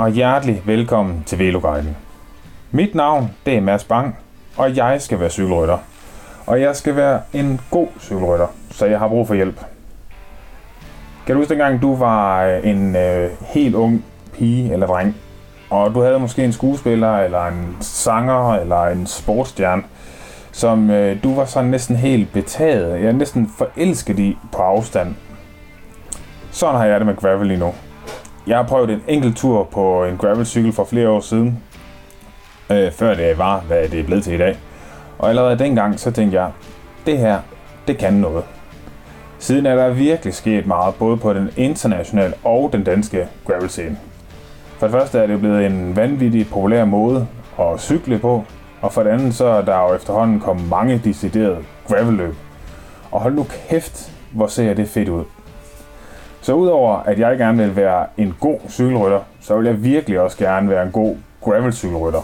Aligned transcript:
Hej 0.00 0.06
og 0.06 0.12
hjertelig 0.12 0.62
velkommen 0.66 1.22
til 1.26 1.38
Veloguiden. 1.38 1.96
Mit 2.70 2.94
navn 2.94 3.30
det 3.46 3.56
er 3.56 3.60
Mads 3.60 3.84
Bang, 3.84 4.16
og 4.56 4.76
jeg 4.76 5.02
skal 5.02 5.20
være 5.20 5.30
cykelrytter. 5.30 5.78
Og 6.46 6.60
jeg 6.60 6.76
skal 6.76 6.96
være 6.96 7.20
en 7.32 7.60
god 7.70 7.88
cykelrytter, 7.98 8.46
så 8.70 8.86
jeg 8.86 8.98
har 8.98 9.08
brug 9.08 9.26
for 9.26 9.34
hjælp. 9.34 9.60
Kan 11.26 11.34
du 11.34 11.40
huske 11.40 11.50
dengang, 11.50 11.82
du 11.82 11.96
var 11.96 12.44
øh, 12.44 12.66
en 12.66 12.96
øh, 12.96 13.30
helt 13.40 13.74
ung 13.74 14.04
pige 14.32 14.72
eller 14.72 14.86
dreng, 14.86 15.16
og 15.70 15.94
du 15.94 16.00
havde 16.00 16.18
måske 16.18 16.44
en 16.44 16.52
skuespiller, 16.52 17.18
eller 17.18 17.46
en 17.46 17.76
sanger, 17.80 18.54
eller 18.54 18.82
en 18.82 19.06
sportsstjerne, 19.06 19.82
som 20.52 20.90
øh, 20.90 21.22
du 21.22 21.34
var 21.34 21.44
sådan 21.44 21.70
næsten 21.70 21.96
helt 21.96 22.32
betaget, 22.32 23.04
jeg 23.04 23.12
næsten 23.12 23.50
forelsket 23.58 24.18
i 24.18 24.38
på 24.52 24.58
afstand. 24.62 25.14
Sådan 26.50 26.76
har 26.76 26.84
jeg 26.84 27.00
det 27.00 27.06
med 27.06 27.16
gravel 27.16 27.46
lige 27.46 27.60
nu. 27.60 27.74
Jeg 28.50 28.58
har 28.58 28.66
prøvet 28.66 28.90
en 28.90 29.02
enkelt 29.08 29.36
tur 29.36 29.64
på 29.64 30.04
en 30.04 30.16
gravelcykel 30.16 30.72
for 30.72 30.84
flere 30.84 31.08
år 31.08 31.20
siden, 31.20 31.62
øh, 32.70 32.92
før 32.92 33.14
det 33.14 33.38
var, 33.38 33.60
hvad 33.60 33.88
det 33.88 34.00
er 34.00 34.04
blevet 34.04 34.24
til 34.24 34.34
i 34.34 34.38
dag. 34.38 34.58
Og 35.18 35.28
allerede 35.28 35.58
dengang, 35.58 36.00
så 36.00 36.10
tænkte 36.10 36.40
jeg, 36.40 36.50
det 37.06 37.18
her, 37.18 37.38
det 37.88 37.98
kan 37.98 38.12
noget. 38.12 38.44
Siden 39.38 39.66
er 39.66 39.74
der 39.74 39.90
virkelig 39.90 40.34
sket 40.34 40.66
meget, 40.66 40.94
både 40.94 41.16
på 41.16 41.32
den 41.32 41.50
internationale 41.56 42.34
og 42.44 42.70
den 42.72 42.84
danske 42.84 43.28
gravel-scene. 43.46 43.98
For 44.78 44.86
det 44.86 44.92
første 44.92 45.18
er 45.18 45.26
det 45.26 45.40
blevet 45.40 45.66
en 45.66 45.96
vanvittig 45.96 46.48
populær 46.48 46.84
måde 46.84 47.26
at 47.60 47.80
cykle 47.80 48.18
på, 48.18 48.44
og 48.80 48.92
for 48.92 49.02
det 49.02 49.10
andet 49.10 49.34
så 49.34 49.46
er 49.46 49.62
der 49.62 49.78
jo 49.78 49.94
efterhånden 49.94 50.40
kommet 50.40 50.68
mange 50.68 51.00
deciderede 51.04 51.58
gravelløb. 51.88 52.34
Og 53.10 53.20
hold 53.20 53.34
nu 53.34 53.46
kæft, 53.68 54.12
hvor 54.32 54.46
ser 54.46 54.74
det 54.74 54.88
fedt 54.88 55.08
ud. 55.08 55.24
Så 56.42 56.54
udover 56.54 56.96
at 56.96 57.18
jeg 57.18 57.38
gerne 57.38 57.58
vil 57.58 57.76
være 57.76 58.06
en 58.16 58.36
god 58.40 58.58
cykelrytter, 58.68 59.20
så 59.40 59.56
vil 59.56 59.66
jeg 59.66 59.84
virkelig 59.84 60.20
også 60.20 60.38
gerne 60.38 60.70
være 60.70 60.82
en 60.82 60.92
god 60.92 61.16
gravelcykelrytter. 61.40 62.20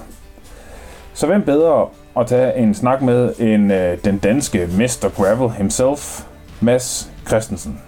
Så 1.14 1.27
hvem 1.27 1.42
bedre 1.42 1.89
at 2.17 2.27
tage 2.27 2.56
en 2.56 2.75
snak 2.75 3.03
med 3.03 3.33
end 3.39 3.72
øh, 3.72 3.98
den 4.05 4.19
danske 4.19 4.69
Mester 4.78 5.09
Gravel 5.09 5.50
himself, 5.50 6.25
Mads 6.61 7.12
Christensen. 7.27 7.81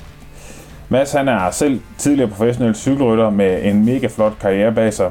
Mads 0.88 1.12
han 1.12 1.28
er 1.28 1.50
selv 1.50 1.80
tidligere 1.98 2.30
professionel 2.30 2.74
cykelrytter 2.74 3.30
med 3.30 3.64
en 3.64 3.84
mega 3.84 4.06
flot 4.06 4.32
karriere 4.40 4.72
bag 4.72 4.94
sig, 4.94 5.10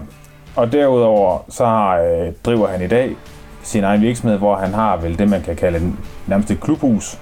og 0.55 0.71
derudover 0.71 1.45
så 1.49 1.65
har, 1.65 1.97
øh, 1.97 2.33
driver 2.45 2.67
han 2.67 2.81
i 2.81 2.88
dag 2.88 3.15
sin 3.63 3.83
egen 3.83 4.01
virksomhed, 4.01 4.38
hvor 4.38 4.55
han 4.55 4.73
har 4.73 4.97
vel 4.97 5.19
det, 5.19 5.29
man 5.29 5.41
kan 5.41 5.55
kalde 5.55 5.77
en, 5.77 5.99
nærmest 6.27 6.51
et 6.51 6.61
klubhus, 6.61 7.19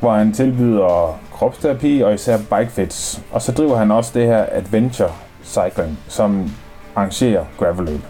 hvor 0.00 0.12
han 0.12 0.32
tilbyder 0.32 1.18
kropsterapi 1.42 2.00
og 2.00 2.14
især 2.14 2.38
bikefits. 2.38 3.22
Og 3.32 3.42
så 3.42 3.52
driver 3.52 3.76
han 3.76 3.90
også 3.90 4.10
det 4.14 4.26
her 4.26 4.46
Adventure 4.52 5.12
Cycling, 5.44 5.98
som 6.08 6.50
arrangerer 6.96 7.44
gravelløb. 7.58 8.00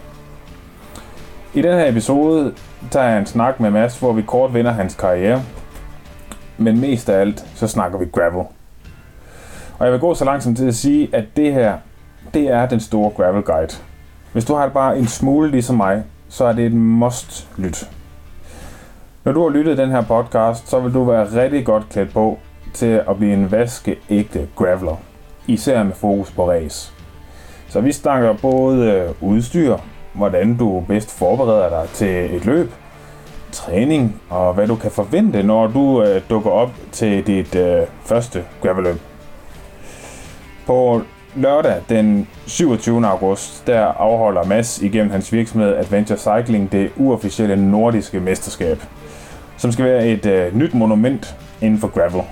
I 1.53 1.61
den 1.61 1.73
her 1.79 1.89
episode 1.89 2.53
tager 2.91 3.07
jeg 3.07 3.19
en 3.19 3.25
snak 3.25 3.59
med 3.59 3.71
Mads, 3.71 3.99
hvor 3.99 4.13
vi 4.13 4.21
kort 4.21 4.53
vinder 4.53 4.71
hans 4.71 4.95
karriere. 4.95 5.41
Men 6.57 6.79
mest 6.81 7.09
af 7.09 7.19
alt, 7.19 7.45
så 7.55 7.67
snakker 7.67 7.99
vi 7.99 8.05
gravel. 8.05 8.45
Og 9.79 9.85
jeg 9.85 9.91
vil 9.91 9.99
gå 9.99 10.15
så 10.15 10.25
langt 10.25 10.43
som 10.43 10.55
til 10.55 10.67
at 10.67 10.75
sige, 10.75 11.09
at 11.13 11.25
det 11.35 11.53
her, 11.53 11.77
det 12.33 12.51
er 12.51 12.65
den 12.65 12.79
store 12.79 13.09
gravel 13.09 13.43
guide. 13.43 13.73
Hvis 14.33 14.45
du 14.45 14.55
har 14.55 14.63
det 14.63 14.73
bare 14.73 14.97
en 14.97 15.07
smule 15.07 15.51
ligesom 15.51 15.75
mig, 15.75 16.03
så 16.29 16.45
er 16.45 16.53
det 16.53 16.65
et 16.65 16.73
must 16.73 17.47
lyt. 17.57 17.89
Når 19.23 19.31
du 19.31 19.43
har 19.43 19.49
lyttet 19.49 19.77
den 19.77 19.89
her 19.89 20.01
podcast, 20.01 20.69
så 20.69 20.79
vil 20.79 20.93
du 20.93 21.03
være 21.03 21.43
rigtig 21.43 21.65
godt 21.65 21.89
klædt 21.89 22.13
på 22.13 22.39
til 22.73 23.01
at 23.09 23.17
blive 23.17 23.33
en 23.33 23.51
vaskeægte 23.51 24.47
graveler. 24.55 24.95
Især 25.47 25.83
med 25.83 25.93
fokus 25.93 26.31
på 26.31 26.49
race. 26.49 26.93
Så 27.67 27.81
vi 27.81 27.91
snakker 27.91 28.33
både 28.33 28.91
øh, 28.91 29.09
udstyr, 29.21 29.77
hvordan 30.13 30.57
du 30.57 30.83
bedst 30.87 31.17
forbereder 31.17 31.69
dig 31.69 31.89
til 31.93 32.35
et 32.35 32.45
løb, 32.45 32.71
træning 33.51 34.21
og 34.29 34.53
hvad 34.53 34.67
du 34.67 34.75
kan 34.75 34.91
forvente, 34.91 35.43
når 35.43 35.67
du 35.67 36.03
øh, 36.03 36.21
dukker 36.29 36.49
op 36.49 36.71
til 36.91 37.27
dit 37.27 37.55
øh, 37.55 37.81
første 38.05 38.43
gravelløb. 38.61 38.95
På 40.65 41.01
lørdag 41.35 41.81
den 41.89 42.27
27. 42.47 43.07
august, 43.07 43.67
der 43.67 43.85
afholder 43.85 44.43
Mads 44.43 44.81
igennem 44.81 45.11
hans 45.11 45.33
virksomhed 45.33 45.75
Adventure 45.75 46.17
Cycling 46.17 46.71
det 46.71 46.91
uofficielle 46.97 47.71
nordiske 47.71 48.19
mesterskab, 48.19 48.77
som 49.57 49.71
skal 49.71 49.85
være 49.85 50.07
et 50.07 50.25
øh, 50.25 50.57
nyt 50.57 50.73
monument 50.73 51.35
inden 51.61 51.79
for 51.79 51.87
gravel. 51.87 52.23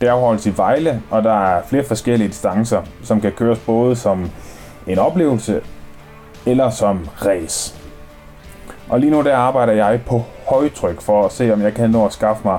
Det 0.00 0.06
afholdes 0.06 0.46
i 0.46 0.56
Vejle, 0.56 1.02
og 1.10 1.24
der 1.24 1.32
er 1.32 1.62
flere 1.62 1.84
forskellige 1.84 2.28
distancer, 2.28 2.82
som 3.02 3.20
kan 3.20 3.32
køres 3.32 3.58
både 3.58 3.96
som 3.96 4.30
en 4.86 4.98
oplevelse 4.98 5.60
eller 6.46 6.70
som 6.70 7.08
race. 7.26 7.74
Og 8.88 9.00
lige 9.00 9.10
nu 9.10 9.22
der 9.22 9.36
arbejder 9.36 9.72
jeg 9.72 10.00
på 10.06 10.22
højtryk 10.48 11.00
for 11.00 11.24
at 11.24 11.32
se, 11.32 11.52
om 11.52 11.62
jeg 11.62 11.74
kan 11.74 11.90
nå 11.90 12.06
at 12.06 12.12
skaffe 12.12 12.42
mig 12.44 12.58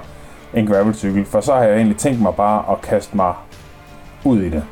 en 0.54 0.68
gravelcykel, 0.68 1.26
for 1.26 1.42
så 1.42 1.54
har 1.54 1.64
jeg 1.64 1.76
egentlig 1.76 1.98
tænkt 1.98 2.22
mig 2.22 2.36
bare 2.36 2.72
at 2.72 2.82
kaste 2.82 3.16
mig 3.16 3.34
ud 4.26 4.42
i 4.42 4.50
det. 4.50 4.64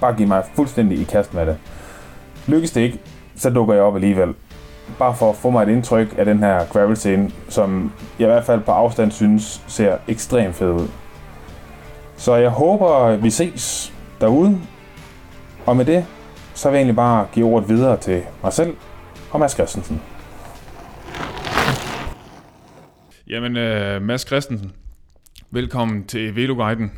Bare 0.00 0.14
give 0.14 0.28
mig 0.28 0.44
fuldstændig 0.54 1.00
i 1.00 1.04
kast 1.04 1.34
med 1.34 1.46
det. 1.46 1.56
Lykkes 2.46 2.70
det 2.70 2.80
ikke, 2.80 3.00
så 3.36 3.50
dukker 3.50 3.74
jeg 3.74 3.82
op 3.82 3.94
alligevel. 3.94 4.34
Bare 4.98 5.14
for 5.14 5.30
at 5.30 5.36
få 5.36 5.50
mig 5.50 5.62
et 5.62 5.68
indtryk 5.68 6.14
af 6.18 6.24
den 6.24 6.38
her 6.38 6.64
gravel 6.64 6.96
scene, 6.96 7.30
som 7.48 7.92
jeg 8.18 8.28
i 8.28 8.30
hvert 8.30 8.44
fald 8.44 8.60
på 8.60 8.72
afstand 8.72 9.10
synes 9.10 9.62
ser 9.66 9.96
ekstremt 10.08 10.54
fed 10.54 10.70
ud. 10.70 10.88
Så 12.16 12.34
jeg 12.34 12.50
håber, 12.50 13.16
vi 13.16 13.30
ses 13.30 13.94
derude. 14.20 14.60
Og 15.66 15.76
med 15.76 15.84
det, 15.84 16.06
så 16.54 16.70
vil 16.70 16.76
jeg 16.76 16.80
egentlig 16.80 16.96
bare 16.96 17.28
give 17.32 17.46
ordet 17.46 17.68
videre 17.68 17.96
til 17.96 18.22
mig 18.42 18.52
selv 18.52 18.76
og 19.30 19.40
Mads 19.40 19.52
Christensen. 19.52 20.02
Jamen, 23.28 23.56
uh, 23.56 24.02
Mads 24.02 24.26
Christensen, 24.26 24.72
velkommen 25.50 26.06
til 26.06 26.36
Veloguiden. 26.36 26.92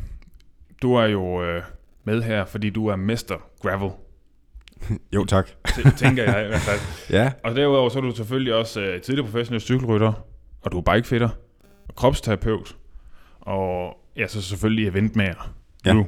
Du 0.81 0.95
er 0.95 1.05
jo 1.05 1.55
uh, 1.57 1.63
med 2.03 2.21
her, 2.21 2.45
fordi 2.45 2.69
du 2.69 2.87
er 2.87 2.95
mester 2.95 3.35
gravel. 3.61 3.91
jo, 5.15 5.25
tak. 5.25 5.49
tænker 5.97 6.23
jeg 6.23 6.45
i 6.45 6.47
hvert 6.47 6.61
fald. 6.61 6.79
ja. 7.19 7.31
Og 7.43 7.55
derudover 7.55 7.89
så 7.89 7.99
er 7.99 8.03
du 8.03 8.15
selvfølgelig 8.15 8.53
også 8.53 8.79
uh, 8.79 9.01
tidligere 9.01 9.25
professionel 9.25 9.61
cykelrytter, 9.61 10.13
og 10.61 10.71
du 10.71 10.77
er 10.77 10.93
bikefitter, 10.93 11.29
og 11.87 11.95
kropsterapeut, 11.95 12.75
og 13.41 13.98
ja, 14.19 14.27
så 14.27 14.41
selvfølgelig 14.41 14.87
eventmager. 14.87 15.53
Ja. 15.85 15.93
Nu. 15.93 16.07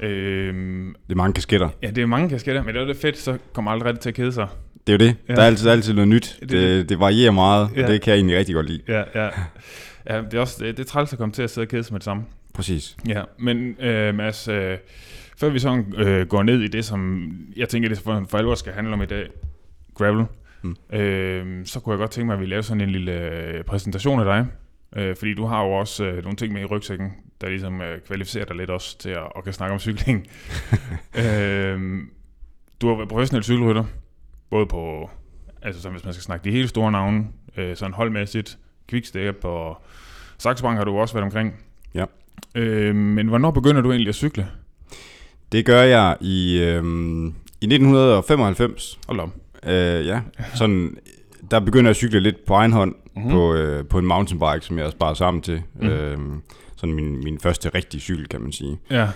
Øhm, 0.00 0.94
det 1.06 1.12
er 1.12 1.16
mange 1.16 1.32
kasketter. 1.32 1.68
Ja, 1.82 1.90
det 1.90 2.02
er 2.02 2.06
mange 2.06 2.28
kasketter, 2.28 2.62
men 2.62 2.74
det 2.74 2.82
er 2.82 2.86
det 2.86 2.96
fedt, 2.96 3.18
så 3.18 3.38
kommer 3.52 3.70
aldrig 3.70 3.86
rigtig 3.86 4.00
til 4.00 4.08
at 4.08 4.14
kede 4.14 4.32
sig. 4.32 4.48
Det 4.86 4.92
er 4.92 5.04
jo 5.04 5.10
det. 5.10 5.16
Ja. 5.28 5.34
Der 5.34 5.42
er 5.42 5.46
altid, 5.46 5.68
altid 5.68 5.92
noget 5.92 6.08
nyt. 6.08 6.38
Det, 6.40 6.50
det, 6.50 6.88
det 6.88 7.00
varierer 7.00 7.30
meget, 7.30 7.70
ja. 7.76 7.82
og 7.82 7.88
det 7.88 8.00
kan 8.02 8.10
jeg 8.10 8.18
egentlig 8.18 8.38
rigtig 8.38 8.54
godt 8.54 8.66
lide. 8.66 8.82
Ja, 8.88 9.02
ja. 9.14 9.28
ja 10.10 10.22
det 10.22 10.34
er 10.34 10.40
også 10.40 10.64
det, 10.64 10.76
det 10.76 10.84
er 10.84 10.88
træls 10.88 11.12
at 11.12 11.18
komme 11.18 11.32
til 11.32 11.42
at 11.42 11.50
sidde 11.50 11.64
og 11.64 11.68
kede 11.68 11.82
sig 11.82 11.92
med 11.92 12.00
det 12.00 12.04
samme. 12.04 12.24
Præcis. 12.54 12.96
Ja, 13.08 13.22
men 13.38 13.76
øh, 13.80 14.14
Mads, 14.14 14.48
øh, 14.48 14.76
før 15.38 15.48
vi 15.48 15.58
sådan 15.58 15.94
øh, 15.96 16.26
går 16.26 16.42
ned 16.42 16.60
i 16.60 16.68
det, 16.68 16.84
som 16.84 17.30
jeg 17.56 17.68
tænker, 17.68 17.88
det 17.88 17.98
for, 17.98 18.26
for 18.30 18.38
alvor 18.38 18.54
skal 18.54 18.72
handle 18.72 18.92
om 18.92 19.02
i 19.02 19.06
dag, 19.06 19.26
gravel, 19.94 20.24
mm. 20.62 20.76
øh, 20.98 21.66
så 21.66 21.80
kunne 21.80 21.92
jeg 21.92 21.98
godt 21.98 22.10
tænke 22.10 22.26
mig, 22.26 22.34
at 22.34 22.40
vi 22.40 22.46
laver 22.46 22.62
sådan 22.62 22.80
en 22.80 22.90
lille 22.90 23.12
øh, 23.12 23.64
præsentation 23.64 24.20
af 24.20 24.24
dig. 24.24 24.46
Øh, 24.96 25.16
fordi 25.16 25.34
du 25.34 25.46
har 25.46 25.64
jo 25.64 25.72
også 25.72 26.04
øh, 26.04 26.22
nogle 26.22 26.36
ting 26.36 26.52
med 26.52 26.62
i 26.62 26.64
rygsækken, 26.64 27.12
der 27.40 27.48
ligesom 27.48 27.80
øh, 27.80 28.00
kvalificerer 28.00 28.44
dig 28.44 28.56
lidt 28.56 28.70
også 28.70 28.98
til 28.98 29.10
at, 29.10 29.32
at 29.36 29.44
kan 29.44 29.52
snakke 29.52 29.72
om 29.72 29.78
cykling. 29.78 30.26
øh, 31.24 32.00
du 32.80 32.88
har 32.88 32.96
været 32.96 33.08
professionel 33.08 33.44
cykelrytter, 33.44 33.84
både 34.50 34.66
på, 34.66 35.10
altså 35.62 35.82
som 35.82 35.92
hvis 35.92 36.04
man 36.04 36.12
skal 36.12 36.22
snakke 36.22 36.44
de 36.44 36.50
helt 36.50 36.68
store 36.68 36.92
navne, 36.92 37.26
øh, 37.56 37.76
sådan 37.76 37.94
holdmæssigt, 37.94 38.58
Quickstep 38.88 39.44
og 39.44 39.82
Saxo 40.38 40.62
Bank 40.62 40.76
har 40.76 40.84
du 40.84 40.98
også 40.98 41.14
været 41.14 41.24
omkring. 41.24 41.54
Ja. 41.94 42.04
Øh, 42.54 42.94
men 42.94 43.28
hvornår 43.28 43.50
begynder 43.50 43.80
du 43.80 43.90
egentlig 43.90 44.08
at 44.08 44.14
cykle? 44.14 44.48
Det 45.52 45.66
gør 45.66 45.82
jeg 45.82 46.16
i, 46.20 46.58
øh, 46.62 46.84
i 47.60 47.66
1995. 47.66 48.98
Hold 49.06 49.20
om. 49.20 49.32
Øh, 49.66 50.06
ja, 50.06 50.20
sådan, 50.54 50.96
der 51.50 51.60
begynder 51.60 51.88
jeg 51.88 51.90
at 51.90 51.96
cykle 51.96 52.20
lidt 52.20 52.44
på 52.44 52.54
egen 52.54 52.72
hånd 52.72 52.94
mm-hmm. 53.16 53.30
på, 53.30 53.54
øh, 53.54 53.84
på 53.84 53.98
en 53.98 54.06
mountainbike, 54.06 54.66
som 54.66 54.78
jeg 54.78 54.86
har 54.86 54.90
sparet 54.90 55.16
sammen 55.16 55.42
til. 55.42 55.62
Mm. 55.80 55.88
Øh, 55.88 56.18
sådan 56.76 56.94
min, 56.94 57.24
min 57.24 57.38
første 57.38 57.68
rigtige 57.68 58.00
cykel, 58.00 58.28
kan 58.28 58.40
man 58.40 58.52
sige. 58.52 58.78
Ja. 58.90 59.08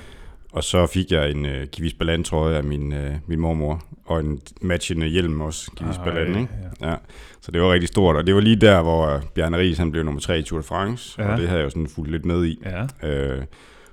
Og 0.54 0.64
så 0.64 0.86
fik 0.86 1.10
jeg 1.10 1.30
en 1.30 1.44
uh, 1.44 1.52
Kivis 1.72 1.94
Ballant 1.94 2.26
trøje 2.26 2.56
af 2.56 2.64
min, 2.64 2.92
uh, 2.92 3.14
min 3.26 3.40
mormor, 3.40 3.84
og 4.04 4.20
en 4.20 4.40
matchende 4.60 5.06
hjelm 5.06 5.40
også, 5.40 5.70
Kivis 5.76 5.96
ah, 5.98 6.04
Ballant, 6.04 6.36
ikke? 6.36 6.48
Ja. 6.80 6.90
ja. 6.90 6.96
Så 7.40 7.50
det 7.50 7.60
var 7.60 7.72
rigtig 7.72 7.88
stort, 7.88 8.16
og 8.16 8.26
det 8.26 8.34
var 8.34 8.40
lige 8.40 8.56
der, 8.56 8.82
hvor 8.82 9.22
Bjarne 9.34 9.58
Ries, 9.58 9.78
han 9.78 9.90
blev 9.90 10.04
nummer 10.04 10.20
3 10.20 10.38
i 10.38 10.42
Tour 10.42 10.60
de 10.60 10.66
France, 10.66 11.22
ja. 11.22 11.32
og 11.32 11.38
det 11.38 11.48
havde 11.48 11.60
jeg 11.60 11.64
jo 11.64 11.70
sådan 11.70 11.86
fulgt 11.86 12.10
lidt 12.10 12.24
med 12.24 12.44
i. 12.44 12.62
Ja. 12.64 12.82
Uh, 12.82 13.42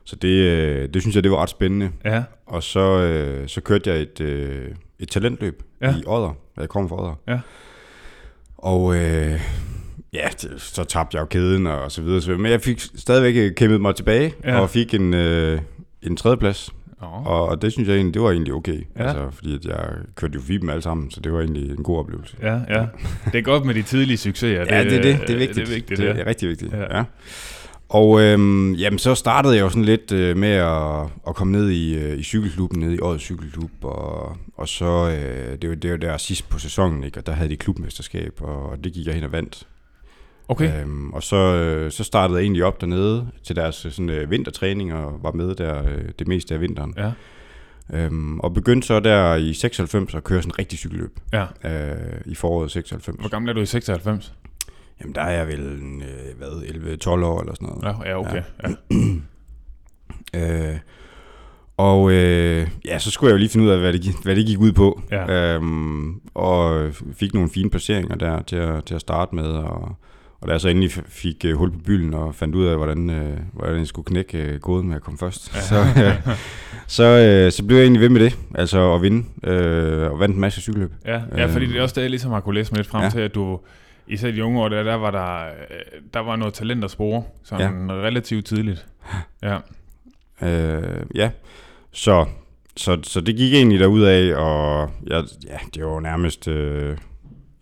så 0.03 0.15
det, 0.15 0.29
uh, 0.85 0.93
det 0.93 1.01
synes 1.01 1.15
jeg, 1.15 1.23
det 1.23 1.31
var 1.31 1.37
ret 1.37 1.49
spændende. 1.49 1.91
Ja. 2.05 2.23
Og 2.45 2.63
så, 2.63 3.39
uh, 3.41 3.47
så 3.47 3.61
kørte 3.61 3.89
jeg 3.89 4.01
et, 4.01 4.21
et 4.99 5.09
talentløb 5.09 5.63
ja. 5.81 5.95
i 5.95 6.03
Odder, 6.07 6.33
jeg 6.57 6.69
kom 6.69 6.89
fra 6.89 7.01
Odder. 7.01 7.15
Ja. 7.27 7.39
Og 8.57 8.83
uh, 8.83 8.95
ja, 10.13 10.27
det, 10.41 10.53
så 10.57 10.83
tabte 10.83 11.15
jeg 11.15 11.21
jo 11.21 11.25
kæden 11.25 11.67
og 11.67 11.91
så 11.91 12.01
videre. 12.01 12.21
Så, 12.21 12.31
men 12.31 12.51
jeg 12.51 12.61
fik 12.61 12.81
stadigvæk 12.95 13.53
kæmpet 13.55 13.81
mig 13.81 13.95
tilbage, 13.95 14.33
ja. 14.43 14.59
og 14.59 14.69
fik 14.69 14.93
en, 14.93 15.13
uh, 15.13 15.59
en 16.01 16.17
tredjeplads 16.17 16.71
Oh. 17.01 17.27
Og 17.27 17.61
det 17.61 17.71
synes 17.71 17.89
jeg 17.89 17.95
egentlig, 17.95 18.13
det 18.13 18.21
var 18.21 18.31
egentlig 18.31 18.53
okay. 18.53 18.87
Ja. 18.97 19.03
Altså, 19.03 19.29
fordi 19.31 19.55
at 19.55 19.65
jeg 19.65 19.89
kørte 20.15 20.33
jo 20.35 20.39
forbi 20.39 20.57
dem 20.57 20.69
alle 20.69 20.81
sammen, 20.81 21.11
så 21.11 21.19
det 21.19 21.33
var 21.33 21.39
egentlig 21.39 21.71
en 21.71 21.83
god 21.83 21.99
oplevelse. 21.99 22.37
Ja, 22.41 22.59
ja. 22.69 22.85
Det 23.25 23.35
er 23.35 23.41
godt 23.41 23.65
med 23.65 23.73
de 23.73 23.81
tidlige 23.81 24.17
succeser. 24.17 24.65
ja, 24.69 24.83
det 24.83 24.93
er 24.93 25.01
det. 25.01 25.21
Det 25.27 25.29
er 25.29 25.37
vigtigt. 25.37 25.55
Det 25.55 25.63
er, 25.63 25.73
vigtigt, 25.75 25.99
det 25.99 26.05
ja. 26.05 26.13
er 26.13 26.25
rigtig 26.25 26.49
vigtigt, 26.49 26.73
Ja. 26.73 26.79
ja. 26.79 26.97
ja. 26.97 27.03
Og 27.89 28.21
øhm, 28.21 28.73
jamen, 28.73 28.99
så 28.99 29.15
startede 29.15 29.55
jeg 29.55 29.61
jo 29.61 29.69
sådan 29.69 29.85
lidt 29.85 30.11
øh, 30.11 30.37
med 30.37 30.49
at, 30.49 31.01
at 31.27 31.35
komme 31.35 31.51
ned 31.51 31.69
i, 31.69 31.95
øh, 31.95 32.19
i 32.19 32.23
cykelklubben, 32.23 32.79
ned 32.79 32.91
i 32.91 32.99
årets 32.99 33.23
cykelklub, 33.23 33.71
og, 33.81 34.37
og 34.57 34.67
så, 34.67 35.09
øh, 35.09 35.57
det 35.61 35.69
var 35.69 35.75
det 35.75 35.91
var 35.91 35.97
der 35.97 36.17
sidst 36.17 36.49
på 36.49 36.59
sæsonen, 36.59 37.03
ikke? 37.03 37.19
og 37.19 37.25
der 37.25 37.31
havde 37.31 37.49
de 37.49 37.57
klubmesterskab, 37.57 38.41
og 38.41 38.77
det 38.83 38.93
gik 38.93 39.07
jeg 39.07 39.15
hen 39.15 39.23
og 39.23 39.31
vandt. 39.31 39.67
Okay. 40.51 40.81
Øhm, 40.81 41.13
og 41.13 41.23
så, 41.23 41.35
øh, 41.35 41.91
så 41.91 42.03
startede 42.03 42.37
jeg 42.37 42.43
egentlig 42.43 42.63
op 42.63 42.81
dernede 42.81 43.27
til 43.43 43.55
deres 43.55 43.85
øh, 43.85 43.91
sådan, 43.91 44.09
øh, 44.09 44.31
vintertræning, 44.31 44.93
og 44.93 45.23
var 45.23 45.31
med 45.31 45.55
der 45.55 45.83
øh, 45.89 46.09
det 46.19 46.27
meste 46.27 46.53
af 46.53 46.61
vinteren. 46.61 46.93
Ja. 46.97 47.11
Øhm, 47.93 48.39
og 48.39 48.53
begyndte 48.53 48.87
så 48.87 48.99
der 48.99 49.35
i 49.35 49.53
96 49.53 50.15
at 50.15 50.23
køre 50.23 50.41
sådan 50.41 50.51
en 50.51 50.59
rigtig 50.59 50.79
cykelløb 50.79 51.19
Ja. 51.33 51.45
øh, 51.65 52.21
i 52.25 52.35
foråret 52.35 52.71
96. 52.71 53.19
Hvor 53.19 53.29
gammel 53.29 53.49
er 53.49 53.53
du 53.53 53.61
i 53.61 53.65
96? 53.65 54.33
Jamen 55.01 55.15
der 55.15 55.21
er 55.21 55.31
jeg 55.31 55.47
vel 55.47 55.59
en, 55.59 56.01
øh, 56.01 56.37
hvad, 56.37 56.47
11-12 56.47 57.09
år 57.09 57.41
eller 57.41 57.53
sådan 57.55 57.67
noget. 57.67 57.83
Ja, 58.05 58.09
ja 58.09 58.19
okay. 58.19 58.43
Ja. 58.63 58.69
Øh, 60.35 60.77
og 61.77 62.11
øh, 62.11 62.67
ja, 62.85 62.99
så 62.99 63.11
skulle 63.11 63.29
jeg 63.29 63.33
jo 63.33 63.37
lige 63.37 63.49
finde 63.49 63.65
ud 63.65 63.71
af, 63.71 63.79
hvad 63.79 63.93
det, 63.93 64.15
hvad 64.23 64.35
det 64.35 64.45
gik 64.45 64.59
ud 64.59 64.71
på. 64.71 65.01
Ja. 65.11 65.55
Øhm, 65.55 66.21
og 66.33 66.89
fik 67.13 67.33
nogle 67.33 67.49
fine 67.49 67.69
placeringer 67.69 68.15
der 68.15 68.41
til 68.41 68.55
at, 68.55 68.85
til 68.85 68.95
at 68.95 69.01
starte 69.01 69.35
med. 69.35 69.45
Og, 69.45 69.95
og 70.41 70.47
da 70.47 70.51
jeg 70.51 70.61
så 70.61 70.69
endelig 70.69 70.91
fik 70.91 71.45
øh, 71.45 71.55
hul 71.55 71.71
på 71.71 71.77
bylden 71.85 72.13
og 72.13 72.35
fandt 72.35 72.55
ud 72.55 72.65
af, 72.65 72.77
hvordan, 72.77 73.09
øh, 73.09 73.37
hvordan 73.53 73.77
jeg 73.79 73.87
skulle 73.87 74.05
knække 74.05 74.37
øh, 74.37 74.59
koden 74.59 74.87
med 74.87 74.95
at 74.95 75.01
komme 75.01 75.17
først, 75.17 75.55
Ja. 75.55 75.61
så, 75.61 75.75
øh, 76.03 76.35
så, 76.97 77.03
øh, 77.03 77.51
så 77.51 77.63
blev 77.65 77.77
jeg 77.77 77.83
egentlig 77.83 78.01
ved 78.01 78.09
med 78.09 78.21
det. 78.21 78.37
Altså 78.55 78.93
at 78.93 79.01
vinde. 79.01 79.25
Øh, 79.43 80.11
og 80.11 80.19
vandt 80.19 80.35
en 80.35 80.41
masse 80.41 80.61
cykelløb. 80.61 80.91
Ja, 81.05 81.21
ja, 81.37 81.45
fordi 81.45 81.65
det 81.65 81.77
er 81.77 81.81
også 81.81 81.95
det, 81.95 82.01
jeg 82.01 82.09
ligesom 82.09 82.31
har 82.31 82.39
kunne 82.39 82.55
læse 82.55 82.71
mig 82.71 82.77
lidt 82.77 82.87
frem 82.87 83.03
Ja. 83.03 83.09
til, 83.09 83.19
at 83.19 83.35
du, 83.35 83.59
især 84.07 84.27
i 84.27 84.31
de 84.31 84.43
unge 84.43 84.61
år, 84.61 84.69
der, 84.69 84.83
der 84.83 84.95
var 84.95 85.11
der, 85.11 85.45
øh, 85.45 86.01
der 86.13 86.19
var 86.19 86.35
noget 86.35 86.53
talent 86.53 86.83
at 86.83 86.91
spore, 86.91 87.23
sådan 87.43 87.87
ja. 87.89 87.93
relativt 87.93 88.45
tidligt. 88.45 88.85
Ja, 89.43 89.57
Øh, 90.43 90.99
ja, 91.15 91.29
så, 91.91 92.25
så, 92.77 92.99
så 93.03 93.21
det 93.21 93.35
gik 93.35 93.53
egentlig 93.53 93.79
derud 93.79 94.01
af, 94.01 94.35
og 94.35 94.89
jeg, 95.07 95.23
ja, 95.47 95.57
det 95.75 95.85
var 95.85 95.99
nærmest 95.99 96.47
øh, 96.47 96.97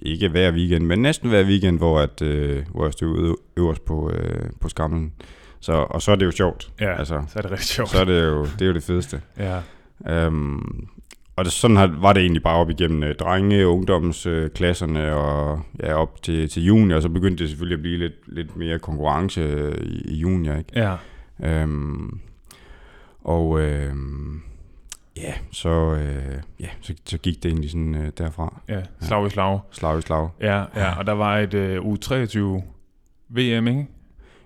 ikke 0.01 0.29
hver 0.29 0.51
weekend, 0.51 0.85
men 0.85 0.99
næsten 1.01 1.29
hver 1.29 1.43
weekend, 1.43 1.77
hvor, 1.77 1.99
at, 1.99 2.21
øh, 2.21 2.63
hvor 2.71 2.85
jeg 2.85 2.93
stod 2.93 3.35
øverst 3.57 3.85
på, 3.85 4.11
øh, 4.11 4.49
på 4.61 4.69
skamlen. 4.69 5.13
Så, 5.59 5.73
og 5.73 6.01
så 6.01 6.11
er 6.11 6.15
det 6.15 6.25
jo 6.25 6.31
sjovt. 6.31 6.71
ja 6.81 6.97
Altså, 6.99 7.21
så 7.27 7.39
er 7.39 7.41
det 7.41 7.51
rigtig 7.51 7.67
sjovt. 7.67 7.89
så 7.89 7.99
er 7.99 8.05
det 8.05 8.23
jo 8.23 8.43
det, 8.43 8.61
er 8.61 8.65
jo 8.65 8.73
det 8.73 8.83
fedeste. 8.83 9.21
Ja, 9.39 9.59
Øhm, 10.07 10.87
og 11.35 11.45
det, 11.45 11.53
sådan 11.53 11.77
har, 11.77 11.87
var 12.01 12.13
det 12.13 12.21
egentlig 12.21 12.43
bare 12.43 12.55
op 12.57 12.69
igennem 12.69 13.03
øh, 13.03 13.15
drenge, 13.15 13.67
ungdomsklasserne 13.67 14.43
øh, 14.43 14.49
klasserne 14.49 15.15
og 15.15 15.61
ja, 15.79 15.93
op 15.93 16.23
til, 16.23 16.49
til 16.49 16.63
junior, 16.63 16.95
og 16.95 17.01
så 17.01 17.09
begyndte 17.09 17.43
det 17.43 17.49
selvfølgelig 17.49 17.75
at 17.75 17.81
blive 17.81 17.97
lidt, 17.97 18.13
lidt 18.27 18.55
mere 18.57 18.79
konkurrence 18.79 19.41
øh, 19.41 19.77
i, 19.85 20.01
i 20.11 20.15
junior, 20.15 20.55
ikke? 20.55 20.71
ja, 20.75 20.95
Øhm, 21.43 22.19
og 23.23 23.61
øhm, 23.61 24.41
ja, 25.21 25.33
så, 25.51 25.69
øh, 25.69 26.41
ja 26.59 26.67
så, 26.81 26.93
så 27.05 27.17
gik 27.17 27.43
det 27.43 27.49
egentlig 27.49 27.69
sådan 27.69 27.95
øh, 27.95 28.11
derfra. 28.17 28.61
ja, 28.69 28.81
slag 29.01 29.27
i 29.27 29.29
slag. 29.29 29.59
Slag 29.71 29.99
i 29.99 30.01
slag. 30.01 30.29
Ja, 30.41 30.63
ja, 30.75 30.99
og 30.99 31.05
der 31.05 31.13
var 31.13 31.37
et 31.37 31.53
uh, 31.53 31.93
U23 31.93 32.39
VM, 33.29 33.67
ikke? 33.67 33.87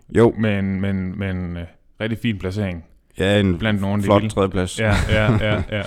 Jo, 0.09 0.33
Med 0.37 0.59
en, 0.59 0.81
med 0.81 0.89
en, 0.89 1.19
med 1.19 1.29
en 1.29 1.57
uh, 1.57 1.63
rigtig 1.99 2.19
fin 2.19 2.39
placering 2.39 2.85
ja, 3.17 3.39
en 3.39 3.57
blandt 3.57 3.81
de 3.81 4.03
flot 4.03 4.23
tredjeplads. 4.29 4.79
Ja, 4.79 4.93
ja, 5.09 5.31
ja, 5.31 5.63
ja. 5.71 5.83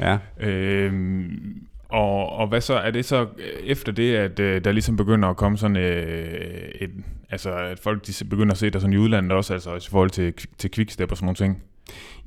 ja. 0.40 0.46
Øhm, 0.46 1.62
og, 1.88 2.32
og 2.32 2.48
hvad 2.48 2.60
så, 2.60 2.74
er 2.74 2.90
det 2.90 3.04
så 3.04 3.22
øh, 3.22 3.62
efter 3.64 3.92
det, 3.92 4.16
at 4.16 4.40
øh, 4.40 4.64
der 4.64 4.72
ligesom 4.72 4.96
begynder 4.96 5.28
at 5.28 5.36
komme 5.36 5.58
sådan 5.58 5.76
øh, 5.76 6.68
et, 6.80 6.90
altså 7.30 7.50
at 7.50 7.78
folk 7.78 8.06
de 8.06 8.24
begynder 8.24 8.52
at 8.52 8.58
se 8.58 8.70
dig 8.70 8.80
sådan 8.80 8.94
i 8.94 8.96
udlandet 8.96 9.32
også, 9.32 9.52
altså 9.52 9.74
i 9.74 9.80
forhold 9.90 10.10
til, 10.10 10.34
til 10.58 10.70
quickstep 10.70 11.10
og 11.10 11.16
sådan 11.16 11.26
nogle 11.26 11.36
ting? 11.36 11.62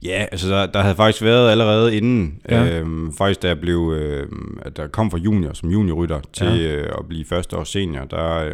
Ja, 0.04 0.26
altså 0.32 0.50
der, 0.50 0.66
der 0.66 0.82
havde 0.82 0.96
faktisk 0.96 1.24
været 1.24 1.52
allerede 1.52 1.98
inden, 1.98 2.40
Ja. 2.50 2.80
øhm, 2.80 3.14
faktisk 3.18 3.42
da 3.42 3.48
jeg 3.48 3.60
blev, 3.60 3.94
øh, 3.98 4.28
at 4.62 4.78
der 4.78 4.88
kom 4.88 5.12
fra 5.12 5.18
junior 5.18 5.54
som 5.54 5.70
juniorrytter 5.70 6.20
til 6.34 6.62
Ja. 6.62 6.76
øh, 6.76 6.94
at 7.00 7.06
blive 7.10 7.26
første 7.26 7.58
år 7.58 7.64
senior, 7.64 8.06
der, 8.06 8.44
øh, 8.46 8.54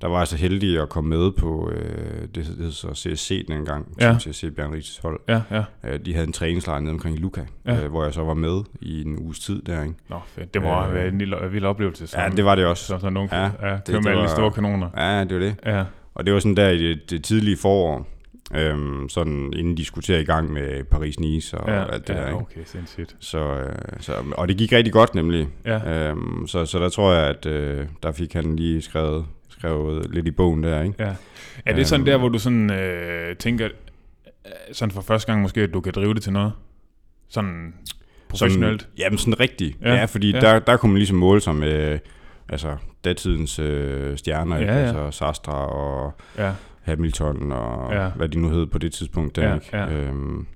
der 0.00 0.08
var 0.08 0.18
jeg 0.18 0.28
så 0.28 0.36
heldig 0.36 0.80
at 0.82 0.88
komme 0.88 1.10
med 1.10 1.30
på 1.32 1.70
øh, 1.70 2.20
det, 2.22 2.34
det 2.34 2.44
hed 2.44 2.72
så 2.72 2.88
CSC 2.94 3.46
dengang, 3.48 3.86
Ja. 4.00 4.06
ja. 4.12 4.18
CSC 4.18 4.44
Bjørn 4.56 4.72
Rises 4.72 4.98
hold. 5.02 5.20
Ja, 5.28 5.40
ja. 5.50 5.62
Øh, 5.84 6.00
de 6.06 6.14
havde 6.14 6.26
en 6.26 6.32
træningslejr 6.32 6.80
nede 6.80 6.92
omkring 6.92 7.18
Luca, 7.18 7.40
Ja. 7.66 7.84
øh, 7.84 7.90
hvor 7.90 8.04
jeg 8.04 8.14
så 8.14 8.22
var 8.24 8.34
med 8.34 8.60
i 8.80 9.02
en 9.02 9.18
uges 9.18 9.38
tid 9.38 9.62
der, 9.62 9.82
ikke? 9.82 9.94
Nå, 10.10 10.16
fedt. 10.26 10.54
Det 10.54 10.62
må 10.62 10.86
Øh, 10.86 10.94
være 10.94 11.08
en 11.08 11.18
lille, 11.18 11.36
vild 11.50 11.64
oplevelse. 11.64 12.06
Som, 12.06 12.20
Ja, 12.20 12.28
det 12.28 12.44
var 12.44 12.54
det 12.54 12.66
også. 12.66 12.84
Som 12.86 13.00
sådan 13.00 13.12
nogen, 13.12 13.28
ja, 13.32 13.40
Ja, 13.42 13.44
ja 13.68 13.72
det- 13.74 13.84
køre 13.86 14.00
med 14.00 14.02
det 14.10 14.10
alle 14.10 14.22
de 14.22 14.30
store 14.30 14.50
kanoner. 14.50 14.88
Ja, 14.96 15.24
det 15.24 15.34
var 15.34 15.40
det. 15.40 15.54
Ja, 15.66 15.84
Og 16.14 16.26
det 16.26 16.34
var 16.34 16.40
sådan 16.40 16.56
der 16.56 16.68
i 16.68 16.78
det, 16.78 17.10
det 17.10 17.24
tidlige 17.24 17.56
forår, 17.56 18.08
øhm, 18.54 19.08
sådan 19.08 19.52
inden 19.56 19.76
de 19.76 19.84
skulle 19.84 20.02
til 20.04 20.20
i 20.20 20.24
gang 20.24 20.52
med 20.52 20.84
Paris-Nice 20.94 21.56
og 21.56 21.68
ja, 21.70 21.92
alt 21.92 22.08
det 22.08 22.14
ja 22.14 22.20
der, 22.20 22.26
ikke? 22.26 22.38
okay, 22.38 22.60
sindssygt. 22.64 23.16
Så, 23.20 23.38
øh, 23.38 23.72
så, 24.00 24.14
og 24.36 24.48
det 24.48 24.56
gik 24.56 24.72
rigtig 24.72 24.92
godt 24.92 25.14
nemlig. 25.14 25.48
Ja, 25.64 26.08
Øhm, 26.08 26.46
så, 26.46 26.66
så 26.66 26.78
der 26.78 26.88
tror 26.88 27.12
jeg, 27.12 27.26
at 27.28 27.46
øh, 27.46 27.86
der 28.02 28.12
fik 28.12 28.32
han 28.32 28.56
lige 28.56 28.82
skrevet, 28.82 29.26
skrevet 29.48 30.10
lidt 30.14 30.26
i 30.26 30.30
bogen 30.30 30.62
der, 30.62 30.82
ikke? 30.82 30.94
ja. 31.04 31.14
Er 31.66 31.74
det 31.74 31.86
sådan 31.86 32.00
Øhm. 32.00 32.06
der, 32.06 32.16
hvor 32.18 32.28
du 32.28 32.38
sådan 32.38 32.70
øh, 32.72 33.36
tænker, 33.36 33.68
øh, 34.46 34.52
sådan 34.72 34.92
for 34.92 35.00
første 35.02 35.26
gang 35.32 35.42
måske, 35.42 35.60
at 35.60 35.74
du 35.74 35.80
kan 35.80 35.92
drive 35.92 36.14
det 36.14 36.22
til 36.22 36.32
noget? 36.32 36.52
Sådan 37.28 37.74
professionelt? 38.28 38.80
Sådan, 38.82 38.94
jamen 38.98 39.18
sådan 39.18 39.40
rigtigt. 39.40 39.76
Ja, 39.82 39.94
Ja, 39.94 40.04
fordi 40.04 40.30
ja. 40.32 40.40
Der, 40.40 40.58
der 40.58 40.76
kunne 40.76 40.92
man 40.92 40.98
ligesom 40.98 41.16
måle 41.16 41.40
sig 41.40 41.54
med 41.54 41.98
altså, 42.48 42.76
datidens 43.04 43.58
øh, 43.58 44.18
stjerner, 44.18 44.56
Ja, 44.58 44.64
ja. 44.64 44.72
altså 44.72 45.10
Sastra 45.10 45.66
og 45.66 46.12
Ja, 46.38 46.52
Hamilton 46.82 47.52
og 47.52 47.92
Ja. 47.92 48.08
hvad 48.08 48.28
de 48.28 48.38
nu 48.40 48.48
hed 48.48 48.66
på 48.66 48.78
det 48.78 48.92
tidspunkt 48.92 49.36
der, 49.36 49.48
Ja, 49.48 49.54
ikke? 49.54 49.76
ja. 49.76 49.90
Øhm, 49.92 50.46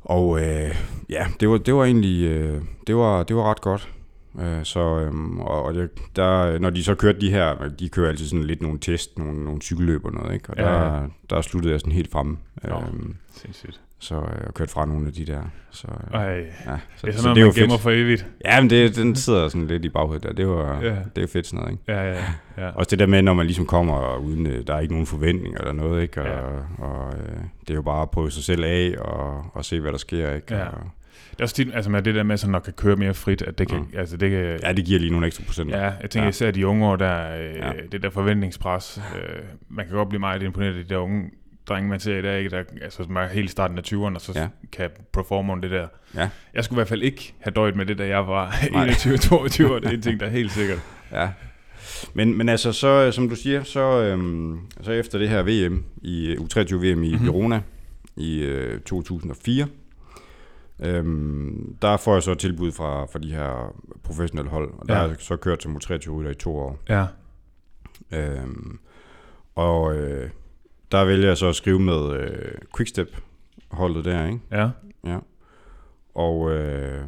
og 0.00 0.40
øh, 0.40 0.74
ja, 1.08 1.26
det 1.40 1.48
var, 1.50 1.58
det 1.58 1.74
var 1.74 1.84
egentlig, 1.84 2.24
øh, 2.26 2.60
det 2.86 2.96
var, 2.96 3.22
det 3.22 3.36
var 3.36 3.50
ret 3.50 3.60
godt. 3.60 3.88
Øh, 4.40 4.64
så, 4.64 4.80
øhm, 4.80 5.40
og, 5.40 5.62
og 5.62 5.74
det, 5.74 5.90
der, 6.16 6.58
når 6.58 6.70
de 6.70 6.84
så 6.84 6.94
kørte 6.94 7.20
de 7.20 7.30
her, 7.30 7.68
de 7.68 7.88
kører 7.88 8.08
altid 8.08 8.26
sådan 8.26 8.44
lidt 8.44 8.62
nogle 8.62 8.78
test, 8.78 9.18
nogle, 9.18 9.44
nogle 9.44 9.60
cykelløb 9.62 10.04
og 10.04 10.12
noget, 10.12 10.34
ikke? 10.34 10.50
Og 10.50 10.56
Ja, 10.58 10.62
der, 10.64 10.94
ja. 11.00 11.06
der 11.30 11.40
sluttede 11.40 11.72
jeg 11.72 11.80
sådan 11.80 11.92
helt 11.92 12.10
fremme. 12.10 12.36
Nå. 12.64 12.74
Øhm, 12.76 13.16
sindssygt. 13.32 13.80
Så 14.00 14.14
øh, 14.14 14.22
jeg 14.46 14.54
kørte 14.54 14.70
fra 14.72 14.86
nogle 14.86 15.06
af 15.06 15.12
de 15.12 15.24
der. 15.26 15.40
Så, 15.70 15.86
øh, 16.14 16.20
Ej, 16.20 16.26
ja, 16.30 16.42
så, 16.96 17.06
det 17.06 17.08
er 17.08 17.16
så 17.16 17.22
sådan 17.22 17.36
det 17.36 17.40
noget, 17.40 17.40
var 17.40 17.44
man 17.44 17.54
gemmer 17.54 17.76
fedt. 17.76 17.82
for 17.82 17.90
evigt. 17.90 18.26
Ja, 18.44 18.60
men 18.60 18.70
det, 18.70 18.96
den 18.96 19.16
sidder 19.16 19.48
sådan 19.48 19.66
lidt 19.66 19.84
i 19.84 19.88
baghovedet 19.88 20.22
der. 20.22 20.32
Det 20.32 20.48
var, 20.48 20.82
Ja. 20.82 20.96
det 21.16 21.22
er 21.22 21.26
fedt 21.26 21.46
sådan 21.46 21.58
noget, 21.58 21.72
ikke? 21.72 21.92
Ja, 21.92 22.12
ja, 22.12 22.24
ja. 22.58 22.70
Også 22.70 22.90
det 22.90 22.98
der 22.98 23.06
med, 23.06 23.22
når 23.22 23.34
man 23.34 23.46
ligesom 23.46 23.66
kommer 23.66 24.16
uden, 24.16 24.46
øh, 24.46 24.66
der 24.66 24.74
er 24.74 24.80
ikke 24.80 24.94
nogen 24.94 25.06
forventninger 25.06 25.58
eller 25.60 25.72
noget, 25.72 26.02
ikke? 26.02 26.22
Og, 26.22 26.26
Ja. 26.26 26.84
og 26.84 27.12
øh, 27.14 27.36
det 27.60 27.70
er 27.70 27.74
jo 27.74 27.82
bare 27.82 28.02
at 28.02 28.10
prøve 28.10 28.30
sig 28.30 28.44
selv 28.44 28.64
af 28.64 28.94
og, 28.98 29.44
og 29.54 29.64
se, 29.64 29.80
hvad 29.80 29.92
der 29.92 29.98
sker, 29.98 30.34
ikke? 30.34 30.54
Ja. 30.54 30.64
Og, 30.64 30.78
Det 31.30 31.40
er 31.40 31.44
også 31.44 31.54
tit, 31.54 31.68
altså 31.74 31.90
med 31.90 32.02
det 32.02 32.14
der 32.14 32.22
med, 32.22 32.54
at 32.54 32.62
kan 32.62 32.72
køre 32.72 32.96
mere 32.96 33.14
frit, 33.14 33.42
at 33.42 33.58
det 33.58 33.68
kan, 33.68 33.78
Mm. 33.78 33.86
altså 33.98 34.16
det 34.16 34.30
kan, 34.30 34.58
ja, 34.62 34.72
det 34.72 34.84
giver 34.84 35.00
lige 35.00 35.10
nogle 35.12 35.26
ekstra 35.26 35.44
procent. 35.46 35.70
Ja, 35.70 35.82
jeg 35.82 36.10
tænker 36.10 36.24
Ja. 36.24 36.28
især 36.30 36.50
de 36.50 36.66
unge 36.66 36.86
år, 36.86 36.96
der, 36.96 37.36
øh, 37.36 37.54
Ja. 37.56 37.72
det 37.92 38.02
der 38.02 38.10
forventningspres. 38.10 39.00
Øh, 39.16 39.38
man 39.68 39.86
kan 39.86 39.94
godt 39.96 40.08
blive 40.08 40.20
meget 40.20 40.42
imponeret 40.42 40.76
af 40.78 40.84
de 40.84 40.94
der 40.94 40.98
unge 40.98 41.30
drenge, 41.68 41.88
man 41.90 42.00
ser 42.00 42.18
i 42.18 42.22
dag, 42.22 42.38
ikke? 42.38 42.50
Der, 42.50 42.64
altså, 42.82 43.04
som 43.04 43.16
er 43.16 43.26
helt 43.26 43.50
starten 43.50 43.78
af 43.78 43.82
20'erne, 43.92 44.14
og 44.14 44.20
så 44.20 44.32
ja. 44.34 44.48
Kan 44.72 44.90
performe 45.12 45.52
on 45.52 45.62
det 45.62 45.70
der. 45.70 45.88
Ja. 46.14 46.28
Jeg 46.54 46.64
skulle 46.64 46.76
i 46.76 46.78
hvert 46.78 46.88
fald 46.88 47.02
ikke 47.02 47.34
have 47.40 47.52
døjet 47.52 47.76
med 47.76 47.86
det, 47.86 47.98
da 47.98 48.06
jeg 48.06 48.26
var 48.28 48.54
Nej. 48.72 48.88
21-22 48.88 49.72
år. 49.72 49.78
Det 49.78 49.88
er 49.88 49.90
en 49.90 50.02
ting, 50.02 50.20
der 50.20 50.26
er 50.26 50.30
helt 50.30 50.52
sikkert. 50.52 50.78
ja. 51.12 51.30
Men, 52.14 52.38
men 52.38 52.48
altså, 52.48 52.72
så, 52.72 53.12
som 53.12 53.28
du 53.28 53.34
siger, 53.36 53.62
så, 53.62 53.80
øhm, 54.02 54.58
så 54.82 54.92
efter 54.92 55.18
det 55.18 55.28
her 55.28 55.42
VM, 55.68 55.84
i 56.02 56.34
U23-VM 56.36 56.84
i 56.84 56.94
Mhm. 56.94 57.04
mm-hmm. 57.04 57.26
Verona 57.26 57.62
i 58.16 58.40
øh, 58.42 58.80
2004, 58.80 59.66
øhm, 60.80 61.76
der 61.82 61.96
får 61.96 62.14
jeg 62.14 62.22
så 62.22 62.34
tilbud 62.34 62.72
fra, 62.72 63.04
fra 63.04 63.18
de 63.18 63.32
her 63.32 63.74
professionelle 64.04 64.50
hold, 64.50 64.70
og 64.78 64.88
der 64.88 64.94
Ja. 64.94 65.00
har 65.00 65.06
jeg 65.08 65.16
så 65.18 65.36
kørt 65.36 65.62
som 65.62 65.76
U23-rytter 65.76 66.30
i 66.30 66.34
to 66.34 66.56
år. 66.56 66.78
Ja, 66.88 67.06
Øhm, 68.12 68.78
og 69.54 69.96
øh, 69.96 70.30
der 70.92 71.04
vælger 71.04 71.26
jeg 71.26 71.36
så 71.36 71.46
at 71.46 71.56
skrive 71.56 71.78
med 71.78 72.12
øh, 72.12 72.52
Quickstep-holdet 72.76 74.04
der, 74.04 74.26
ikke? 74.26 74.40
ja, 74.52 74.70
Ja. 75.04 75.18
Og 76.14 76.50
øh, 76.50 77.04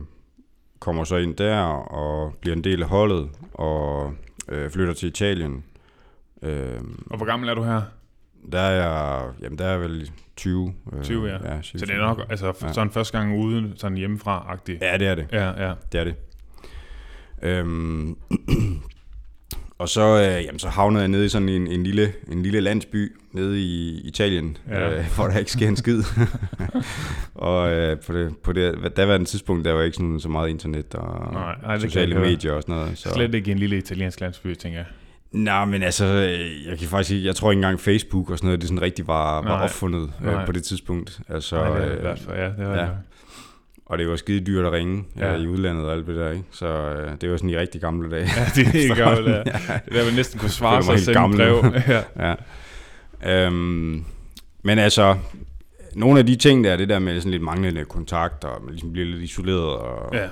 kommer 0.78 1.04
så 1.04 1.16
ind 1.16 1.36
der 1.36 1.60
og 1.72 2.34
bliver 2.40 2.56
en 2.56 2.64
del 2.64 2.82
af 2.82 2.88
holdet 2.88 3.30
og 3.54 4.14
øh, 4.48 4.70
flytter 4.70 4.94
til 4.94 5.08
Italien. 5.08 5.64
Øhm, 6.42 7.06
og 7.10 7.16
hvor 7.16 7.26
gammel 7.26 7.48
er 7.48 7.54
du 7.54 7.62
her? 7.62 7.82
der 8.52 8.58
er 8.60 8.70
jeg, 8.70 9.30
jamen 9.42 9.58
der 9.58 9.64
er 9.64 9.70
jeg 9.70 9.80
vel 9.80 10.10
20. 10.36 10.74
Øh, 10.92 11.02
20, 11.02 11.26
ja. 11.26 11.54
ja 11.54 11.62
Så 11.62 11.86
det 11.86 11.90
er 11.90 11.98
nok 11.98 12.20
altså, 12.30 12.52
ja. 12.62 12.72
Sådan 12.72 12.90
første 12.90 13.18
gang 13.18 13.38
ude, 13.38 13.72
sådan 13.76 13.96
hjemmefra-agtigt. 13.96 14.82
Ja, 14.82 14.98
det 14.98 15.08
er 15.08 15.14
det. 15.14 15.26
Ja, 15.32 15.68
ja. 15.68 15.74
Det 15.92 16.00
er 16.00 16.04
det. 16.04 16.14
Øhm, 17.42 18.16
og 19.82 19.88
så, 19.88 20.00
øh, 20.22 20.44
jamen, 20.44 20.58
så 20.58 20.68
havnede 20.68 21.00
jeg 21.00 21.08
nede 21.08 21.24
i 21.24 21.28
sådan 21.28 21.48
en, 21.48 21.66
en, 21.66 21.82
lille, 21.82 22.12
en 22.32 22.42
lille 22.42 22.60
landsby 22.60 23.12
nede 23.32 23.60
i 23.60 24.00
Italien, 24.04 24.56
Ja. 24.68 24.90
øh, 24.98 25.04
hvor 25.14 25.26
der 25.26 25.38
ikke 25.38 25.52
sker 25.52 25.68
en 25.68 25.76
skid. 25.76 26.02
og 27.34 27.72
øh, 27.72 27.96
på 28.06 28.12
det, 28.12 28.36
på 28.44 28.52
det 28.52 28.92
daværende 28.96 29.26
tidspunkt, 29.26 29.64
der 29.64 29.72
var 29.72 29.82
ikke 29.82 29.96
sådan, 29.96 30.20
så 30.20 30.28
meget 30.28 30.48
internet 30.48 30.94
og 30.94 31.32
Nej, 31.32 31.54
nej, 31.62 31.72
det 31.72 31.82
sociale 31.82 32.14
medier 32.20 32.52
og 32.52 32.62
sådan 32.62 32.74
noget. 32.74 32.98
Så. 32.98 33.10
Slet 33.14 33.34
ikke 33.34 33.50
en 33.52 33.58
lille 33.58 33.76
italiensk 33.76 34.20
landsby, 34.20 34.54
tænker 34.54 34.78
jeg. 34.78 34.86
Nej, 35.32 35.64
men 35.64 35.82
altså, 35.82 36.04
øh, 36.04 36.66
jeg 36.70 36.78
kan 36.78 36.88
faktisk 36.88 37.10
ikke, 37.10 37.26
jeg 37.26 37.36
tror 37.36 37.50
ikke 37.50 37.58
engang 37.58 37.80
Facebook 37.80 38.30
og 38.30 38.38
sådan 38.38 38.46
noget, 38.46 38.60
det 38.60 38.68
sådan 38.68 38.82
rigtig 38.82 39.06
var, 39.06 39.42
var 39.42 39.48
Nej. 39.48 39.64
opfundet 39.64 40.12
Nej. 40.20 40.34
øh, 40.34 40.46
på 40.46 40.52
det 40.52 40.64
tidspunkt. 40.64 41.20
Altså, 41.28 41.48
Så, 41.48 41.56
nej, 41.56 41.78
det 41.78 41.86
er 41.86 41.90
i 41.90 41.94
øh, 41.94 42.00
hvert 42.00 42.18
fald, 42.18 42.36
ja, 42.36 42.44
det 42.44 42.66
var 42.68 42.74
ja. 42.74 42.82
ja. 42.82 42.88
Og 43.86 43.98
det 43.98 44.08
var 44.08 44.16
skide 44.16 44.40
dyrt 44.40 44.66
at 44.66 44.72
ringe 44.72 45.04
Ja. 45.18 45.32
ja. 45.32 45.38
i 45.42 45.46
udlandet 45.46 45.84
og 45.84 45.92
alt 45.92 46.06
det 46.06 46.16
der, 46.16 46.30
ikke? 46.30 46.44
Så 46.50 46.66
øh, 46.66 47.10
det 47.20 47.30
var 47.30 47.36
sådan 47.36 47.50
i 47.50 47.56
rigtig 47.56 47.80
gamle 47.80 48.10
dage. 48.10 48.22
Ja, 48.36 48.44
det 48.54 48.66
er 48.66 48.70
helt 48.70 48.88
Så, 48.96 49.02
gammelt, 49.04 49.28
ja. 49.28 49.42
Det 49.84 49.92
der, 49.92 50.04
man 50.04 50.14
næsten 50.14 50.40
kunne 50.40 50.50
svare 50.50 50.82
sig 50.82 50.92
og 50.92 50.98
sende 50.98 51.18
gammel 51.20 51.36
brev. 51.38 51.64
ja. 52.18 52.34
ja. 53.24 53.46
Øhm, 53.46 54.04
men 54.62 54.78
altså, 54.78 55.16
nogle 55.94 56.18
af 56.18 56.26
de 56.26 56.36
ting 56.36 56.64
der, 56.64 56.76
det 56.76 56.88
der 56.88 56.98
med 56.98 57.20
sådan 57.20 57.30
lidt 57.30 57.42
manglende 57.42 57.84
kontakt, 57.84 58.44
og 58.44 58.62
man 58.64 58.70
ligesom 58.70 58.92
bliver 58.92 59.06
lidt 59.08 59.22
isoleret, 59.22 59.60
og 59.76 60.14
ja. 60.14 60.24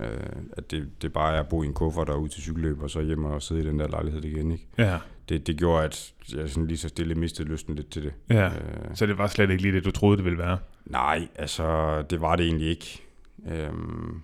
øh, 0.00 0.20
at 0.52 0.70
det, 0.70 0.88
det 1.02 1.12
bare 1.12 1.36
er 1.36 1.40
at 1.40 1.48
bo 1.48 1.62
i 1.62 1.66
en 1.66 1.72
kuffert 1.74 2.08
og 2.08 2.22
ud 2.22 2.28
til 2.28 2.42
cykelløb, 2.42 2.82
og 2.82 2.90
så 2.90 3.00
hjem 3.00 3.24
og 3.24 3.42
sidde 3.42 3.60
i 3.62 3.66
den 3.66 3.80
der 3.80 3.88
lejlighed 3.88 4.24
igen, 4.24 4.52
ikke? 4.52 4.66
Ja, 4.78 4.96
Det, 5.28 5.46
det 5.46 5.56
gjorde, 5.56 5.84
at 5.84 6.12
jeg 6.36 6.48
sådan 6.48 6.66
lige 6.66 6.78
så 6.78 6.88
stille 6.88 7.14
mistede 7.14 7.48
lysten 7.48 7.74
lidt 7.74 7.90
til 7.90 8.02
det. 8.02 8.12
ja. 8.30 8.44
Øh, 8.46 8.50
Så 8.94 9.06
det 9.06 9.18
var 9.18 9.26
slet 9.26 9.50
ikke 9.50 9.62
lige 9.62 9.74
det, 9.74 9.84
du 9.84 9.90
troede, 9.90 10.16
det 10.16 10.24
ville 10.24 10.38
være. 10.38 10.58
Nej, 10.90 11.28
altså 11.36 12.02
det 12.02 12.20
var 12.20 12.36
det 12.36 12.46
egentlig 12.46 12.68
ikke. 12.68 13.02
Øhm, 13.50 14.22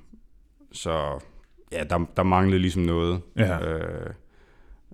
så 0.72 1.18
ja, 1.72 1.84
der, 1.90 2.04
der 2.16 2.22
manglede 2.22 2.58
ligesom 2.60 2.82
noget, 2.82 3.20
Ja. 3.38 3.66
øh, 3.68 4.06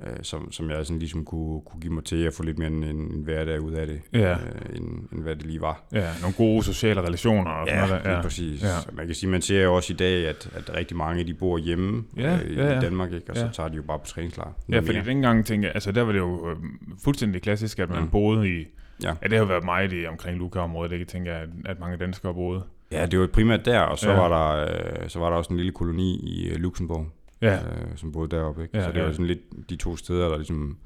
øh, 0.06 0.16
som, 0.22 0.52
som 0.52 0.70
jeg 0.70 0.86
sådan 0.86 0.98
ligesom 0.98 1.24
kunne, 1.24 1.60
kunne 1.60 1.80
give 1.80 1.92
mig 1.92 2.04
til 2.04 2.16
at 2.24 2.34
få 2.34 2.42
lidt 2.42 2.58
mere 2.58 2.68
en, 2.68 2.84
en 2.84 3.20
hverdag 3.24 3.60
ud 3.60 3.72
af 3.72 3.86
det, 3.86 4.00
Ja. 4.12 4.32
øh, 4.32 4.76
end, 4.76 5.08
end 5.12 5.22
hvad 5.22 5.36
det 5.36 5.46
lige 5.46 5.60
var. 5.60 5.82
Ja, 5.92 6.10
nogle 6.20 6.34
gode 6.36 6.62
sociale 6.64 7.00
relationer 7.02 7.50
og 7.50 7.66
sådan 7.68 7.82
Ja, 7.82 7.88
noget 7.88 8.04
der. 8.04 8.10
Ja. 8.12 8.22
præcis. 8.22 8.62
Ja. 8.62 8.68
Man 8.92 9.06
kan 9.06 9.14
sige, 9.14 9.30
man 9.30 9.42
ser 9.42 9.62
jo 9.62 9.74
også 9.74 9.92
i 9.92 9.96
dag, 9.96 10.28
at, 10.28 10.50
at 10.54 10.74
rigtig 10.76 10.96
mange 10.96 11.24
de 11.24 11.34
bor 11.34 11.58
hjemme 11.58 12.04
Ja, 12.16 12.38
øh, 12.44 12.50
i 12.50 12.54
ja, 12.54 12.66
ja. 12.74 12.80
Danmark, 12.80 13.12
ikke? 13.12 13.30
og 13.30 13.36
så 13.36 13.44
Ja. 13.44 13.50
tager 13.52 13.68
de 13.68 13.76
jo 13.76 13.82
bare 13.82 13.98
på 13.98 14.06
træningslejr. 14.06 14.52
Ja, 14.68 14.78
fordi 14.80 15.00
dengang 15.00 15.46
tænkte 15.46 15.66
jeg, 15.66 15.74
altså 15.74 15.92
der 15.92 16.02
var 16.02 16.12
det 16.12 16.18
jo 16.18 16.50
øh, 16.50 16.56
fuldstændig 17.04 17.42
klassisk, 17.42 17.78
at 17.78 17.90
man 17.90 18.02
Mm. 18.02 18.08
boede 18.10 18.60
i, 18.60 18.66
Ja. 19.02 19.14
ja 19.22 19.28
det 19.28 19.38
har 19.38 19.44
været 19.44 19.64
meget 19.64 19.92
i 19.92 20.06
omkring 20.06 20.38
Luka-området, 20.38 20.92
ikke? 20.92 21.02
Jeg 21.02 21.08
tænker, 21.08 21.34
at, 21.34 21.48
at 21.64 21.80
mange 21.80 21.96
danskere 21.96 22.34
boede. 22.34 22.62
Ja, 22.92 23.06
det 23.06 23.18
var 23.20 23.26
primært 23.26 23.64
der, 23.64 23.80
og 23.80 23.98
så, 23.98 24.10
Ja. 24.10 24.16
var, 24.16 24.28
der, 24.28 24.66
øh, 25.02 25.08
så 25.08 25.18
var 25.18 25.30
der 25.30 25.36
også 25.36 25.50
en 25.50 25.56
lille 25.56 25.72
koloni 25.72 26.18
i 26.18 26.48
øh, 26.48 26.56
Luxembourg, 26.56 27.06
Ja, 27.42 27.54
øh, 27.54 27.96
som 27.96 28.12
boede 28.12 28.36
deroppe. 28.36 28.62
Ikke? 28.62 28.76
Ja, 28.78 28.84
så 28.84 28.90
det 28.92 28.98
ja. 28.98 29.04
var 29.04 29.12
sådan 29.12 29.26
lidt 29.26 29.70
de 29.70 29.76
to 29.76 29.96
steder, 29.96 30.28
der 30.28 30.36
ligesom, 30.36 30.78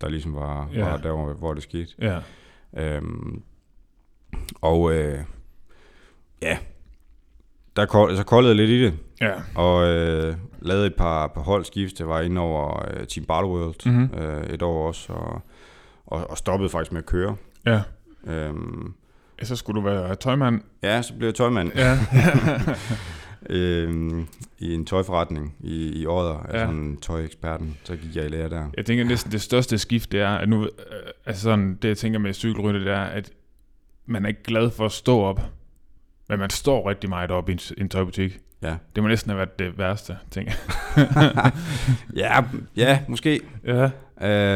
der 0.00 0.08
ligesom 0.08 0.34
var, 0.34 0.68
Ja. 0.74 0.84
var 0.90 0.96
der, 0.96 1.12
hvor, 1.12 1.32
hvor 1.32 1.54
det 1.54 1.62
skete. 1.62 1.90
ja, 2.00 2.18
Øhm, 2.76 3.42
og 4.60 4.92
øh, 4.94 5.18
ja, 6.42 6.58
der 7.76 7.86
kold, 7.86 8.16
så 8.16 8.24
koldede 8.24 8.54
lidt 8.54 8.70
i 8.70 8.84
det, 8.84 8.94
ja. 9.20 9.32
og 9.54 9.88
øh, 9.88 10.34
lavede 10.60 10.86
et 10.86 10.94
par, 10.94 11.26
par 11.26 11.40
holdskift. 11.40 12.00
Jeg 12.00 12.08
var 12.08 12.20
inde 12.20 12.40
over 12.40 12.84
øh, 12.90 13.06
Team 13.06 13.24
Battle 13.26 13.48
World 13.50 13.90
Mhm. 13.90 14.18
øh, 14.20 14.46
et 14.46 14.62
år 14.62 14.86
også, 14.88 15.12
og, 15.12 15.40
og, 16.06 16.30
og 16.30 16.38
stoppede 16.38 16.70
faktisk 16.70 16.92
med 16.92 17.00
at 17.00 17.06
køre. 17.06 17.36
Ja. 17.72 17.80
Øhm, 18.32 18.94
Ja, 19.40 19.44
Så 19.44 19.56
skulle 19.56 19.80
du 19.80 19.84
være 19.88 20.14
tøjmand. 20.14 20.60
ja, 20.82 21.02
så 21.02 21.14
blev 21.14 21.28
jeg 21.28 21.34
tøjmand 21.34 21.72
Ja, 21.74 21.98
øhm, 23.50 24.26
i 24.58 24.74
en 24.74 24.86
tøjforretning 24.86 25.54
i, 25.60 26.00
i 26.02 26.06
Odder, 26.06 26.46
Ja. 26.48 26.56
ja. 26.58 26.62
altså 26.62 26.74
en 26.76 26.96
tøjeksperten. 26.96 27.76
Så 27.84 27.96
gik 27.96 28.16
jeg 28.16 28.24
i 28.24 28.28
lære 28.28 28.48
der. 28.48 28.66
jeg 28.76 28.86
tænker 28.86 29.04
næsten 29.04 29.32
det 29.32 29.40
største 29.42 29.78
skift, 29.78 30.12
det 30.12 30.20
er, 30.20 30.28
at 30.28 30.48
nu, 30.48 30.62
øh, 30.64 30.68
altså 31.26 31.42
sådan, 31.42 31.78
det 31.82 31.88
jeg 31.88 31.96
tænker 31.98 32.18
med 32.18 32.32
cykelrytte, 32.34 32.80
det 32.80 32.92
er, 32.92 33.00
at 33.02 33.30
man 34.06 34.24
er 34.24 34.28
ikke 34.28 34.42
glad 34.42 34.70
for 34.70 34.84
at 34.84 34.92
stå 34.92 35.20
op, 35.20 35.40
men 36.28 36.38
man 36.38 36.50
står 36.50 36.88
rigtig 36.90 37.10
meget 37.10 37.30
op 37.30 37.48
i 37.48 37.52
en, 37.52 37.58
en 37.78 37.88
tøjbutik. 37.88 38.38
Ja. 38.62 38.76
Det 38.94 39.02
må 39.02 39.08
næsten 39.08 39.30
have 39.30 39.38
været 39.38 39.58
det 39.58 39.78
værste, 39.78 40.16
tænker 40.30 40.52
jeg. 40.96 41.52
ja, 42.16 42.42
ja, 42.76 43.00
måske. 43.08 43.40
Ja. 43.66 43.90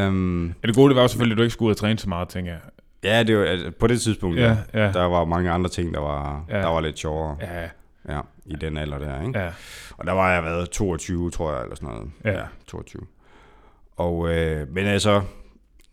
Øhm, 0.06 0.46
Ja, 0.46 0.52
det 0.66 0.74
gode, 0.74 0.88
det 0.88 0.96
var 0.96 1.02
jo 1.02 1.08
selvfølgelig, 1.08 1.34
at 1.34 1.38
du 1.38 1.42
ikke 1.42 1.52
skulle 1.52 1.66
ud 1.66 1.70
og 1.70 1.76
træne 1.76 1.98
så 1.98 2.08
meget, 2.08 2.28
tænker 2.28 2.52
jeg. 2.52 2.60
Ja, 3.04 3.22
det 3.22 3.38
var, 3.38 3.44
altså, 3.44 3.70
på 3.80 3.86
det 3.86 4.00
tidspunkt, 4.00 4.38
Ja, 4.38 4.56
ja. 4.74 4.84
ja. 4.84 4.92
der 4.92 5.04
var 5.04 5.24
mange 5.24 5.50
andre 5.50 5.70
ting, 5.70 5.94
der 5.94 6.00
var, 6.00 6.44
Ja. 6.48 6.56
ja. 6.56 6.62
der 6.62 6.68
var 6.68 6.80
lidt 6.80 6.98
sjovere 6.98 7.36
Ja, 7.40 7.68
ja, 8.14 8.20
i 8.46 8.54
den 8.60 8.76
alder 8.76 8.98
der. 8.98 9.26
Ikke? 9.26 9.38
ja, 9.38 9.50
Og 9.98 10.06
der 10.06 10.12
var 10.12 10.32
jeg 10.32 10.42
været 10.44 10.70
22, 10.70 11.30
tror 11.30 11.52
jeg, 11.52 11.62
eller 11.62 11.76
sådan 11.76 11.88
noget. 11.88 12.10
Ja. 12.24 12.42
22. 12.66 13.02
Og, 13.96 14.34
øh, 14.34 14.68
men 14.74 14.86
altså, 14.86 15.22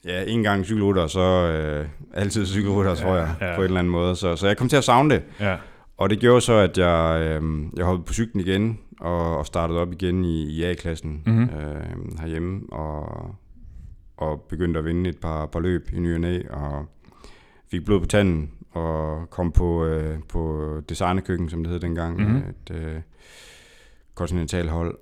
ja, 0.06 0.24
en 0.28 0.44
gang 0.44 0.66
cykelrytter, 0.66 1.08
så 1.08 1.20
øh, 1.22 1.88
altid 2.13 2.46
cykelrytter, 2.46 2.96
tror 2.96 3.16
jeg, 3.16 3.36
ja. 3.42 3.56
på 3.56 3.62
en 3.62 3.66
eller 3.66 3.80
anden 3.80 3.92
måde. 3.92 4.16
Så, 4.16 4.36
så 4.36 4.48
jeg 4.48 4.58
kom 4.58 4.70
til 4.70 4.78
at 4.78 4.84
savne 4.84 5.10
det. 5.16 5.24
ja, 5.39 5.56
Og 5.98 6.10
det 6.10 6.20
gjorde 6.20 6.42
så, 6.42 6.54
at 6.54 6.78
jeg, 6.78 7.22
øh, 7.22 7.63
jeg 7.78 7.86
hoppede 7.86 8.06
på 8.06 8.13
cyklen 8.13 8.39
igen, 8.46 8.80
og, 9.00 9.38
og 9.38 9.46
startede 9.46 9.80
op 9.80 9.92
igen 9.94 10.25
i, 10.25 10.44
i 10.44 10.63
A-klassen 10.63 11.24
Mhm. 11.25 11.44
øh, 11.44 12.20
herhjemme, 12.22 12.62
og, 12.72 13.36
og 14.18 14.42
begyndte 14.50 14.78
at 14.80 14.86
vinde 14.86 15.10
et 15.10 15.18
par, 15.18 15.46
par 15.46 15.60
løb 15.60 15.89
i 15.94 16.00
ny 16.00 16.50
og 16.50 16.60
og 16.63 16.86
fik 17.71 17.85
blod 17.85 17.99
på 17.99 18.05
tanden, 18.05 18.51
og 18.71 19.29
kom 19.29 19.51
på, 19.51 19.85
øh, 19.85 20.19
på 20.29 20.71
designerkøkken, 20.89 21.49
som 21.49 21.63
det 21.63 21.71
hed 21.71 21.79
dengang, 21.79 22.15
Mhm. 22.17 22.25
mm-hmm. 22.31 22.49
et 22.49 22.75
øh, 22.75 23.01
kontinentalhold. 24.15 24.97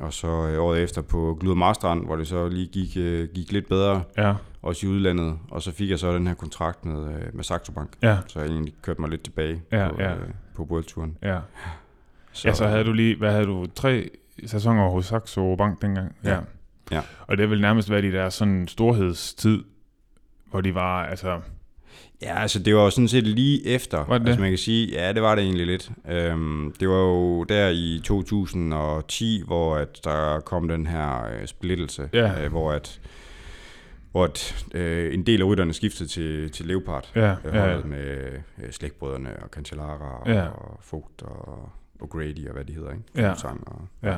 Og 0.00 0.12
så 0.12 0.26
øh, 0.26 0.62
året 0.62 0.82
efter 0.82 1.02
på 1.02 1.36
Gluder 1.40 1.56
Marstrand, 1.56 2.04
hvor 2.04 2.16
det 2.16 2.26
så 2.28 2.48
lige 2.48 2.66
gik, 2.66 2.96
øh, 2.96 3.28
gik 3.34 3.52
lidt 3.52 3.68
bedre, 3.68 4.02
ja, 4.18 4.34
også 4.62 4.86
i 4.86 4.90
udlandet. 4.90 5.38
Og 5.50 5.62
så 5.62 5.72
fik 5.72 5.90
jeg 5.90 5.98
så 5.98 6.14
den 6.14 6.26
her 6.26 6.34
kontrakt 6.34 6.84
med, 6.84 7.14
øh, 7.16 7.34
med 7.34 7.44
Saxo 7.44 7.72
Bank, 7.72 7.90
ja, 8.02 8.18
så 8.26 8.40
jeg 8.40 8.48
egentlig 8.48 8.74
kørte 8.82 9.00
mig 9.00 9.10
lidt 9.10 9.22
tilbage 9.22 9.62
Ja, 9.72 9.88
på, 9.88 10.00
ja. 10.00 10.14
Øh, 10.14 10.28
på 10.54 10.62
Worldtouren. 10.62 11.16
ja. 11.22 11.38
Så, 12.32 12.48
ja, 12.48 12.54
så 12.54 12.66
havde 12.66 12.84
du 12.84 12.92
lige, 12.92 13.16
hvad 13.16 13.32
havde 13.32 13.46
du, 13.46 13.66
tre 13.74 14.10
sæsoner 14.46 14.88
hos 14.88 15.06
Saxo 15.06 15.56
Bank 15.56 15.82
dengang? 15.82 16.16
Ja. 16.24 16.38
Ja. 16.90 17.00
Og 17.26 17.38
det 17.38 17.50
vil 17.50 17.60
nærmest 17.60 17.90
være 17.90 18.04
i 18.06 18.10
deres 18.10 18.34
sådan 18.34 18.68
storhedstid, 18.68 19.64
hvor 20.50 20.60
de 20.60 20.74
var, 20.74 21.04
altså, 21.06 21.40
Ja, 22.24 22.38
altså 22.40 22.58
det 22.58 22.74
var 22.76 22.82
jo 22.82 22.90
sådan 22.90 23.08
set 23.08 23.26
lige 23.26 23.66
efter. 23.66 24.04
Var 24.04 24.18
det 24.18 24.26
altså 24.26 24.40
man 24.40 24.50
kan 24.50 24.58
sige, 24.58 24.86
ja, 24.92 25.12
det 25.12 25.22
var 25.22 25.34
det 25.34 25.44
egentlig 25.44 25.66
lidt. 25.66 25.90
Øhm, 26.10 26.74
det 26.80 26.88
var 26.88 26.94
jo 26.98 27.44
der 27.44 27.68
i 27.68 28.00
2010, 28.04 29.42
hvor 29.46 29.76
at 29.76 30.00
der 30.04 30.40
kom 30.40 30.68
den 30.68 30.86
her 30.86 31.24
øh, 31.26 31.46
splittelse, 31.46 32.08
Ja. 32.12 32.44
øh, 32.44 32.50
hvor 32.50 32.72
at 32.72 33.00
hvor 34.12 34.24
at, 34.24 34.66
øh, 34.74 35.14
en 35.14 35.26
del 35.26 35.40
af 35.42 35.46
rytterne 35.46 35.72
skiftede 35.74 36.08
til, 36.08 36.50
til 36.50 36.66
Leopard. 36.66 37.10
ja, 37.14 37.30
øh, 37.44 37.54
ja, 37.54 37.60
holdet 37.60 37.84
med 37.84 38.32
øh, 38.62 38.70
slægtbrødrene 38.72 39.30
og 39.42 39.48
Cancellara 39.48 40.20
og, 40.20 40.28
Ja. 40.28 40.46
og 40.48 40.80
Vogt 40.92 41.22
og, 41.22 41.72
Grady 42.10 42.46
og 42.48 42.54
hvad 42.54 42.64
de 42.64 42.72
hedder, 42.72 42.90
ikke? 42.90 43.02
Ja. 43.16 43.30
Og, 43.66 43.88
ja, 44.02 44.16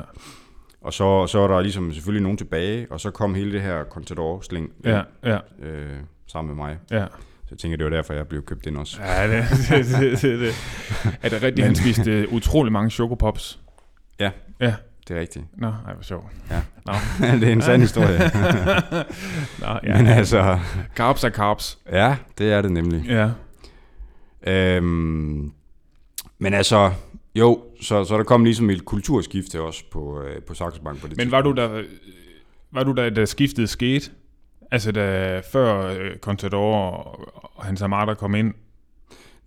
og 0.81 0.93
så, 0.93 1.27
så 1.27 1.39
er 1.39 1.47
der 1.47 1.61
ligesom 1.61 1.93
selvfølgelig 1.93 2.23
nogen 2.23 2.37
tilbage, 2.37 2.87
og 2.89 2.99
så 2.99 3.11
kom 3.11 3.35
hele 3.35 3.51
det 3.51 3.61
her 3.61 3.83
Contador-sling 3.83 4.71
ja, 4.83 5.01
ja, 5.23 5.37
øh, 5.61 5.97
sammen 6.27 6.55
med 6.55 6.65
mig. 6.65 6.77
ja. 6.91 7.05
Så 7.47 7.51
jeg 7.51 7.57
tænker, 7.59 7.77
det 7.77 7.83
var 7.83 7.89
derfor, 7.89 8.13
jeg 8.13 8.27
blev 8.27 8.41
købt 8.45 8.65
ind 8.65 8.77
også. 8.77 9.01
Ja, 9.01 9.37
det, 9.37 9.45
det, 9.69 9.85
det, 9.85 10.21
det, 10.21 10.39
det. 10.39 10.53
Er 11.23 11.29
det 11.29 11.33
rigtigt, 11.43 11.55
Men- 11.57 11.63
han 11.65 11.75
spiste 11.75 12.11
øh, 12.11 12.33
utrolig 12.33 12.73
mange 12.73 12.89
chokopops? 12.89 13.59
Ja. 14.19 14.31
Ja. 14.59 14.73
Det 15.07 15.15
er 15.17 15.21
rigtigt. 15.21 15.45
Nå, 15.57 15.67
ej, 15.67 15.93
hvor 15.93 16.03
sjovt. 16.03 16.25
Ja. 16.51 16.61
Nå. 16.85 16.93
det 17.39 17.47
er 17.47 17.51
en 17.51 17.61
sand 17.61 17.81
historie. 17.81 18.17
Nå, 19.61 19.79
ja. 19.83 19.97
Men 19.97 20.07
altså, 20.07 20.59
Carbs 20.95 21.23
er 21.23 21.29
carbs. 21.29 21.77
ja, 21.91 22.15
det 22.37 22.51
er 22.53 22.61
det 22.61 22.71
nemlig. 22.71 23.05
Ja. 23.05 23.29
Øhm, 24.47 25.51
men 26.39 26.53
altså, 26.53 26.91
jo, 27.35 27.63
så, 27.81 28.03
så 28.05 28.17
der 28.17 28.23
kom 28.23 28.43
ligesom 28.43 28.69
et 28.69 28.85
kulturskifte 28.85 29.61
også 29.61 29.83
på, 29.91 30.21
øh, 30.21 30.41
på 30.41 30.53
Saxo 30.53 30.81
Bank 30.83 31.01
på 31.01 31.07
det 31.07 31.17
Men 31.17 31.31
var 31.31 31.41
du 31.41 31.53
tidspunkt. 31.55 31.75
der, 31.75 31.83
var 32.71 32.83
du 32.83 32.91
der, 32.91 33.09
da 33.09 33.25
skiftet 33.25 33.69
skete? 33.69 34.09
Altså 34.71 34.91
da 34.91 35.39
før 35.51 35.85
øh, 35.99 36.17
Contador 36.17 36.75
og, 36.75 37.65
hans 37.65 37.81
Amada 37.81 38.13
kom 38.13 38.35
ind? 38.35 38.53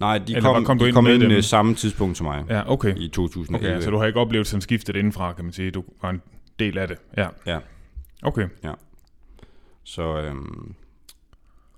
Nej, 0.01 0.19
de 0.19 0.37
Eller 0.37 0.53
kom, 0.55 0.65
kom 0.65 0.79
de 0.79 0.87
ind 0.87 0.95
kom 0.95 1.07
ind 1.07 1.21
dem? 1.23 1.31
øh, 1.31 1.43
samme 1.43 1.75
tidspunkt 1.75 2.17
som 2.17 2.27
mig, 2.27 2.45
Ja, 2.49 2.73
okay. 2.73 2.97
i 2.97 3.09
2011. 3.09 3.75
Okay, 3.77 3.85
så 3.85 3.91
du 3.91 3.97
har 3.99 4.07
ikke 4.07 4.21
oplevet 4.21 4.47
sådan 4.47 4.61
skiftet 4.61 4.97
indenfra, 4.97 5.33
kan 5.33 5.45
man 5.45 5.53
sige. 5.53 5.71
Du 5.71 5.85
var 6.03 6.11
en 6.11 6.23
del 6.59 6.79
af 6.79 6.89
det. 6.89 6.97
Ja. 7.17 7.29
Ja. 7.47 7.59
Okay. 8.23 8.49
Så, 9.85 10.19
øhm, 10.23 10.75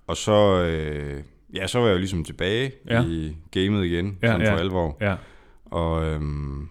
og 0.06 0.16
så, 0.16 0.62
øh, 0.62 1.22
ja, 1.54 1.66
så 1.66 1.78
var 1.78 1.86
jeg 1.86 1.92
jo 1.92 1.98
ligesom 1.98 2.24
tilbage 2.24 2.72
Ja. 2.90 3.00
ja. 3.00 3.06
i 3.08 3.36
gamet 3.50 3.84
igen, 3.84 4.18
Ja, 4.22 4.26
ja, 4.26 4.32
sådan 4.32 4.46
ja. 4.46 4.52
for 4.52 4.58
alvor. 4.58 4.96
Ja. 5.00 5.16
Og 5.64 6.04
øhm, 6.04 6.68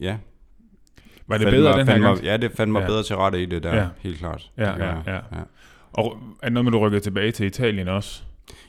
ja, 0.00 0.16
Var 1.30 1.38
det 1.38 1.46
bedre 1.50 1.70
mig, 1.76 1.78
den 1.86 1.88
her 1.88 1.98
gang? 1.98 2.16
mig, 2.16 2.24
Ja, 2.24 2.36
det 2.36 2.52
fandt 2.52 2.72
mig 2.72 2.80
Ja. 2.80 2.86
bedre 2.86 3.02
til 3.02 3.16
rette 3.16 3.42
i 3.42 3.46
det 3.46 3.62
der, 3.62 3.76
Ja. 3.76 3.86
helt 3.98 4.18
klart. 4.18 4.50
Ja, 4.58 4.70
ja, 4.70 4.94
ja. 5.06 5.14
ja. 5.14 5.20
Og 5.92 6.16
er 6.42 6.46
det 6.46 6.52
noget 6.52 6.64
med, 6.64 6.72
du 6.72 6.78
rykkede 6.78 7.00
tilbage 7.02 7.32
til 7.32 7.46
Italien 7.46 7.88
også? 7.88 8.22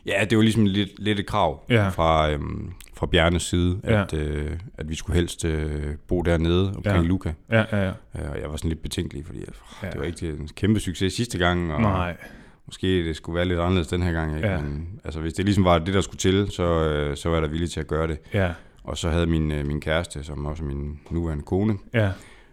Ja, 0.05 0.25
det 0.29 0.37
var 0.37 0.43
ligesom 0.43 0.65
lidt, 0.65 0.89
lidt 0.99 1.19
et 1.19 1.25
krav 1.25 1.63
Ja. 1.69 1.89
fra, 1.89 2.31
øhm, 2.31 2.71
fra 2.97 3.05
Bjernes 3.05 3.43
side, 3.43 3.79
Ja. 3.83 4.01
at, 4.01 4.13
øh, 4.13 4.51
at 4.77 4.89
vi 4.89 4.95
skulle 4.95 5.15
helst 5.15 5.45
øh, 5.45 5.81
bo 6.07 6.21
dernede 6.21 6.73
omkring 6.77 7.01
Ja. 7.03 7.07
Luca. 7.07 7.33
Ja, 7.51 7.63
ja, 7.71 7.77
ja. 7.83 7.87
Øh, 7.89 8.31
Og 8.31 8.41
jeg 8.41 8.49
var 8.49 8.55
sådan 8.57 8.69
lidt 8.69 8.81
betænkelig, 8.81 9.25
fordi 9.25 9.39
øh, 9.39 9.47
Ja. 9.83 9.89
det 9.89 9.99
var 9.99 10.05
ikke 10.05 10.27
en 10.29 10.49
kæmpe 10.55 10.79
succes 10.79 11.13
sidste 11.13 11.37
gang, 11.37 11.73
og 11.73 11.81
Nej. 11.81 12.17
måske 12.65 12.87
det 13.07 13.15
skulle 13.15 13.35
være 13.35 13.45
lidt 13.45 13.59
anderledes 13.59 13.87
den 13.87 14.01
her 14.03 14.11
gang. 14.11 14.35
Ikke? 14.35 14.47
Ja. 14.49 14.61
Men, 14.61 14.87
altså, 15.03 15.19
hvis 15.19 15.33
det 15.33 15.45
ligesom 15.45 15.63
var 15.65 15.79
det, 15.79 15.93
der 15.93 16.01
skulle 16.01 16.17
til, 16.19 16.51
så, 16.51 16.63
øh, 16.63 17.17
så 17.17 17.29
var 17.29 17.35
jeg 17.35 17.43
da 17.43 17.47
villig 17.47 17.71
til 17.71 17.79
at 17.79 17.87
gøre 17.87 18.07
det. 18.07 18.17
Ja, 18.33 18.51
Og 18.83 18.97
så 18.97 19.09
havde 19.09 19.27
min, 19.27 19.51
øh, 19.51 19.65
min 19.67 19.81
kæreste, 19.81 20.23
som 20.23 20.45
også 20.45 20.63
er 20.63 20.67
min 20.67 20.99
nuværende 21.09 21.43
kone, 21.43 21.77
ja, 21.93 22.09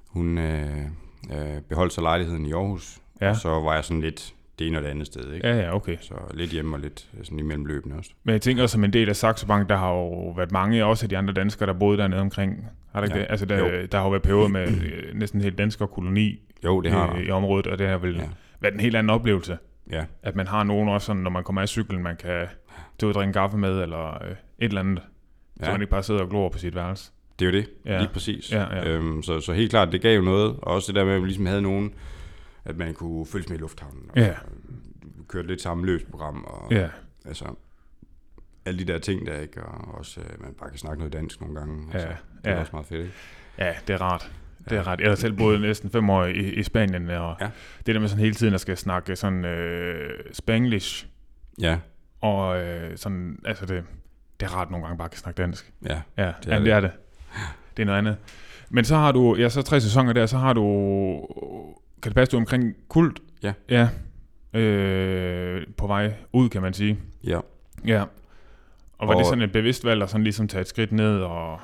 hun 0.09 0.39
øh, 0.39 0.79
øh, 1.33 1.61
beholdt 1.69 1.93
sig 1.93 2.03
lejligheden 2.03 2.47
i 2.47 2.53
Aarhus. 2.53 2.99
Ja. 3.21 3.31
Og 3.31 3.37
så 3.37 3.49
var 3.49 3.75
jeg 3.75 3.85
sådan 3.85 4.01
lidt 4.01 4.35
det 4.59 4.67
ene 4.67 4.79
og 4.79 4.83
det 4.85 4.89
andet 4.91 5.07
sted. 5.07 5.33
Ikke? 5.33 5.49
ja, 5.49 5.57
ja, 5.57 5.75
okay. 5.75 5.97
Så 6.01 6.15
lidt 6.35 6.51
hjemme 6.51 6.77
og 6.77 6.81
lidt 6.81 7.09
øh, 7.19 7.25
sådan 7.25 7.39
imellem 7.39 7.65
løbende 7.65 7.97
også. 7.97 8.11
Men 8.25 8.33
jeg 8.33 8.43
tænker, 8.43 8.67
som 8.67 8.85
en 8.85 8.93
del 8.93 9.09
af 9.09 9.17
Saxo 9.17 9.47
Bank, 9.47 9.69
der 9.69 9.77
har 9.77 9.91
jo 9.93 10.31
været 10.31 10.53
mange, 10.53 10.85
også 10.85 11.05
af 11.07 11.09
de 11.11 11.19
andre 11.19 11.35
danskere, 11.35 11.67
der 11.67 11.73
boede 11.79 11.99
dernede 11.99 12.21
omkring. 12.21 12.67
Har 12.93 13.01
der 13.01 13.07
ikke 13.07 13.17
Ja. 13.17 13.23
det? 13.23 13.31
Altså, 13.31 13.47
der, 13.47 13.59
Jo. 13.59 13.87
der 13.93 13.99
har 13.99 14.05
jo 14.05 14.11
været 14.11 14.23
perioder 14.23 14.49
med 14.49 14.69
øh, 14.69 15.15
næsten 15.15 15.39
en 15.41 15.43
helt 15.45 15.59
dansker 15.59 15.87
koloni 15.87 16.41
Jo, 16.65 16.81
det 16.81 16.93
har 16.93 17.13
der. 17.13 17.21
i 17.21 17.31
området, 17.31 17.67
og 17.67 17.79
det 17.79 17.89
har 17.89 17.99
vel 17.99 18.15
ja. 18.17 18.29
Været 18.61 18.75
en 18.75 18.81
helt 18.81 18.97
anden 18.97 19.11
oplevelse. 19.11 19.59
Ja. 19.91 20.05
At 20.23 20.37
man 20.37 20.47
har 20.47 20.63
nogen 20.65 20.89
også, 20.89 21.07
sådan, 21.07 21.23
når 21.23 21.31
man 21.31 21.45
kommer 21.45 21.63
af 21.63 21.69
cyklen, 21.69 22.03
man 22.03 22.17
kan 22.17 22.47
tage 22.99 23.09
ud 23.09 23.09
og 23.09 23.15
drikke 23.15 23.33
kaffe 23.33 23.59
med, 23.59 23.83
eller 23.83 24.23
øh, 24.25 24.31
et 24.31 24.37
eller 24.59 24.81
andet. 24.81 25.03
Ja. 25.61 25.65
Så 25.65 25.71
man 25.71 25.81
ikke 25.81 25.91
bare 25.91 26.03
sidder 26.03 26.21
og 26.21 26.29
glor 26.31 26.49
på 26.49 26.59
sit 26.59 26.75
værelse. 26.75 27.13
Det 27.39 27.49
er 27.49 27.51
jo 27.53 27.57
det, 27.59 27.69
Ja. 27.85 27.93
ja. 27.93 27.99
lige 27.99 28.11
præcis. 28.13 28.53
Ja, 28.53 28.77
ja. 28.77 28.89
Øhm, 28.89 29.23
så, 29.23 29.41
så 29.41 29.53
helt 29.53 29.71
klart, 29.71 29.93
det 29.93 30.03
gav 30.03 30.17
jo 30.17 30.23
noget. 30.23 30.57
Og 30.63 30.75
også 30.75 30.87
det 30.93 30.95
der 30.95 31.05
med, 31.05 31.15
at 31.15 31.21
vi 31.23 31.27
ligesom 31.27 31.47
havde 31.47 31.63
nogen, 31.63 31.95
at 32.65 32.77
man 32.77 32.95
kunne 32.95 33.27
følges 33.27 33.49
med 33.49 33.59
i 33.59 33.61
lufthavnen. 33.61 34.03
Og, 34.11 34.17
Ja. 34.19 34.29
øh, 34.29 34.35
kørte 35.29 35.49
lidt 35.49 35.63
samme 35.63 35.87
løbsprogram. 35.87 36.45
Og, 36.45 36.73
Ja, 36.73 36.89
Altså, 37.27 37.45
alle 38.65 38.79
de 38.87 38.93
der 38.93 38.99
ting 38.99 39.27
der, 39.27 39.41
ikke? 39.41 39.63
Og 39.63 39.95
også, 39.99 40.21
øh, 40.21 40.43
man 40.43 40.55
bare 40.61 40.71
kan 40.71 40.79
snakke 40.79 40.99
noget 40.99 41.13
dansk 41.13 41.41
nogle 41.41 41.55
gange. 41.57 41.87
Ja, 41.93 41.99
Altså, 41.99 42.09
det 42.45 42.51
er 42.51 42.55
ja. 42.55 42.61
også 42.61 42.71
meget 42.73 42.87
fedt, 42.87 43.01
ikke? 43.01 43.13
ja 43.59 43.75
det 43.87 43.95
er 43.95 44.01
rart. 44.03 44.33
Det 44.65 44.73
er 44.73 44.77
Ja. 44.77 44.83
ret. 44.83 45.01
Jeg 45.01 45.09
har 45.09 45.15
selv 45.17 45.33
boet 45.33 45.61
næsten 45.69 45.91
fem 45.91 46.11
år 46.11 46.25
i, 46.25 46.33
i 46.55 46.63
Spanien, 46.63 47.11
og 47.11 47.37
Ja. 47.41 47.51
det 47.87 47.95
der 47.95 48.01
med 48.01 48.09
sådan 48.09 48.23
hele 48.25 48.35
tiden 48.35 48.55
at 48.55 48.61
skal 48.61 48.77
snakke 48.77 49.17
sådan 49.17 49.45
øh, 49.45 50.11
spanglish, 50.33 51.07
Ja, 51.61 51.79
og 52.21 52.61
øh, 52.63 52.97
sådan, 52.97 53.39
altså 53.45 53.67
det, 53.67 53.85
det 54.41 54.47
er 54.47 54.57
rart 54.57 54.71
nogle 54.71 54.87
gange 54.87 54.99
bare 54.99 55.05
at 55.07 55.11
kan 55.11 55.19
snakke 55.19 55.43
dansk. 55.43 55.73
ja. 55.87 56.01
Ja, 56.17 56.33
Det 56.45 56.53
er 56.53 56.55
er, 56.55 56.59
det. 56.59 56.65
det. 56.67 56.73
er 56.73 56.81
det. 56.81 56.91
Det 57.79 57.83
er 57.83 57.87
noget 57.87 57.99
andet. 57.99 58.17
Men 58.71 58.85
så 58.85 58.97
har 58.97 59.13
du, 59.13 59.37
ja, 59.37 59.49
så 59.49 59.63
tre 59.63 59.81
sæsoner 59.81 60.13
der, 60.13 60.27
så 60.27 60.39
har 60.39 60.53
du, 60.53 60.63
kan 62.03 62.11
det 62.11 62.15
passe, 62.15 62.33
du 62.33 62.37
omkring 62.37 62.75
kult? 62.89 63.21
Ja. 63.43 63.53
Ja. 63.71 63.89
Øh, 64.61 65.67
på 65.77 65.87
vej 65.87 66.13
ud, 66.33 66.49
kan 66.49 66.63
man 66.63 66.73
sige. 66.73 66.99
Ja. 67.25 67.41
Ja. 67.87 68.03
Og 68.99 69.09
var 69.09 69.15
og, 69.15 69.19
det 69.19 69.27
sådan 69.27 69.43
et 69.43 69.53
bevidst 69.53 69.85
valg 69.85 70.03
at 70.03 70.11
sådan 70.11 70.25
ligesom 70.25 70.49
tage 70.49 70.61
et 70.61 70.69
skridt 70.69 70.93
ned 70.93 71.21
og, 71.21 71.61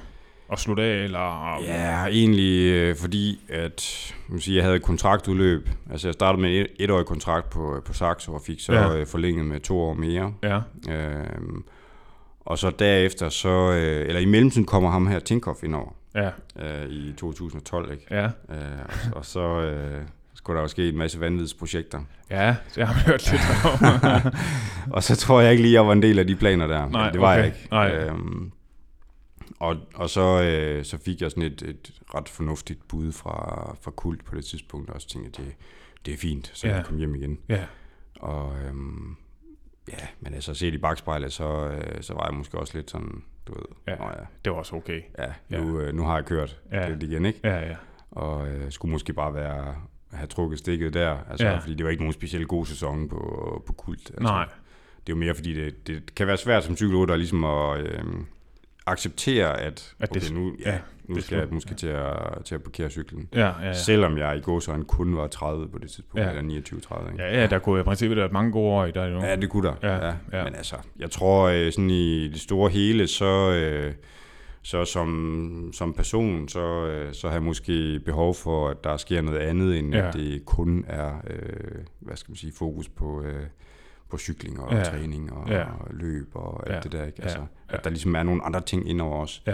og 0.49 0.59
slutte 0.59 0.83
af, 0.83 1.05
eller? 1.05 1.57
Ja, 1.67 2.05
egentlig 2.07 2.73
øh, 2.73 2.97
fordi, 2.97 3.41
at 3.49 4.13
man 4.29 4.41
sige, 4.41 4.57
jeg 4.57 4.65
havde 4.65 4.77
et 4.77 4.83
kontraktudløb. 4.83 5.69
Altså 5.91 6.09
jeg 6.09 6.15
startede 6.15 6.43
med 6.43 6.51
et 6.51 6.67
etårig 6.79 7.07
kontrakt 7.07 7.51
på, 7.51 7.83
på 7.85 7.93
Saxo 7.93 8.35
og 8.35 8.41
fik 8.47 8.61
så 8.61 8.73
Ja. 8.73 8.97
øh, 8.97 9.07
forlænget 9.07 9.47
med 9.47 9.61
to 9.61 9.79
år 9.81 9.95
mere. 9.95 10.35
Ja, 10.43 10.61
Øhm, 10.91 11.65
og 12.41 12.59
så 12.59 12.71
derefter, 12.71 13.29
så, 13.29 13.49
øh, 13.73 14.09
eller 14.09 14.21
i 14.21 14.25
mellemtiden 14.25 14.67
kommer 14.67 14.91
ham 14.91 15.07
her 15.07 15.19
Tinkoff 15.19 15.63
ind 15.63 15.75
over 15.75 15.95
ja, 16.15 16.31
øh, 16.59 16.89
i 16.89 17.13
2012, 17.13 17.93
ikke? 17.93 18.07
ja. 18.11 18.25
Øh, 18.25 18.79
og, 18.85 19.17
og 19.17 19.25
så 19.25 19.61
øh, 19.61 20.03
skulle 20.35 20.57
der 20.57 20.63
jo 20.63 20.69
ske 20.69 20.89
en 20.89 20.97
masse 20.99 21.21
vanvidsprojekter. 21.21 22.01
Ja, 22.31 22.57
det 22.75 22.87
har 22.87 22.95
hørt 23.07 23.31
lidt 23.33 23.43
om. 23.65 24.33
Og 24.97 25.03
så 25.03 25.17
tror 25.17 25.41
jeg 25.41 25.51
ikke 25.51 25.63
lige, 25.63 25.75
jeg 25.75 25.87
var 25.87 25.93
en 25.93 26.03
del 26.03 26.19
af 26.19 26.27
de 26.27 26.37
planer 26.37 26.67
der. 26.67 26.89
Nej, 26.89 27.11
det 27.11 27.21
var 27.21 27.33
okay. 27.33 27.39
jeg 27.39 27.47
ikke. 27.47 27.69
Nej. 27.71 27.95
Øhm, 27.95 28.53
og, 29.59 29.77
og 29.95 30.11
så, 30.11 30.43
øh, 30.43 30.85
så 30.85 30.99
fik 30.99 31.21
jeg 31.21 31.31
sådan 31.31 31.43
et, 31.43 31.63
et 31.63 31.91
ret 32.15 32.29
fornuftigt 32.29 32.89
bud 32.89 33.13
fra, 33.13 33.77
fra 33.83 33.91
Kult 33.91 34.25
på 34.25 34.35
det 34.35 34.45
tidspunkt, 34.45 34.91
og 34.91 35.01
så 35.01 35.09
tænkte 35.09 35.43
jeg, 35.43 35.47
det, 35.47 35.55
det 36.07 36.15
er 36.15 36.19
fint, 36.19 36.51
så 36.55 36.69
ja. 36.69 36.75
jeg 36.75 36.85
kom 36.85 36.97
hjem 36.97 37.15
igen. 37.15 37.39
ja, 37.49 37.65
Og 38.21 38.57
øhm, 38.67 39.17
ja, 39.89 40.07
men 40.21 40.35
altså 40.35 40.55
set 40.55 40.75
i 40.75 40.79
bagspejlet, 40.79 41.33
så, 41.33 41.69
øh, 41.69 42.03
så 42.03 42.15
var 42.15 42.27
jeg 42.27 42.35
måske 42.35 42.59
også 42.59 42.79
lidt 42.79 42.91
sådan, 42.91 43.23
du 43.47 43.53
ved, 43.53 43.65
Ja. 43.89 43.95
Nå, 43.97 44.05
ja, 44.05 44.25
det 44.45 44.53
var 44.53 44.59
også 44.59 44.77
okay. 44.77 45.01
ja, 45.19 45.59
nu, 45.59 45.81
øh, 45.81 45.95
nu 45.95 46.03
har 46.03 46.15
jeg 46.17 46.25
kørt 46.25 46.61
Ja. 46.73 46.81
ja. 46.81 46.89
lidt 46.89 47.03
igen, 47.03 47.25
ikke? 47.27 47.41
Ja, 47.45 47.61
ja. 47.69 47.77
Og 48.11 48.49
øh, 48.49 48.71
skulle 48.73 48.93
måske 48.93 49.13
bare 49.13 49.35
være 49.35 49.75
have 50.13 50.27
trukket 50.27 50.59
stikket 50.59 50.95
der, 50.95 51.17
altså, 51.31 51.47
Ja. 51.47 51.53
ja. 51.53 51.59
fordi 51.59 51.75
det 51.75 51.85
var 51.85 51.91
ikke 51.91 52.03
nogen 52.03 52.13
specielt 52.13 52.49
god 52.49 52.67
sæson 52.67 53.09
på, 53.09 53.17
på 53.67 53.73
kult. 53.73 54.11
Altså, 54.11 54.23
Nej, 54.23 54.45
Det 54.97 55.13
er 55.13 55.17
jo 55.17 55.17
mere 55.17 55.35
fordi, 55.35 55.55
det, 55.65 55.87
det 55.87 56.15
kan 56.15 56.27
være 56.27 56.37
svært 56.37 56.65
som 56.65 56.77
cykelrytter 56.77 57.17
ligesom 57.17 57.45
at 57.45 57.81
øh, 57.81 58.05
acceptere, 58.87 59.61
at, 59.61 59.95
At 60.01 60.15
det- 60.15 60.23
okay, 60.25 60.35
nu, 60.35 60.53
ja, 60.65 60.71
ja, 60.73 60.79
nu 61.09 61.15
det 61.15 61.25
skal 61.25 61.39
jeg 61.39 61.47
måske 61.51 61.75
til, 61.75 61.87
at, 61.87 62.45
til 62.45 62.55
at 62.55 62.63
parkere 62.63 62.91
cyklen. 62.91 63.29
ja, 63.35 63.41
ja, 63.41 63.53
ja. 63.67 63.73
Selvom 63.73 64.19
jeg 64.19 64.37
i 64.37 64.41
gåsøjne 64.41 64.85
kun 64.85 65.17
var 65.17 65.27
30 65.27 65.69
på 65.69 65.79
det 65.79 65.91
tidspunkt, 65.91 66.21
Ja. 66.27 66.31
ja. 66.33 66.39
eller 66.39 66.61
29-30. 66.61 67.13
Ikke? 67.13 67.23
Ja, 67.25 67.41
ja, 67.41 67.47
der 67.47 67.59
kunne 67.59 67.81
i 67.81 67.83
princippet 67.83 68.17
været 68.17 68.33
mange 68.33 68.53
gode 68.53 68.73
år 68.73 68.85
i 68.85 69.11
nu. 69.11 69.21
Ja, 69.25 69.37
det 69.37 69.51
kunne 69.51 69.69
der. 69.69 69.75
Ja, 69.83 69.95
Ja, 69.95 70.07
ja. 70.07 70.39
ja. 70.39 70.45
Men 70.45 70.55
altså, 70.55 70.77
jeg 70.99 71.11
tror 71.11 71.49
øh, 71.49 71.73
sådan 71.73 71.91
i 71.91 72.29
det 72.29 72.41
store 72.41 72.71
hele, 72.71 73.07
så, 73.07 73.51
øh, 73.53 73.93
så 74.63 74.85
som, 74.85 75.71
som 75.73 75.93
person, 75.93 76.49
så, 76.49 76.87
øh, 76.87 77.13
så 77.15 77.27
har 77.29 77.35
jeg 77.35 77.43
måske 77.43 78.01
behov 78.05 78.35
for, 78.35 78.69
at 78.69 78.85
der 78.85 78.97
sker 78.97 79.21
noget 79.23 79.39
andet, 79.39 79.79
end 79.79 79.95
Ja. 79.95 80.01
ja. 80.01 80.09
at 80.09 80.15
det 80.15 80.45
kun 80.45 80.85
er, 80.89 81.13
hvad 82.01 82.17
skal 82.17 82.31
man 82.31 82.37
sige, 82.37 82.53
fokus 82.59 82.89
på, 82.89 83.23
øh, 83.23 83.43
på 84.15 84.19
cykling 84.19 84.61
og 84.61 84.73
Ja. 84.73 84.79
ja. 84.79 84.85
træning 84.85 85.33
og, 85.33 85.49
Ja. 85.49 85.57
ja. 85.59 85.65
og 85.81 85.89
løb 85.91 86.29
og 86.35 86.63
alt 86.67 86.71
Ja. 86.71 86.75
ja. 86.77 86.81
det 86.81 86.93
der. 86.93 87.05
Ikke? 87.05 87.23
Altså, 87.23 87.39
Ja. 87.39 87.45
ja. 87.71 87.77
At 87.79 87.85
der 87.85 87.91
ligesom 87.91 88.15
er 88.15 88.23
nogle 88.23 88.45
andre 88.45 88.61
ting 88.61 88.89
ind 88.91 89.01
over 89.01 89.23
os. 89.23 89.43
Ja. 89.47 89.53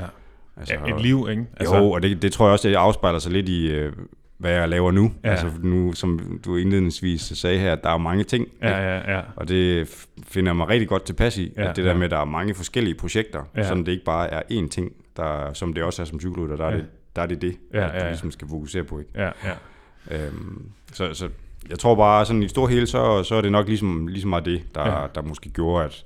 Altså, 0.57 0.75
ja, 0.87 0.95
et 0.97 1.03
liv, 1.03 1.27
ikke? 1.31 1.47
Altså, 1.57 1.77
jo, 1.77 1.91
og 1.91 2.03
det, 2.03 2.23
det 2.23 2.33
tror 2.33 2.47
jeg 2.47 2.53
også, 2.53 2.69
det 2.69 2.75
afspejler 2.75 3.19
sig 3.19 3.33
lidt 3.33 3.49
i, 3.49 3.71
øh, 3.71 3.93
hvad 4.39 4.53
jeg 4.53 4.69
laver 4.69 4.91
nu. 4.91 5.13
Ja. 5.25 5.29
Ja. 5.29 5.35
Altså 5.35 5.51
nu, 5.63 5.93
som 5.93 6.41
du 6.45 6.57
indledningsvis 6.57 7.21
sagde 7.21 7.59
her, 7.59 7.73
at 7.73 7.83
der 7.85 7.91
er 7.91 7.99
mange 7.99 8.25
ting. 8.25 8.49
Ja, 8.63 8.67
ikke? 8.69 8.79
ja, 9.13 9.17
ja. 9.17 9.23
Og 9.37 9.49
det 9.49 9.89
finder 10.29 10.53
mig 10.53 10.69
rigtig 10.69 10.89
godt 10.89 11.05
tilpas 11.05 11.39
i, 11.39 11.53
Ja, 11.57 11.63
ja, 11.63 11.71
at 11.71 11.77
det 11.77 11.85
der 11.85 11.91
ja. 11.91 11.97
med, 11.97 12.05
at 12.05 12.11
der 12.11 12.19
er 12.19 12.25
mange 12.25 12.55
forskellige 12.55 12.95
projekter, 12.95 13.43
Ja. 13.55 13.61
ja. 13.61 13.69
som 13.69 13.85
det 13.85 13.93
ikke 13.93 14.05
bare 14.05 14.31
er 14.31 14.43
én 14.53 14.69
ting, 14.69 14.93
der, 15.17 15.53
som 15.53 15.73
det 15.75 15.83
også 15.85 16.03
er 16.03 16.07
som 16.07 16.21
cykelrytter, 16.21 16.57
der, 16.57 16.65
Ja. 16.67 16.73
er 16.73 16.77
det, 16.77 16.87
der 17.17 17.23
er 17.23 17.27
det 17.27 17.43
det, 17.43 17.57
Ja, 17.75 17.79
at 17.79 17.95
ja, 17.95 17.99
du 17.99 18.05
ja. 18.05 18.09
ligesom 18.09 18.31
skal 18.31 18.49
fokusere 18.49 18.85
på. 18.85 18.99
Ikke? 18.99 19.11
Ja, 19.15 19.31
ja. 19.45 20.27
Øhm, 20.27 20.63
så, 20.93 21.15
så 21.15 21.29
jeg 21.69 21.79
tror 21.79 21.95
bare, 21.95 22.27
sådan 22.27 22.41
i 22.41 22.43
det 22.43 22.51
store 22.51 22.71
hele, 22.71 22.87
så, 22.87 23.23
så 23.23 23.35
er 23.35 23.41
det 23.41 23.53
nok 23.53 23.67
ligesom, 23.69 24.07
ligesom 24.07 24.31
meget 24.31 24.45
det, 24.45 24.75
der, 24.75 24.81
Ja. 24.89 25.01
ja. 25.01 25.07
der 25.15 25.23
måske 25.23 25.51
gjorde, 25.51 25.85
at 25.85 26.05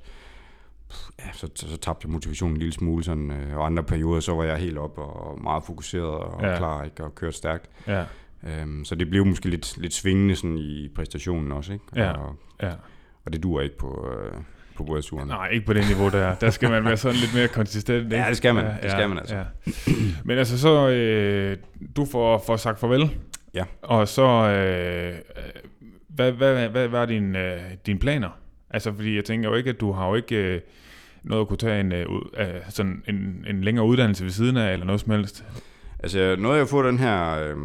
ja, 1.19 1.23
så, 1.33 1.49
så, 1.55 1.69
så 1.69 1.77
tabte 1.77 2.05
jeg 2.05 2.11
motivationen 2.13 2.55
en 2.55 2.59
lille 2.59 2.73
smule. 2.73 3.03
Sådan, 3.03 3.31
øh, 3.31 3.57
og 3.57 3.65
andre 3.65 3.83
perioder, 3.83 4.19
så 4.19 4.35
var 4.35 4.43
jeg 4.43 4.57
helt 4.57 4.77
op 4.77 4.97
og 4.97 5.39
meget 5.43 5.63
fokuseret 5.63 6.05
og 6.05 6.39
Ja. 6.41 6.49
ja. 6.51 6.57
klar 6.57 6.83
ikke, 6.83 7.03
og 7.03 7.15
kørte 7.15 7.37
stærkt. 7.37 7.69
Ja, 7.87 8.03
Øhm, 8.61 8.85
så 8.85 8.95
det 8.95 9.09
blev 9.09 9.25
måske 9.25 9.49
lidt, 9.49 9.77
lidt 9.77 9.93
svingende 9.93 10.35
sådan 10.35 10.57
i 10.57 10.89
præstationen 10.95 11.51
også. 11.51 11.73
Ikke? 11.73 11.85
Ja. 11.95 12.11
Og, 12.11 12.35
ja. 12.61 12.71
og 13.25 13.33
det 13.33 13.43
duer 13.43 13.61
ikke 13.61 13.77
på, 13.77 14.09
øh, 14.11 14.31
på 14.77 14.83
Worldtouren. 14.83 15.27
Nej, 15.27 15.47
ikke 15.49 15.65
på 15.65 15.73
det 15.73 15.87
niveau 15.87 16.09
der. 16.09 16.35
Der 16.35 16.49
skal 16.49 16.69
man 16.69 16.85
være 16.85 16.97
sådan 16.97 17.15
lidt 17.19 17.33
mere 17.35 17.47
konsistent. 17.47 18.03
Ikke? 18.03 18.15
Ja, 18.15 18.25
det 18.29 18.37
skal 18.37 18.55
man. 18.55 18.65
Det 18.83 18.91
skal 18.91 19.09
man 19.09 19.17
altså. 19.19 19.35
Ja. 19.35 19.43
Men 20.25 20.37
altså 20.37 20.59
så, 20.59 20.89
øh, 20.89 21.57
du 21.95 22.05
får, 22.11 22.43
får 22.45 22.57
sagt 22.57 22.79
farvel. 22.79 23.17
Ja. 23.55 23.63
Og 23.81 24.07
så, 24.07 24.21
øh, 24.49 25.15
hvad, 26.07 26.31
hvad, 26.31 26.69
hvad 26.69 26.87
var 26.87 27.05
dine 27.05 27.53
øh, 27.53 27.61
dine 27.85 27.99
planer? 27.99 28.29
Altså, 28.69 28.93
fordi 28.93 29.15
jeg 29.15 29.25
tænker 29.25 29.49
jo 29.49 29.55
ikke, 29.55 29.69
at 29.69 29.79
du 29.79 29.91
har 29.91 30.07
jo 30.09 30.15
ikke 30.15 30.35
øh, 30.55 30.61
noget 31.23 31.41
at 31.41 31.47
kunne 31.47 31.57
tage 31.57 31.79
en, 31.79 31.91
øh, 31.91 32.05
øh, 32.37 32.47
sådan 32.69 33.03
en, 33.07 33.45
en 33.49 33.63
længere 33.63 33.85
uddannelse 33.85 34.23
ved 34.23 34.31
siden 34.31 34.57
af, 34.57 34.73
eller 34.73 34.85
noget 34.85 35.01
som 35.01 35.11
helst. 35.11 35.45
Altså, 35.99 36.35
nåede 36.39 36.55
jeg 36.55 36.63
at 36.63 36.69
få 36.69 36.87
den 36.87 36.99
her 36.99 37.39
øh, 37.39 37.55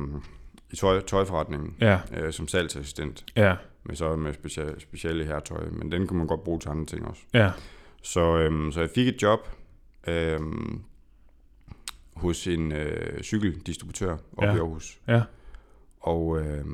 i 0.70 0.76
tøj, 0.76 1.00
tøjforretningen 1.00 1.74
Ja, 1.80 1.98
øh, 2.16 2.32
som 2.32 2.48
salgsassistent, 2.48 3.24
ja, 3.36 3.54
med 3.84 3.96
så 3.96 4.16
med 4.16 4.34
speciale, 4.34 4.80
speciale 4.80 5.24
hertøj, 5.24 5.64
men 5.72 5.92
den 5.92 6.06
kunne 6.06 6.18
man 6.18 6.26
godt 6.26 6.44
bruge 6.44 6.58
til 6.60 6.68
andre 6.68 6.86
ting 6.86 7.06
også. 7.06 7.22
ja, 7.34 7.50
Så, 8.02 8.38
øh, 8.38 8.72
så 8.72 8.80
jeg 8.80 8.90
fik 8.94 9.08
et 9.08 9.22
job 9.22 9.48
øh, 10.06 10.40
hos 12.16 12.46
en 12.46 12.72
øh, 12.72 13.22
cykeldistributør 13.22 14.12
oppe 14.12 14.46
Ja. 14.46 14.54
i 14.54 14.58
Aarhus. 14.58 14.98
ja, 15.08 15.22
Og 16.00 16.40
øh, 16.40 16.64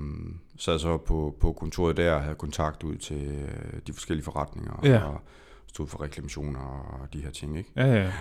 sad 0.58 0.78
så 0.78 0.96
på, 0.96 1.36
på 1.40 1.52
kontoret 1.52 1.96
der 1.96 2.12
og 2.14 2.22
havde 2.22 2.34
kontakt 2.34 2.82
ud 2.82 2.96
til 2.96 3.26
øh, 3.26 3.80
de 3.86 3.92
forskellige 3.92 4.24
forretninger 4.24 4.80
Ja. 4.84 4.98
og 5.04 5.20
stod 5.66 5.86
for 5.86 6.02
reklamationer 6.02 6.60
og 6.60 7.12
de 7.12 7.20
her 7.22 7.30
ting, 7.30 7.58
ikke? 7.58 7.70
ja, 7.76 7.86
ja, 7.94 8.12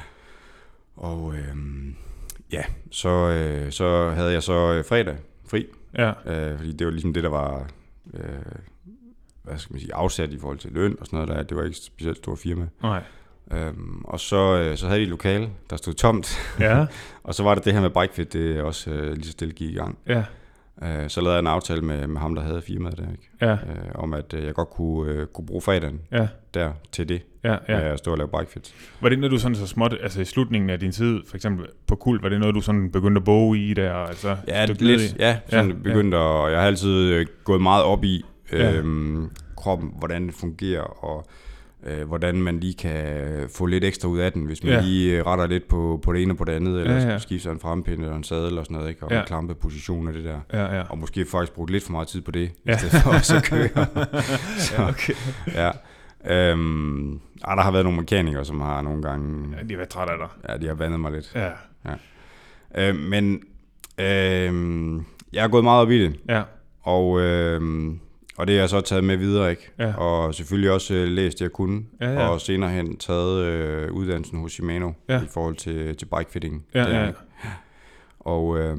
Og 0.96 1.36
øh, 1.36 1.56
ja, 2.52 2.64
så, 2.92 3.10
øh, 3.10 3.72
så 3.72 4.10
havde 4.10 4.32
jeg 4.32 4.44
så 4.44 4.74
øh, 4.74 4.86
fredag 4.86 5.18
fri, 5.48 5.68
ja, 5.98 6.14
øh, 6.26 6.58
fordi 6.58 6.72
det 6.72 6.88
var 6.88 6.92
ligesom 6.92 7.14
det, 7.14 7.24
der 7.24 7.30
var 7.30 7.70
øh, 8.14 8.22
hvad 9.44 9.58
skal 9.58 9.74
man 9.74 9.80
sige, 9.80 9.94
afsat 9.94 10.32
i 10.34 10.40
forhold 10.40 10.58
til 10.58 10.72
løn 10.72 10.98
og 11.00 11.06
sådan 11.06 11.18
noget 11.20 11.38
der. 11.38 11.44
Det 11.44 11.58
var 11.58 11.64
ikke 11.64 11.74
et 11.76 11.84
specielt 11.84 12.18
stort 12.18 12.40
firma. 12.40 12.68
nej, 12.82 13.04
Øhm, 13.52 14.02
og 14.06 14.20
så, 14.20 14.56
øh, 14.58 14.78
så 14.78 14.88
havde 14.88 15.00
de 15.00 15.04
et 15.04 15.10
lokale, 15.10 15.50
der 15.70 15.76
stod 15.76 15.94
tomt, 15.94 16.38
ja, 16.60 16.86
og 17.24 17.36
så 17.36 17.44
var 17.44 17.56
det 17.56 17.66
det 17.66 17.74
her 17.74 17.82
med 17.82 17.90
bikefit, 17.90 18.34
det 18.34 18.62
også 18.62 18.92
øh, 18.92 19.14
lige 19.14 19.26
så 19.26 19.32
stille 19.32 19.54
gik 19.54 19.70
i 19.70 19.74
gang. 19.74 19.98
ja, 20.08 20.24
Øh, 20.84 21.10
så 21.10 21.22
lavede 21.22 21.34
jeg 21.34 21.40
en 21.40 21.48
aftale 21.48 21.82
med, 21.82 22.08
med 22.08 22.22
ham, 22.22 22.36
der 22.36 22.42
havde 22.42 22.62
firmaet 22.62 22.98
der, 22.98 23.04
ikke? 23.12 23.30
Ja, 23.42 23.52
Øh, 23.52 23.92
om 23.96 24.14
at 24.14 24.34
øh, 24.34 24.44
jeg 24.46 24.54
godt 24.54 24.70
kunne, 24.70 25.12
øh, 25.12 25.28
kunne 25.28 25.46
bruge 25.46 25.62
fredagen 25.62 26.02
ja, 26.12 26.28
der 26.54 26.72
til 26.92 27.10
det, 27.10 27.22
ja, 27.44 27.52
ja. 27.70 27.78
ja. 27.78 27.94
at 27.94 28.00
stå 28.00 28.12
og 28.12 28.18
lave 28.18 28.30
bikefits. 28.40 28.76
Var 29.02 29.10
det 29.10 29.20
noget, 29.20 29.32
du 29.32 29.38
sådan 29.38 29.56
så 29.56 29.68
småt, 29.68 29.94
altså 30.02 30.22
i 30.22 30.26
slutningen 30.26 30.70
af 30.70 30.80
din 30.80 30.92
tid, 30.92 31.20
for 31.30 31.36
eksempel 31.36 31.66
på 31.88 31.96
kul, 31.96 32.22
var 32.22 32.30
det 32.30 32.40
noget, 32.40 32.56
du 32.56 32.62
sådan 32.62 32.92
begyndte 32.92 33.20
at 33.20 33.26
boge 33.26 33.58
i 33.60 33.74
der? 33.74 33.94
Altså, 33.94 34.38
Ja, 34.48 34.66
ned 34.66 34.76
lidt, 34.76 35.02
i? 35.02 35.16
ja, 35.20 35.38
sådan 35.50 35.70
Ja, 35.70 35.76
ja, 35.76 35.82
begyndte 35.84 36.18
ja. 36.18 36.24
og 36.24 36.52
jeg 36.52 36.60
har 36.60 36.68
altid 36.68 36.90
øh, 37.12 37.26
gået 37.44 37.62
meget 37.62 37.84
op 37.84 38.04
i 38.04 38.26
Ja. 38.52 38.72
øhm, 38.74 39.30
kroppen, 39.58 39.94
hvordan 39.98 40.26
det 40.28 40.34
fungerer, 40.36 41.04
og 41.06 41.26
øh, 41.86 42.08
hvordan 42.08 42.36
man 42.42 42.60
lige 42.60 42.74
kan 42.74 43.50
få 43.56 43.66
lidt 43.66 43.84
ekstra 43.84 44.08
ud 44.08 44.20
af 44.20 44.32
den, 44.34 44.46
hvis 44.46 44.64
man 44.64 44.72
Ja. 44.72 44.78
ja. 44.80 44.84
lige 44.86 45.18
øh, 45.20 45.26
retter 45.26 45.48
lidt 45.48 45.68
på, 45.68 46.00
på 46.04 46.14
det 46.14 46.22
ene 46.22 46.34
og 46.34 46.38
på 46.38 46.44
det 46.44 46.52
andet, 46.52 46.82
eller 46.82 46.94
Ja, 46.94 47.00
ja, 47.00 47.06
ja. 47.06 47.12
ja. 47.12 47.20
skifter 47.20 47.52
en 47.52 47.60
frempinde 47.60 48.04
eller 48.04 48.16
en 48.18 48.24
sadel 48.24 48.58
og 48.58 48.66
sådan 48.66 48.76
noget, 48.78 48.90
ikke? 48.90 49.04
og 49.04 49.10
Ja. 49.12 49.16
ja. 49.16 49.22
en 49.22 49.28
klampeposition 49.28 50.08
og 50.08 50.14
det 50.14 50.24
der. 50.24 50.40
Ja, 50.54 50.76
ja. 50.76 50.84
Og 50.90 50.98
måske 50.98 51.26
faktisk 51.26 51.54
brugt 51.54 51.72
lidt 51.72 51.84
for 51.84 51.92
meget 51.92 52.08
tid 52.08 52.22
på 52.22 52.32
det, 52.32 52.52
Ja. 52.66 52.72
ja. 52.72 52.76
i 52.76 52.80
stedet 52.80 53.02
for 53.04 53.36
at 53.36 53.44
køre. 53.44 53.86
ja 54.78 54.90
okay. 54.90 55.14
ja. 55.54 55.72
Øhm, 56.30 57.14
ah, 57.44 57.58
der 57.58 57.62
har 57.64 57.72
været 57.72 57.86
nogle 57.86 58.00
mekanikere, 58.00 58.46
som 58.46 58.62
har 58.62 58.82
nogle 58.82 59.02
gange, 59.02 59.56
Ja, 59.58 59.64
de 59.64 59.70
har 59.70 59.78
været 59.78 59.90
trætte 59.90 60.14
af 60.14 60.20
dig. 60.20 60.50
ja, 60.50 60.58
de 60.58 60.68
har 60.68 60.74
vandet 60.74 61.00
mig 61.00 61.12
lidt. 61.12 61.32
Ja, 61.36 61.50
Øh, 62.78 62.96
men 62.96 63.34
øh, 64.00 65.02
jeg 65.34 65.44
har 65.44 65.48
gået 65.48 65.64
meget 65.64 65.82
op 65.82 65.92
i 65.92 66.04
det, 66.04 66.16
ja, 66.30 66.42
Og, 66.82 67.22
øh, 67.22 67.62
og 68.38 68.48
det 68.48 68.56
har 68.56 68.62
jeg 68.62 68.70
så 68.70 68.82
taget 68.82 69.04
med 69.04 69.18
videre, 69.18 69.50
ikke? 69.50 69.72
Ja. 69.80 69.94
Og 69.98 70.36
selvfølgelig 70.36 70.72
også 70.72 70.94
øh, 70.94 71.08
læst 71.08 71.38
det, 71.40 71.42
jeg 71.44 71.52
kunne. 71.52 71.82
Ja, 72.02 72.12
ja. 72.14 72.28
Og 72.28 72.42
senere 72.42 72.70
hen 72.70 72.98
taget 72.98 73.46
øh, 73.46 73.92
uddannelsen 73.92 74.40
hos 74.40 74.52
Shimano 74.52 74.92
Ja. 75.10 75.22
i 75.22 75.28
forhold 75.34 75.56
til, 75.56 75.96
til 75.96 76.06
bikefitting. 76.18 76.66
ja, 76.74 76.80
der, 76.80 77.00
ja. 77.00 77.08
ikke? 77.08 77.20
Og 78.20 78.60
øh, 78.60 78.78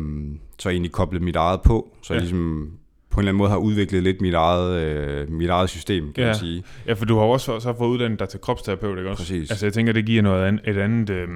så 0.59 0.69
egentlig 0.69 0.93
koblet 0.93 1.23
mit 1.23 1.37
eget 1.37 1.61
på, 1.63 1.97
så 2.03 2.13
Ja. 2.13 2.15
jeg 2.15 2.23
ligesom 2.23 2.71
på 3.11 3.21
en 3.21 3.23
eller 3.23 3.31
anden 3.31 3.39
måde 3.39 3.51
har 3.51 3.57
udviklet 3.57 4.03
lidt 4.03 4.21
mit 4.21 4.35
eget, 4.35 4.83
øh, 4.83 5.31
mit 5.31 5.51
eget 5.51 5.71
system, 5.71 6.13
kan 6.13 6.23
Ja. 6.23 6.29
man 6.29 6.37
sige. 6.37 6.63
Ja, 6.87 6.93
for 6.93 7.05
du 7.05 7.17
har 7.19 7.25
også 7.25 7.61
så 7.61 7.75
fået 7.79 7.89
uddannet 7.89 8.19
dig 8.21 8.29
til 8.29 8.41
kropsterapeut, 8.41 8.99
ikke 8.99 9.11
også? 9.11 9.23
Præcis. 9.23 9.51
Altså, 9.51 9.67
jeg 9.67 9.73
tænker, 9.73 9.93
det 9.93 10.07
giver 10.07 10.23
noget 10.23 10.45
an, 10.45 10.61
et 10.65 10.77
andet... 10.79 11.11
Øh, 11.11 11.29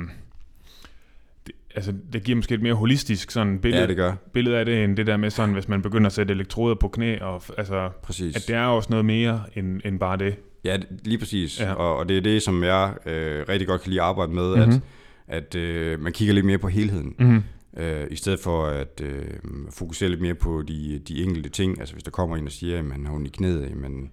altså, 1.74 1.92
det 2.12 2.22
giver 2.24 2.36
måske 2.36 2.54
et 2.54 2.62
mere 2.62 2.74
holistisk 2.74 3.30
sådan 3.30 3.58
billede, 3.58 3.82
Ja, 3.82 3.88
det 3.88 3.96
gør. 3.96 4.12
billede 4.32 4.56
af 4.58 4.64
det, 4.64 4.84
end 4.84 4.96
det 4.96 5.06
der 5.06 5.16
med 5.16 5.30
sådan, 5.30 5.52
hvis 5.54 5.68
man 5.68 5.82
begynder 5.82 6.06
at 6.06 6.12
sætte 6.12 6.34
elektroder 6.34 6.74
på 6.74 6.88
knæ, 6.88 7.18
og 7.20 7.42
altså, 7.58 7.90
Præcis. 8.02 8.36
at 8.36 8.42
det 8.48 8.56
er 8.56 8.64
også 8.64 8.88
noget 8.90 9.04
mere 9.04 9.42
end, 9.56 9.80
end 9.84 9.98
bare 10.00 10.16
det. 10.18 10.34
Ja, 10.64 10.76
lige 11.04 11.18
præcis. 11.18 11.60
Ja. 11.60 11.72
Og, 11.72 11.96
og 11.96 12.08
det 12.08 12.16
er 12.16 12.20
det, 12.20 12.42
som 12.42 12.64
jeg 12.64 12.94
øh, 13.06 13.44
rigtig 13.48 13.68
godt 13.68 13.80
kan 13.82 13.90
lide 13.90 14.00
at 14.02 14.06
arbejde 14.06 14.32
med, 14.32 14.56
Mhm. 14.56 14.64
mm-hmm. 14.64 14.80
at, 15.28 15.44
at 15.44 15.54
øh, 15.54 16.00
man 16.00 16.12
kigger 16.12 16.34
lidt 16.34 16.46
mere 16.46 16.58
på 16.58 16.68
helheden. 16.68 17.14
Mm-hmm. 17.18 17.42
Øh, 17.76 18.06
I 18.10 18.16
stedet 18.16 18.40
for 18.40 18.66
at 18.66 19.00
øh, 19.04 19.24
fokusere 19.70 20.08
lidt 20.08 20.20
mere 20.20 20.34
på 20.34 20.62
de, 20.68 21.00
de 21.08 21.22
enkelte 21.22 21.48
ting. 21.48 21.80
Altså 21.80 21.94
hvis 21.94 22.04
der 22.04 22.10
kommer 22.10 22.36
en 22.36 22.46
og 22.46 22.52
siger, 22.52 22.78
at 22.78 22.84
man 22.84 23.06
har 23.06 23.14
ondt 23.14 23.26
i 23.26 23.30
knæet, 23.30 23.76
men 23.76 24.10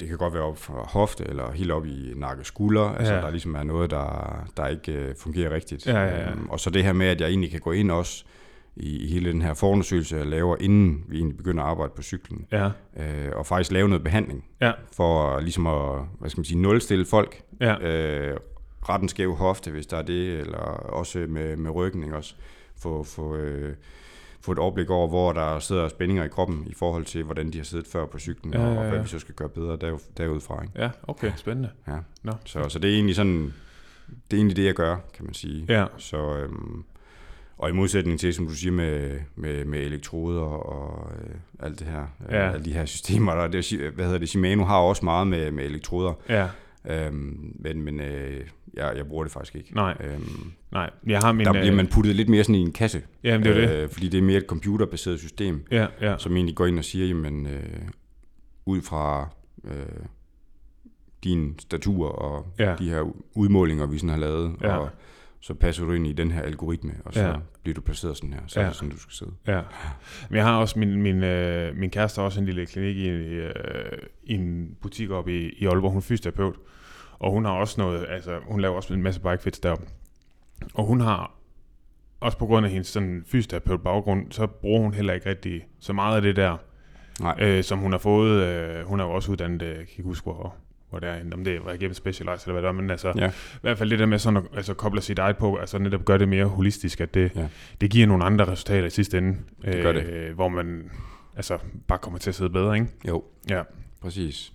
det 0.00 0.08
kan 0.08 0.18
godt 0.18 0.34
være 0.34 0.42
op 0.42 0.58
fra 0.58 0.86
hofte 0.88 1.24
eller 1.24 1.52
helt 1.52 1.70
op 1.70 1.86
i 1.86 2.12
nakke 2.16 2.44
skulder. 2.44 2.82
Altså 2.88 3.14
Ja. 3.14 3.20
der 3.20 3.30
ligesom 3.30 3.54
er 3.54 3.62
noget, 3.62 3.90
der, 3.90 4.44
der 4.56 4.66
ikke 4.66 4.92
øh, 4.92 5.14
fungerer 5.16 5.50
rigtigt. 5.50 5.86
Ja, 5.86 5.98
ja, 6.04 6.20
ja. 6.20 6.30
Øhm, 6.30 6.48
og 6.50 6.60
så 6.60 6.70
det 6.70 6.84
her 6.84 6.92
med, 6.92 7.06
at 7.06 7.20
jeg 7.20 7.28
egentlig 7.28 7.50
kan 7.50 7.60
gå 7.60 7.72
ind 7.72 7.90
også 7.90 8.24
i, 8.76 8.98
i 8.98 9.08
hele 9.12 9.32
den 9.32 9.42
her 9.42 9.54
forundersøgelse, 9.54 10.16
jeg 10.16 10.26
laver, 10.26 10.56
inden 10.60 11.04
vi 11.08 11.16
egentlig 11.16 11.36
begynder 11.36 11.62
at 11.64 11.70
arbejde 11.70 11.92
på 11.96 12.02
cyklen. 12.02 12.46
Ja, 12.52 12.70
Øh, 12.96 13.32
og 13.36 13.46
faktisk 13.46 13.72
lave 13.72 13.88
noget 13.88 14.04
behandling. 14.04 14.44
Ja. 14.60 14.72
For 14.92 15.40
ligesom 15.40 15.66
at, 15.66 16.00
hvad 16.20 16.30
skal 16.30 16.38
man 16.40 16.44
sige, 16.44 16.58
nulstille 16.60 17.04
folk. 17.04 17.42
ja, 17.60 17.78
Øh, 17.80 18.36
ret 18.88 19.02
en 19.02 19.08
skæv 19.08 19.34
hofte, 19.34 19.70
hvis 19.70 19.86
der 19.86 19.96
er 19.96 20.02
det, 20.02 20.38
eller 20.40 20.58
også 20.58 21.18
med, 21.28 21.56
med 21.56 21.70
ryggen, 21.70 22.04
ikke 22.04 22.16
også? 22.16 22.34
Få, 22.76 23.02
få, 23.02 23.36
øh, 23.36 23.74
få 24.44 24.52
et 24.52 24.58
overblik 24.58 24.90
over, 24.90 25.08
hvor 25.08 25.32
der 25.32 25.58
sidder 25.58 25.88
spændinger 25.88 26.24
i 26.24 26.28
kroppen, 26.28 26.64
i 26.66 26.74
forhold 26.74 27.04
til, 27.04 27.22
hvordan 27.22 27.52
de 27.52 27.58
har 27.58 27.64
siddet 27.64 27.86
før 27.86 28.06
på 28.06 28.18
cyklen, 28.18 28.54
Ja, 28.54 28.60
ja, 28.60 28.72
ja, 28.72 28.78
og 28.80 28.88
hvad 28.88 28.98
vi 29.02 29.08
så 29.08 29.18
skal 29.18 29.34
gøre 29.34 29.48
bedre 29.48 29.76
der, 29.76 29.98
derudfra. 30.16 30.62
Ikke? 30.62 30.82
ja, 30.82 30.90
okay, 31.02 31.32
spændende. 31.36 31.70
Ja. 31.88 31.96
Nå. 32.22 32.32
Så, 32.44 32.68
så 32.68 32.78
det 32.78 32.90
er 32.90 32.94
egentlig 32.94 33.16
sådan, 33.16 33.52
det 34.30 34.32
er 34.32 34.36
egentlig 34.36 34.56
det, 34.56 34.64
jeg 34.64 34.74
gør, 34.74 34.96
kan 35.14 35.24
man 35.24 35.34
sige. 35.34 35.64
Ja, 35.68 35.84
Så, 35.96 36.36
øhm, 36.36 36.84
og 37.58 37.68
i 37.68 37.72
modsætning 37.72 38.20
til, 38.20 38.34
som 38.34 38.46
du 38.46 38.52
siger, 38.54 38.72
med, 38.72 39.18
med, 39.36 39.64
med 39.64 39.78
elektroder 39.80 40.42
og 40.42 41.12
øh, 41.18 41.34
alt 41.66 41.78
det 41.78 41.86
her, 41.86 42.02
øh, 42.28 42.34
Ja. 42.34 42.50
alle 42.52 42.64
de 42.64 42.72
her 42.72 42.84
systemer, 42.84 43.34
der, 43.34 43.48
det, 43.48 43.90
hvad 43.94 44.04
hedder 44.04 44.18
det, 44.18 44.28
Shimano 44.28 44.64
har 44.64 44.78
også 44.78 45.04
meget 45.04 45.26
med, 45.26 45.50
med 45.50 45.64
elektroder, 45.64 46.12
ja, 46.28 46.48
øhm, 46.84 47.52
men, 47.58 47.82
men 47.82 48.00
øh, 48.00 48.40
jeg, 48.76 48.92
jeg 48.96 49.06
bruger 49.06 49.24
det 49.24 49.32
faktisk 49.32 49.54
ikke. 49.56 49.74
nej, 49.74 49.96
Øhm, 50.00 50.52
nej. 50.72 50.90
Jeg 51.06 51.18
har 51.18 51.32
min... 51.32 51.46
der 51.46 51.52
bliver 51.52 51.70
øh, 51.70 51.76
man 51.76 51.86
puttet 51.86 52.16
lidt 52.16 52.28
mere 52.28 52.44
sådan 52.44 52.54
i 52.54 52.60
en 52.60 52.72
kasse, 52.72 53.02
Jamen, 53.24 53.46
det 53.46 53.56
er 53.56 53.62
jo 53.62 53.68
det. 53.76 53.82
øh, 53.82 53.88
fordi 53.90 54.08
det 54.08 54.18
er 54.18 54.22
mere 54.22 54.38
et 54.38 54.46
computerbaseret 54.48 55.18
system, 55.18 55.66
Ja, 55.70 55.86
ja, 56.00 56.18
som 56.18 56.36
egentlig 56.36 56.56
går 56.56 56.66
ind 56.66 56.78
og 56.78 56.84
siger, 56.84 57.06
jamen, 57.06 57.46
øh, 57.46 57.62
ud 58.66 58.80
fra 58.80 59.28
øh, 59.64 59.72
din 61.24 61.54
statur 61.58 62.08
og 62.08 62.46
Ja. 62.58 62.74
de 62.78 62.88
her 62.88 63.12
udmålinger, 63.34 63.86
vi 63.86 63.98
sådan 63.98 64.08
har 64.10 64.16
lavet, 64.16 64.56
Ja. 64.62 64.76
og 64.76 64.90
så 65.40 65.54
passer 65.54 65.84
du 65.84 65.92
ind 65.92 66.06
i 66.06 66.12
den 66.12 66.30
her 66.30 66.42
algoritme, 66.42 66.92
og 67.04 67.14
så 67.14 67.20
ja. 67.20 67.34
bliver 67.62 67.74
du 67.74 67.80
placeret 67.80 68.16
sådan 68.16 68.32
her, 68.32 68.40
så 68.46 68.60
Ja. 68.60 68.64
er 68.66 68.70
det 68.70 68.76
sådan, 68.76 68.90
du 68.90 68.98
skal 68.98 69.12
sidde. 69.12 69.32
ja. 69.46 69.60
Men 70.28 70.36
jeg 70.36 70.44
har 70.44 70.56
også, 70.60 70.78
min, 70.78 71.02
min, 71.02 71.22
øh, 71.24 71.76
min 71.76 71.90
kæreste 71.90 72.18
har 72.18 72.24
også 72.24 72.40
en 72.40 72.46
lille 72.46 72.66
klinik 72.66 72.96
i, 72.96 73.08
øh, 73.08 73.52
i 74.24 74.34
en 74.34 74.76
butik 74.82 75.10
oppe 75.10 75.38
i, 75.40 75.48
i 75.58 75.66
Aalborg. 75.66 75.90
Hun 75.90 75.98
er 75.98 76.02
fysioterapeut. 76.02 76.54
Og 77.18 77.30
hun 77.30 77.44
har 77.44 77.52
også 77.52 77.80
noget, 77.80 78.06
altså 78.08 78.38
hun 78.46 78.60
laver 78.60 78.74
også 78.76 78.94
en 78.94 79.02
masse 79.02 79.20
bikefits 79.20 79.58
deroppe. 79.60 79.86
Og 80.74 80.84
hun 80.86 81.00
har, 81.00 81.32
også 82.20 82.38
på 82.38 82.46
grund 82.46 82.66
af 82.66 82.72
hendes 82.72 82.88
sådan 82.88 83.24
fysioterapeut 83.26 83.82
baggrund, 83.82 84.32
så 84.32 84.46
bruger 84.46 84.80
hun 84.80 84.94
heller 84.94 85.12
ikke 85.12 85.28
rigtig 85.30 85.66
så 85.80 85.92
meget 85.92 86.16
af 86.16 86.22
det 86.22 86.36
der, 86.36 86.56
Nej, 87.20 87.36
øh, 87.40 87.64
som 87.64 87.78
hun 87.78 87.92
har 87.92 87.98
fået. 87.98 88.42
Øh, 88.42 88.86
hun 88.86 89.00
er 89.00 89.04
jo 89.04 89.10
også 89.10 89.32
uddannet, 89.32 89.62
øh, 89.62 89.68
jeg 89.68 89.76
kan 89.76 89.86
ikke 89.88 90.02
huske, 90.02 90.24
hvor, 90.24 90.54
hvor 90.90 90.98
det 90.98 91.08
er, 91.08 91.20
om 91.34 91.44
det 91.44 91.64
var 91.64 91.72
igennem 91.72 91.94
Specialized 91.94 92.46
eller 92.48 92.52
hvad 92.52 92.62
det 92.62 92.68
er, 92.68 92.72
men 92.82 92.90
altså, 92.90 93.12
Ja. 93.16 93.28
i 93.28 93.58
hvert 93.62 93.78
fald 93.78 93.90
det 93.90 93.98
der 93.98 94.06
med 94.06 94.18
sådan 94.18 94.36
at 94.36 94.42
altså, 94.56 94.74
koble 94.74 95.00
sit 95.02 95.18
eget 95.18 95.36
på, 95.36 95.56
altså 95.56 95.78
netop 95.78 96.04
gøre 96.04 96.18
det 96.18 96.28
mere 96.28 96.44
holistisk, 96.44 97.00
at 97.00 97.14
det, 97.14 97.32
Ja. 97.36 97.48
det 97.80 97.90
giver 97.90 98.06
nogle 98.06 98.24
andre 98.24 98.44
resultater 98.44 98.86
i 98.86 98.90
sidste 98.90 99.18
ende, 99.18 99.38
Det 99.64 99.82
gør 99.82 99.92
det. 99.92 100.04
Øh, 100.08 100.34
hvor 100.34 100.48
man 100.48 100.90
altså 101.36 101.58
bare 101.88 101.98
kommer 101.98 102.18
til 102.18 102.30
at 102.30 102.34
sidde 102.34 102.50
bedre, 102.50 102.74
ikke? 102.74 102.86
jo, 103.08 103.24
Ja. 103.50 103.62
præcis. 104.02 104.52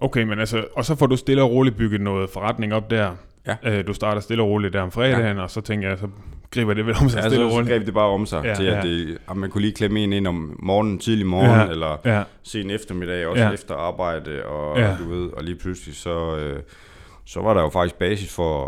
Okay, 0.00 0.22
men 0.22 0.38
altså, 0.38 0.64
og 0.76 0.84
så 0.84 0.94
får 0.96 1.06
du 1.06 1.16
stille 1.16 1.42
og 1.42 1.50
roligt 1.50 1.76
bygget 1.76 2.00
noget 2.00 2.30
forretning 2.30 2.74
op 2.74 2.90
der. 2.90 3.10
Ja. 3.46 3.56
Øh, 3.64 3.86
du 3.86 3.92
starter 3.94 4.20
stille 4.20 4.42
og 4.42 4.48
roligt 4.48 4.72
der 4.72 4.80
om 4.80 4.90
fredagen, 4.90 5.36
ja. 5.36 5.42
og 5.42 5.50
så 5.50 5.60
tænker 5.60 5.88
jeg, 5.88 5.98
så 5.98 6.08
griber 6.50 6.74
det 6.74 6.86
vel 6.86 6.94
om 7.02 7.08
sig 7.08 7.18
Ja, 7.22 7.28
stille 7.28 7.44
og 7.44 7.50
så, 7.50 7.54
så 7.54 7.58
roligt. 7.60 7.72
greb 7.74 7.86
det 7.86 7.94
bare 7.94 8.06
om 8.08 8.26
sig, 8.26 8.42
Ja, 8.44 8.48
ja, 8.48 8.54
til 8.54 8.64
ja. 8.64 8.76
at, 8.78 8.82
det, 8.84 9.18
at 9.30 9.36
man 9.36 9.50
kunne 9.50 9.60
lige 9.62 9.72
klemme 9.74 10.00
en 10.00 10.12
ind 10.12 10.26
om 10.26 10.56
morgenen, 10.62 10.98
tidlig 10.98 11.26
morgen, 11.26 11.50
Ja. 11.50 11.60
ja. 11.64 11.68
eller 11.70 11.96
Ja, 12.04 12.22
sen 12.42 12.70
eftermiddag, 12.70 13.26
også 13.26 13.42
Ja. 13.42 13.48
ja. 13.48 13.54
efter 13.54 13.74
arbejde, 13.74 14.44
og 14.46 14.78
Ja. 14.78 14.88
ja. 14.90 14.96
du 14.96 15.08
ved, 15.08 15.30
og 15.32 15.44
lige 15.44 15.56
pludselig 15.56 15.96
så, 15.96 16.36
øh, 16.36 16.62
så 17.24 17.40
var 17.40 17.54
der 17.54 17.60
jo 17.62 17.68
faktisk 17.68 17.94
basis 17.98 18.34
for 18.34 18.66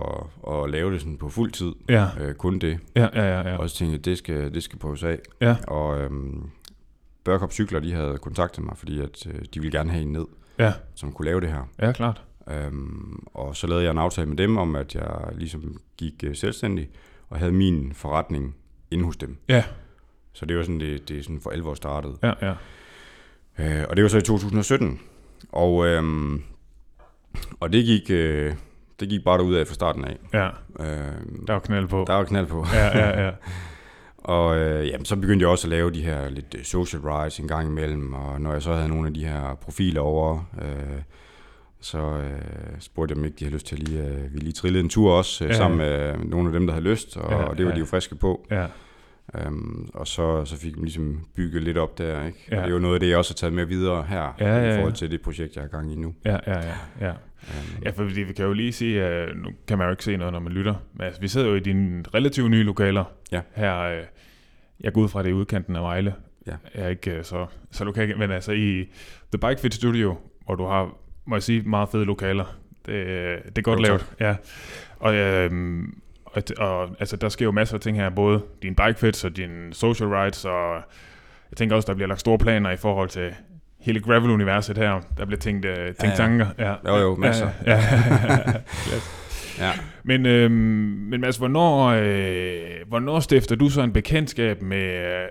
at, 0.51 0.65
at 0.65 0.71
lave 0.71 0.93
det 0.93 1.01
sådan 1.01 1.17
på 1.17 1.29
fuld 1.29 1.53
tid, 1.53 1.73
ja, 1.89 2.07
øh, 2.21 2.35
kun 2.35 2.59
det. 2.59 2.79
ja, 2.97 3.09
ja, 3.15 3.23
ja, 3.41 3.49
ja. 3.51 3.57
Og 3.57 3.71
så 3.71 3.77
tænkte 3.77 3.97
jeg, 3.97 4.05
det 4.05 4.19
skal, 4.19 4.55
det 4.55 4.63
skal 4.63 4.79
prøves 4.79 5.03
af. 5.03 5.19
Ja. 5.41 5.57
Og 5.69 6.01
øhm, 6.01 6.43
Børkop 7.25 7.53
Cykler, 7.53 7.81
de 7.81 7.93
havde 7.95 8.19
kontaktet 8.23 8.65
mig, 8.65 8.75
fordi 8.77 9.01
at, 9.01 9.27
øh, 9.27 9.35
de 9.55 9.61
ville 9.61 9.79
gerne 9.79 9.91
have 9.91 10.03
en 10.03 10.13
ned, 10.13 10.25
Ja, 10.59 10.73
som 10.95 11.13
kunne 11.13 11.27
lave 11.27 11.41
det 11.41 11.49
her. 11.49 11.69
ja, 11.83 11.93
klart. 11.93 12.23
Øhm, 12.51 13.23
og 13.35 13.57
så 13.57 13.67
lavede 13.67 13.85
jeg 13.85 13.91
en 13.91 13.99
aftale 13.99 14.29
med 14.29 14.37
dem 14.37 14.57
om, 14.57 14.77
at 14.77 14.95
jeg 14.95 15.11
ligesom 15.35 15.81
gik 15.97 16.25
øh, 16.25 16.37
selvstændig, 16.37 16.89
og 17.31 17.39
havde 17.39 17.53
min 17.53 17.93
forretning 17.95 18.57
inde 18.91 19.05
hos 19.05 19.17
dem. 19.17 19.37
Ja, 19.49 19.65
Så 20.33 20.47
det 20.47 20.57
var 20.57 20.63
sådan, 20.63 20.81
det, 20.81 21.09
det 21.09 21.25
sådan 21.25 21.41
for 21.41 21.51
alvor 21.51 21.75
startet. 21.75 22.17
ja, 22.23 22.33
ja. 22.43 22.55
Øh, 23.59 23.85
og 23.89 23.97
det 23.97 24.03
var 24.03 24.09
så 24.09 24.19
i 24.19 24.23
2017. 24.23 25.01
Og, 25.53 25.87
øhm, 25.87 26.43
og 27.61 27.73
det 27.73 27.85
gik, 27.85 28.11
øh, 28.11 28.55
det 29.01 29.09
gik 29.09 29.25
bare 29.25 29.39
derud 29.39 29.55
af 29.55 29.67
fra 29.67 29.75
starten 29.75 30.05
af. 30.05 30.17
Ja, 30.33 30.49
Øh, 30.81 30.87
der 31.47 31.53
var 31.53 31.61
knald 31.61 31.89
på. 31.89 32.05
der 32.07 32.15
var 32.15 32.25
knald 32.25 32.47
på. 32.47 32.67
Ja, 32.73 32.99
ja, 32.99 33.25
ja. 33.27 33.31
Og 34.25 34.59
øh, 34.59 34.89
jamen, 34.89 35.05
så 35.05 35.17
begyndte 35.17 35.43
jeg 35.43 35.51
også 35.51 35.67
at 35.67 35.71
lave 35.71 35.91
de 35.91 36.03
her 36.03 36.29
lidt 36.29 36.55
øh, 36.59 36.65
social 36.65 37.03
rides 37.03 37.39
en 37.39 37.49
gang 37.49 37.69
imellem, 37.69 38.13
og 38.15 38.41
når 38.41 38.53
jeg 38.53 38.63
så 38.63 38.75
havde 38.75 38.89
nogle 38.89 39.07
af 39.07 39.15
de 39.15 39.25
her 39.25 39.55
profiler 39.55 40.01
over, 40.01 40.45
øh, 40.63 41.03
så 41.81 41.99
øh, 41.99 42.41
spurgte 42.81 43.13
jeg 43.13 43.17
dem 43.17 43.25
ikke, 43.25 43.37
de 43.39 43.45
havde 43.45 43.55
lyst 43.55 43.67
til 43.67 43.77
at 43.77 43.89
lige, 43.89 44.03
øh, 44.05 44.35
vi 44.35 44.39
lige 44.39 44.53
trillede 44.53 44.85
en 44.85 44.89
tur 44.91 45.13
også, 45.13 45.45
øh, 45.45 45.51
Ja. 45.51 45.57
sammen 45.57 45.79
med 45.79 46.15
nogle 46.25 46.49
af 46.49 46.53
dem, 46.53 46.67
der 46.67 46.75
havde 46.75 46.85
lyst, 46.85 47.17
og, 47.17 47.31
ja, 47.31 47.37
og 47.37 47.59
det 47.59 47.65
var 47.67 47.71
ja. 47.71 47.75
de 47.75 47.81
jo 47.81 47.87
friske 47.87 48.15
på. 48.15 48.47
Ja, 48.51 48.67
Um, 49.47 49.91
og 49.95 50.07
så, 50.07 50.45
så 50.45 50.57
fik 50.57 50.75
de 50.77 50.81
ligesom 50.83 51.27
bygget 51.37 51.63
lidt 51.63 51.79
op 51.79 51.99
der, 51.99 52.27
ikke? 52.27 52.39
Ja. 52.51 52.57
Og 52.57 52.63
det 52.63 52.69
er 52.69 52.75
jo 52.75 52.79
noget 52.79 52.95
af 52.95 53.01
det, 53.01 53.09
jeg 53.09 53.17
også 53.19 53.31
har 53.33 53.37
taget 53.37 53.53
med 53.53 53.65
videre 53.67 54.03
her, 54.03 54.37
Ja, 54.41 54.47
ja, 54.57 54.63
ja. 54.65 54.73
i 54.73 54.77
forhold 54.77 54.93
til 54.93 55.11
det 55.11 55.23
projekt, 55.23 55.55
jeg 55.55 55.63
har 55.63 55.69
gang 55.69 55.93
i 55.93 55.97
nu. 55.97 56.15
ja, 56.25 56.37
ja, 56.47 56.59
ja, 56.61 56.75
ja. 57.01 57.11
Um, 57.11 57.83
Ja, 57.85 57.91
for 57.91 58.05
fordi 58.09 58.21
vi 58.23 58.33
kan 58.33 58.45
jo 58.45 58.53
lige 58.53 58.73
sige, 58.73 59.03
at 59.03 59.37
nu 59.37 59.49
kan 59.69 59.79
man 59.79 59.87
jo 59.87 59.91
ikke 59.91 60.05
se 60.05 60.17
noget, 60.17 60.33
når 60.33 60.41
man 60.41 60.53
lytter. 60.53 60.75
Men 60.95 61.05
altså, 61.07 61.21
vi 61.21 61.29
sidder 61.29 61.47
jo 61.49 61.55
i 61.55 61.61
dine 61.61 62.05
relativt 62.15 62.51
nye 62.51 62.63
lokaler. 62.63 63.05
Ja. 63.33 63.41
Her, 63.55 63.79
øh, 63.81 64.03
jeg 64.81 64.93
går 64.93 65.01
ud 65.01 65.09
fra, 65.09 65.23
det 65.23 65.29
i 65.29 65.33
udkanten 65.33 65.77
af 65.77 65.83
Vejle. 65.83 66.15
Ja. 66.47 66.55
Jeg 66.75 66.85
er 66.85 66.89
ikke 66.89 67.11
øh, 67.11 67.25
så, 67.25 67.47
så 67.71 67.85
lokal, 67.85 68.19
men 68.19 68.31
altså 68.31 68.53
i 68.53 68.89
The 69.33 69.49
Bike 69.49 69.61
Fit 69.61 69.75
Studio, 69.75 70.17
hvor 70.45 70.55
du 70.55 70.65
har, 70.67 70.95
må 71.27 71.37
jeg 71.37 71.43
sige, 71.43 71.63
meget 71.63 71.89
fede 71.89 72.05
lokaler. 72.05 72.45
Det, 72.87 72.95
det 73.45 73.59
er 73.59 73.63
godt 73.63 73.79
Jo, 73.79 73.85
lavet. 73.85 74.13
Ja. 74.21 74.37
Og, 74.99 75.15
øh, 75.15 75.51
Og, 76.33 76.43
og 76.59 76.97
altså, 77.01 77.17
der 77.17 77.29
sker 77.29 77.45
jo 77.45 77.51
masser 77.51 77.75
af 77.75 77.81
ting 77.81 77.97
her, 77.97 78.11
både 78.11 78.43
din 78.63 78.75
bike 78.75 78.99
fits 78.99 79.25
og 79.25 79.37
din 79.37 79.73
social 79.73 80.09
rights, 80.09 80.45
og 80.45 80.75
jeg 81.51 81.57
tænker 81.57 81.77
også, 81.77 81.87
der 81.87 81.95
bliver 81.95 82.09
lagt 82.09 82.21
store 82.21 82.39
planer 82.39 82.71
i 82.71 82.77
forhold 82.77 83.09
til 83.09 83.35
hele 83.81 84.01
gravel-universet 84.01 84.79
her. 84.79 85.01
Der 85.17 85.25
bliver 85.25 85.41
tænkt, 85.41 85.67
uh, 85.67 85.75
tænkt 85.75 86.03
ja, 86.03 86.09
ja. 86.09 86.15
tanker. 86.15 86.47
Ja. 86.59 86.75
Jo, 86.89 86.97
jo, 86.97 87.17
masser. 87.17 87.49
Ja, 87.67 87.73
ja. 89.61 89.67
ja. 89.67 89.73
Men, 90.03 90.27
øhm, 90.27 90.53
men 91.11 91.25
altså, 91.25 91.41
hvornår, 91.41 91.87
øh, 91.87 92.89
hvornår 92.89 93.21
stifter 93.21 93.57
du 93.57 93.69
så 93.69 93.83
en 93.83 93.93
bekendtskab 93.93 94.63
med 94.63 95.07
øh, 95.07 95.29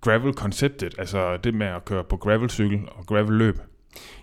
gravel-konceptet? 0.00 0.94
Altså 0.98 1.36
det 1.36 1.54
med 1.54 1.66
at 1.66 1.84
køre 1.84 2.04
på 2.04 2.16
gravelcykel 2.16 2.80
og 2.90 3.06
gravel-løb? 3.06 3.58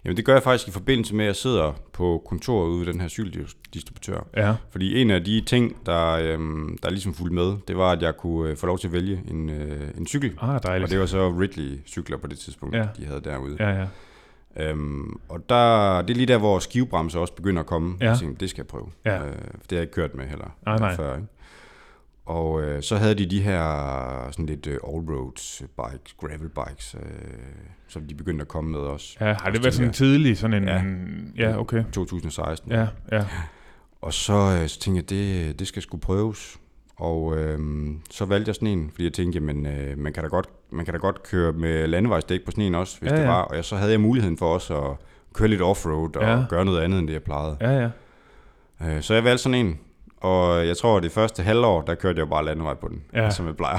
Jamen 0.05 0.17
det 0.17 0.25
gør 0.25 0.33
jeg 0.33 0.43
faktisk 0.43 0.67
i 0.67 0.71
forbindelse 0.71 1.15
med, 1.15 1.25
at 1.25 1.27
jeg 1.27 1.35
sidder 1.35 1.73
på 1.93 2.23
kontoret 2.25 2.69
ude 2.69 2.79
ved 2.85 2.93
den 2.93 3.01
her 3.01 3.07
cykeldistributør. 3.07 4.27
Ja. 4.37 4.55
Fordi 4.69 5.01
en 5.01 5.11
af 5.11 5.23
de 5.23 5.41
ting, 5.41 5.75
der, 5.85 6.11
øhm, 6.11 6.77
der 6.83 6.89
ligesom 6.89 7.13
fulgte 7.13 7.35
med, 7.35 7.53
det 7.67 7.77
var, 7.77 7.91
at 7.91 8.01
jeg 8.01 8.17
kunne 8.17 8.49
øh, 8.49 8.57
få 8.57 8.67
lov 8.67 8.79
til 8.79 8.87
at 8.87 8.93
vælge 8.93 9.21
en, 9.27 9.49
øh, 9.49 9.81
en 9.97 10.07
cykel. 10.07 10.37
Ah, 10.41 10.59
dejligt. 10.63 10.83
Og 10.83 10.91
det 10.91 10.99
var 10.99 11.05
så 11.05 11.29
Ridley-cykler 11.29 12.17
på 12.17 12.27
det 12.27 12.39
tidspunkt, 12.39 12.75
ja. 12.75 12.87
de 12.97 13.05
havde 13.05 13.21
derude. 13.21 13.57
Ja, 13.59 13.69
ja. 13.69 13.87
Øhm, 14.59 15.19
og 15.29 15.49
der, 15.49 16.01
det 16.01 16.09
er 16.09 16.15
lige 16.17 16.25
der, 16.25 16.37
hvor 16.37 16.59
skivebremser 16.59 17.19
også 17.19 17.33
begynder 17.33 17.61
at 17.61 17.65
komme. 17.67 17.97
Ja. 18.01 18.09
Jeg 18.09 18.17
tænkte, 18.19 18.39
det 18.39 18.49
skal 18.49 18.61
jeg 18.61 18.67
prøve. 18.67 18.87
Ja. 19.05 19.25
Øh, 19.25 19.31
det 19.31 19.37
har 19.69 19.75
jeg 19.75 19.81
ikke 19.81 19.93
kørt 19.93 20.15
med 20.15 20.25
heller 20.25 20.55
Nej, 20.65 20.77
nej. 20.77 20.95
før. 20.95 21.15
Ikke? 21.15 21.27
Og 22.25 22.61
øh, 22.63 22.83
så 22.83 22.95
havde 22.95 23.15
de 23.15 23.25
de 23.25 23.41
her 23.41 24.31
sådan 24.31 24.45
lidt 24.45 24.67
øh, 24.67 24.77
all-roads 24.87 25.61
bikes, 25.61 26.13
gravel 26.13 26.49
bikes, 26.49 26.95
øh, 26.95 27.11
som 27.87 28.05
de 28.07 28.15
begyndte 28.15 28.41
at 28.41 28.47
komme 28.47 28.71
med 28.71 28.79
også. 28.79 29.17
Ja, 29.21 29.35
har 29.41 29.49
det 29.49 29.63
været 29.63 29.73
sådan 29.73 29.93
tidlig, 29.93 30.37
sådan 30.37 30.63
en... 30.63 30.67
Ja. 31.37 31.47
ja 31.47 31.59
okay. 31.59 31.77
jeg, 31.77 31.85
2016. 31.91 32.71
Ja, 32.71 32.87
ja. 33.11 33.25
Og 34.01 34.13
så, 34.13 34.57
øh, 34.61 34.67
så 34.67 34.79
tænkte 34.79 34.97
jeg, 34.97 35.09
det, 35.09 35.59
det 35.59 35.67
skal 35.67 35.81
sgu 35.81 35.97
prøves. 35.97 36.59
Og 36.95 37.37
øh, 37.37 37.59
så 38.11 38.25
valgte 38.25 38.49
jeg 38.49 38.55
sådan 38.55 38.67
en, 38.67 38.89
fordi 38.91 39.03
jeg 39.03 39.13
tænkte, 39.13 39.39
jamen, 39.39 39.65
øh, 39.65 39.97
man, 39.97 40.13
kan 40.13 40.23
da 40.23 40.29
godt, 40.29 40.47
man 40.71 40.85
kan 40.85 40.93
da 40.93 40.97
godt 40.97 41.23
køre 41.23 41.53
med 41.53 41.87
landevejsdæk 41.87 42.45
på 42.45 42.51
sådan 42.51 42.63
en 42.63 42.75
også, 42.75 42.99
hvis 42.99 43.11
Ja, 43.11 43.17
det 43.17 43.27
var. 43.27 43.41
Og 43.41 43.55
jeg, 43.55 43.65
så 43.65 43.75
havde 43.75 43.91
jeg 43.91 44.01
muligheden 44.01 44.37
for 44.37 44.53
også 44.53 44.81
at 44.81 44.97
køre 45.33 45.47
lidt 45.47 45.61
offroad 45.61 46.15
og 46.15 46.23
Ja. 46.23 46.43
gøre 46.49 46.65
noget 46.65 46.81
andet, 46.81 46.99
end 46.99 47.07
det 47.07 47.13
jeg 47.13 47.23
plejede. 47.23 47.57
Ja, 47.61 47.71
ja. 47.71 47.89
Øh, 48.95 49.01
så 49.01 49.13
jeg 49.13 49.23
valgte 49.23 49.43
sådan 49.43 49.65
en, 49.65 49.79
og 50.17 50.67
jeg 50.67 50.77
tror, 50.77 50.97
at 50.97 51.03
det 51.03 51.11
første 51.11 51.43
halvår, 51.43 51.81
der 51.81 51.95
kørte 51.95 52.19
jeg 52.19 52.29
bare 52.29 52.45
landevej 52.45 52.73
på 52.73 52.87
den, 52.87 53.01
Ja. 53.13 53.29
som 53.29 53.45
jeg 53.47 53.57
plejer. 53.57 53.77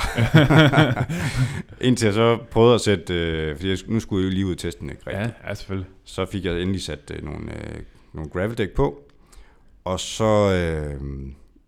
Indtil 1.86 2.06
jeg 2.06 2.14
så 2.14 2.38
prøvede 2.50 2.74
at 2.74 2.80
sætte, 2.80 3.14
øh, 3.14 3.56
fordi 3.56 3.68
jeg, 3.70 3.78
nu 3.86 4.00
skulle 4.00 4.24
jeg 4.24 4.30
jo 4.30 4.34
lige 4.34 4.46
ud 4.46 4.54
teste 4.54 4.80
den 4.80 4.90
ikke 4.90 5.02
rigtigt. 5.06 5.34
Ja, 5.44 5.48
ja, 5.48 5.54
selvfølgelig. 5.54 5.88
Så 6.04 6.26
fik 6.26 6.44
jeg 6.44 6.60
endelig 6.62 6.82
sat 6.82 7.12
øh, 7.14 7.24
nogle, 7.24 7.52
øh, 7.52 7.80
nogle 8.12 8.30
graveldæk 8.30 8.70
på, 8.70 9.02
og 9.84 10.00
så, 10.00 10.24
øh, 10.52 11.00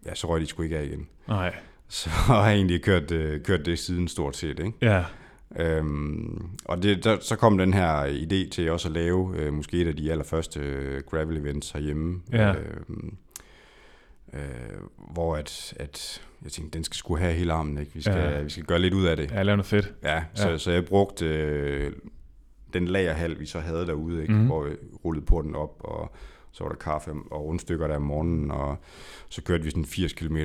ja, 0.07 0.15
så 0.15 0.27
røg 0.29 0.41
de 0.41 0.47
sgu 0.47 0.63
ikke 0.63 0.79
af 0.79 0.85
igen. 0.85 1.07
Nej. 1.29 1.55
Så 1.89 2.11
har 2.33 2.47
jeg 2.49 2.57
egentlig 2.57 2.83
kørt, 2.83 3.11
øh, 3.11 3.41
kørt 3.43 3.67
det 3.67 3.79
siden 3.79 4.09
stort 4.09 4.37
set, 4.37 4.59
ikke? 4.59 4.73
Ja, 4.83 5.05
Øhm, 5.59 6.49
og 6.65 6.83
det, 6.83 7.05
der, 7.05 7.17
så 7.21 7.37
kom 7.37 7.59
den 7.59 7.75
her 7.75 8.05
idé 8.05 8.51
til 8.51 8.71
også 8.71 8.89
at 8.89 8.95
lave 8.95 9.35
øh, 9.37 9.53
måske 9.53 9.77
et 9.81 9.89
af 9.89 9.97
de 9.97 10.11
allerførste 10.11 10.61
øh, 10.61 11.01
gravel 11.11 11.37
events 11.37 11.71
herhjemme. 11.71 12.21
Ja. 12.33 12.49
Øhm, 12.51 13.15
øh, 14.35 14.41
hvor 15.13 15.37
at, 15.37 15.75
at 15.77 16.23
jeg 16.45 16.53
tænkte, 16.53 16.77
den 16.77 16.85
skal 16.85 16.95
sgu 16.97 17.17
have 17.17 17.33
hele 17.35 17.53
armen, 17.53 17.79
ikke? 17.79 17.95
Vi 17.95 18.03
skal, 18.03 18.33
Ja. 18.33 18.41
vi 18.43 18.51
skal 18.51 18.65
gøre 18.65 18.79
lidt 18.79 18.95
ud 18.95 19.05
af 19.07 19.17
det. 19.17 19.31
ja 19.31 19.43
lave 19.43 19.57
noget 19.57 19.67
fedt. 19.67 19.95
Ja, 20.03 20.23
så, 20.35 20.49
Ja. 20.51 20.59
så 20.59 20.71
jeg 20.71 20.85
brugte 20.85 21.27
øh, 21.27 21.93
den 22.73 22.89
lagerhal, 22.89 23.41
vi 23.41 23.47
så 23.47 23.61
havde 23.61 23.87
derude, 23.87 24.23
ikke? 24.23 24.35
Mm. 24.35 24.47
hvor 24.47 24.65
vi 24.65 24.71
rullede 25.05 25.27
porten 25.27 25.55
op, 25.55 25.77
og 25.81 26.13
så 26.53 26.65
var 26.65 26.69
der 26.71 26.77
kaffe 26.77 27.11
og 27.31 27.45
rundstykker 27.45 27.89
der 27.89 27.97
om 27.97 28.03
morgenen, 28.03 28.51
og 28.51 28.77
så 29.29 29.43
kørte 29.43 29.65
vi 29.65 29.71
sådan 29.71 29.85
80 29.85 30.13
km 30.13 30.37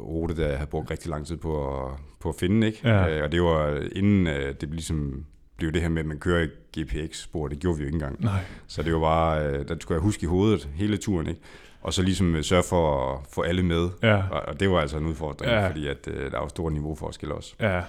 rute, 0.00 0.36
der 0.36 0.48
jeg 0.48 0.58
havde 0.58 0.70
brugt 0.70 0.90
rigtig 0.90 1.10
lang 1.10 1.26
tid 1.26 1.36
på 1.36 1.84
at, 1.86 1.92
på 2.20 2.28
at 2.28 2.34
finde. 2.34 2.66
Ikke? 2.66 2.78
Ja. 2.88 3.16
Øh, 3.18 3.24
og 3.24 3.32
det 3.32 3.42
var 3.42 3.88
inden 3.92 4.26
øh, 4.26 4.54
det 4.60 4.68
ligesom 4.70 5.24
blev 5.56 5.72
det 5.72 5.82
her 5.82 5.88
med, 5.88 6.00
at 6.00 6.06
man 6.06 6.18
kører 6.18 6.46
i 6.74 6.80
GPX-spor, 6.80 7.48
det 7.48 7.58
gjorde 7.58 7.78
vi 7.78 7.82
jo 7.82 7.86
ikke 7.86 7.94
engang. 7.96 8.22
Nej. 8.22 8.40
Så 8.66 8.82
det 8.82 8.92
var 8.94 9.00
bare, 9.00 9.46
øh, 9.48 9.68
der 9.68 9.76
skulle 9.80 9.96
jeg 9.96 10.02
huske 10.02 10.22
i 10.24 10.26
hovedet 10.26 10.68
hele 10.74 10.96
turen, 10.96 11.26
ikke? 11.26 11.40
Og 11.84 11.92
så 11.94 12.02
ligesom 12.02 12.34
øh, 12.36 12.42
sørge 12.42 12.62
for 12.62 13.12
at 13.14 13.20
få 13.32 13.42
alle 13.42 13.62
med. 13.62 13.88
Ja, 14.02 14.22
Og, 14.30 14.40
og 14.40 14.60
det 14.60 14.70
var 14.70 14.80
altså 14.80 14.96
en 14.96 15.06
udfordring, 15.06 15.52
Ja. 15.52 15.68
fordi 15.68 15.86
at, 15.86 16.08
øh, 16.08 16.30
der 16.30 16.38
var 16.38 16.48
stor 16.48 16.70
niveauforskel 16.70 17.32
også. 17.32 17.54
ja, 17.60 17.80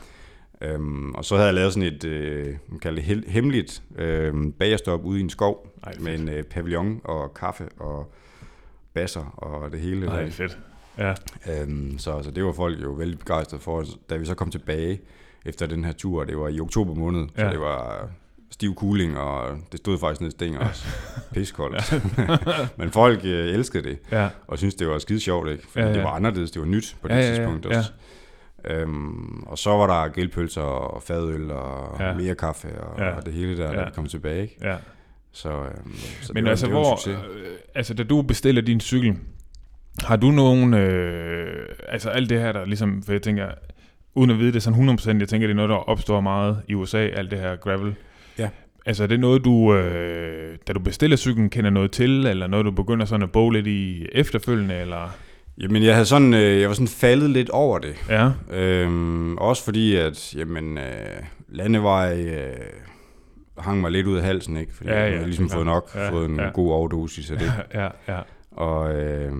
Øhm, 0.61 1.15
og 1.15 1.25
så 1.25 1.35
havde 1.35 1.45
jeg 1.45 1.53
lavet 1.55 1.73
sådan 1.73 1.93
et, 1.93 2.03
øh, 2.03 2.55
man 2.67 2.79
kalder 2.79 3.01
det 3.01 3.23
hemmeligt 3.27 3.83
øh, 3.97 4.33
bagerstop 4.59 5.03
ude 5.05 5.19
i 5.19 5.23
en 5.23 5.29
skov 5.29 5.67
Ej, 5.83 5.91
fedt. 5.93 6.03
med 6.03 6.19
en 6.19 6.29
øh, 6.29 6.43
pavillon 6.43 7.01
og 7.03 7.33
kaffe 7.33 7.69
og 7.79 8.13
basser 8.93 9.33
og 9.37 9.71
det 9.71 9.79
hele. 9.79 10.05
Nej, 10.05 10.29
fedt. 10.29 10.57
Ja, 10.97 11.13
Øhm, 11.61 11.97
så, 11.97 12.23
så 12.23 12.31
det 12.31 12.43
var 12.45 12.51
folk 12.51 12.83
jo 12.83 12.89
vældig 12.91 13.19
begejstrede 13.19 13.61
for. 13.61 13.85
Da 14.09 14.15
vi 14.17 14.25
så 14.25 14.35
kom 14.35 14.51
tilbage 14.51 15.01
efter 15.45 15.65
den 15.65 15.85
her 15.85 15.91
tur, 15.91 16.23
det 16.23 16.37
var 16.37 16.47
i 16.47 16.59
oktober 16.59 16.93
måned, 16.93 17.27
så 17.35 17.45
Ja. 17.45 17.51
det 17.51 17.59
var 17.59 18.09
stiv 18.51 18.75
cooling, 18.75 19.17
og 19.17 19.57
det 19.71 19.79
stod 19.79 19.97
faktisk 19.99 20.21
ned 20.21 20.27
i 20.29 20.31
stænger 20.31 20.59
også. 20.59 20.85
Piskoldt. 21.33 21.93
Men 22.77 22.91
folk 22.91 23.19
øh, 23.23 23.53
elskede 23.53 23.83
det, 23.83 23.99
ja, 24.11 24.29
og 24.47 24.57
synes 24.57 24.75
det 24.75 24.87
var 24.87 24.97
skide 24.99 25.19
sjovt, 25.19 25.49
ikke? 25.49 25.63
Fordi 25.69 25.79
Ja, 25.79 25.81
ja, 25.81 25.87
ja. 25.87 25.91
ja. 25.91 25.97
det 25.97 26.03
var 26.03 26.11
anderledes, 26.15 26.51
det 26.51 26.61
var 26.61 26.67
nyt 26.67 26.95
på 27.01 27.07
det 27.07 27.13
Ja, 27.13 27.19
ja, 27.19 27.25
ja, 27.25 27.35
tidspunkt 27.35 27.65
ja. 27.65 27.77
også. 27.77 27.91
Øhm, 28.65 29.43
og 29.43 29.57
så 29.57 29.69
var 29.69 29.87
der 30.03 30.11
grillpølser 30.13 30.61
og 30.61 31.03
fadøl 31.03 31.51
og 31.51 31.95
Ja. 31.99 32.07
ja. 32.07 32.13
mere 32.13 32.35
kaffe 32.35 32.67
og, 32.81 32.99
Ja. 32.99 33.05
ja. 33.05 33.11
og 33.15 33.25
det 33.25 33.33
hele 33.33 33.57
der, 33.57 33.71
Ja. 33.71 33.79
da 33.79 33.85
vi 33.85 33.91
kom 33.95 34.07
tilbage. 34.07 34.41
Ikke? 34.41 34.55
ja. 34.61 34.75
Så, 35.31 35.49
øhm, 35.49 35.95
så 36.21 36.31
Men 36.33 36.43
det 36.43 36.49
altså, 36.49 36.65
var, 36.67 36.73
det 36.73 37.13
var 37.13 37.13
hvor, 37.15 37.33
øh, 37.39 37.45
altså, 37.75 37.93
da 37.93 38.03
du 38.03 38.21
bestiller 38.21 38.61
din 38.61 38.79
cykel, 38.79 39.15
har 40.03 40.15
du 40.15 40.31
nogen, 40.31 40.73
øh, 40.73 41.65
altså 41.87 42.09
alt 42.09 42.29
det 42.29 42.39
her, 42.39 42.51
der 42.51 42.65
ligesom, 42.65 43.03
for 43.03 43.11
jeg 43.11 43.21
tænker, 43.21 43.47
uden 44.15 44.29
at 44.31 44.39
vide 44.39 44.53
det 44.53 44.63
sådan 44.63 44.89
100%, 44.89 45.19
jeg 45.19 45.27
tænker, 45.29 45.47
det 45.47 45.51
er 45.53 45.55
noget, 45.55 45.69
der 45.69 45.75
opstår 45.75 46.21
meget 46.21 46.61
i 46.67 46.73
USA, 46.73 46.97
alt 47.07 47.31
det 47.31 47.39
her 47.39 47.55
gravel. 47.55 47.95
Altså, 48.85 49.03
er 49.03 49.07
det 49.07 49.19
noget, 49.19 49.45
du, 49.45 49.75
øh, 49.75 50.57
da 50.67 50.73
du 50.73 50.79
bestiller 50.79 51.17
cyklen, 51.17 51.49
kender 51.49 51.69
noget 51.69 51.91
til, 51.91 52.25
eller 52.25 52.47
noget, 52.47 52.65
du 52.65 52.71
begynder 52.71 53.05
sådan 53.05 53.23
at 53.23 53.31
boge 53.31 53.53
lidt 53.53 53.67
i 53.67 54.05
efterfølgende, 54.11 54.75
eller? 54.75 55.15
Jamen, 55.57 55.83
jeg, 55.83 55.93
havde 55.93 56.05
sådan, 56.05 56.33
øh, 56.33 56.61
jeg 56.61 56.67
var 56.67 56.73
sådan 56.73 56.87
faldet 56.87 57.29
lidt 57.29 57.49
over 57.49 57.79
det. 57.79 57.95
Ja, 58.09 58.29
Øhm, 58.51 59.37
også 59.37 59.63
fordi, 59.65 59.95
at 59.95 60.35
jamen, 60.35 60.77
øh, 60.77 60.83
landevej 61.49 62.21
øh, 62.25 62.53
hang 63.57 63.81
mig 63.81 63.91
lidt 63.91 64.07
ud 64.07 64.17
af 64.17 64.23
halsen, 64.23 64.57
ikke? 64.57 64.73
Fordi 64.75 64.89
Ja, 64.89 64.95
ja, 64.97 65.03
jeg 65.03 65.13
havde 65.13 65.25
ligesom 65.25 65.45
det 65.45 65.53
fået 65.53 65.65
nok. 65.65 65.91
Ja, 65.95 66.09
fået 66.11 66.29
en 66.29 66.35
ja. 66.35 66.49
god 66.49 66.71
overdosis 66.71 67.31
af 67.31 67.37
det. 67.39 67.51
ja, 67.73 67.87
ja, 68.07 68.19
Og 68.51 68.95
øh, 68.95 69.31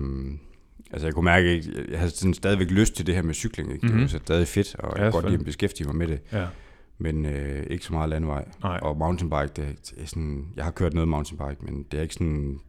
altså, 0.92 1.06
jeg 1.06 1.14
kunne 1.14 1.24
mærke, 1.24 1.48
at 1.48 1.66
jeg 1.90 1.98
havde 1.98 2.10
sådan 2.10 2.34
stadigvæk 2.34 2.70
lyst 2.70 2.94
til 2.96 3.06
det 3.06 3.14
her 3.14 3.22
med 3.22 3.34
cykling, 3.34 3.72
ikke? 3.72 3.86
Det 3.86 3.90
Mhm. 3.94 4.02
var 4.02 4.08
så 4.08 4.18
stadig 4.24 4.48
fedt, 4.48 4.76
og 4.78 4.98
jeg 4.98 5.04
Ja, 5.04 5.10
kunne 5.10 5.20
godt 5.22 5.30
lide 5.32 5.40
at 5.40 5.46
beskæftige 5.46 5.86
mig 5.86 5.96
med 5.96 6.06
det. 6.06 6.20
ja, 6.32 6.44
Men 6.98 7.26
øh, 7.26 7.66
ikke 7.70 7.84
så 7.84 7.92
meget 7.92 8.08
landevej. 8.08 8.44
nej, 8.62 8.78
Og 8.82 8.96
mountainbike, 8.96 9.52
det, 9.56 9.90
det 9.90 10.02
er 10.02 10.06
sådan, 10.06 10.48
jeg 10.56 10.64
har 10.64 10.70
kørt 10.70 10.94
noget 10.94 11.08
mountainbike, 11.08 11.64
men 11.64 11.86
det 11.90 11.98
er 11.98 12.02
ikke 12.02 12.14
sådan 12.14 12.60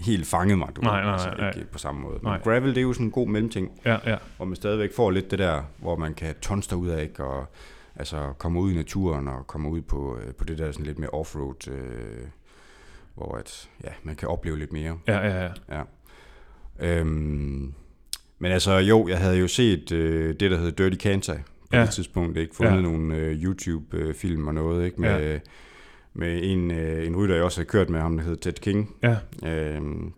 helt 0.00 0.26
fanget 0.26 0.58
mig, 0.58 0.68
du 0.76 0.80
Nej, 0.80 1.02
nej, 1.02 1.12
altså, 1.12 1.30
nej, 1.38 1.52
ikke 1.56 1.72
på 1.72 1.78
samme 1.78 2.00
måde. 2.00 2.18
Nej. 2.22 2.32
Men 2.32 2.40
gravel, 2.44 2.68
det 2.68 2.78
er 2.78 2.82
jo 2.82 2.92
sådan 2.92 3.06
en 3.06 3.10
god 3.10 3.28
mellemting, 3.28 3.70
ja, 3.84 3.98
ja, 4.06 4.16
hvor 4.36 4.44
man 4.44 4.56
stadigvæk 4.56 4.94
får 4.94 5.10
lidt 5.10 5.30
det 5.30 5.38
der, 5.38 5.62
hvor 5.78 5.96
man 5.96 6.14
kan 6.14 6.34
tonse 6.42 6.76
ud 6.76 6.88
af, 6.88 7.02
ikke? 7.02 7.24
Og 7.24 7.46
altså 7.96 8.32
komme 8.38 8.60
ud 8.60 8.72
i 8.72 8.74
naturen 8.74 9.28
og 9.28 9.46
komme 9.46 9.68
ud 9.68 9.80
på, 9.80 10.18
øh, 10.18 10.34
på 10.34 10.44
det 10.44 10.58
der 10.58 10.72
sådan 10.72 10.86
lidt 10.86 10.98
mere 10.98 11.10
offroad, 11.10 11.68
øh, 11.68 12.26
hvor 13.14 13.36
at, 13.36 13.70
ja, 13.84 13.90
man 14.02 14.16
kan 14.16 14.28
opleve 14.28 14.58
lidt 14.58 14.72
mere. 14.72 14.98
ja, 15.06 15.26
ja, 15.26 15.44
ja. 15.44 15.50
Ja. 15.68 15.82
Øhm, 16.78 17.74
men 18.38 18.52
altså 18.52 18.72
jo, 18.72 19.08
jeg 19.08 19.18
havde 19.18 19.38
jo 19.38 19.48
set 19.48 19.92
øh, 19.92 20.34
det, 20.40 20.50
der 20.50 20.56
hedder 20.56 20.70
Dirty 20.70 20.96
Kansai 20.96 21.38
på 21.70 21.76
Ja. 21.76 21.82
det 21.82 21.90
tidspunkt. 21.90 22.36
Ikke? 22.36 22.56
Fundet 22.56 22.74
Ja. 22.76 22.80
nogle 22.80 23.16
øh, 23.16 23.44
YouTube-film 23.44 24.46
og 24.48 24.54
noget, 24.54 24.84
ikke? 24.86 25.00
Med, 25.00 25.30
ja. 25.32 25.38
med 26.14 26.40
en, 26.42 26.70
øh, 26.70 27.06
en 27.06 27.16
rytter, 27.16 27.34
jeg 27.34 27.44
også 27.44 27.60
havde 27.60 27.68
kørt 27.68 27.90
med 27.90 28.00
ham, 28.00 28.16
der 28.16 28.24
hedder 28.24 28.38
Ted 28.40 28.52
King. 28.52 28.94
Ja, 29.02 29.16
Øhm, 29.46 30.12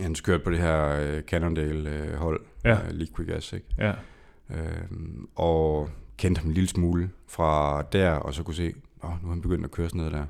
han 0.00 0.14
kørt 0.22 0.42
på 0.42 0.50
det 0.50 0.58
her 0.58 0.86
øh, 1.00 1.22
Cannondale-hold, 1.22 2.40
Ja. 2.64 2.72
øh, 2.72 2.90
Liquid 2.90 3.26
Gas, 3.26 3.52
ikke? 3.52 3.66
ja, 3.78 3.92
Øhm, 4.50 5.28
og 5.34 5.90
kendte 6.18 6.38
ham 6.38 6.48
en 6.48 6.54
lille 6.54 6.68
smule 6.68 7.10
fra 7.28 7.82
der, 7.82 8.10
og 8.10 8.34
så 8.34 8.42
kunne 8.42 8.54
se, 8.54 8.72
åh, 9.04 9.10
nu 9.10 9.16
har 9.28 9.28
han 9.28 9.42
begyndt 9.42 9.64
at 9.64 9.70
køre 9.70 9.88
sådan 9.88 9.98
noget 9.98 10.12
der. 10.12 10.24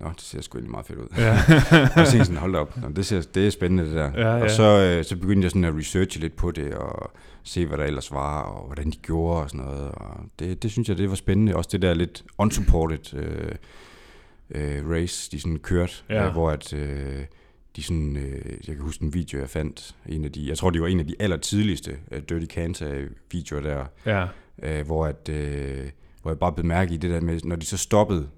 Nå, 0.00 0.08
det 0.08 0.20
ser 0.20 0.40
sgu 0.40 0.58
egentlig 0.58 0.70
meget 0.70 0.86
fedt 0.86 0.98
ud. 0.98 1.06
ja, 1.18 1.32
og 2.00 2.06
så 2.06 2.18
sådan, 2.24 2.36
hold 2.36 2.54
op, 2.54 2.76
Nå, 2.82 2.88
det, 2.88 3.06
ser, 3.06 3.20
det 3.34 3.46
er 3.46 3.50
spændende 3.50 3.84
det 3.84 3.92
der. 3.92 4.10
Ja, 4.14 4.36
ja. 4.36 4.42
Og 4.42 4.50
så, 4.50 4.62
øh, 4.62 5.04
så 5.04 5.16
begyndte 5.16 5.44
jeg 5.44 5.50
sådan 5.50 5.64
at 5.64 5.74
researche 5.76 6.20
lidt 6.20 6.36
på 6.36 6.50
det, 6.50 6.74
og 6.74 7.10
se, 7.42 7.66
hvad 7.66 7.78
der 7.78 7.84
ellers 7.84 8.12
var, 8.12 8.42
og 8.42 8.66
hvordan 8.66 8.90
de 8.90 8.96
gjorde 8.96 9.42
og 9.42 9.50
sådan 9.50 9.66
noget. 9.66 9.88
Og 9.90 10.20
det, 10.38 10.62
det 10.62 10.70
synes 10.70 10.88
jeg, 10.88 10.98
det 10.98 11.08
var 11.10 11.16
spændende. 11.16 11.56
Også 11.56 11.70
det 11.72 11.82
der 11.82 11.94
lidt 11.94 12.24
unsupported 12.38 13.14
øh, 13.14 13.52
øh, 14.50 14.90
race, 14.90 15.30
de 15.30 15.40
sådan 15.40 15.58
kørte, 15.58 15.92
Ja. 16.08 16.26
øh, 16.26 16.32
hvor 16.32 16.50
at... 16.50 16.72
Øh, 16.72 17.24
de 17.76 17.82
sådan, 17.82 18.16
øh, 18.16 18.52
jeg 18.68 18.76
kan 18.76 18.84
huske 18.84 19.04
en 19.04 19.14
video, 19.14 19.38
jeg 19.40 19.48
fandt, 19.48 19.94
en 20.08 20.24
af 20.24 20.32
de, 20.32 20.48
jeg 20.48 20.58
tror, 20.58 20.70
det 20.70 20.80
var 20.82 20.86
en 20.88 21.00
af 21.00 21.06
de 21.06 21.14
allertidligste 21.20 21.96
øh, 22.12 22.22
Dirty 22.28 22.46
Kansas-videoer 22.54 23.60
der, 23.62 23.84
ja, 24.06 24.26
øh, 24.62 24.86
hvor, 24.86 25.06
at, 25.06 25.28
øh, 25.28 25.88
hvor 26.22 26.30
jeg 26.30 26.38
bare 26.38 26.52
blev 26.52 26.66
mærke 26.66 26.94
i 26.94 26.96
det 26.96 27.10
der 27.10 27.20
med, 27.20 27.40
når 27.44 27.56
de 27.56 27.66
så 27.66 27.76
stoppede 27.76 28.28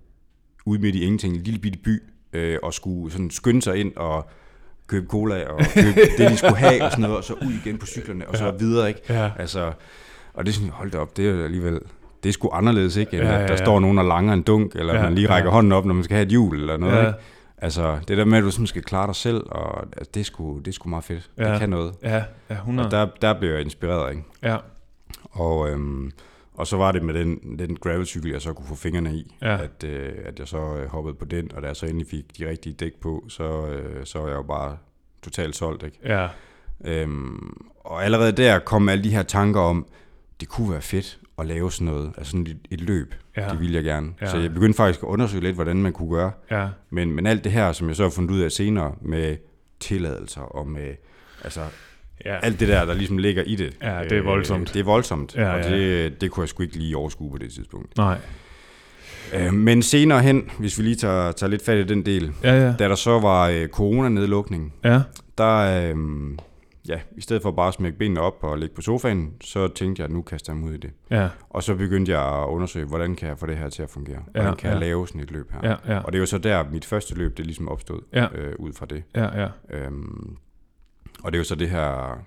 ude 0.71 0.81
midt 0.81 0.95
i 0.95 1.03
ingenting, 1.03 1.35
en 1.37 1.43
lille 1.43 1.61
bitte 1.61 1.79
by, 1.79 2.03
øh, 2.33 2.59
og 2.63 2.75
skulle 2.75 3.13
sådan 3.13 3.31
skynde 3.31 3.63
sig 3.63 3.77
ind 3.77 3.97
og 3.97 4.29
købe 4.87 5.07
cola 5.07 5.45
og 5.49 5.61
købe 5.75 6.01
det, 6.19 6.31
de 6.31 6.37
skulle 6.37 6.57
have 6.57 6.83
og 6.85 6.91
sådan 6.91 7.03
noget, 7.03 7.17
og 7.17 7.25
så 7.25 7.35
ud 7.35 7.53
igen 7.65 7.79
på 7.79 7.87
cyklerne, 7.87 8.29
og 8.29 8.37
så 8.37 8.45
Ja. 8.45 8.51
videre, 8.59 8.89
ikke? 8.89 9.01
Ja. 9.09 9.31
Altså, 9.39 9.73
og 10.35 10.47
det 10.47 10.53
er 10.53 10.55
sådan, 10.55 10.71
hold 10.71 10.91
da 10.91 10.99
op, 10.99 11.17
det 11.17 11.29
er 11.29 11.45
alligevel, 11.45 11.81
det 12.23 12.29
er 12.29 12.33
sgu 12.33 12.51
anderledes, 12.51 12.97
ikke? 12.97 13.17
End 13.17 13.23
Ja, 13.27 13.33
ja, 13.35 13.41
ja, 13.41 13.47
der 13.47 13.57
står 13.57 13.81
nogen 13.81 13.99
og 13.99 14.05
langer 14.05 14.33
en 14.33 14.43
dunk, 14.43 14.73
eller 14.75 14.95
Ja, 14.95 15.03
man 15.03 15.15
lige 15.15 15.29
rækker 15.29 15.51
ja. 15.51 15.55
hånden 15.55 15.73
op, 15.73 15.85
når 15.85 15.95
man 15.95 16.05
skal 16.05 16.15
have 16.15 16.23
et 16.25 16.31
hjul, 16.31 16.61
eller 16.61 16.77
noget, 16.77 16.97
ja. 16.97 17.07
ikke? 17.07 17.19
Altså, 17.63 17.99
det 18.09 18.19
der 18.19 18.25
med, 18.25 18.39
at 18.39 18.45
du 18.45 18.51
sådan 18.51 18.67
skal 18.67 18.83
klare 18.83 19.07
dig 19.07 19.15
selv, 19.17 19.43
og 19.51 19.83
altså, 19.83 20.11
det, 20.15 20.21
er 20.21 20.25
sgu, 20.25 20.59
det 20.59 20.69
er 20.69 20.73
sgu 20.73 20.89
meget 20.89 21.05
fedt. 21.05 21.31
Ja. 21.39 21.51
Det 21.53 21.61
kan 21.61 21.71
noget. 21.71 21.93
Ja, 22.03 22.23
ja, 22.51 22.55
100. 22.55 22.87
Og 22.87 22.91
der, 22.93 23.07
der 23.23 23.39
blev 23.39 23.51
jeg 23.51 23.61
inspireret, 23.61 24.11
ikke? 24.11 24.23
ja, 24.43 24.57
Og, 25.31 25.69
øhm, 25.71 26.11
og 26.61 26.67
så 26.67 26.77
var 26.77 26.93
det 26.93 27.03
med 27.03 27.15
den, 27.15 27.59
den 27.59 27.77
gravelcykel, 27.77 28.31
jeg 28.31 28.43
så 28.43 28.53
kunne 28.53 28.67
få 28.67 28.75
fingrene 28.75 29.15
i, 29.15 29.35
Ja. 29.43 29.59
at, 29.63 29.85
øh, 29.85 30.13
at 30.25 30.39
jeg 30.39 30.49
så 30.49 30.77
øh, 30.77 30.89
hoppede 30.89 31.15
på 31.15 31.25
den, 31.25 31.51
og 31.55 31.63
da 31.63 31.67
jeg 31.67 31.77
så 31.77 31.87
endelig 31.87 32.07
fik 32.07 32.39
de 32.39 32.49
rigtige 32.49 32.73
dæk 32.73 32.95
på, 33.01 33.25
så, 33.29 33.67
øh, 33.67 34.07
så 34.07 34.19
var 34.19 34.29
jeg 34.29 34.37
jo 34.37 34.43
bare 34.43 34.77
totalt 35.23 35.57
solgt, 35.57 35.83
ikke? 35.83 35.99
ja, 36.05 36.29
Øhm, 36.85 37.57
og 37.85 38.05
allerede 38.05 38.33
der 38.33 38.59
kom 38.59 38.89
alle 38.89 39.05
de 39.05 39.11
her 39.11 39.23
tanker 39.23 39.61
om, 39.61 39.87
det 40.41 40.49
kunne 40.49 40.71
være 40.73 40.81
fedt 40.81 41.19
at 41.39 41.47
lave 41.47 41.73
sådan 41.73 41.87
noget, 41.95 42.13
altså 42.17 42.31
sådan 42.31 42.47
et, 42.47 42.59
et 42.71 42.81
løb, 42.81 43.15
Ja. 43.37 43.49
det 43.49 43.61
ville 43.61 43.75
jeg 43.75 43.85
gerne. 43.85 44.13
Ja. 44.21 44.27
Så 44.27 44.39
jeg 44.39 44.53
begyndte 44.55 44.77
faktisk 44.77 45.03
at 45.03 45.07
undersøge 45.07 45.43
lidt, 45.43 45.55
hvordan 45.55 45.77
man 45.77 45.93
kunne 45.93 46.11
gøre. 46.11 46.33
ja, 46.51 46.69
Men, 46.91 47.13
men 47.13 47.27
alt 47.27 47.45
det 47.45 47.53
her, 47.53 47.73
som 47.73 47.89
jeg 47.89 47.97
så 47.97 48.03
har 48.03 48.11
fundet 48.11 48.31
ud 48.35 48.41
af 48.41 48.53
senere, 48.53 48.95
med 49.01 49.37
tilladelser 49.81 50.41
og 50.41 50.69
med, 50.69 50.95
altså 51.45 51.61
ja. 52.25 52.39
alt 52.43 52.61
det 52.61 52.69
der, 52.69 52.85
der 52.85 52.95
ligesom 52.95 53.19
ligger 53.19 53.43
i 53.43 53.57
det. 53.57 53.77
Ja, 53.83 54.03
det 54.05 54.13
er 54.19 54.23
voldsomt. 54.23 54.69
Øh, 54.69 54.75
det 54.75 54.81
er 54.81 54.85
voldsomt, 54.85 55.35
Ja, 55.37 55.53
og 55.57 55.65
det, 55.65 56.21
det 56.21 56.31
kunne 56.31 56.43
jeg 56.43 56.49
sgu 56.49 56.63
ikke 56.63 56.77
lige 56.77 56.97
overskue 56.97 57.31
på 57.31 57.39
det 57.39 57.53
tidspunkt. 57.53 57.97
Nej. 57.97 58.19
Øh, 59.35 59.53
men 59.55 59.83
senere 59.83 60.23
hen, 60.23 60.51
hvis 60.59 60.79
vi 60.79 60.83
lige 60.85 60.97
tager, 60.97 61.33
tager 61.33 61.51
lidt 61.51 61.65
fat 61.65 61.79
i 61.79 61.85
den 61.85 62.07
del, 62.07 62.33
Ja, 62.43 62.55
ja. 62.67 62.75
da 62.79 62.89
der 62.89 62.95
så 62.95 63.21
var 63.21 63.49
øh, 63.49 63.69
coronanedlukning, 63.69 64.75
Ja, 64.85 65.01
der, 65.39 65.57
øh, 65.91 65.97
ja, 66.89 67.01
i 67.17 67.21
stedet 67.21 67.43
for 67.43 67.51
bare 67.51 67.69
at 67.69 67.75
smække 67.75 67.99
benene 67.99 68.21
op 68.21 68.35
og 68.41 68.59
ligge 68.59 68.75
på 68.75 68.81
sofaen, 68.83 69.31
så 69.41 69.69
tænkte 69.69 70.01
jeg, 70.01 70.05
at 70.05 70.15
nu 70.15 70.23
kaster 70.23 70.53
jeg 70.53 70.61
mig 70.61 70.69
ud 70.71 70.75
i 70.75 70.79
det. 70.79 70.91
ja, 71.11 71.29
Og 71.51 71.63
så 71.63 71.75
begyndte 71.75 72.13
jeg 72.13 72.23
at 72.43 72.47
undersøge, 72.49 72.87
hvordan 72.87 73.15
kan 73.17 73.29
jeg 73.29 73.39
få 73.39 73.47
det 73.47 73.57
her 73.57 73.69
til 73.69 73.83
at 73.83 73.91
fungere? 73.91 74.19
Hvordan 74.33 74.49
Ja, 74.49 74.55
kan 74.55 74.71
jeg 74.71 74.75
ja. 74.81 74.81
lave 74.87 75.09
sådan 75.09 75.21
et 75.21 75.31
løb 75.31 75.53
her? 75.53 75.59
ja, 75.87 75.95
ja, 75.95 75.99
Og 76.01 76.13
det 76.13 76.19
er 76.19 76.21
jo 76.21 76.27
så 76.27 76.39
der, 76.39 76.65
mit 76.73 76.85
første 76.85 77.15
løb, 77.15 77.37
det 77.37 77.47
ligesom 77.47 77.69
opstod 77.69 78.01
Ja. 78.13 78.27
øh, 78.35 78.53
ud 78.59 78.73
fra 78.73 78.87
det. 78.87 79.03
ja, 79.17 79.41
ja. 79.43 79.49
Øhm, 79.71 80.37
og 81.25 81.33
det 81.33 81.37
er 81.37 81.41
jo 81.41 81.45
så 81.45 81.55
det 81.55 81.71
her, 81.71 82.19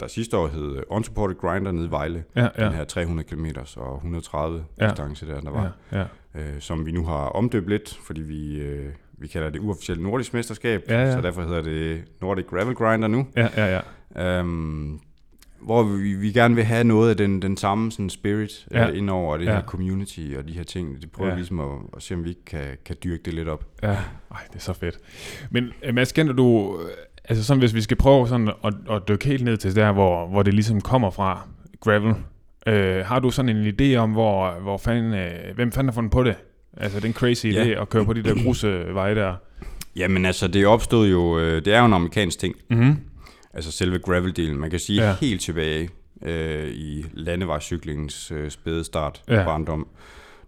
der 0.00 0.06
sidste 0.06 0.36
år 0.36 0.48
hed 0.48 0.82
Unsupported 0.88 1.36
Grinder 1.36 1.72
nede 1.72 1.86
i 1.86 1.90
Vejle. 1.90 2.24
Ja, 2.36 2.48
ja. 2.58 2.64
Den 2.64 2.72
her 2.72 2.84
300 2.84 3.28
km 3.28 3.46
og 3.76 3.94
130 3.96 4.64
Ja. 4.80 4.86
distance 4.88 5.26
der, 5.26 5.40
der 5.40 5.50
var. 5.50 5.72
Ja, 5.92 5.98
ja. 5.98 6.04
Øh, 6.34 6.60
som 6.60 6.86
vi 6.86 6.92
nu 6.92 7.04
har 7.06 7.14
omdøbt 7.26 7.68
lidt, 7.68 7.98
fordi 8.06 8.20
vi, 8.22 8.60
øh, 8.60 8.92
vi 9.18 9.26
kalder 9.28 9.50
det 9.50 9.58
uofficielt 9.58 10.02
nordisk 10.02 10.34
mesterskab. 10.34 10.82
Ja, 10.88 11.02
ja. 11.04 11.12
Så 11.12 11.20
derfor 11.20 11.42
hedder 11.42 11.62
det 11.62 12.04
Nordic 12.20 12.46
Gravel 12.46 12.74
Grinder 12.74 13.08
nu. 13.08 13.26
Ja, 13.36 13.48
ja, 13.56 13.80
ja. 14.16 14.38
Øhm, 14.38 15.00
hvor 15.60 15.82
vi, 15.82 16.14
vi 16.14 16.32
gerne 16.32 16.54
vil 16.54 16.64
have 16.64 16.84
noget 16.84 17.10
af 17.10 17.16
den, 17.16 17.42
den 17.42 17.56
samme 17.56 17.92
sådan 17.92 18.10
spirit 18.10 18.66
Ja. 18.70 18.90
øh, 18.90 18.98
ind 18.98 19.10
over 19.10 19.36
det 19.36 19.44
Ja. 19.44 19.54
her 19.54 19.62
community 19.62 20.20
og 20.38 20.48
de 20.48 20.52
her 20.52 20.62
ting. 20.64 21.02
Det 21.02 21.12
prøver 21.12 21.28
Ja. 21.28 21.32
ja. 21.34 21.36
ligesom 21.38 21.60
at, 21.60 21.78
at 21.96 22.02
se, 22.02 22.14
om 22.14 22.24
vi 22.24 22.28
ikke 22.28 22.44
kan, 22.44 22.64
kan 22.84 22.96
dyrke 23.04 23.22
det 23.22 23.34
lidt 23.34 23.48
op. 23.48 23.64
Ja, 23.82 23.88
ej, 24.30 24.40
det 24.48 24.56
er 24.56 24.60
så 24.60 24.72
fedt. 24.72 24.98
Men 25.50 25.72
øh, 25.84 25.94
Mads, 25.94 26.12
kender 26.12 26.32
du, 26.32 26.78
øh, 26.82 26.88
altså 27.24 27.44
sådan, 27.44 27.58
hvis 27.58 27.74
vi 27.74 27.80
skal 27.80 27.96
prøve 27.96 28.28
sådan 28.28 28.48
at, 28.64 28.74
at 28.90 29.02
dykke 29.08 29.26
helt 29.26 29.44
ned 29.44 29.56
til 29.56 29.76
der, 29.76 29.92
hvor, 29.92 30.26
hvor 30.28 30.42
det 30.42 30.54
ligesom 30.54 30.80
kommer 30.80 31.10
fra, 31.10 31.40
gravel, 31.80 32.14
øh, 32.66 33.04
har 33.06 33.18
du 33.20 33.30
sådan 33.30 33.56
en 33.56 33.74
idé 33.80 33.96
om, 33.96 34.10
hvor, 34.12 34.50
hvor 34.62 34.76
fanden, 34.78 35.14
øh, 35.14 35.54
hvem 35.54 35.72
fanden 35.72 35.88
har 35.88 35.94
fundet 35.94 36.12
på 36.12 36.22
det? 36.22 36.34
Altså 36.76 37.00
den 37.00 37.12
crazy 37.12 37.46
Ja. 37.46 37.64
idé 37.64 37.68
at 37.68 37.88
køre 37.88 38.04
på 38.04 38.12
de 38.12 38.22
der 38.22 38.42
grusveje 38.44 39.14
der. 39.14 39.34
Jamen 39.96 40.24
altså, 40.26 40.48
det 40.48 40.66
opstod 40.66 41.08
jo, 41.08 41.38
øh, 41.38 41.64
det 41.64 41.74
er 41.74 41.78
jo 41.78 41.84
en 41.86 41.92
amerikansk 41.92 42.38
ting. 42.38 42.54
Mhm. 42.70 42.96
Altså 43.54 43.72
selve 43.72 43.98
gravel-delen. 43.98 44.54
Man 44.58 44.70
kan 44.70 44.78
sige 44.78 45.02
Ja. 45.02 45.14
helt 45.20 45.40
tilbage 45.40 45.88
øh, 46.22 46.68
i 46.68 47.04
landevejscyklingens 47.12 48.30
øh, 48.30 48.50
spæde 48.50 48.84
start 48.84 49.22
Ja. 49.28 49.34
ja. 49.34 49.44
barndom. 49.44 49.86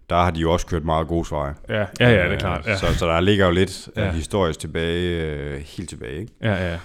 Der 0.09 0.15
har 0.15 0.31
de 0.31 0.39
jo 0.39 0.51
også 0.53 0.65
kørt 0.67 0.83
meget 0.85 1.07
grusveje. 1.07 1.53
Ja, 1.69 1.85
ja, 1.99 2.09
ja, 2.09 2.23
det 2.25 2.33
er 2.33 2.39
klart. 2.39 2.67
Ja, 2.67 2.75
Så, 2.77 2.93
så 2.97 3.07
der 3.07 3.19
ligger 3.19 3.45
jo 3.45 3.51
lidt 3.51 3.89
Ja. 3.95 4.05
ja. 4.05 4.11
historisk 4.11 4.59
tilbage, 4.59 5.25
øh, 5.25 5.59
helt 5.65 5.89
tilbage. 5.89 6.19
Ikke? 6.19 6.31
ja, 6.43 6.71
ja. 6.71 6.77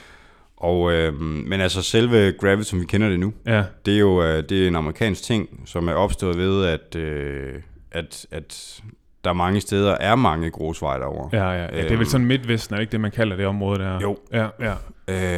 Og, 0.56 0.92
øh, 0.92 1.14
men 1.20 1.60
altså 1.60 1.82
selve 1.82 2.32
gravel, 2.32 2.64
som 2.64 2.80
vi 2.80 2.84
kender 2.84 3.08
det 3.08 3.20
nu, 3.20 3.32
ja. 3.46 3.62
det 3.86 3.94
er 3.94 3.98
jo 3.98 4.22
øh, 4.22 4.42
det 4.48 4.64
er 4.64 4.68
en 4.68 4.76
amerikansk 4.76 5.22
ting, 5.22 5.62
som 5.66 5.88
er 5.88 5.92
opstået 5.94 6.36
ved, 6.38 6.64
at, 6.66 6.96
øh, 6.96 7.54
at, 7.92 8.26
at 8.30 8.80
der 9.24 9.32
mange 9.32 9.60
steder 9.60 9.92
er 10.00 10.14
mange 10.14 10.50
grusveje 10.50 11.00
derovre. 11.00 11.28
Ja, 11.32 11.50
ja, 11.50 11.60
ja. 11.62 11.66
Det 11.66 11.78
er 11.78 11.88
vel 11.88 11.92
Øhm. 11.92 12.04
sådan 12.04 12.26
Midtvesten, 12.26 12.74
er 12.74 12.76
det 12.78 12.82
ikke 12.82 12.92
det, 12.92 13.00
man 13.00 13.10
kalder 13.10 13.36
det 13.36 13.46
område 13.46 13.78
der? 13.78 14.00
Jo. 14.00 14.18
Ja, 14.32 14.46
ja. 14.60 14.72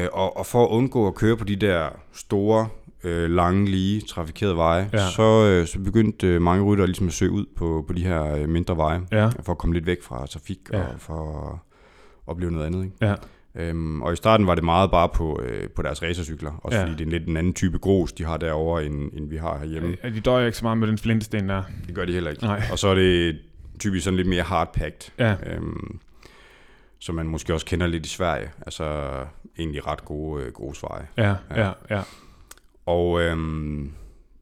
Øh, 0.02 0.08
og, 0.12 0.36
og 0.36 0.46
for 0.46 0.64
at 0.64 0.68
undgå 0.68 1.06
at 1.06 1.14
køre 1.14 1.36
på 1.36 1.44
de 1.44 1.56
der 1.56 1.88
store, 2.14 2.68
øh, 3.04 3.30
lange, 3.30 3.64
lige, 3.70 4.00
trafikerede 4.00 4.56
veje, 4.56 4.90
Ja. 4.92 4.98
ja. 4.98 5.10
så, 5.10 5.44
øh, 5.46 5.66
så 5.66 5.78
begyndte 5.78 6.26
øh, 6.26 6.42
mange 6.42 6.64
ryttere 6.64 6.86
ligesom 6.86 7.06
at 7.06 7.12
søge 7.12 7.30
ud 7.30 7.46
på, 7.56 7.84
på 7.86 7.92
de 7.92 8.04
her 8.04 8.34
øh, 8.34 8.48
mindre 8.48 8.76
veje, 8.76 9.00
Ja, 9.12 9.26
for 9.42 9.52
at 9.52 9.58
komme 9.58 9.74
lidt 9.74 9.86
væk 9.86 10.02
fra 10.02 10.26
trafik 10.26 10.58
Ja. 10.72 10.78
ja. 10.78 10.84
og 10.84 11.00
for 11.00 11.48
at 11.52 11.58
opleve 12.26 12.50
noget 12.52 12.66
andet. 12.66 12.84
Ikke? 12.84 12.96
ja, 13.02 13.14
Øhm, 13.56 14.02
og 14.02 14.12
i 14.12 14.16
starten 14.16 14.46
var 14.46 14.54
det 14.54 14.64
meget 14.64 14.90
bare 14.90 15.08
på, 15.08 15.40
øh, 15.42 15.68
på 15.70 15.82
deres 15.82 16.02
racercykler, 16.02 16.52
også 16.62 16.78
Ja. 16.78 16.84
ja. 16.84 16.90
fordi 16.90 16.96
det 16.96 17.00
er 17.00 17.06
en 17.06 17.12
lidt 17.18 17.28
en 17.28 17.36
anden 17.36 17.52
type 17.54 17.78
grus, 17.78 18.12
de 18.12 18.24
har 18.24 18.36
derovre, 18.36 18.84
end, 18.86 19.12
end 19.12 19.28
vi 19.28 19.36
har 19.36 19.58
herhjemme. 19.58 19.96
ja. 20.04 20.08
De 20.08 20.20
døjer 20.20 20.46
ikke 20.46 20.58
så 20.58 20.64
meget 20.64 20.78
med 20.78 20.88
den 20.88 20.98
flintesten 20.98 21.48
der. 21.48 21.62
Det 21.86 21.94
gør 21.94 22.04
de 22.04 22.12
heller 22.12 22.30
ikke. 22.30 22.44
Nej. 22.44 22.62
Og 22.72 22.78
så 22.78 22.88
er 22.88 22.94
det 22.94 23.38
typisk 23.78 24.04
sådan 24.04 24.16
lidt 24.16 24.28
mere 24.28 24.42
hardpacked, 24.42 25.10
Ja, 25.18 25.34
øhm, 25.46 25.98
som 26.98 27.14
man 27.14 27.26
måske 27.26 27.54
også 27.54 27.66
kender 27.66 27.86
lidt 27.86 28.06
i 28.06 28.08
Sverige. 28.08 28.50
Altså 28.66 29.08
egentlig 29.58 29.86
ret 29.86 30.04
gode 30.04 30.44
øh, 30.44 30.52
grusveje. 30.52 31.06
ja, 31.16 31.34
ja, 31.56 31.70
ja. 31.90 32.00
Og 32.86 33.20
øhm, 33.22 33.92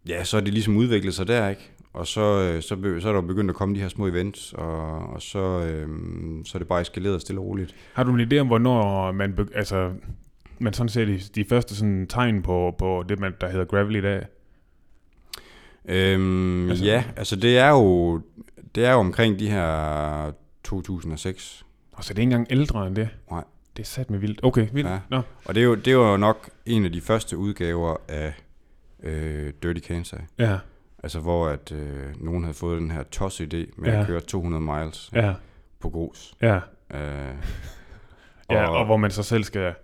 ja, 0.08 0.24
så 0.24 0.36
er 0.36 0.40
det 0.40 0.52
ligesom 0.52 0.76
udviklet 0.76 1.14
sig 1.14 1.28
der, 1.28 1.48
ikke? 1.48 1.70
Og 1.92 2.06
så, 2.06 2.20
øh, 2.20 2.62
så, 2.62 2.98
så 3.00 3.08
er 3.08 3.12
der 3.12 3.20
begyndt 3.20 3.50
at 3.50 3.56
komme 3.56 3.74
de 3.74 3.80
her 3.80 3.88
små 3.88 4.06
events, 4.06 4.52
og, 4.52 4.98
og 4.98 5.22
så, 5.22 5.38
øhm, 5.38 6.42
så 6.44 6.58
er 6.58 6.58
det 6.58 6.68
bare 6.68 6.80
eskaleret 6.80 7.20
stille 7.20 7.40
og 7.40 7.46
roligt. 7.46 7.74
Har 7.94 8.04
du 8.04 8.14
en 8.14 8.32
idé 8.32 8.38
om, 8.38 8.46
hvornår 8.46 9.12
man, 9.12 9.32
be- 9.32 9.48
altså, 9.54 9.92
man 10.58 10.72
sådan 10.72 10.88
ser 10.88 11.04
de, 11.04 11.18
de 11.34 11.44
første 11.48 11.76
sådan 11.76 12.06
tegn 12.06 12.42
på, 12.42 12.74
på 12.78 13.04
det, 13.08 13.20
man, 13.20 13.34
der 13.40 13.48
hedder 13.50 13.64
gravel 13.64 13.96
i 13.96 14.00
dag? 14.00 14.26
Øhm, 15.88 16.68
altså, 16.70 16.84
ja, 16.84 17.04
altså 17.16 17.36
det 17.36 17.58
er 17.58 17.70
jo 17.70 18.20
det 18.74 18.84
er 18.84 18.92
jo 18.92 18.98
omkring 18.98 19.38
de 19.38 19.50
her 19.50 20.32
2006. 20.64 21.64
Og 21.92 22.04
så 22.04 22.12
er 22.12 22.14
det 22.14 22.22
ikke 22.22 22.32
engang 22.32 22.46
ældre 22.50 22.86
end 22.86 22.96
det? 22.96 23.08
Nej. 23.30 23.44
Det 23.76 23.82
er 23.82 23.86
sat 23.86 24.10
med 24.10 24.18
vildt. 24.18 24.40
Okay, 24.42 24.68
vildt. 24.72 24.90
Ja. 24.90 24.98
Nå. 25.10 25.20
Og 25.44 25.54
det 25.54 25.60
er 25.60 25.64
jo, 25.64 25.74
det 25.74 25.98
var 25.98 26.10
jo 26.10 26.16
nok 26.16 26.50
en 26.66 26.84
af 26.84 26.92
de 26.92 27.00
første 27.00 27.36
udgaver 27.36 27.96
af 28.08 28.34
øh, 29.02 29.52
Dirty 29.62 29.80
Kansas. 29.86 30.20
Ja, 30.38 30.58
Altså 31.04 31.20
hvor 31.20 31.48
at 31.48 31.72
øh, 31.72 32.24
nogen 32.24 32.44
havde 32.44 32.54
fået 32.54 32.80
den 32.80 32.90
her 32.90 33.02
tos 33.02 33.40
idé 33.40 33.56
med 33.76 33.92
Ja. 33.92 34.00
at 34.00 34.06
køre 34.06 34.20
200 34.20 34.60
miles 34.62 35.10
ja, 35.14 35.34
på 35.80 35.90
grus. 35.90 36.34
ja. 36.42 36.56
Øh, 36.94 37.34
Ja, 38.50 38.68
og, 38.70 38.84
hvor 38.86 38.96
man 38.96 39.10
så 39.10 39.22
selv 39.22 39.44
skal, 39.44 39.74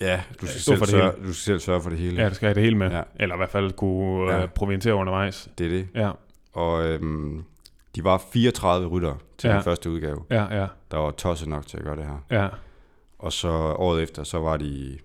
ja, 0.00 0.20
du 0.40 0.46
skal, 0.46 0.60
selv 0.60 0.78
for 0.78 0.84
det 0.84 0.90
sørge, 0.90 1.12
du 1.12 1.22
skal 1.32 1.34
selv 1.34 1.58
sørge 1.60 1.82
for 1.82 1.90
det 1.90 1.98
hele. 1.98 2.22
ja, 2.22 2.28
du 2.28 2.34
skal 2.34 2.46
have 2.46 2.54
det 2.54 2.62
hele 2.62 2.76
med. 2.76 2.90
Ja. 2.90 3.02
Eller 3.16 3.34
i 3.34 3.38
hvert 3.38 3.50
fald 3.50 3.72
kunne 3.72 4.32
ja. 4.32 4.38
Ja. 4.38 4.44
uh, 4.44 4.50
provientere 4.50 4.94
undervejs. 4.94 5.48
Det 5.58 5.66
er 5.66 5.70
det. 5.70 5.88
Ja, 5.94 6.10
Og 6.52 6.84
øhm, 6.86 7.44
de 7.96 8.04
var 8.04 8.22
34 8.32 8.86
rytter 8.88 9.14
til 9.38 9.48
ja. 9.48 9.54
den 9.54 9.62
første 9.64 9.90
udgave. 9.90 10.24
ja, 10.30 10.60
ja, 10.60 10.66
Der 10.90 10.98
var 10.98 11.10
tosset 11.10 11.48
nok 11.48 11.66
til 11.66 11.76
at 11.76 11.84
gøre 11.84 11.96
det 11.96 12.04
her. 12.04 12.42
ja. 12.42 12.48
Og 13.18 13.32
så 13.32 13.48
året 13.76 14.02
efter, 14.02 14.24
så 14.24 14.38
var 14.38 14.56
de 14.56 14.98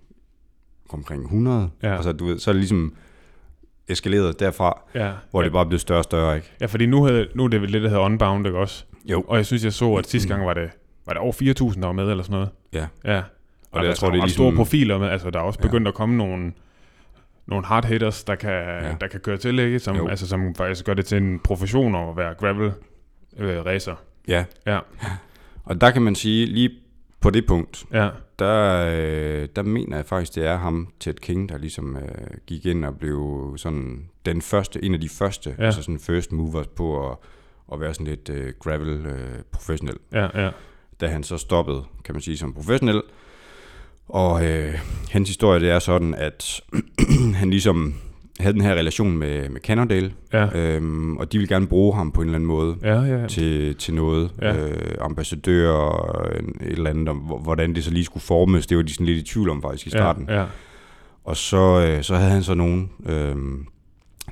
omkring 0.89 1.23
100. 1.23 1.69
Ja. 1.83 1.95
Og 1.97 2.03
så, 2.03 2.11
du 2.11 2.25
ved, 2.25 2.39
så 2.39 2.51
er 2.51 2.53
det 2.53 2.59
ligesom 2.59 2.95
eskaleret 3.87 4.39
derfra, 4.39 4.81
ja. 4.95 5.11
hvor 5.31 5.41
ja. 5.41 5.45
det 5.45 5.53
bare 5.53 5.65
blev 5.65 5.79
større 5.79 5.99
og 5.99 6.03
større, 6.03 6.35
ikke? 6.35 6.51
Ja, 6.61 6.65
fordi 6.65 6.85
nu, 6.85 7.03
havde, 7.03 7.27
nu 7.35 7.43
er 7.43 7.47
det 7.47 7.61
vel 7.61 7.73
det, 7.73 7.81
der 7.81 7.89
hedder 7.89 8.03
Unbound, 8.03 8.45
ikke 8.47 8.59
også? 8.59 8.85
Jo. 9.05 9.21
Og 9.27 9.37
jeg 9.37 9.45
synes, 9.45 9.63
jeg 9.63 9.73
så, 9.73 9.93
at 9.93 10.07
sidste 10.07 10.29
gang 10.29 10.45
var 10.45 10.53
det, 10.53 10.69
var 11.05 11.13
det 11.13 11.21
over 11.21 11.33
4.000, 11.73 11.79
der 11.79 11.85
var 11.85 11.91
med, 11.91 12.09
eller 12.11 12.23
sådan 12.23 12.33
noget. 12.33 12.49
Ja. 12.73 12.87
Ja. 13.13 13.17
Og 13.17 13.23
det, 13.79 13.81
der 13.81 13.83
jeg 13.83 13.95
tror, 13.97 14.09
det 14.09 14.17
er 14.17 14.23
ligesom... 14.23 14.43
store 14.43 14.55
profiler 14.55 14.97
med. 14.97 15.07
Altså, 15.09 15.29
der 15.29 15.39
er 15.39 15.43
også 15.43 15.59
Ja. 15.63 15.67
begyndt 15.67 15.87
at 15.87 15.93
komme 15.93 16.17
nogle, 16.17 16.53
nogle 17.45 17.65
hard 17.65 17.85
hitters, 17.85 18.23
der 18.23 18.35
kan, 18.35 18.49
ja. 18.51 18.87
Ja. 18.87 18.95
der 19.01 19.07
kan 19.07 19.19
køre 19.19 19.37
til, 19.37 19.59
ikke? 19.59 19.79
Som, 19.79 19.95
Jo. 19.95 20.07
altså, 20.07 20.27
som 20.27 20.55
faktisk 20.55 20.85
gør 20.85 20.93
det 20.93 21.05
til 21.05 21.17
en 21.17 21.39
profession 21.39 21.95
at 21.95 22.17
være 22.17 22.33
gravel 22.33 22.71
øh, 23.37 23.65
racer. 23.65 23.95
Ja. 24.27 24.45
Ja. 24.65 24.79
Og 25.63 25.81
der 25.81 25.91
kan 25.91 26.01
man 26.01 26.15
sige, 26.15 26.45
lige 26.45 26.69
på 27.23 27.29
det 27.29 27.47
punkt, 27.47 27.85
Ja, 27.93 28.09
der, 28.39 28.85
øh, 28.95 29.47
der 29.55 29.63
mener 29.63 29.95
jeg 29.95 30.05
faktisk, 30.05 30.35
det 30.35 30.45
er 30.45 30.57
ham, 30.57 30.87
Ted 30.99 31.13
King, 31.13 31.49
der 31.49 31.57
ligesom 31.57 31.95
øh, 31.97 32.37
gik 32.47 32.65
ind 32.65 32.85
og 32.85 32.97
blev 32.97 33.53
sådan 33.57 34.09
den 34.25 34.41
første, 34.41 34.83
en 34.85 34.93
af 34.93 35.01
de 35.01 35.09
første, 35.09 35.55
Ja. 35.59 35.65
altså 35.65 35.81
sådan 35.81 35.99
first 35.99 36.31
movers 36.31 36.67
på 36.67 37.09
at, 37.11 37.17
at 37.73 37.79
være 37.79 37.93
sådan 37.93 38.07
lidt 38.07 38.29
øh, 38.29 38.53
gravel 38.59 39.05
øh, 39.05 39.39
professionel. 39.51 39.95
ja, 40.13 40.43
ja. 40.43 40.49
Da 41.01 41.07
han 41.07 41.23
så 41.23 41.37
stoppede, 41.37 41.83
kan 42.03 42.15
man 42.15 42.21
sige, 42.21 42.37
som 42.37 42.53
professionel. 42.53 43.01
Og 44.07 44.45
øh, 44.45 44.73
hans 45.11 45.29
historie, 45.29 45.59
det 45.59 45.69
er 45.69 45.79
sådan, 45.79 46.13
at 46.15 46.61
han 47.39 47.49
ligesom 47.49 47.93
havde 48.39 48.53
den 48.53 48.61
her 48.61 48.73
relation 48.75 49.17
med, 49.17 49.49
med 49.49 49.61
Cannondale, 49.61 50.13
Ja. 50.33 50.47
øhm, 50.59 51.17
og 51.17 51.31
de 51.31 51.37
ville 51.37 51.55
gerne 51.55 51.67
bruge 51.67 51.95
ham 51.95 52.11
på 52.11 52.21
en 52.21 52.27
eller 52.27 52.35
anden 52.35 52.47
måde 52.47 52.75
Ja, 52.81 53.01
ja, 53.01 53.21
ja. 53.21 53.27
til, 53.27 53.75
til 53.75 53.93
noget. 53.93 54.31
Ja. 54.41 54.55
Øh, 54.55 54.95
ambassadør 55.01 55.69
og 55.71 56.31
et 56.37 56.71
eller 56.71 56.89
andet, 56.89 57.09
om 57.09 57.17
hvor- 57.17 57.39
hvordan 57.39 57.75
det 57.75 57.83
så 57.83 57.91
lige 57.91 58.05
skulle 58.05 58.23
formes. 58.23 58.67
Det 58.67 58.77
var 58.77 58.83
de 58.83 58.93
sådan 58.93 59.05
lidt 59.05 59.17
i 59.29 59.33
tvivl 59.33 59.49
om 59.49 59.61
faktisk 59.61 59.87
i 59.87 59.89
starten. 59.89 60.25
Ja, 60.29 60.39
ja. 60.39 60.45
Og 61.23 61.37
så, 61.37 61.57
øh, 61.87 62.03
så 62.03 62.15
havde 62.15 62.31
han 62.31 62.43
så 62.43 62.53
nogen, 62.53 62.89
øh, 63.05 63.35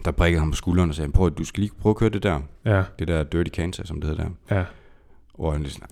der 0.05 0.11
prikkede 0.11 0.39
ham 0.39 0.51
på 0.51 0.55
skulderen 0.55 0.89
og 0.89 0.95
sagde, 0.95 1.11
prøv, 1.11 1.25
at 1.27 1.37
du 1.37 1.43
skal 1.45 1.61
lige 1.61 1.71
prøve 1.81 1.91
at 1.91 1.97
køre 1.97 2.09
det 2.09 2.23
der. 2.23 2.39
ja, 2.65 2.83
Det 2.99 3.07
der 3.07 3.23
Dirty 3.23 3.49
Kansas, 3.49 3.87
som 3.87 4.01
det 4.01 4.09
hedder 4.09 4.23
der. 4.49 4.55
ja. 4.57 4.63
Og 5.33 5.53
han 5.53 5.61
lige 5.61 5.71
sådan, 5.73 5.87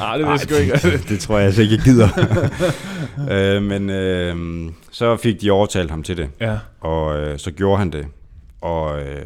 Ah, 0.00 0.18
det 0.20 0.26
jeg 0.26 0.40
sgu 0.40 0.54
ikke. 0.54 0.72
det, 0.82 1.08
det 1.08 1.20
tror 1.20 1.36
jeg 1.38 1.46
altså 1.46 1.62
ikke, 1.62 1.74
jeg 1.74 1.82
gider. 1.84 2.08
øh, 3.56 3.62
men 3.62 3.90
øh, 3.90 4.36
så 4.96 5.16
fik 5.16 5.40
de 5.40 5.50
overtalt 5.50 5.90
ham 5.90 6.02
til 6.02 6.16
det, 6.16 6.30
ja, 6.40 6.58
og 6.80 7.18
øh, 7.20 7.38
så 7.38 7.50
gjorde 7.50 7.78
han 7.78 7.92
det, 7.92 8.06
og 8.60 9.02
øh, 9.02 9.24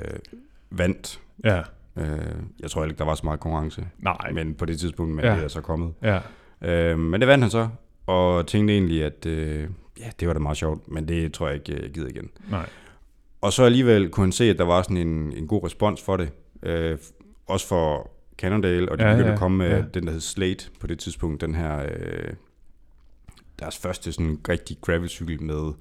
vandt. 0.70 1.20
ja. 1.44 1.62
Øh, 1.96 2.18
jeg 2.60 2.70
tror 2.70 2.84
ikke, 2.84 2.96
der 2.98 3.04
var 3.04 3.14
så 3.14 3.20
meget 3.24 3.40
konkurrence, 3.40 3.84
Nej. 3.98 4.30
men 4.32 4.54
på 4.54 4.64
det 4.64 4.78
tidspunkt, 4.80 5.14
men 5.14 5.24
Ja. 5.24 5.34
det 5.36 5.44
er 5.44 5.48
så 5.48 5.60
kommet. 5.60 5.92
Ja, 6.02 6.18
Øh, 6.62 6.98
men 6.98 7.20
det 7.20 7.28
vandt 7.28 7.44
han 7.44 7.50
så, 7.50 7.68
og 8.06 8.46
tænkte 8.46 8.74
egentlig, 8.74 9.04
at 9.04 9.26
øh, 9.26 9.68
ja, 10.00 10.04
det 10.20 10.28
var 10.28 10.34
da 10.34 10.40
meget 10.40 10.56
sjovt, 10.56 10.88
men 10.88 11.08
det 11.08 11.32
tror 11.32 11.46
jeg 11.48 11.54
ikke, 11.56 11.82
jeg 11.82 11.90
gider 11.90 12.08
igen. 12.08 12.30
nej. 12.50 12.66
Og 13.40 13.52
så 13.52 13.64
alligevel 13.64 14.08
kunne 14.08 14.24
han 14.26 14.32
se, 14.32 14.44
at 14.50 14.58
der 14.58 14.64
var 14.64 14.82
sådan 14.82 14.96
en, 14.96 15.32
en 15.36 15.46
god 15.46 15.64
respons 15.64 16.02
for 16.02 16.16
det. 16.16 16.30
Øh, 16.62 16.98
også 17.46 17.66
for 17.68 18.10
Cannondale, 18.38 18.92
og 18.92 18.98
de 18.98 19.04
Ja, 19.04 19.10
begyndte 19.10 19.28
ja, 19.28 19.32
at 19.32 19.38
komme 19.38 19.58
med 19.58 19.70
ja. 19.70 19.82
den, 19.94 20.06
der 20.06 20.12
hed 20.12 20.20
Slate 20.20 20.64
på 20.80 20.86
det 20.86 20.98
tidspunkt. 20.98 21.40
Den 21.40 21.54
her, 21.54 21.82
øh, 21.82 22.32
deres 23.60 23.78
første 23.78 24.12
sådan 24.12 24.38
rigtig 24.48 24.76
gravelcykel 24.80 25.42
med 25.42 25.72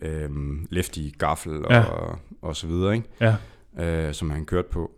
øh, 0.00 0.30
lefty 0.70 1.00
gaffel 1.18 1.64
og, 1.64 1.70
Ja. 1.72 1.76
ja. 1.78 1.84
og, 1.84 2.18
og 2.42 2.56
så 2.56 2.66
videre, 2.66 2.94
ikke? 2.94 3.08
Ja, 3.20 3.34
Øh, 3.80 4.14
som 4.14 4.30
han 4.30 4.44
kørte 4.44 4.68
på. 4.70 4.90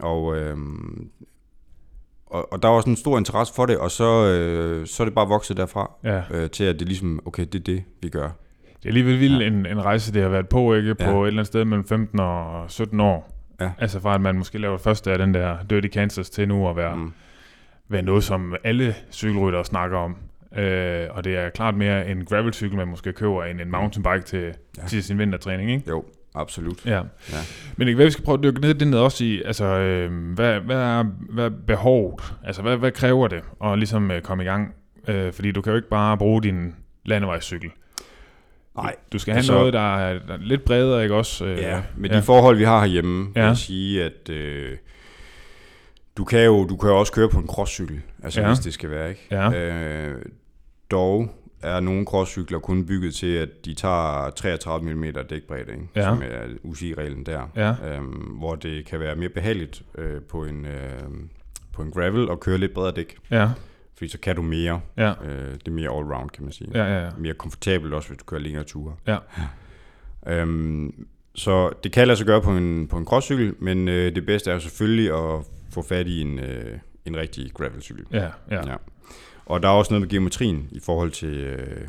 Og, 0.00 0.36
øh, 0.36 0.56
og, 2.26 2.52
og 2.52 2.62
der 2.62 2.68
var 2.68 2.80
sådan 2.80 2.92
en 2.92 2.96
stor 2.96 3.18
interesse 3.18 3.54
for 3.54 3.66
det, 3.66 3.78
og 3.78 3.90
så, 3.90 4.26
øh, 4.26 4.86
så 4.86 5.02
er 5.02 5.04
det 5.04 5.14
bare 5.14 5.28
vokset 5.28 5.56
derfra, 5.56 5.90
ja. 6.04 6.22
øh, 6.30 6.50
til 6.50 6.64
at 6.64 6.78
det 6.78 6.88
ligesom, 6.88 7.20
okay, 7.26 7.42
det 7.52 7.54
er 7.54 7.62
det, 7.64 7.84
vi 8.02 8.08
gør. 8.08 8.22
Det 8.64 8.84
er 8.84 8.88
alligevel 8.88 9.20
vildt 9.20 9.42
en, 9.42 9.66
en 9.66 9.84
rejse, 9.84 10.12
det 10.14 10.22
har 10.22 10.28
været 10.28 10.48
på, 10.48 10.74
ikke? 10.74 10.94
På 10.94 11.02
Ja. 11.04 11.10
et 11.10 11.26
eller 11.26 11.30
andet 11.30 11.46
sted 11.46 11.64
mellem 11.64 11.84
15 11.86 12.20
og 12.20 12.70
17 12.70 13.00
år. 13.00 13.36
Ja. 13.60 13.70
Altså 13.78 14.00
fra 14.00 14.14
at 14.14 14.20
man 14.20 14.38
måske 14.38 14.58
laver 14.58 14.78
første 14.78 15.12
af 15.12 15.18
den 15.18 15.34
der 15.34 15.56
Dirty 15.70 15.88
Kansas 15.88 16.30
til 16.30 16.48
nu 16.48 16.68
at 16.68 16.76
være. 16.76 16.96
Mm. 16.96 17.12
være 17.88 18.02
noget, 18.02 18.24
som 18.24 18.54
alle 18.64 18.94
cykelryttere 19.12 19.64
snakker 19.64 19.98
om. 19.98 20.16
Øh, 20.56 21.06
og 21.10 21.24
det 21.24 21.36
er 21.36 21.48
klart 21.48 21.74
mere 21.76 22.08
en 22.10 22.24
gravelcykel, 22.24 22.76
man 22.76 22.88
måske 22.88 23.12
køber, 23.12 23.44
end 23.44 23.60
en 23.60 23.70
mountainbike 23.70 24.24
til, 24.24 24.40
ja. 24.42 24.52
Ja. 24.82 24.86
til 24.88 25.02
sin 25.04 25.18
vintertræning, 25.18 25.70
ikke? 25.70 25.84
Jo, 25.88 26.04
absolut. 26.34 26.86
Ja. 26.86 26.96
Ja. 27.32 27.36
Men 27.76 27.86
kan 27.92 27.98
være, 27.98 28.04
vi 28.04 28.10
skal 28.10 28.24
prøve 28.24 28.38
at 28.38 28.44
dykke 28.44 28.60
ned 28.60 28.70
i 28.70 28.78
det 28.78 28.88
ned 28.88 28.98
også 28.98 29.24
i, 29.24 29.42
altså, 29.42 29.64
øh, 29.64 30.12
hvad, 30.34 30.60
hvad, 30.60 30.76
er, 30.76 31.02
hvad 31.30 31.44
er 31.44 31.50
behovet? 31.66 32.34
Altså, 32.44 32.62
hvad, 32.62 32.76
hvad 32.76 32.90
kræver 32.92 33.28
det 33.28 33.40
at 33.64 33.78
ligesom 33.78 34.10
øh, 34.10 34.22
komme 34.22 34.42
i 34.44 34.46
gang? 34.46 34.74
Øh, 35.08 35.32
fordi 35.32 35.52
du 35.52 35.62
kan 35.62 35.70
jo 35.70 35.76
ikke 35.76 35.88
bare 35.88 36.18
bruge 36.18 36.42
din 36.42 36.74
landevejscykel. 37.04 37.70
Nej, 38.76 38.94
Du 39.12 39.18
skal 39.18 39.32
have 39.32 39.38
Altså- 39.38 39.52
noget, 39.52 39.72
der 39.72 39.96
er, 39.96 40.18
der 40.26 40.34
er 40.34 40.38
lidt 40.40 40.64
bredere, 40.64 41.02
ikke 41.02 41.14
også? 41.14 41.44
Øh, 41.44 41.58
Ja, 41.58 41.82
med 41.96 42.08
de 42.10 42.22
forhold, 42.22 42.56
vi 42.56 42.64
har 42.64 42.80
herhjemme, 42.80 43.26
ja. 43.34 43.40
Ja. 43.40 43.44
vil 43.46 43.48
jeg 43.48 43.56
sige, 43.56 44.04
at 44.04 44.28
øh, 44.30 44.76
du, 46.16 46.24
kan 46.24 46.44
jo, 46.44 46.64
du 46.66 46.76
kan 46.76 46.90
jo 46.90 46.98
også 46.98 47.12
køre 47.12 47.28
på 47.28 47.38
en 47.38 47.46
crosscykel, 47.46 48.00
altså 48.22 48.40
Ja. 48.40 48.46
hvis 48.48 48.58
det 48.58 48.74
skal 48.74 48.90
være, 48.90 49.08
ikke? 49.10 49.26
Ja. 49.30 49.52
Øh, 49.52 50.22
dog 50.90 51.28
er 51.62 51.80
nogle 51.80 52.04
crosscykler 52.04 52.58
kun 52.58 52.86
bygget 52.86 53.14
til, 53.14 53.26
at 53.34 53.48
de 53.64 53.74
tager 53.74 54.30
33 54.30 54.94
mm 54.94 55.04
dækbredde, 55.30 55.72
ikke? 55.72 55.88
Ja. 55.96 56.02
som 56.02 56.22
er 56.22 56.46
UCI-reglen 56.62 57.26
der. 57.26 57.50
Ja. 57.56 57.74
Øhm, 57.96 58.06
hvor 58.38 58.54
det 58.54 58.86
kan 58.86 59.00
være 59.00 59.16
mere 59.16 59.28
behageligt 59.28 59.82
øh, 59.98 60.20
på, 60.22 60.44
en, 60.44 60.66
øh, 60.66 61.00
på 61.72 61.82
en 61.82 61.90
gravel 61.90 62.28
og 62.28 62.40
køre 62.40 62.58
lidt 62.58 62.74
bredere 62.74 62.92
dæk, 62.96 63.16
Ja, 63.30 63.48
fordi 63.96 64.08
så 64.10 64.18
kan 64.20 64.36
du 64.36 64.42
mere. 64.42 64.80
ja, 64.96 65.12
Øh, 65.24 65.52
det 65.54 65.68
er 65.68 65.72
mere 65.72 65.90
all-round, 65.90 66.28
kan 66.28 66.44
man 66.44 66.52
sige 66.52 66.70
ja, 66.74 66.84
ja, 66.84 67.04
ja. 67.04 67.10
mere 67.18 67.34
komfortabelt 67.34 67.94
også, 67.94 68.08
hvis 68.08 68.18
du 68.18 68.24
kører 68.24 68.40
længere 68.40 68.64
ture. 68.64 68.94
Ja. 69.06 69.16
Øhm, 70.26 71.06
så 71.34 71.70
det 71.84 71.92
kan 71.92 72.06
lade 72.06 72.16
sig 72.16 72.26
gøre 72.26 72.42
på 72.42 72.50
en, 72.50 72.88
på 72.88 72.96
en 72.98 73.04
crosscykel, 73.04 73.54
men 73.58 73.88
øh, 73.88 74.14
det 74.14 74.26
bedste 74.26 74.50
er 74.50 74.54
jo 74.54 74.60
selvfølgelig 74.60 75.10
at 75.14 75.44
få 75.72 75.82
fat 75.82 76.06
i 76.06 76.20
en, 76.20 76.38
øh, 76.38 76.78
en 77.04 77.16
rigtig 77.16 77.50
gravelcykel. 77.54 78.04
Ja, 78.12 78.26
ja. 78.50 78.70
Ja. 78.70 78.76
Og 79.46 79.62
der 79.62 79.68
er 79.68 79.72
også 79.72 79.92
noget 79.92 80.00
med 80.00 80.08
geometrien 80.08 80.68
i 80.72 80.80
forhold 80.84 81.10
til 81.10 81.28
øh, 81.36 81.80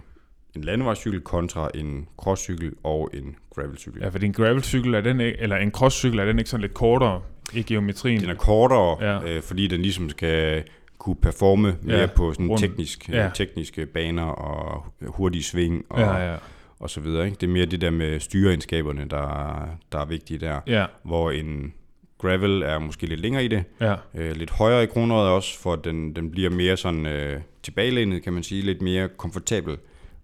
en 0.56 0.64
landevejscykel 0.64 1.22
kontra 1.22 1.70
en 1.76 2.08
crosscykel 2.18 2.74
og 2.84 3.10
en 3.14 3.36
gravelcykel. 3.56 4.02
Ja, 4.02 4.10
for 4.10 4.20
din 4.20 4.32
gravelcykel 4.32 4.94
er 4.94 5.02
den 5.02 5.20
ikke, 5.20 5.40
eller 5.40 5.56
en 5.58 5.72
crosscykel 5.72 6.20
er 6.20 6.26
den 6.26 6.40
ikke 6.40 6.50
sådan 6.50 6.62
lidt 6.62 6.74
kortere 6.74 7.22
i 7.54 7.64
geometrien? 7.64 8.22
Den 8.22 8.30
er 8.30 8.36
kortere, 8.36 8.98
Ja. 9.14 9.36
øh, 9.36 9.42
fordi 9.42 9.68
den 9.68 9.82
ligesom 9.82 10.10
skal 10.10 10.64
kunne 10.98 11.16
performe 11.16 11.76
mere 11.82 12.00
Ja, 12.00 12.06
på 12.16 12.34
sådan 12.34 12.48
rundt. 12.48 12.62
teknisk, 12.62 13.10
Ja. 13.10 13.24
ja. 13.24 13.30
tekniske 13.34 13.86
baner 13.86 14.24
og 14.24 14.86
hurtige 15.08 15.44
sving 15.44 15.86
og, 15.90 16.00
ja, 16.00 16.32
ja, 16.32 16.38
og 16.80 16.90
så 16.90 17.00
videre. 17.02 17.26
Ikke? 17.26 17.38
Det 17.42 17.48
er 17.48 17.52
mere 17.52 17.66
det 17.66 17.82
der 17.82 17.90
med 17.90 18.20
styreegenskaberne, 18.20 19.06
der, 19.10 19.68
der 19.92 20.00
er 20.00 20.06
vigtige 20.06 20.38
der. 20.40 20.60
ja, 20.68 20.86
Hvor 21.04 21.32
en 21.32 21.74
gravel 22.22 22.62
er 22.62 22.80
måske 22.80 23.06
lidt 23.06 23.20
længere 23.20 23.46
i 23.46 23.48
det. 23.48 23.64
ja, 23.82 23.96
Øh, 24.16 24.36
lidt 24.36 24.50
højere 24.52 24.84
i 24.84 24.86
kronrøret 24.86 25.30
også, 25.30 25.60
for 25.60 25.76
den, 25.76 26.16
den 26.16 26.32
bliver 26.32 26.50
mere 26.50 26.78
sådan 26.78 27.06
øh, 27.06 27.42
tilbagelænet, 27.64 28.24
kan 28.24 28.34
man 28.34 28.44
sige. 28.44 28.62
Lidt 28.62 28.82
mere 28.82 29.10
komfortabel. 29.18 29.78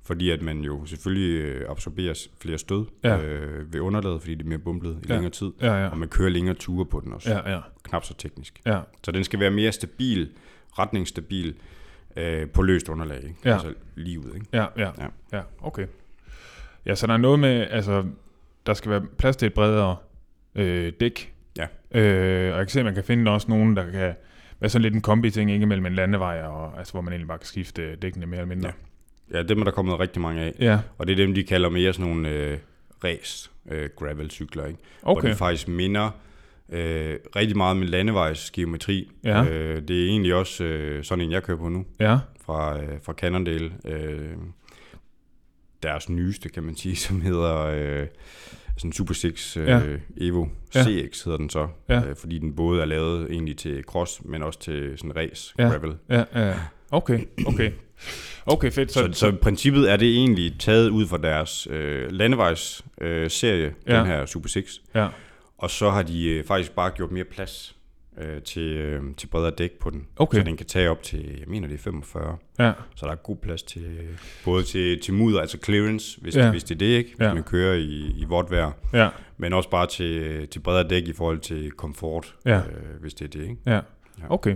Fordi 0.03 0.29
at 0.29 0.41
man 0.41 0.59
jo 0.61 0.85
selvfølgelig 0.85 1.41
øh, 1.41 1.71
absorberer 1.71 2.27
flere 2.41 2.57
stød 2.57 2.85
Ja. 3.03 3.17
øh, 3.21 3.73
ved 3.73 3.79
underlaget, 3.79 4.21
fordi 4.21 4.35
det 4.35 4.43
er 4.45 4.49
mere 4.49 4.57
bumplet 4.59 4.91
i 5.03 5.07
Ja. 5.07 5.13
længere 5.13 5.31
tid. 5.31 5.51
ja, 5.61 5.73
ja, 5.83 5.87
Og 5.89 5.97
man 5.97 6.09
kører 6.09 6.29
længere 6.29 6.55
ture 6.55 6.85
på 6.85 6.99
den 6.99 7.13
også. 7.13 7.31
ja, 7.31 7.51
ja, 7.53 7.59
Knap 7.83 8.05
så 8.05 8.13
teknisk. 8.13 8.61
ja, 8.65 8.79
Så 9.03 9.11
den 9.11 9.23
skal 9.23 9.39
være 9.39 9.51
mere 9.51 9.71
stabil, 9.71 10.29
retningsstabil, 10.79 11.55
øh, 12.17 12.47
på 12.49 12.61
løst 12.61 12.89
underlag. 12.89 13.17
Ikke? 13.23 13.35
Ja. 13.45 13.53
Altså 13.53 13.73
lige 13.95 14.19
ud. 14.19 14.33
Ikke? 14.35 14.45
ja, 14.53 14.65
ja, 14.77 14.91
Ja. 14.99 15.07
ja, 15.37 15.41
okay. 15.61 15.85
Ja, 16.85 16.95
så 16.95 17.07
der 17.07 17.13
er 17.13 17.17
noget 17.17 17.39
med, 17.39 17.67
altså, 17.69 18.03
der 18.65 18.73
skal 18.73 18.91
være 18.91 19.01
plads 19.17 19.35
til 19.35 19.45
et 19.45 19.53
bredere 19.53 19.95
øh, 20.55 20.93
dæk. 20.99 21.33
Ja. 21.93 21.99
Øh, 21.99 22.51
og 22.53 22.57
jeg 22.57 22.67
kan 22.67 22.69
se, 22.69 22.79
at 22.79 22.85
man 22.85 22.93
kan 22.93 23.03
finde 23.03 23.31
også 23.31 23.47
nogen, 23.49 23.75
der 23.75 23.91
kan 23.91 24.13
være 24.59 24.69
sådan 24.69 24.81
lidt 24.81 24.93
en 24.93 25.01
kombi-ting, 25.01 25.51
ikke 25.51 25.65
mellem 25.65 25.85
en 25.85 25.95
landevej, 25.95 26.41
og, 26.41 26.77
altså, 26.77 26.93
hvor 26.93 27.01
man 27.01 27.13
egentlig 27.13 27.27
bare 27.27 27.37
kan 27.37 27.47
skifte 27.47 27.95
dækkene 27.95 28.25
mere 28.25 28.39
eller 28.39 28.55
mindre. 28.55 28.71
Ja, 29.33 29.43
dem 29.43 29.59
er 29.59 29.63
der 29.63 29.71
kommet 29.71 29.99
rigtig 29.99 30.21
mange 30.21 30.41
af. 30.41 30.53
Ja, 30.59 30.79
Og 30.97 31.07
det 31.07 31.13
er 31.13 31.17
dem, 31.17 31.33
de 31.33 31.43
kalder 31.43 31.69
mere 31.69 31.93
sådan 31.93 32.11
nogle 32.11 32.29
øh, 32.29 32.57
race 33.03 33.49
øh, 33.71 33.89
gravel-cykler. 33.95 34.65
Ikke? 34.65 34.79
Hvor 35.01 35.17
okay. 35.17 35.29
det 35.29 35.37
faktisk 35.37 35.67
minder 35.67 36.09
øh, 36.69 37.15
rigtig 37.35 37.57
meget 37.57 37.77
med 37.77 37.87
landevejsgeometri. 37.87 39.11
Ja. 39.23 39.43
Øh, 39.43 39.81
det 39.87 40.03
er 40.03 40.07
egentlig 40.07 40.33
også 40.35 40.63
øh, 40.63 41.03
sådan 41.03 41.25
en, 41.25 41.31
jeg 41.31 41.43
kører 41.43 41.57
på 41.57 41.69
nu, 41.69 41.85
Ja, 41.99 42.17
fra, 42.45 42.81
øh, 42.81 43.01
fra 43.03 43.13
Cannondale. 43.13 43.71
Øh, 43.85 44.31
deres 45.83 46.09
nyeste, 46.09 46.49
kan 46.49 46.63
man 46.63 46.75
sige, 46.75 46.95
som 47.05 47.21
hedder 47.21 47.65
øh, 47.65 48.07
sådan 48.77 48.93
Super 48.93 49.13
6 49.13 49.57
øh, 49.57 49.67
Ja. 49.67 49.81
Evo 50.21 50.45
Ja. 50.75 50.83
CX 50.83 51.23
hedder 51.23 51.37
den 51.37 51.49
så. 51.49 51.67
Ja. 51.89 52.01
Øh, 52.05 52.15
fordi 52.15 52.39
den 52.39 52.55
både 52.55 52.81
er 52.81 52.85
lavet 52.85 53.31
egentlig 53.31 53.57
til 53.57 53.83
cross, 53.83 54.21
men 54.25 54.43
også 54.43 54.59
til 54.59 54.93
sådan 54.97 55.15
race 55.15 55.53
Ja. 55.59 55.63
gravel. 55.67 55.93
ja, 56.09 56.23
ja. 56.35 56.53
Okay, 56.91 57.19
okay. 57.47 57.71
Okay, 58.45 58.71
fedt. 58.71 58.91
Så, 58.91 58.99
så, 59.13 59.19
så 59.19 59.35
princippet 59.41 59.91
er 59.91 59.97
det 59.97 60.07
egentlig 60.15 60.55
taget 60.59 60.89
ud 60.89 61.07
fra 61.07 61.17
deres 61.17 61.67
øh, 61.71 62.11
landevejs-serie, 62.11 63.23
øh, 63.23 63.29
serie, 63.29 63.73
Ja. 63.87 63.97
den 63.99 64.05
her 64.05 64.25
Super 64.25 64.49
6. 64.49 64.81
Ja, 64.95 65.07
Og 65.57 65.69
så 65.69 65.89
har 65.89 66.03
de 66.03 66.29
øh, 66.29 66.43
faktisk 66.43 66.71
bare 66.71 66.91
gjort 66.91 67.11
mere 67.11 67.23
plads 67.23 67.75
øh, 68.21 68.41
til, 68.41 68.61
øh, 68.77 69.01
til 69.17 69.27
bredere 69.27 69.51
dæk 69.57 69.71
på 69.79 69.89
den. 69.89 70.07
Okay. 70.17 70.37
Så 70.37 70.43
den 70.43 70.57
kan 70.57 70.65
tage 70.65 70.89
op 70.89 71.03
til, 71.03 71.19
jeg 71.39 71.47
mener 71.47 71.67
det 71.67 71.73
er 71.73 71.79
45. 71.79 72.37
ja, 72.59 72.71
Så 72.95 73.05
der 73.05 73.11
er 73.11 73.15
god 73.15 73.35
plads 73.35 73.63
til, 73.63 73.85
både 74.45 74.63
til, 74.63 75.01
til 75.01 75.13
mudder, 75.13 75.41
altså 75.41 75.57
clearance, 75.65 76.21
hvis, 76.21 76.35
Ja. 76.35 76.45
ja. 76.45 76.51
hvis 76.51 76.63
det 76.63 76.75
er 76.75 76.79
det 76.79 76.85
ikke, 76.85 77.09
hvis 77.09 77.19
Ja. 77.23 77.27
ja. 77.27 77.33
man 77.33 77.43
kører 77.43 77.73
i, 77.75 78.13
i 78.17 78.25
vådt 78.29 78.51
vejr. 78.51 78.71
ja, 78.93 79.09
Men 79.37 79.53
også 79.53 79.69
bare 79.69 79.87
til, 79.87 80.47
til 80.47 80.59
bredere 80.59 80.87
dæk 80.89 81.07
i 81.07 81.13
forhold 81.13 81.39
til 81.39 81.71
komfort, 81.71 82.35
Ja. 82.45 82.57
øh, 82.57 83.01
hvis 83.01 83.13
det 83.13 83.25
er 83.25 83.39
det. 83.39 83.49
Ikke? 83.49 83.57
ja. 83.65 83.79
Okay. 84.29 84.55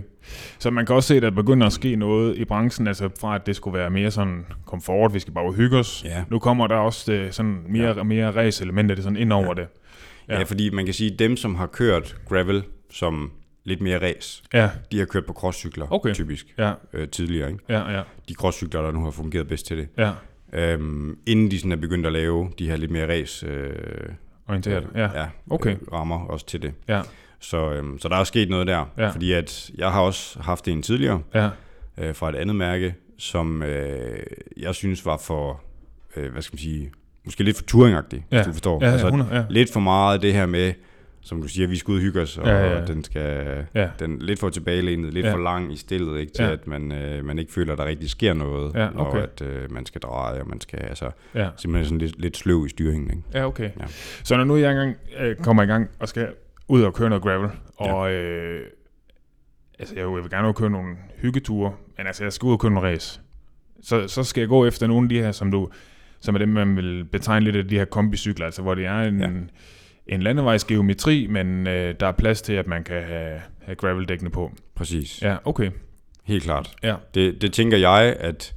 Så 0.58 0.70
man 0.70 0.86
kan 0.86 0.96
også 0.96 1.06
se, 1.08 1.16
at 1.16 1.22
der 1.22 1.30
begynder 1.30 1.66
at 1.66 1.72
ske 1.72 1.96
noget 1.96 2.36
i 2.38 2.44
branchen, 2.44 2.86
altså 2.86 3.10
fra 3.20 3.34
at 3.34 3.46
det 3.46 3.56
skulle 3.56 3.78
være 3.78 3.90
mere 3.90 4.10
sådan 4.10 4.46
komfort, 4.66 5.14
vi 5.14 5.18
skal 5.18 5.34
bare 5.34 5.52
hygge 5.52 5.76
os. 5.78 6.04
Ja. 6.04 6.24
Nu 6.30 6.38
kommer 6.38 6.66
der 6.66 6.76
også 6.76 7.12
øh, 7.12 7.32
sådan 7.32 7.62
mere, 7.68 7.96
ja. 7.96 8.02
mere 8.02 8.30
race-elementer 8.30 8.94
det 8.94 9.04
sådan 9.04 9.16
ind 9.16 9.32
over 9.32 9.46
ja. 9.56 9.62
det. 9.62 9.68
Ja. 10.28 10.32
Ja. 10.34 10.38
ja, 10.38 10.44
fordi 10.44 10.70
man 10.70 10.84
kan 10.84 10.94
sige, 10.94 11.12
at 11.12 11.18
dem, 11.18 11.36
som 11.36 11.54
har 11.54 11.66
kørt 11.66 12.16
gravel 12.28 12.62
som 12.90 13.30
lidt 13.64 13.80
mere 13.80 13.98
race, 14.08 14.42
Ja, 14.52 14.70
de 14.92 14.98
har 14.98 15.04
kørt 15.06 15.26
på 15.26 15.32
crosscykler 15.32 15.92
Okay. 15.92 16.14
typisk 16.14 16.54
ja, 16.58 16.72
øh, 16.92 17.08
tidligere. 17.08 17.50
Ikke? 17.50 17.64
ja, 17.68 17.90
ja, 17.90 18.02
De 18.28 18.34
crosscykler, 18.34 18.82
der 18.82 18.92
nu 18.92 19.04
har 19.04 19.10
fungeret 19.10 19.48
bedst 19.48 19.66
til 19.66 19.78
det. 19.78 19.88
ja. 19.98 20.12
Øhm, 20.54 21.18
inden 21.26 21.50
de 21.50 21.58
sådan 21.58 21.72
er 21.72 21.76
begyndt 21.76 22.06
at 22.06 22.12
lave 22.12 22.50
de 22.58 22.68
her 22.68 22.76
lidt 22.76 22.90
mere 22.90 23.08
race 23.08 23.46
øh, 23.46 23.74
Orienteret. 24.48 24.86
Ja, 24.94 25.20
ja, 25.20 25.26
Okay. 25.50 25.70
øh, 25.74 25.92
rammer 25.92 26.26
også 26.26 26.46
til 26.46 26.62
det. 26.62 26.72
ja, 26.88 27.02
Så, 27.40 27.72
øhm, 27.72 27.98
så 27.98 28.08
der 28.08 28.16
er 28.16 28.24
sket 28.24 28.48
noget 28.50 28.66
der, 28.66 28.84
Ja. 28.98 29.08
fordi 29.08 29.32
at 29.32 29.70
jeg 29.78 29.92
har 29.92 30.00
også 30.00 30.40
haft 30.42 30.68
en 30.68 30.82
tidligere 30.82 31.22
ja, 31.34 31.48
øh, 31.98 32.14
fra 32.14 32.28
et 32.28 32.34
andet 32.34 32.56
mærke, 32.56 32.94
som 33.18 33.62
øh, 33.62 34.18
jeg 34.56 34.74
synes 34.74 35.06
var 35.06 35.16
for, 35.16 35.60
øh, 36.16 36.32
hvad 36.32 36.42
skal 36.42 36.54
man 36.54 36.58
sige, 36.58 36.90
måske 37.24 37.44
lidt 37.44 37.56
for 37.56 37.64
touringagtig, 37.64 38.24
Ja. 38.32 38.36
hvis 38.36 38.46
du 38.46 38.52
forstår. 38.52 38.78
Ja, 38.80 38.86
ja, 38.86 38.92
altså, 38.92 39.06
100, 39.06 39.34
ja. 39.36 39.44
lidt 39.50 39.72
for 39.72 39.80
meget 39.80 40.22
det 40.22 40.32
her 40.32 40.46
med, 40.46 40.72
som 41.24 41.42
du 41.42 41.48
siger, 41.48 41.68
vi 41.68 41.76
skal 41.76 41.92
ud 41.92 41.96
og 41.96 42.02
hygge 42.02 42.20
os, 42.20 42.38
og 42.38 42.46
Ja, 42.46 42.56
ja, 42.56 42.78
ja. 42.78 42.84
den 42.84 43.04
skal 43.04 43.64
Ja. 43.74 43.88
den 43.98 44.18
lidt 44.18 44.38
for 44.40 44.48
tilbagelænet, 44.48 45.14
lidt 45.14 45.26
Ja. 45.26 45.32
for 45.32 45.38
lang 45.38 45.72
i 45.72 45.76
stillet, 45.76 46.20
ikke, 46.20 46.32
til 46.32 46.44
Ja. 46.44 46.52
at 46.52 46.66
man, 46.66 46.92
øh, 46.92 47.24
man 47.24 47.38
ikke 47.38 47.52
føler, 47.52 47.72
at 47.72 47.78
der 47.78 47.84
rigtig 47.84 48.10
sker 48.10 48.34
noget, 48.34 48.74
Ja, 48.74 48.88
når 48.90 49.04
okay. 49.06 49.22
at, 49.22 49.42
øh, 49.42 49.72
man 49.72 49.86
skal 49.86 50.00
dreje, 50.00 50.40
og 50.40 50.48
man 50.48 50.60
skal 50.60 50.78
altså, 50.78 51.10
Ja. 51.34 51.48
simpelthen 51.56 51.84
sådan 51.84 51.98
lidt, 51.98 52.20
lidt 52.20 52.36
sløv 52.36 52.66
i 52.66 52.68
styringen. 52.68 53.10
Ikke? 53.10 53.22
Ja, 53.34 53.46
okay. 53.46 53.70
Ja. 53.80 53.84
Så 54.24 54.36
når 54.36 54.44
nu 54.44 54.56
jeg 54.56 54.70
engang 54.70 54.96
øh, 55.20 55.36
kommer 55.36 55.62
i 55.62 55.66
gang 55.66 55.88
og 55.98 56.08
skal 56.08 56.28
ud 56.68 56.82
og 56.82 56.94
køre 56.94 57.08
noget 57.08 57.22
gravel, 57.22 57.50
og 57.76 58.12
øh, 58.12 58.60
altså 59.78 59.94
jeg 59.96 60.08
vil 60.08 60.30
gerne 60.30 60.42
ud 60.44 60.48
og 60.48 60.54
køre 60.56 60.70
nogle 60.70 60.96
hyggeture, 61.16 61.72
men 61.98 62.06
altså 62.06 62.24
jeg 62.24 62.32
skal 62.32 62.46
ud 62.46 62.52
og 62.52 62.60
køre 62.60 62.72
nogle 62.72 62.88
race, 62.88 63.20
så, 63.82 64.08
så 64.08 64.24
skal 64.24 64.40
jeg 64.40 64.48
gå 64.48 64.66
efter 64.66 64.86
nogle 64.86 65.04
af 65.04 65.08
de 65.08 65.18
her, 65.18 65.32
som 65.32 65.50
du 65.50 65.68
som 66.20 66.34
er 66.34 66.38
dem, 66.38 66.48
man 66.48 66.76
vil 66.76 67.04
betegne 67.04 67.44
lidt 67.44 67.56
af 67.56 67.68
de 67.68 67.78
her 67.78 67.84
kombicykler, 67.84 68.46
altså 68.46 68.62
hvor 68.62 68.74
det 68.74 68.86
er 68.86 68.98
en, 69.00 69.20
Ja. 69.20 69.26
ja. 69.26 69.32
En 70.06 70.22
landevejsgeometri, 70.22 71.26
men 71.30 71.66
øh, 71.66 71.94
der 72.00 72.06
er 72.06 72.12
plads 72.12 72.42
til, 72.42 72.52
at 72.52 72.66
man 72.66 72.84
kan 72.84 73.02
have, 73.02 73.40
have 73.62 73.74
graveldækkene 73.76 74.30
på. 74.30 74.52
Præcis, 74.74 75.22
Ja, 75.22 75.36
okay. 75.44 75.70
helt 76.24 76.42
klart. 76.42 76.74
Ja. 76.82 76.94
Det, 77.14 77.42
det 77.42 77.52
tænker 77.52 77.76
jeg, 77.76 78.16
at 78.20 78.54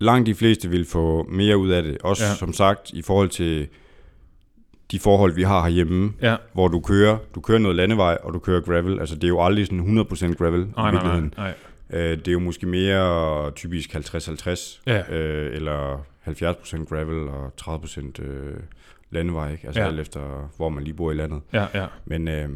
langt 0.00 0.26
de 0.26 0.34
fleste 0.34 0.68
vil 0.68 0.84
få 0.84 1.26
mere 1.30 1.56
ud 1.56 1.70
af 1.70 1.82
det. 1.82 1.98
Også 2.02 2.24
Ja. 2.24 2.34
som 2.34 2.52
sagt, 2.52 2.90
i 2.90 3.02
forhold 3.02 3.28
til 3.28 3.68
de 4.90 4.98
forhold, 4.98 5.34
vi 5.34 5.42
har 5.42 5.62
herhjemme, 5.62 6.12
Ja, 6.22 6.36
hvor 6.52 6.68
du 6.68 6.80
kører, 6.80 7.18
du 7.34 7.40
kører 7.40 7.58
noget 7.58 7.76
landevej, 7.76 8.18
og 8.22 8.34
du 8.34 8.38
kører 8.38 8.60
gravel. 8.60 9.00
Altså, 9.00 9.14
det 9.14 9.24
er 9.24 9.28
jo 9.28 9.44
aldrig 9.44 9.66
sådan 9.66 9.98
100% 10.00 10.34
gravel 10.34 10.60
i 10.60 10.64
nej, 10.64 10.70
nej, 10.76 10.90
nej. 10.90 10.90
virkeligheden. 10.92 11.34
nej. 11.36 11.54
Øh, 11.90 12.18
det 12.18 12.28
er 12.28 12.32
jo 12.32 12.38
måske 12.38 12.66
mere 12.66 13.50
typisk 13.50 13.94
50-50, 13.94 14.80
Ja. 14.86 15.12
øh, 15.14 15.56
eller 15.56 16.04
70% 16.26 16.84
gravel 16.88 17.28
og 17.28 17.52
30% 17.60 18.22
øh, 18.22 18.56
landevej, 19.14 19.52
ikke? 19.52 19.66
Altså 19.66 19.80
Ja. 19.82 19.86
alt 19.86 20.00
efter, 20.00 20.50
hvor 20.56 20.68
man 20.68 20.84
lige 20.84 20.94
bor 20.94 21.12
i 21.12 21.14
landet. 21.14 21.40
Ja, 21.52 21.66
ja. 21.74 21.86
Men 22.04 22.28
øh, 22.28 22.48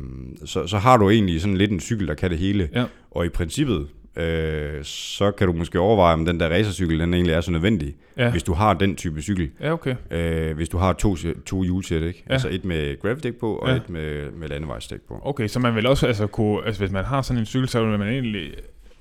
så, 0.45 0.67
så 0.67 0.79
har 0.79 0.97
du 0.97 1.11
egentlig 1.11 1.41
sådan 1.41 1.57
lidt 1.57 1.71
en 1.71 1.81
cykel, 1.81 2.09
der 2.09 2.15
kan 2.15 2.31
det 2.31 2.39
hele. 2.39 2.69
Ja. 2.75 2.85
Og 3.11 3.27
i 3.27 3.29
princippet, 3.29 3.89
øh, 4.17 4.85
så 4.85 5.31
kan 5.31 5.47
du 5.47 5.53
måske 5.53 5.79
overveje, 5.81 6.15
om 6.15 6.25
den 6.25 6.41
der 6.41 6.49
racercykel, 6.49 7.01
den 7.01 7.15
egentlig 7.15 7.35
er 7.35 7.41
så 7.41 7.51
nødvendig, 7.53 7.95
Ja, 8.17 8.31
hvis 8.31 8.43
du 8.43 8.53
har 8.53 8.75
den 8.75 8.97
type 8.97 9.23
cykel. 9.23 9.51
ja 9.61 9.73
okay. 9.73 9.95
Øh, 10.11 10.57
hvis 10.57 10.69
du 10.69 10.79
har 10.79 10.93
to, 10.93 11.17
to 11.47 11.63
hjulsæt, 11.63 12.03
ikke? 12.03 12.25
Ja. 12.29 12.33
Altså 12.33 12.49
et 12.51 12.65
med 12.65 13.01
graveldæk 13.01 13.35
på, 13.35 13.55
og 13.57 13.69
Ja. 13.69 13.77
et 13.77 13.91
med, 13.91 14.31
med 14.31 14.49
landevejsdæk 14.49 15.01
på. 15.09 15.21
Okay, 15.25 15.49
så 15.49 15.61
man 15.61 15.75
vil 15.75 15.87
også 15.87 16.07
altså 16.07 16.27
kunne, 16.27 16.67
altså 16.67 16.81
hvis 16.83 16.93
man 16.93 17.05
har 17.05 17.23
sådan 17.23 17.41
en 17.41 17.47
cykel, 17.47 17.69
så 17.69 17.85
vil 17.85 17.99
man 17.99 18.09
egentlig 18.09 18.51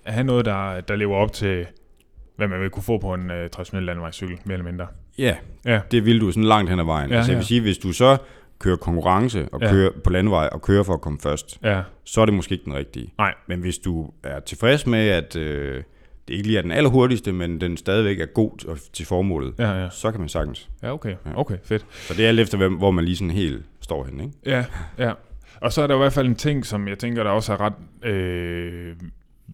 have 0.04 0.24
noget, 0.24 0.46
der, 0.46 0.82
der 0.82 0.96
lever 0.96 1.16
op 1.16 1.34
til, 1.34 1.66
hvad 2.38 2.48
man 2.48 2.62
vil 2.62 2.70
kunne 2.70 2.84
få 2.84 2.98
på 2.98 3.14
en 3.14 3.22
uh, 3.22 3.50
traditionel 3.52 3.84
landevejscykel, 3.86 4.38
mere 4.46 4.54
eller 4.58 4.72
mindre. 4.72 4.88
Ja, 5.18 5.36
Ja. 5.66 5.80
det 5.92 6.06
vil 6.06 6.22
du 6.22 6.32
sådan 6.32 6.44
langt 6.44 6.70
hen 6.70 6.80
ad 6.80 6.86
vejen. 6.86 7.10
Ja, 7.10 7.14
Ja, 7.16 7.20
altså 7.20 7.32
jeg 7.32 7.36
ja. 7.36 7.40
vil 7.40 7.46
sige, 7.46 7.62
hvis 7.62 7.78
du 7.78 7.92
så 7.94 8.18
kører 8.60 8.76
konkurrence 8.76 9.50
og 9.52 9.60
Ja. 9.62 9.66
ja. 9.66 9.72
kører 9.72 9.92
på 10.04 10.10
landevej 10.10 10.50
og 10.52 10.62
kører 10.62 10.84
for 10.84 10.94
at 10.94 11.02
komme 11.02 11.20
først, 11.20 11.60
Ja, 11.64 11.82
så 12.04 12.22
er 12.22 12.26
det 12.26 12.34
måske 12.34 12.54
ikke 12.54 12.66
den 12.66 12.74
rigtige. 12.76 13.14
Nej. 13.18 13.34
Men 13.48 13.60
hvis 13.60 13.78
du 13.78 14.10
er 14.24 14.40
tilfreds 14.40 14.88
med, 14.88 15.00
at 15.10 15.36
øh, 15.36 15.84
det 16.28 16.34
ikke 16.34 16.48
lige 16.48 16.58
er 16.58 16.62
den 16.62 16.72
allerhurtigste, 16.72 17.32
men 17.34 17.62
den 17.62 17.78
stadigvæk 17.78 18.20
er 18.20 18.26
god 18.26 18.78
til 18.94 19.06
formålet, 19.06 19.54
ja, 19.60 19.84
ja. 19.84 19.90
så 19.90 20.12
kan 20.12 20.20
man 20.20 20.30
sagtens. 20.30 20.70
Ja, 20.84 20.94
okay. 20.94 21.10
Ja. 21.26 21.40
Okay, 21.40 21.58
fedt. 21.64 21.86
Så 21.92 22.14
det 22.14 22.26
er 22.26 22.30
alt 22.30 22.40
efter, 22.40 22.68
hvor 22.68 22.92
man 22.92 23.06
lige 23.06 23.16
sådan 23.16 23.32
helt 23.32 23.66
står 23.82 24.04
henne, 24.04 24.24
ikke? 24.24 24.36
Ja, 24.46 24.66
ja. 24.98 25.12
Og 25.62 25.74
så 25.74 25.82
er 25.82 25.88
der 25.88 25.96
i 25.96 25.98
hvert 25.98 26.14
fald 26.14 26.28
en 26.28 26.36
ting, 26.36 26.66
som 26.66 26.88
jeg 26.88 27.00
tænker, 27.00 27.24
der 27.24 27.32
også 27.32 27.54
er 27.54 27.58
ret 27.62 28.10
øh, 28.12 28.96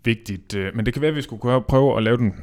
vigtigt. 0.03 0.55
øh, 0.55 0.75
Men 0.75 0.85
det 0.85 0.93
kan 0.93 1.01
være, 1.01 1.09
at 1.09 1.15
vi 1.15 1.21
skulle 1.21 1.61
prøve 1.67 1.97
at 1.97 2.03
lave 2.03 2.17
den, 2.17 2.33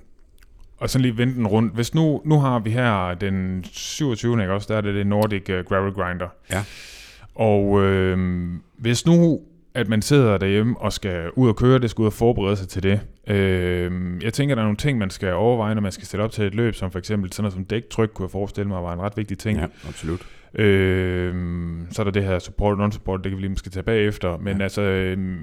og 0.81 0.91
sådan 0.91 1.03
lige 1.03 1.19
vende 1.19 1.35
den 1.35 1.47
rundt. 1.47 1.75
Hvis 1.75 1.95
nu, 1.95 2.23
nu 2.25 2.41
har 2.41 2.59
vi 2.59 2.71
her 2.71 3.15
den 3.15 3.65
27. 3.73 4.41
Ikke 4.41 4.53
også, 4.53 4.67
der 4.71 4.77
er 4.77 4.81
det 4.81 4.95
det 4.95 5.07
Nordic 5.07 5.49
uh, 5.49 5.55
Gravel 5.55 5.93
Grinder. 5.93 6.29
Ja. 6.51 6.65
Og 7.35 7.83
øh, 7.83 8.49
hvis 8.79 9.07
nu, 9.07 9.41
at 9.75 9.89
man 9.89 10.03
sidder 10.03 10.39
derhjemme 10.39 10.79
og 10.79 10.93
skal 10.93 11.31
ud 11.37 11.49
og 11.49 11.57
køre, 11.57 11.79
det 11.79 11.91
skal 11.91 12.03
ud 12.03 12.07
og 12.07 12.13
forberede 12.13 12.57
sig 12.57 12.69
til 12.69 12.83
det. 12.83 13.01
Øh, 13.27 14.23
jeg 14.23 14.33
tænker, 14.33 14.55
der 14.55 14.63
er 14.63 14.67
nogle 14.67 14.77
ting, 14.77 14.99
man 14.99 15.11
skal 15.11 15.33
overveje, 15.33 15.75
når 15.75 15.83
man 15.83 15.93
skal 15.93 16.07
stille 16.07 16.25
op 16.25 16.33
til 16.33 16.45
et 16.45 16.55
løb, 16.55 16.75
som 16.75 16.91
for 16.91 16.99
eksempel 16.99 17.33
sådan 17.33 17.43
noget 17.43 17.55
som 17.55 17.65
dæktryk, 17.65 18.11
kunne 18.15 18.25
jeg 18.25 18.31
forestille 18.31 18.69
mig, 18.69 18.83
var 18.83 18.93
en 18.93 19.01
ret 19.01 19.17
vigtig 19.17 19.39
ting. 19.39 19.59
Ja, 19.59 19.67
absolut. 19.89 20.21
Øh, 20.55 21.35
så 21.91 22.03
er 22.03 22.05
der 22.05 22.11
det 22.11 22.25
her 22.25 22.39
support 22.39 22.79
og 22.79 22.87
non-support, 22.87 23.25
det 23.25 23.31
kan 23.31 23.37
vi 23.37 23.43
lige 23.43 23.51
måske 23.51 23.71
tage 23.71 23.83
bagefter. 23.83 24.39
Men 24.39 24.57
ja. 24.57 24.63
altså, 24.63 24.83
øh, 24.83 25.37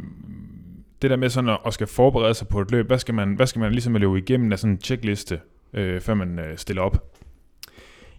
det 1.01 1.09
der 1.09 1.15
med 1.15 1.29
sådan 1.29 1.49
at, 1.49 1.57
at 1.65 1.73
skal 1.73 1.87
forberede 1.87 2.33
sig 2.33 2.47
på 2.47 2.61
et 2.61 2.71
løb, 2.71 2.87
hvad 2.87 2.99
skal 2.99 3.13
man, 3.13 3.33
hvad 3.35 3.47
skal 3.47 3.59
man 3.59 3.71
ligesom 3.71 3.95
løbe 3.95 4.17
igennem 4.17 4.51
af 4.51 4.59
sådan 4.59 4.71
en 4.73 4.81
checkliste, 4.81 5.39
øh, 5.73 6.01
før 6.01 6.13
man 6.13 6.39
øh, 6.39 6.57
stiller 6.57 6.81
op? 6.81 7.03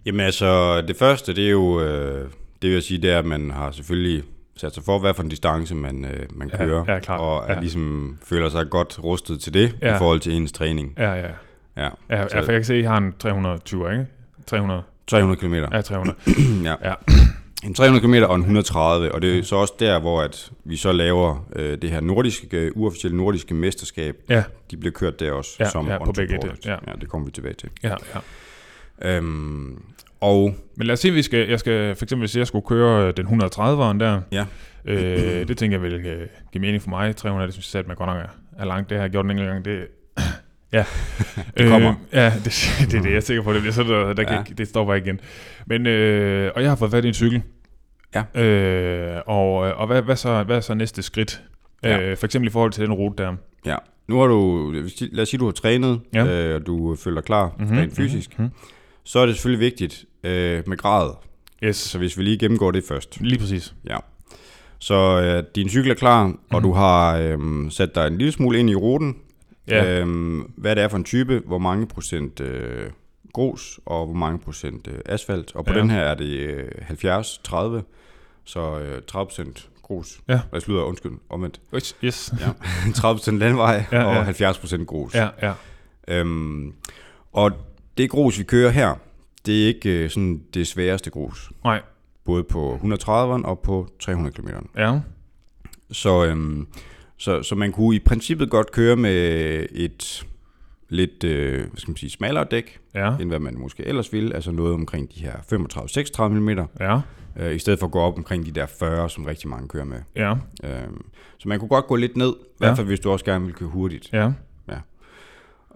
Jamen 0.05 0.19
altså, 0.21 0.81
det 0.81 0.95
første, 0.95 1.35
det 1.35 1.45
er 1.45 1.49
jo, 1.51 1.81
øh, 1.81 2.21
det 2.61 2.67
vil 2.69 2.71
jeg 2.71 2.83
sige, 2.83 3.01
det 3.01 3.11
er, 3.11 3.19
at 3.19 3.25
man 3.25 3.51
har 3.51 3.71
selvfølgelig 3.71 4.23
sat 4.57 4.73
sig 4.73 4.83
for, 4.83 4.99
hvad 4.99 5.13
for 5.13 5.23
en 5.23 5.29
distance 5.29 5.75
man, 5.75 6.05
øh, 6.05 6.25
man 6.35 6.49
Ja, 6.53 6.57
kører, 6.57 6.83
ja, 6.87 6.99
klart. 6.99 7.19
og 7.19 7.43
er 7.47 7.53
Ja. 7.53 7.59
ligesom 7.59 8.17
føler 8.23 8.49
sig 8.49 8.69
godt 8.69 8.99
rustet 9.03 9.39
til 9.41 9.53
det, 9.53 9.77
Ja. 9.81 9.95
i 9.95 9.97
forhold 9.97 10.19
til 10.19 10.33
ens 10.33 10.51
træning. 10.51 10.93
Ja, 10.97 11.13
ja. 11.13 11.27
Ja, 11.77 11.89
Ja, 12.09 12.27
Så- 12.27 12.37
ja 12.37 12.41
for 12.41 12.51
jeg 12.51 12.59
kan 12.59 12.63
se, 12.63 12.73
at 12.73 12.79
I 12.79 12.83
har 12.83 12.97
en 12.97 13.13
320, 13.19 13.91
ikke? 13.91 14.05
300. 14.47 14.81
300 15.07 15.39
km. 15.39 15.53
Ja, 15.55 15.81
300. 15.81 16.17
ja. 16.69 16.75
Ja. 16.89 16.93
En 17.65 17.73
300 17.73 18.01
km 18.07 18.13
og 18.29 18.35
en 18.35 18.41
130, 18.41 19.11
og 19.11 19.21
det 19.21 19.39
er 19.39 19.43
så 19.43 19.55
også 19.55 19.73
der, 19.79 19.99
hvor 19.99 20.21
at 20.21 20.51
vi 20.63 20.75
så 20.75 20.91
laver 20.91 21.47
øh, 21.55 21.77
det 21.81 21.89
her 21.91 22.01
nordiske, 22.01 22.77
uofficielle 22.77 23.17
nordiske 23.17 23.53
mesterskab. 23.53 24.15
Ja, 24.29 24.43
De 24.71 24.77
bliver 24.77 24.91
kørt 24.93 25.19
der 25.19 25.31
også, 25.31 25.55
Ja, 25.59 25.69
som 25.69 25.87
ja, 25.87 26.03
på 26.05 26.11
begge 26.11 26.37
det, 26.37 26.65
ja. 26.65 26.71
ja, 26.71 26.91
det 27.01 27.09
kommer 27.09 27.25
vi 27.25 27.31
tilbage 27.31 27.53
til. 27.53 27.69
ja, 27.83 27.95
ja. 28.15 28.19
Øhm, 29.17 29.81
og 30.21 30.55
Men 30.75 30.87
lad 30.87 30.93
os 30.93 30.99
sige, 30.99 31.11
at 31.11 31.15
vi 31.15 31.21
skal, 31.21 31.49
jeg 31.49 31.59
skal, 31.59 31.95
for 31.95 32.05
eksempel 32.05 32.21
hvis 32.27 32.35
jeg 32.37 32.47
skulle 32.47 32.65
køre 32.67 33.07
øh, 33.07 33.13
den 33.17 33.27
130'eren 33.27 33.99
der, 33.99 34.21
Ja. 34.31 34.45
øh, 34.85 35.47
det 35.47 35.57
tænker 35.57 35.77
jeg 35.77 35.83
vil 35.83 35.93
øh, 36.05 36.27
give 36.51 36.61
mening 36.61 36.81
for 36.81 36.89
mig. 36.89 37.15
300, 37.15 37.47
det 37.47 37.53
synes 37.53 37.73
jeg, 37.75 37.79
at 37.79 37.87
man 37.87 37.95
godt 37.95 38.09
nok 38.09 38.17
er, 38.17 38.61
er 38.61 38.65
langt. 38.65 38.89
Det 38.89 38.97
har 38.97 39.03
jeg 39.03 39.11
gjort 39.11 39.25
en 39.25 39.31
enkelt 39.31 39.49
gang. 39.49 39.65
Det, 39.65 39.87
ja. 40.73 40.85
Det 41.57 41.69
kommer. 41.69 41.89
Øh, 41.89 41.95
ja, 42.13 42.33
det, 42.45 42.45
det, 42.91 42.93
er 42.97 43.01
det, 43.01 43.09
jeg 43.09 43.15
er 43.17 43.19
sikker 43.19 43.43
på. 43.43 43.53
Det 43.53 43.61
bliver 43.61 43.73
sådan, 43.73 43.91
der, 43.91 44.13
der 44.13 44.33
Ja. 44.35 44.43
kan, 44.43 44.57
det 44.57 44.67
stopper 44.67 44.93
igen. 44.93 45.19
Men, 45.67 45.87
øh, 45.87 46.51
og 46.55 46.61
jeg 46.61 46.71
har 46.71 46.75
fået 46.75 46.91
fat 46.91 47.05
i 47.05 47.07
en 47.07 47.13
cykel. 47.13 47.41
Ja. 48.15 48.41
Øh, 48.43 49.21
og 49.27 49.53
og 49.53 49.87
hvad, 49.87 50.01
hvad, 50.01 50.15
så, 50.15 50.43
hvad 50.43 50.55
er 50.55 50.61
så 50.61 50.73
næste 50.73 51.01
skridt? 51.01 51.41
Ja. 51.83 51.99
Øh, 51.99 52.17
for 52.17 52.25
eksempel 52.25 52.47
i 52.47 52.51
forhold 52.51 52.71
til 52.71 52.83
den 52.83 52.93
rute 52.93 53.23
der. 53.23 53.35
ja, 53.65 53.75
nu 54.07 54.19
har 54.19 54.27
du, 54.27 54.71
lad 55.11 55.21
os 55.21 55.29
sige, 55.29 55.39
du 55.39 55.45
har 55.45 55.51
trænet, 55.51 55.99
Ja. 56.13 56.25
øh, 56.25 56.55
og 56.55 56.65
du 56.67 56.95
føler 56.95 57.15
dig 57.15 57.25
klar 57.25 57.45
Mhm, 57.57 57.63
mm-hmm, 57.63 57.77
rent 57.79 57.95
fysisk, 57.95 58.39
mhm. 58.39 58.49
så 59.03 59.19
er 59.19 59.25
det 59.25 59.35
selvfølgelig 59.35 59.65
vigtigt 59.65 60.05
øh, 60.23 60.63
med 60.67 60.77
grad. 60.77 61.11
Yes, 61.63 61.75
Så 61.75 61.97
hvis 61.97 62.17
vi 62.17 62.23
lige 62.23 62.37
gennemgår 62.37 62.71
det 62.71 62.83
først. 62.87 63.21
lige 63.21 63.39
præcis. 63.39 63.73
Ja. 63.89 63.97
Så 64.79 65.21
øh, 65.21 65.43
din 65.55 65.69
cykel 65.69 65.91
er 65.91 65.95
klar, 65.95 66.27
mm. 66.27 66.39
og 66.51 66.63
du 66.63 66.73
har 66.73 67.17
øh, 67.17 67.37
sat 67.71 67.95
dig 67.95 68.07
en 68.07 68.17
lille 68.17 68.31
smule 68.31 68.59
ind 68.59 68.69
i 68.69 68.75
ruten. 68.75 69.15
Ja. 69.69 69.99
Øhm, 69.99 70.39
hvad 70.57 70.75
det 70.75 70.83
er 70.83 70.87
for 70.87 70.97
en 70.97 71.03
type, 71.03 71.41
hvor 71.45 71.57
mange 71.57 71.87
procent 71.87 72.39
øh, 72.39 72.89
grus 73.33 73.79
og 73.85 74.05
hvor 74.05 74.15
mange 74.15 74.39
procent 74.39 74.87
øh, 74.87 74.99
asfalt. 75.05 75.55
Og 75.55 75.65
på 75.65 75.73
Ja. 75.73 75.79
den 75.79 75.89
her 75.89 75.99
er 76.01 76.15
det 76.15 76.25
øh, 76.39 76.67
70-30, 76.89 77.81
så 78.45 78.79
øh, 78.79 79.01
30 79.07 79.25
procent 79.25 79.69
grus. 79.81 80.19
Ja. 80.27 80.39
Jeg 80.53 80.61
slutter, 80.61 80.83
undskyld, 80.83 81.11
omvendt. 81.29 81.61
Yes, 81.75 81.95
yes. 82.03 82.33
Ja. 82.39 82.49
30 82.95 83.17
procent 83.17 83.39
landvej 83.39 83.85
Ja, 83.91 84.03
og 84.03 84.15
ja. 84.15 84.21
70 84.21 84.57
procent 84.57 84.87
grus. 84.87 85.15
Ja, 85.15 85.27
ja. 85.41 85.53
Øhm, 86.07 86.73
og 87.31 87.51
det 87.97 88.09
grus, 88.09 88.39
vi 88.39 88.43
kører 88.43 88.69
her, 88.69 88.95
det 89.45 89.63
er 89.63 89.67
ikke 89.67 89.89
øh, 89.89 90.09
sådan 90.09 90.41
det 90.53 90.67
sværeste 90.67 91.09
grus. 91.09 91.51
Nej. 91.63 91.81
Både 92.25 92.43
på 92.43 92.79
130'eren 92.83 93.45
og 93.47 93.59
på 93.59 93.87
300 93.99 94.35
km. 94.35 94.47
Ja. 94.77 94.99
Så, 95.91 96.25
øhm, 96.25 96.67
så, 97.19 97.43
så 97.43 97.55
man 97.55 97.71
kunne 97.71 97.95
i 97.95 97.99
princippet 97.99 98.49
godt 98.49 98.71
køre 98.71 98.95
med 98.95 99.65
et 99.71 100.25
lidt 100.89 101.23
øh, 101.23 101.57
hvad 101.59 101.77
skal 101.77 101.91
man 101.91 101.97
sige, 101.97 102.09
smallere 102.09 102.45
dæk, 102.51 102.79
Ja. 102.95 103.15
end 103.21 103.29
hvad 103.29 103.39
man 103.39 103.57
måske 103.59 103.85
ellers 103.85 104.13
ville. 104.13 104.35
Altså 104.35 104.51
noget 104.51 104.73
omkring 104.73 105.15
de 105.15 105.19
her 105.19 105.33
35-36 106.23 106.27
mm, 106.27 106.49
Ja. 106.79 106.99
øh, 107.39 107.55
i 107.55 107.59
stedet 107.59 107.79
for 107.79 107.85
at 107.85 107.91
gå 107.91 107.99
op 107.99 108.17
omkring 108.17 108.45
de 108.45 108.51
der 108.51 108.65
40, 108.65 109.09
som 109.09 109.25
rigtig 109.25 109.49
mange 109.49 109.67
kører 109.67 109.85
med. 109.85 109.97
Ja. 110.15 110.31
Øhm, 110.63 111.05
så 111.37 111.49
man 111.49 111.59
kunne 111.59 111.69
godt 111.69 111.87
gå 111.87 111.95
lidt 111.95 112.17
ned, 112.17 112.29
i 112.29 112.55
hvert 112.57 112.75
fald 112.77 112.87
hvis 112.87 112.99
du 112.99 113.09
også 113.11 113.25
gerne 113.25 113.45
vil 113.45 113.53
køre 113.53 113.69
hurtigt. 113.69 114.09
Ja. 114.13 114.31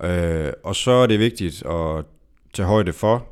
Øh, 0.04 0.54
og 0.64 0.76
så 0.76 0.92
er 0.92 1.08
det 1.08 1.20
vigtigt 1.20 1.64
at 1.66 2.06
tage 2.54 2.68
højde 2.68 2.94
for, 2.94 3.26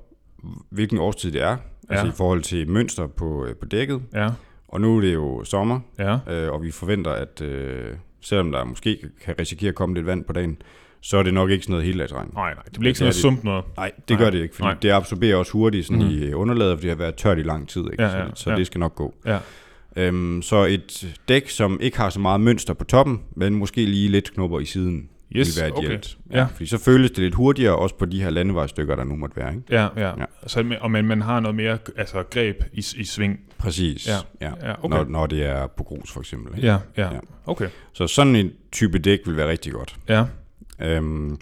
hvilken 0.70 0.97
årstid 0.97 1.32
det 1.32 1.41
er. 1.41 1.57
Altså 1.89 2.05
Ja. 2.05 2.12
i 2.12 2.16
forhold 2.16 2.41
til 2.41 2.70
mønster 2.70 3.07
på, 3.07 3.45
øh, 3.45 3.55
på 3.55 3.66
dækket. 3.66 4.01
Ja. 4.14 4.30
Og 4.72 4.82
nu 4.82 4.97
er 4.97 5.01
det 5.01 5.13
jo 5.13 5.43
sommer, 5.43 5.80
Ja. 5.99 6.17
øh, 6.30 6.51
og 6.51 6.63
vi 6.63 6.72
forventer, 6.72 7.11
at 7.11 7.41
øh, 7.41 7.93
selvom 8.22 8.51
der 8.51 8.63
måske 8.63 8.97
kan 9.26 9.36
risikere 9.39 9.69
at 9.69 9.76
komme 9.76 9.95
lidt 9.95 10.05
vand 10.05 10.24
på 10.24 10.34
dagen, 10.34 10.61
så 11.01 11.17
er 11.17 11.24
det 11.24 11.34
nok 11.34 11.49
ikke 11.49 11.63
sådan 11.63 11.72
noget 11.72 11.86
heldagsregn. 11.86 12.30
Nej, 12.34 12.53
nej. 12.53 12.63
Det 12.63 12.74
bliver 12.80 12.88
ikke 12.89 12.97
sådan 12.97 13.05
noget 13.05 13.13
det. 13.15 13.22
sumpt 13.22 13.43
noget. 13.43 13.65
Nej, 13.78 13.91
det 14.07 14.09
Nej. 14.09 14.19
gør 14.26 14.30
det 14.30 14.41
ikke, 14.43 14.55
Nej. 14.61 14.74
det 14.82 14.91
absorberer 14.91 15.36
også 15.36 15.51
hurtigt 15.51 15.86
sådan 15.88 16.01
mm. 16.03 16.09
i 16.09 16.24
øh, 16.24 16.39
underlaget, 16.39 16.78
fordi 16.78 16.88
det 16.88 16.97
har 16.97 17.03
været 17.03 17.15
tørt 17.15 17.38
i 17.39 17.41
lang 17.43 17.69
tid. 17.69 17.82
Ikke? 17.91 18.03
Ja, 18.03 18.17
ja, 18.17 18.26
så 18.34 18.43
så 18.43 18.49
ja. 18.51 18.55
det 18.55 18.67
skal 18.67 18.80
nok 18.80 18.95
gå. 18.95 19.13
Ja. 19.26 19.38
Øhm, 19.95 20.41
så 20.41 20.65
et 20.65 21.15
dæk, 21.28 21.49
som 21.49 21.78
ikke 21.82 21.97
har 21.97 22.09
så 22.09 22.19
meget 22.19 22.41
mønster 22.41 22.74
på 22.74 22.84
toppen, 22.84 23.22
men 23.36 23.55
måske 23.55 23.86
lige 23.86 24.07
lidt 24.09 24.34
knopper 24.34 24.59
i 24.59 24.65
siden. 24.65 25.09
Yes, 25.36 25.57
vil 25.57 25.63
være 25.63 25.84
ideelt. 25.84 26.17
Okay. 26.29 26.38
Ja. 26.38 26.45
Fordi 26.45 26.65
så 26.65 26.77
føles 26.77 27.11
det 27.11 27.19
lidt 27.19 27.36
hurtigere, 27.36 27.75
også 27.75 27.95
på 27.95 28.05
de 28.05 28.23
her 28.23 28.29
landevejstykker, 28.29 28.95
der 28.95 29.03
nu 29.03 29.15
måtte 29.15 29.38
være. 29.38 29.53
Ikke? 29.53 29.63
Ja, 29.69 29.88
ja. 29.97 30.07
ja. 30.07 30.25
Så, 30.47 30.75
og 30.82 30.91
men 30.91 31.05
man 31.05 31.21
har 31.21 31.39
noget 31.39 31.55
mere 31.55 31.77
altså, 31.97 32.23
greb 32.23 32.63
i, 32.73 32.86
i 32.97 33.03
sving. 33.03 33.39
Præcis, 33.57 34.07
ja. 34.07 34.15
ja. 34.41 34.67
ja 34.67 34.86
okay. 34.86 34.97
når, 34.97 35.03
når 35.03 35.27
det 35.27 35.45
er 35.45 35.67
på 35.67 35.84
grus 35.84 36.11
for 36.11 36.19
eksempel. 36.19 36.55
Ikke? 36.55 36.67
Ja, 36.67 36.77
ja, 36.97 37.13
ja. 37.13 37.19
Okay. 37.45 37.69
Så 37.93 38.07
sådan 38.07 38.36
en 38.36 38.51
type 38.71 38.99
dæk 38.99 39.19
vil 39.25 39.38
være 39.38 39.47
rigtig 39.49 39.73
godt. 39.73 39.95
Ja. 40.09 40.25
Øhm, 40.79 41.38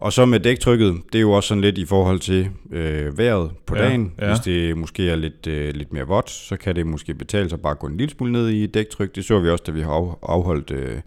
og 0.00 0.12
så 0.12 0.26
med 0.26 0.40
dæktrykket, 0.40 0.96
det 1.12 1.18
er 1.18 1.22
jo 1.22 1.32
også 1.32 1.48
sådan 1.48 1.60
lidt 1.60 1.78
i 1.78 1.84
forhold 1.84 2.20
til 2.20 2.48
øh, 2.72 3.18
vejret 3.18 3.50
på 3.66 3.76
ja, 3.76 3.82
dagen. 3.82 4.12
Ja. 4.20 4.28
Hvis 4.28 4.40
det 4.40 4.76
måske 4.76 5.10
er 5.10 5.16
lidt, 5.16 5.46
øh, 5.46 5.74
lidt 5.74 5.92
mere 5.92 6.06
vådt, 6.06 6.30
så 6.30 6.56
kan 6.56 6.76
det 6.76 6.86
måske 6.86 7.14
betale 7.14 7.48
sig 7.48 7.60
bare 7.60 7.70
at 7.70 7.78
gå 7.78 7.86
en 7.86 7.96
lille 7.96 8.10
smule 8.10 8.32
ned 8.32 8.48
i 8.48 8.66
dæktryk. 8.66 9.14
Det 9.14 9.24
så 9.24 9.40
vi 9.40 9.48
også, 9.48 9.64
da 9.66 9.72
vi 9.72 9.80
har 9.80 10.18
afholdt 10.22 10.70
øh, 10.70 11.00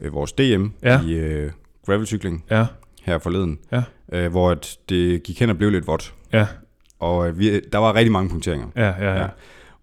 øh, 0.00 0.12
vores 0.12 0.32
DM 0.32 0.66
ja. 0.82 1.00
i 1.02 1.12
øh, 1.12 1.50
gravelcykling 1.86 2.44
ja. 2.50 2.66
her 3.02 3.18
forleden. 3.18 3.58
Ja. 3.72 3.82
Øh, 4.12 4.30
hvor 4.30 4.50
at 4.50 4.78
det 4.88 5.22
gik 5.22 5.40
hen 5.40 5.50
og 5.50 5.58
blev 5.58 5.70
lidt 5.70 5.86
vådt. 5.86 6.14
Ja. 6.32 6.46
Og 6.98 7.28
øh, 7.28 7.38
vi, 7.38 7.60
der 7.60 7.78
var 7.78 7.94
rigtig 7.94 8.12
mange 8.12 8.30
punkteringer. 8.30 8.66
Ja, 8.76 8.86
ja, 8.86 9.12
ja. 9.12 9.20
ja. 9.20 9.26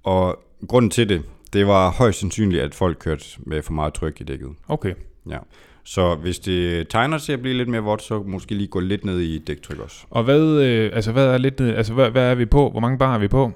Og 0.03 0.39
grunden 0.67 0.91
til 0.91 1.09
det, 1.09 1.21
det 1.53 1.67
var 1.67 1.91
højst 1.91 2.19
sandsynligt, 2.19 2.63
at 2.63 2.75
folk 2.75 2.97
kørte 2.99 3.25
med 3.37 3.61
for 3.61 3.73
meget 3.73 3.93
tryk 3.93 4.21
i 4.21 4.23
dækket. 4.23 4.49
Okay. 4.67 4.93
Ja. 5.29 5.37
Så 5.83 6.15
hvis 6.15 6.39
det 6.39 6.87
tegner 6.89 7.17
til 7.17 7.33
at 7.33 7.41
blive 7.41 7.57
lidt 7.57 7.69
mere 7.69 7.81
vådt, 7.81 8.01
så 8.01 8.23
måske 8.23 8.55
lige 8.55 8.67
gå 8.67 8.79
lidt 8.79 9.05
ned 9.05 9.19
i 9.19 9.37
dæktryk 9.37 9.79
også. 9.79 10.05
Og 10.09 10.23
hvad, 10.23 10.41
øh, 10.41 10.91
altså 10.93 11.11
hvad 11.11 11.27
er 11.27 11.37
lidt, 11.37 11.61
altså 11.61 11.93
hvad, 11.93 12.09
hvad 12.09 12.31
er 12.31 12.35
vi 12.35 12.45
på? 12.45 12.69
Hvor 12.69 12.79
mange 12.79 12.97
bar 12.97 13.15
er 13.15 13.19
vi 13.19 13.27
på? 13.27 13.51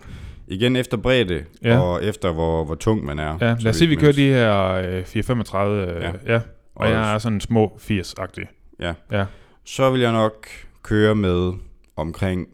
Igen 0.49 0.75
efter 0.75 0.97
bredde, 0.97 1.45
ja. 1.63 1.79
og 1.79 2.03
efter 2.03 2.31
hvor, 2.31 2.63
hvor 2.63 2.75
tung 2.75 3.05
man 3.05 3.19
er. 3.19 3.37
Ja, 3.41 3.55
lad 3.59 3.69
os 3.69 3.75
sige, 3.75 3.87
vi 3.87 3.95
kører 3.95 4.11
de 4.11 4.27
her 4.27 4.71
øh, 4.71 5.05
435, 5.05 5.87
øh, 5.87 6.01
ja. 6.01 6.11
ja. 6.33 6.35
Og, 6.35 6.41
og 6.75 6.89
jeg 6.89 7.13
er 7.13 7.17
sådan 7.17 7.41
små 7.41 7.79
80-agtig. 7.81 8.45
Ja. 8.79 8.93
ja. 9.11 9.25
Så 9.63 9.91
vil 9.91 10.01
jeg 10.01 10.11
nok 10.11 10.47
køre 10.83 11.15
med 11.15 11.53
omkring 11.95 12.47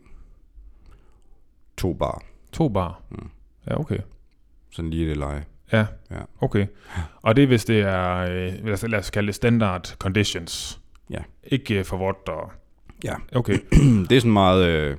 to 1.77 1.93
bar. 1.93 2.23
To 2.51 2.69
bar? 2.69 3.01
Mm. 3.09 3.29
Ja, 3.69 3.79
okay. 3.79 3.99
Sådan 4.71 4.91
lige 4.91 5.09
det 5.09 5.17
leje. 5.17 5.43
Ja, 5.71 5.85
ja. 6.11 6.17
okay. 6.41 6.67
Og 7.21 7.35
det 7.35 7.43
er, 7.43 7.47
hvis 7.47 7.65
det 7.65 7.79
er, 7.79 8.17
øh, 8.17 8.89
lad 8.89 8.99
os 8.99 9.09
kalde 9.09 9.27
det 9.27 9.35
standard 9.35 9.95
conditions. 9.99 10.79
Ja. 11.09 11.19
Ikke 11.43 11.79
øh, 11.79 11.85
for 11.85 11.97
vådt 11.97 12.29
og... 12.29 12.51
Ja. 13.03 13.15
Okay. 13.31 13.59
det 14.09 14.15
er 14.15 14.19
sådan 14.19 14.31
meget, 14.31 14.65
øh, 14.67 14.97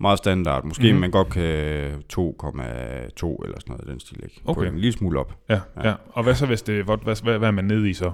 meget 0.00 0.18
standard. 0.18 0.64
Måske 0.64 0.82
mm-hmm. 0.82 1.00
man 1.00 1.10
godt 1.10 1.28
kan 1.28 1.42
2,2 1.42 2.24
eller 2.24 3.60
sådan 3.60 3.62
noget 3.68 3.86
den 3.86 4.00
stil, 4.00 4.20
ikke? 4.22 4.40
Okay. 4.44 4.60
På 4.60 4.74
en 4.74 4.78
lille 4.78 4.92
smule 4.92 5.20
op. 5.20 5.34
Ja, 5.48 5.60
ja. 5.76 5.88
ja. 5.88 5.94
Og 6.12 6.22
hvad 6.22 6.34
så, 6.34 6.46
hvis 6.46 6.62
det? 6.62 6.84
Hvad, 6.84 6.96
hvad, 7.22 7.38
hvad 7.38 7.48
er 7.48 7.52
man 7.52 7.64
nede 7.64 7.90
i 7.90 7.92
så? 7.92 8.12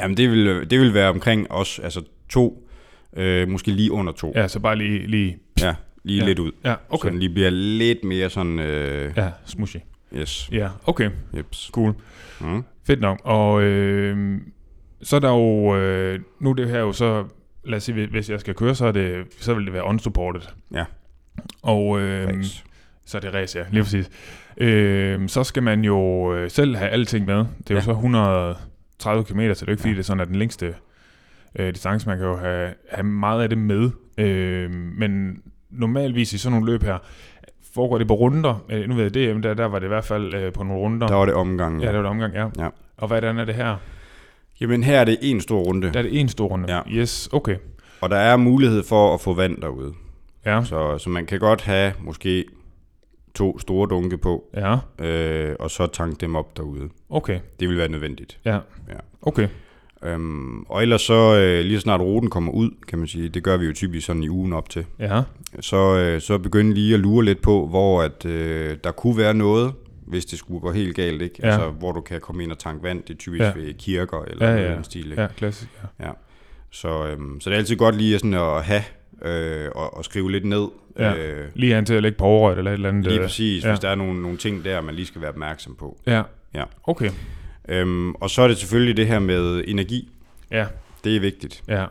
Jamen, 0.00 0.16
det 0.16 0.30
vil, 0.30 0.70
det 0.70 0.80
vil 0.80 0.94
være 0.94 1.08
omkring 1.08 1.50
os, 1.50 1.78
altså 1.78 2.02
to, 2.28 2.68
øh, 3.16 3.48
måske 3.48 3.70
lige 3.70 3.92
under 3.92 4.12
to. 4.12 4.32
Ja, 4.34 4.48
så 4.48 4.60
bare 4.60 4.76
lige... 4.76 5.06
lige 5.06 5.38
ja, 5.60 5.74
lige 6.02 6.20
ja. 6.20 6.26
lidt 6.26 6.38
ud. 6.38 6.52
Ja, 6.64 6.74
okay. 6.88 7.08
Så 7.08 7.10
den 7.10 7.18
lige 7.18 7.30
bliver 7.30 7.50
lidt 7.50 8.04
mere 8.04 8.30
sådan... 8.30 8.58
Øh, 8.58 9.12
ja, 9.16 9.30
smushy. 9.44 9.76
Yes. 10.14 10.48
Ja, 10.52 10.68
okay. 10.86 11.10
Jeps. 11.36 11.70
Cool. 11.72 11.94
Mm. 12.40 12.64
Fedt 12.86 13.00
nok. 13.00 13.20
Og 13.24 13.62
øh, 13.62 14.40
så 15.02 15.16
er 15.16 15.20
der 15.20 15.30
jo, 15.30 15.76
øh, 15.76 16.20
nu 16.40 16.50
er 16.50 16.54
det 16.54 16.68
her 16.68 16.78
jo 16.78 16.92
så, 16.92 17.24
lad 17.64 17.76
os 17.76 17.82
sige, 17.82 18.06
hvis 18.06 18.30
jeg 18.30 18.40
skal 18.40 18.54
køre, 18.54 18.74
så, 18.74 18.86
er 18.86 18.92
det, 18.92 19.26
så 19.38 19.54
vil 19.54 19.64
det 19.64 19.72
være 19.72 19.84
unsupported. 19.84 20.40
Ja. 20.74 20.84
Og 21.62 22.00
øh, 22.00 22.44
så 23.06 23.16
er 23.16 23.20
det 23.20 23.34
race, 23.34 23.58
ja, 23.58 23.64
lige 23.70 23.82
præcis. 23.82 24.10
Øh, 24.56 25.28
så 25.28 25.44
skal 25.44 25.62
man 25.62 25.84
jo 25.84 26.32
øh, 26.34 26.50
selv 26.50 26.76
have 26.76 26.90
alting 26.90 27.26
med. 27.26 27.36
Det 27.36 27.44
er 27.44 27.74
ja. 27.74 27.74
jo 27.74 27.80
så 27.80 27.90
130 27.90 29.24
km, 29.24 29.40
så 29.40 29.40
det 29.40 29.62
er 29.62 29.66
jo 29.66 29.70
ikke 29.70 29.80
fordi, 29.80 29.92
det 29.92 29.98
er 29.98 30.02
sådan, 30.02 30.20
at 30.20 30.28
den 30.28 30.36
længste 30.36 30.74
øh, 31.58 31.74
distance, 31.74 32.08
man 32.08 32.18
kan 32.18 32.26
jo 32.26 32.36
have, 32.36 32.70
have 32.90 33.04
meget 33.04 33.42
af 33.42 33.48
det 33.48 33.58
med. 33.58 33.90
Øh, 34.18 34.70
men 34.70 35.42
normalvis 35.70 36.32
i 36.32 36.38
sådan 36.38 36.52
nogle 36.52 36.72
løb 36.72 36.82
her, 36.82 36.98
foregår 37.74 37.98
det 37.98 38.08
på 38.08 38.14
runder? 38.14 38.64
Øh, 38.68 38.88
nu 38.88 38.94
ved 38.94 39.02
jeg, 39.02 39.34
DM, 39.34 39.42
der, 39.42 39.54
der 39.54 39.66
var 39.66 39.78
det 39.78 39.86
i 39.86 39.88
hvert 39.88 40.04
fald 40.04 40.34
øh, 40.34 40.52
på 40.52 40.62
nogle 40.62 40.80
runder. 40.80 41.06
Der 41.06 41.14
var 41.14 41.24
det 41.24 41.34
omgang. 41.34 41.80
Ja, 41.80 41.86
ja 41.86 41.92
der 41.92 41.96
var 41.98 42.02
det 42.02 42.10
omgang, 42.10 42.34
ja. 42.34 42.64
ja. 42.64 42.68
Og 42.96 43.08
hvordan 43.08 43.38
er 43.38 43.44
det 43.44 43.54
her? 43.54 43.76
Jamen 44.60 44.84
her 44.84 45.00
er 45.00 45.04
det 45.04 45.18
en 45.22 45.40
stor 45.40 45.60
runde. 45.60 45.92
Der 45.92 45.98
er 45.98 46.02
det 46.02 46.20
en 46.20 46.28
stor 46.28 46.48
runde? 46.48 46.74
Ja. 46.74 46.80
Yes, 46.88 47.28
okay. 47.32 47.56
Og 48.00 48.10
der 48.10 48.16
er 48.16 48.36
mulighed 48.36 48.82
for 48.82 49.14
at 49.14 49.20
få 49.20 49.34
vand 49.34 49.60
derude. 49.62 49.92
Ja. 50.46 50.64
Så, 50.64 50.98
så 50.98 51.10
man 51.10 51.26
kan 51.26 51.40
godt 51.40 51.60
have 51.60 51.92
måske 52.00 52.44
to 53.34 53.58
store 53.58 53.88
dunke 53.88 54.18
på, 54.18 54.44
ja. 54.54 54.78
øh, 55.06 55.56
og 55.58 55.70
så 55.70 55.86
tanke 55.86 56.16
dem 56.20 56.36
op 56.36 56.56
derude. 56.56 56.88
Okay. 57.10 57.40
Det 57.60 57.68
vil 57.68 57.76
være 57.76 57.88
nødvendigt. 57.88 58.38
Ja, 58.44 58.58
ja. 58.88 58.96
okay. 59.22 59.48
Øhm, 60.02 60.62
og 60.62 60.82
ellers 60.82 61.02
så, 61.02 61.36
øh, 61.36 61.64
lige 61.64 61.80
snart 61.80 62.00
ruten 62.00 62.30
kommer 62.30 62.52
ud, 62.52 62.70
kan 62.88 62.98
man 62.98 63.08
sige, 63.08 63.28
det 63.28 63.42
gør 63.42 63.56
vi 63.56 63.66
jo 63.66 63.72
typisk 63.72 64.06
sådan 64.06 64.22
i 64.22 64.28
ugen 64.28 64.52
op 64.52 64.68
til, 64.68 64.84
ja. 64.98 65.22
så, 65.60 65.96
øh, 65.96 66.20
så 66.20 66.38
begynder 66.38 66.74
lige 66.74 66.94
at 66.94 67.00
lure 67.00 67.24
lidt 67.24 67.42
på, 67.42 67.66
hvor 67.66 68.02
at, 68.02 68.24
øh, 68.24 68.76
der 68.84 68.90
kunne 68.90 69.16
være 69.16 69.34
noget, 69.34 69.72
hvis 70.06 70.24
det 70.24 70.38
skulle 70.38 70.60
gå 70.60 70.72
helt 70.72 70.96
galt, 70.96 71.22
ikke? 71.22 71.34
Ja. 71.42 71.46
Altså, 71.46 71.70
hvor 71.70 71.92
du 71.92 72.00
kan 72.00 72.20
komme 72.20 72.42
ind 72.42 72.52
og 72.52 72.58
tanke 72.58 72.82
vand, 72.82 73.02
det 73.02 73.14
er 73.14 73.18
typisk 73.18 73.40
ja. 73.40 73.52
ved 73.56 73.74
kirker 73.74 74.22
eller 74.22 74.46
ja, 74.46 74.54
noget 74.54 74.68
ja. 74.68 74.74
den 74.74 74.84
stil, 74.84 75.10
ikke? 75.10 75.22
Ja, 75.22 75.28
klassisk, 75.36 75.70
ja. 76.00 76.06
ja. 76.06 76.12
Så, 76.70 77.06
øhm, 77.06 77.40
så 77.40 77.50
det 77.50 77.54
er 77.54 77.58
altid 77.58 77.76
godt 77.76 77.96
lige 77.96 78.18
sådan 78.18 78.34
at 78.34 78.64
have 78.64 78.82
øh, 79.22 79.70
og, 79.74 79.96
og 79.96 80.04
skrive 80.04 80.30
lidt 80.30 80.44
ned. 80.44 80.68
Ja. 80.98 81.14
Øh, 81.14 81.48
lige 81.54 81.76
an 81.76 81.86
til 81.86 81.94
at 81.94 82.02
lægge 82.02 82.18
på 82.18 82.24
overrøjt 82.24 82.58
eller 82.58 82.70
et 82.70 82.74
eller 82.74 82.88
andet. 82.88 83.04
Lige 83.04 83.18
øh, 83.18 83.24
præcis, 83.24 83.64
ja. 83.64 83.68
hvis 83.68 83.80
der 83.80 83.88
er 83.88 83.94
nogle, 83.94 84.22
nogle 84.22 84.38
ting 84.38 84.64
der, 84.64 84.80
man 84.80 84.94
lige 84.94 85.06
skal 85.06 85.20
være 85.20 85.30
opmærksom 85.30 85.74
på. 85.74 85.98
Ja, 86.06 86.22
ja. 86.54 86.64
okay. 86.84 87.10
Øhm, 87.68 88.12
og 88.14 88.30
så 88.30 88.42
er 88.42 88.48
det 88.48 88.56
selvfølgelig 88.56 88.96
det 88.96 89.06
her 89.06 89.18
med 89.18 89.64
energi. 89.66 90.12
Ja. 90.50 90.66
Det 91.04 91.16
er 91.16 91.20
vigtigt. 91.20 91.62
Ja. 91.68 91.86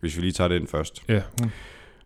Hvis 0.00 0.16
vi 0.16 0.22
lige 0.22 0.32
tager 0.32 0.48
den 0.48 0.66
først. 0.66 1.02
Ja. 1.08 1.22
Mm. 1.42 1.50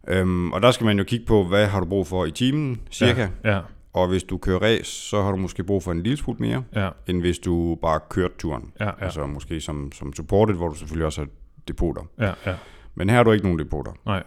Øhm, 0.08 0.52
og 0.52 0.62
der 0.62 0.70
skal 0.70 0.84
man 0.84 0.98
jo 0.98 1.04
kigge 1.04 1.26
på, 1.26 1.44
hvad 1.44 1.66
har 1.66 1.80
du 1.80 1.86
brug 1.86 2.06
for 2.06 2.24
i 2.24 2.30
timen, 2.30 2.80
cirka. 2.90 3.28
Ja. 3.44 3.54
ja. 3.54 3.60
Og 3.92 4.08
hvis 4.08 4.22
du 4.22 4.38
kører 4.38 4.58
race, 4.58 4.84
så 4.84 5.22
har 5.22 5.30
du 5.30 5.36
måske 5.36 5.64
brug 5.64 5.82
for 5.82 5.92
en 5.92 6.02
lille 6.02 6.16
smule 6.16 6.38
mere, 6.40 6.62
ja. 6.74 6.88
end 7.06 7.20
hvis 7.20 7.38
du 7.38 7.78
bare 7.82 8.00
kørt 8.10 8.36
turen. 8.38 8.72
Ja, 8.80 8.84
ja. 8.84 8.90
Altså 9.00 9.26
måske 9.26 9.60
som, 9.60 9.92
som 9.92 10.12
supported, 10.12 10.54
hvor 10.54 10.68
du 10.68 10.74
selvfølgelig 10.74 11.06
også 11.06 11.20
har 11.20 11.28
depoter. 11.68 12.02
Ja, 12.18 12.32
ja. 12.46 12.54
Men 12.94 13.08
her 13.08 13.16
har 13.16 13.22
du 13.22 13.32
ikke 13.32 13.44
nogen 13.44 13.58
depoter. 13.58 13.92
Nej. 14.06 14.22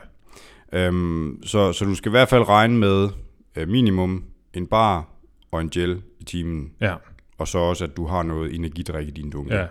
Øhm, 0.73 1.39
så, 1.45 1.73
så 1.73 1.85
du 1.85 1.95
skal 1.95 2.09
i 2.09 2.11
hvert 2.11 2.29
fald 2.29 2.49
regne 2.49 2.77
med 2.77 3.09
øh, 3.55 3.67
minimum 3.69 4.23
en 4.53 4.67
bar 4.67 5.05
og 5.51 5.61
en 5.61 5.69
gel 5.69 6.01
i 6.19 6.23
timen. 6.23 6.71
Ja. 6.81 6.93
Og 7.37 7.47
så 7.47 7.57
også, 7.57 7.83
at 7.83 7.97
du 7.97 8.05
har 8.05 8.23
noget 8.23 8.55
energidrik 8.55 9.07
i 9.07 9.11
din 9.11 9.29
dunke. 9.29 9.55
Ja. 9.55 9.65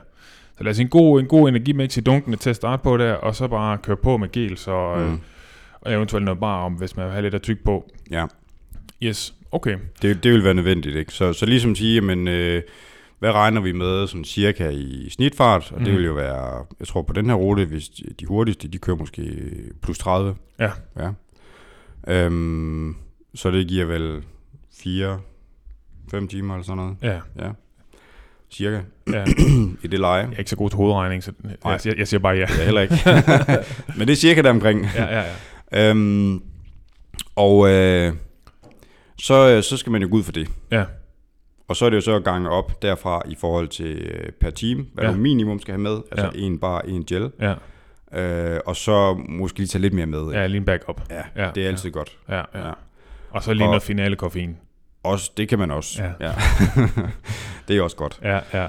Så 0.59 0.65
lad 0.65 0.71
os 0.71 0.79
en 0.79 0.89
god, 0.89 1.21
en 1.21 1.27
god 1.27 1.49
energimix 1.49 1.97
i 1.97 2.01
dunkene 2.01 2.37
til 2.37 2.51
at 2.51 2.57
starte 2.57 2.83
på 2.83 2.97
der, 2.97 3.13
og 3.13 3.35
så 3.37 3.49
bare 3.49 3.79
køre 3.79 3.97
på 3.97 4.17
med 4.17 4.33
gel, 4.33 4.57
så, 4.59 4.95
Mm. 4.97 5.13
øh, 5.13 5.19
og 5.81 5.93
eventuelt 5.93 6.25
noget 6.25 6.41
bar 6.41 6.65
om, 6.65 6.73
hvis 6.73 6.97
man 6.97 7.05
vil 7.07 7.13
have 7.13 7.23
lidt 7.23 7.35
at 7.35 7.43
tykke 7.43 7.65
på. 7.65 7.91
Ja. 8.11 8.27
Yes, 9.03 9.35
okay. 9.53 9.77
Det, 10.03 10.25
det 10.25 10.33
vil 10.33 10.45
være 10.45 10.55
nødvendigt, 10.55 10.97
ikke? 10.97 11.13
Så, 11.13 11.33
så 11.33 11.47
ligesom 11.47 11.75
sige, 11.75 12.01
men 12.01 12.29
øh, 12.29 12.63
hvad 13.23 13.33
regner 13.33 13.61
vi 13.61 13.73
med 13.73 14.07
sådan 14.07 14.25
cirka 14.25 14.69
i 14.69 15.09
snitfart? 15.11 15.73
Og 15.73 15.79
mm. 15.79 15.85
det 15.85 15.95
vil 15.95 16.05
jo 16.05 16.13
være, 16.13 16.65
jeg 16.81 16.89
tror 16.89 17.03
på 17.03 17.13
den 17.13 17.27
her 17.27 17.35
rute, 17.35 17.65
hvis 17.65 17.89
de, 18.21 18.27
hurtigste, 18.27 18.69
de 18.69 18.79
kører 18.79 18.97
måske 18.97 19.23
plus 19.83 19.99
30. 19.99 20.35
Ja. 20.61 20.71
Ja. 20.97 21.11
Øhm, 22.09 22.97
så 23.35 23.51
det 23.51 23.69
giver 23.69 23.85
vel 23.85 24.23
4 24.75 25.21
5 26.11 26.29
timer 26.29 26.55
eller 26.55 26.65
sådan 26.65 26.77
noget. 26.77 26.97
Ja. 27.03 27.45
Ja. 27.47 27.51
Cirka. 28.51 28.81
Ja. 29.13 29.25
I 29.85 29.87
det 29.87 30.01
leje. 30.01 30.23
Jeg 30.23 30.33
er 30.33 30.39
ikke 30.39 30.51
så 30.51 30.57
god 30.57 30.71
til 30.71 30.77
hovedregning, 30.77 31.23
så 31.23 31.33
jeg, 31.65 31.81
jeg, 31.85 31.99
jeg 31.99 32.09
siger 32.09 32.21
bare 32.21 32.35
ja. 32.35 32.43
Er 32.43 32.65
heller 32.65 32.81
ikke. 32.81 32.95
Men 33.99 34.09
det 34.09 34.13
er 34.13 34.17
cirka 34.17 34.43
deromkring. 34.43 34.87
Ja, 34.95 35.05
ja, 35.05 35.25
ja. 35.73 35.91
Øhm, 35.91 36.43
og 37.37 37.69
øh, 37.69 38.13
så, 39.19 39.63
så 39.63 39.77
skal 39.77 39.93
man 39.93 40.03
jo 40.03 40.09
gå 40.11 40.17
ud 40.17 40.23
for 40.23 40.33
det. 40.33 40.49
Ja. 40.71 40.85
Og 41.73 41.77
så 41.77 41.85
er 41.87 41.91
det 41.91 41.97
jo 41.97 42.01
så 42.01 42.15
at 42.17 42.25
gange 42.25 42.51
op 42.51 42.83
derfra 42.83 43.23
i 43.29 43.35
forhold 43.41 43.69
til 43.69 43.87
øh, 43.99 44.33
per 44.41 44.51
team, 44.51 44.87
hvad 44.95 45.05
Ja. 45.05 45.11
du 45.11 45.17
minimum 45.17 45.61
skal 45.61 45.73
have 45.73 45.81
med. 45.83 45.99
Altså 46.11 46.31
Ja. 46.35 46.41
en 46.47 46.59
bar, 46.59 46.81
en 46.81 47.05
gel. 47.05 47.31
Ja, 47.41 47.55
Øh, 48.15 48.61
og 48.67 48.77
så 48.77 49.15
måske 49.29 49.59
lige 49.59 49.69
tage 49.69 49.83
lidt 49.83 49.95
mere 49.95 50.07
med. 50.07 50.21
ikke? 50.21 50.39
ja 50.41 50.47
lige 50.47 50.57
en 50.59 50.65
backup. 50.65 51.01
ja, 51.11 51.45
ja, 51.45 51.51
det 51.55 51.65
er 51.65 51.69
altid 51.69 51.91
godt. 51.91 52.19
Ja, 52.29 52.37
ja. 52.37 52.67
Ja. 52.67 52.73
Og 53.31 53.43
så 53.43 53.53
lige 53.53 53.65
Og- 53.65 53.69
noget 53.71 53.83
finale 53.83 54.17
koffein. 54.17 54.57
Også, 55.03 55.31
det 55.37 55.49
kan 55.49 55.59
man 55.59 55.71
også. 55.71 56.03
Ja. 56.03 56.27
ja. 56.27 56.33
det 57.69 57.77
er 57.77 57.83
også 57.83 57.97
godt. 57.97 58.21
Ja, 58.23 58.39
ja. 58.55 58.69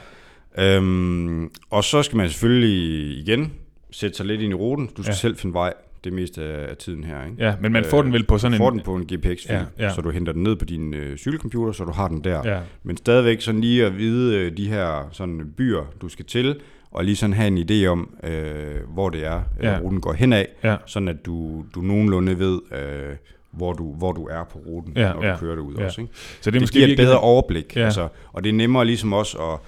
Øhm, 0.57 1.51
og 1.69 1.83
så 1.83 2.03
skal 2.03 2.17
man 2.17 2.29
selvfølgelig 2.29 3.17
igen 3.17 3.53
sætte 3.91 4.17
sig 4.17 4.25
lidt 4.25 4.41
ind 4.41 4.51
i 4.51 4.55
ruten. 4.55 4.87
Du 4.87 5.03
skal 5.03 5.11
Ja. 5.11 5.11
ja. 5.11 5.15
selv 5.17 5.37
finde 5.37 5.53
vej 5.53 5.73
det 6.03 6.13
meste 6.13 6.43
af 6.43 6.77
tiden 6.77 7.03
her. 7.03 7.25
Ikke? 7.25 7.35
Ja, 7.45 7.53
men 7.61 7.71
man 7.71 7.85
får 7.85 8.01
den 8.01 8.13
vel 8.13 8.23
på 8.23 8.37
sådan 8.37 8.51
du 8.51 8.57
får 8.57 8.69
en... 8.69 8.73
den 8.77 8.83
på 8.85 8.95
en 8.95 9.05
GPX, 9.05 9.45
Ja, 9.49 9.61
ja. 9.79 9.93
så 9.93 10.01
du 10.01 10.09
henter 10.09 10.33
den 10.33 10.43
ned 10.43 10.55
på 10.55 10.65
din 10.65 10.93
øh, 10.93 11.17
cykelcomputer, 11.17 11.71
så 11.71 11.83
du 11.83 11.91
har 11.91 12.07
den 12.07 12.23
der. 12.23 12.41
Ja, 12.53 12.59
Men 12.83 12.97
stadigvæk 12.97 13.41
sådan 13.41 13.61
lige 13.61 13.85
at 13.85 13.97
vide 13.97 14.37
øh, 14.37 14.57
de 14.57 14.67
her 14.69 15.09
sådan 15.11 15.53
byer, 15.57 15.83
du 16.01 16.09
skal 16.09 16.25
til, 16.25 16.59
og 16.91 17.03
lige 17.03 17.15
sådan 17.15 17.33
have 17.33 17.47
en 17.47 17.57
idé 17.57 17.85
om, 17.87 18.09
øh, 18.23 18.75
hvor 18.93 19.09
det 19.09 19.25
er, 19.25 19.41
ja. 19.61 19.79
ruten 19.81 20.01
går 20.01 20.13
hen 20.13 20.33
af, 20.33 20.47
ja, 20.63 20.75
sådan 20.85 21.07
at 21.07 21.25
du, 21.25 21.65
du 21.75 21.81
nogenlunde 21.81 22.39
ved, 22.39 22.59
øh, 22.71 23.15
hvor, 23.51 23.73
du, 23.73 23.93
hvor 23.93 24.11
du 24.11 24.25
er 24.27 24.43
på 24.43 24.59
ruten, 24.59 24.93
Ja, 24.95 25.13
når 25.13 25.25
ja. 25.25 25.31
du 25.33 25.37
kører 25.37 25.55
det 25.55 25.61
ud 25.61 25.75
Ja. 25.75 25.85
også. 25.85 26.01
Ikke? 26.01 26.13
så 26.15 26.37
det 26.41 26.47
er 26.47 26.51
Det 26.51 26.61
måske 26.61 26.73
giver 26.79 26.87
et 26.87 26.97
bedre 26.97 27.19
overblik, 27.19 27.75
Ja. 27.75 27.85
altså, 27.85 28.07
og 28.33 28.43
det 28.43 28.49
er 28.49 28.53
nemmere 28.53 28.85
ligesom 28.85 29.13
også 29.13 29.37
at, 29.37 29.59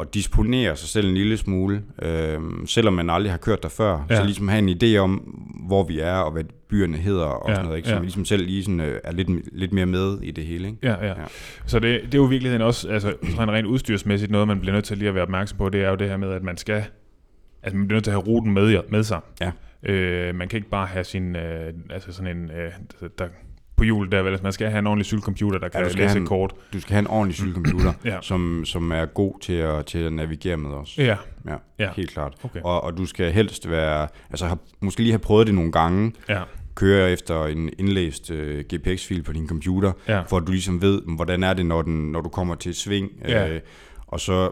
at 0.00 0.14
disponere 0.14 0.76
sig 0.76 0.88
selv 0.88 1.08
en 1.08 1.14
lille 1.14 1.36
smule, 1.36 1.82
øh, 2.02 2.38
selvom 2.66 2.94
man 2.94 3.10
aldrig 3.10 3.32
har 3.32 3.38
kørt 3.38 3.62
der 3.62 3.68
før, 3.68 4.06
Ja. 4.10 4.16
så 4.16 4.24
ligesom 4.24 4.48
have 4.48 4.58
en 4.58 4.68
idé 4.82 4.96
om, 4.98 5.12
hvor 5.66 5.84
vi 5.84 5.98
er, 6.00 6.14
og 6.16 6.32
hvad 6.32 6.44
byerne 6.68 6.96
hedder, 6.96 7.24
og 7.24 7.48
Ja, 7.48 7.54
sådan 7.54 7.64
noget, 7.64 7.76
ikke? 7.76 7.88
så 7.88 7.94
ja. 7.94 7.98
man 7.98 8.04
ligesom 8.04 8.24
selv 8.24 8.46
lige 8.46 8.62
sådan, 8.64 8.80
øh, 8.80 9.00
er 9.04 9.12
lidt, 9.12 9.28
lidt 9.58 9.72
mere 9.72 9.86
med 9.86 10.18
i 10.22 10.30
det 10.30 10.44
hele. 10.46 10.68
Ikke? 10.68 10.78
Ja, 10.82 10.92
ja. 11.06 11.06
Ja. 11.06 11.14
Så 11.66 11.78
det, 11.78 12.00
det 12.02 12.14
er 12.14 12.18
jo 12.18 12.26
i 12.26 12.30
virkeligheden 12.30 12.62
også, 12.62 12.88
altså 12.88 13.14
sådan 13.30 13.50
rent 13.50 13.66
udstyrsmæssigt, 13.66 14.30
noget 14.32 14.48
man 14.48 14.60
bliver 14.60 14.72
nødt 14.74 14.84
til 14.84 14.98
lige 14.98 15.08
at 15.08 15.14
være 15.14 15.22
opmærksom 15.22 15.58
på, 15.58 15.68
det 15.68 15.84
er 15.84 15.90
jo 15.90 15.96
det 15.96 16.08
her 16.08 16.16
med, 16.16 16.32
at 16.32 16.42
man 16.42 16.56
skal, 16.56 16.84
altså 17.62 17.76
man 17.76 17.86
bliver 17.88 17.96
nødt 17.96 18.04
til 18.04 18.10
at 18.10 18.14
have 18.14 18.24
ruten 18.26 18.52
med, 18.52 18.80
med 18.90 19.02
sig. 19.02 19.20
Ja. 19.40 19.50
Øh, 19.82 20.34
man 20.34 20.48
kan 20.48 20.56
ikke 20.56 20.70
bare 20.70 20.86
have 20.86 21.04
sin, 21.04 21.36
øh, 21.36 21.72
altså 21.90 22.12
sådan 22.12 22.36
en, 22.36 22.50
øh, 22.50 22.70
der, 23.18 23.26
på 23.78 23.84
hjul 23.84 24.12
der, 24.12 24.22
vel, 24.22 24.30
altså 24.30 24.42
man 24.42 24.52
skal 24.52 24.68
have 24.70 24.78
en 24.78 24.86
ordentlig 24.86 25.06
cykelcomputer, 25.06 25.58
der 25.58 25.68
kan 25.68 25.80
ja, 25.80 25.88
læse 25.92 26.18
en- 26.18 26.26
kort. 26.26 26.54
Du 26.72 26.80
skal 26.80 26.92
have 26.92 26.98
en 27.00 27.06
ordentlig 27.06 27.34
cykelcomputer, 27.36 27.92
Ja. 28.04 28.18
som, 28.22 28.62
som 28.64 28.92
er 28.92 29.06
god 29.06 29.40
til 29.40 29.52
at, 29.52 29.86
til 29.86 29.98
at 29.98 30.12
navigere 30.12 30.56
med 30.56 30.70
os. 30.70 30.98
Ja, 30.98 31.16
Ja, 31.48 31.54
Ja. 31.78 31.90
helt 31.96 32.10
klart. 32.10 32.34
okay. 32.42 32.60
Og, 32.64 32.84
og 32.84 32.96
du 32.96 33.06
skal 33.06 33.32
helst 33.32 33.70
være, 33.70 34.08
altså 34.30 34.46
have, 34.46 34.58
måske 34.80 35.00
lige 35.00 35.12
have 35.12 35.18
prøvet 35.18 35.46
det 35.46 35.54
nogle 35.54 35.72
gange, 35.72 36.12
Ja, 36.28 36.42
køre 36.74 37.10
efter 37.12 37.44
en 37.46 37.70
indlæst 37.78 38.30
øh, 38.30 38.64
GPX-fil 38.74 39.22
på 39.22 39.32
din 39.32 39.48
computer, 39.48 39.92
ja, 40.08 40.20
for 40.20 40.36
at 40.36 40.46
du 40.46 40.52
ligesom 40.52 40.82
ved, 40.82 41.02
hvordan 41.16 41.42
er 41.42 41.54
det, 41.54 41.66
når, 41.66 41.82
den, 41.82 42.12
når 42.12 42.20
du 42.20 42.28
kommer 42.28 42.54
til 42.54 42.70
et 42.70 42.76
sving. 42.76 43.10
Ja. 43.28 43.48
Øh, 43.54 43.60
og 44.06 44.20
så 44.20 44.50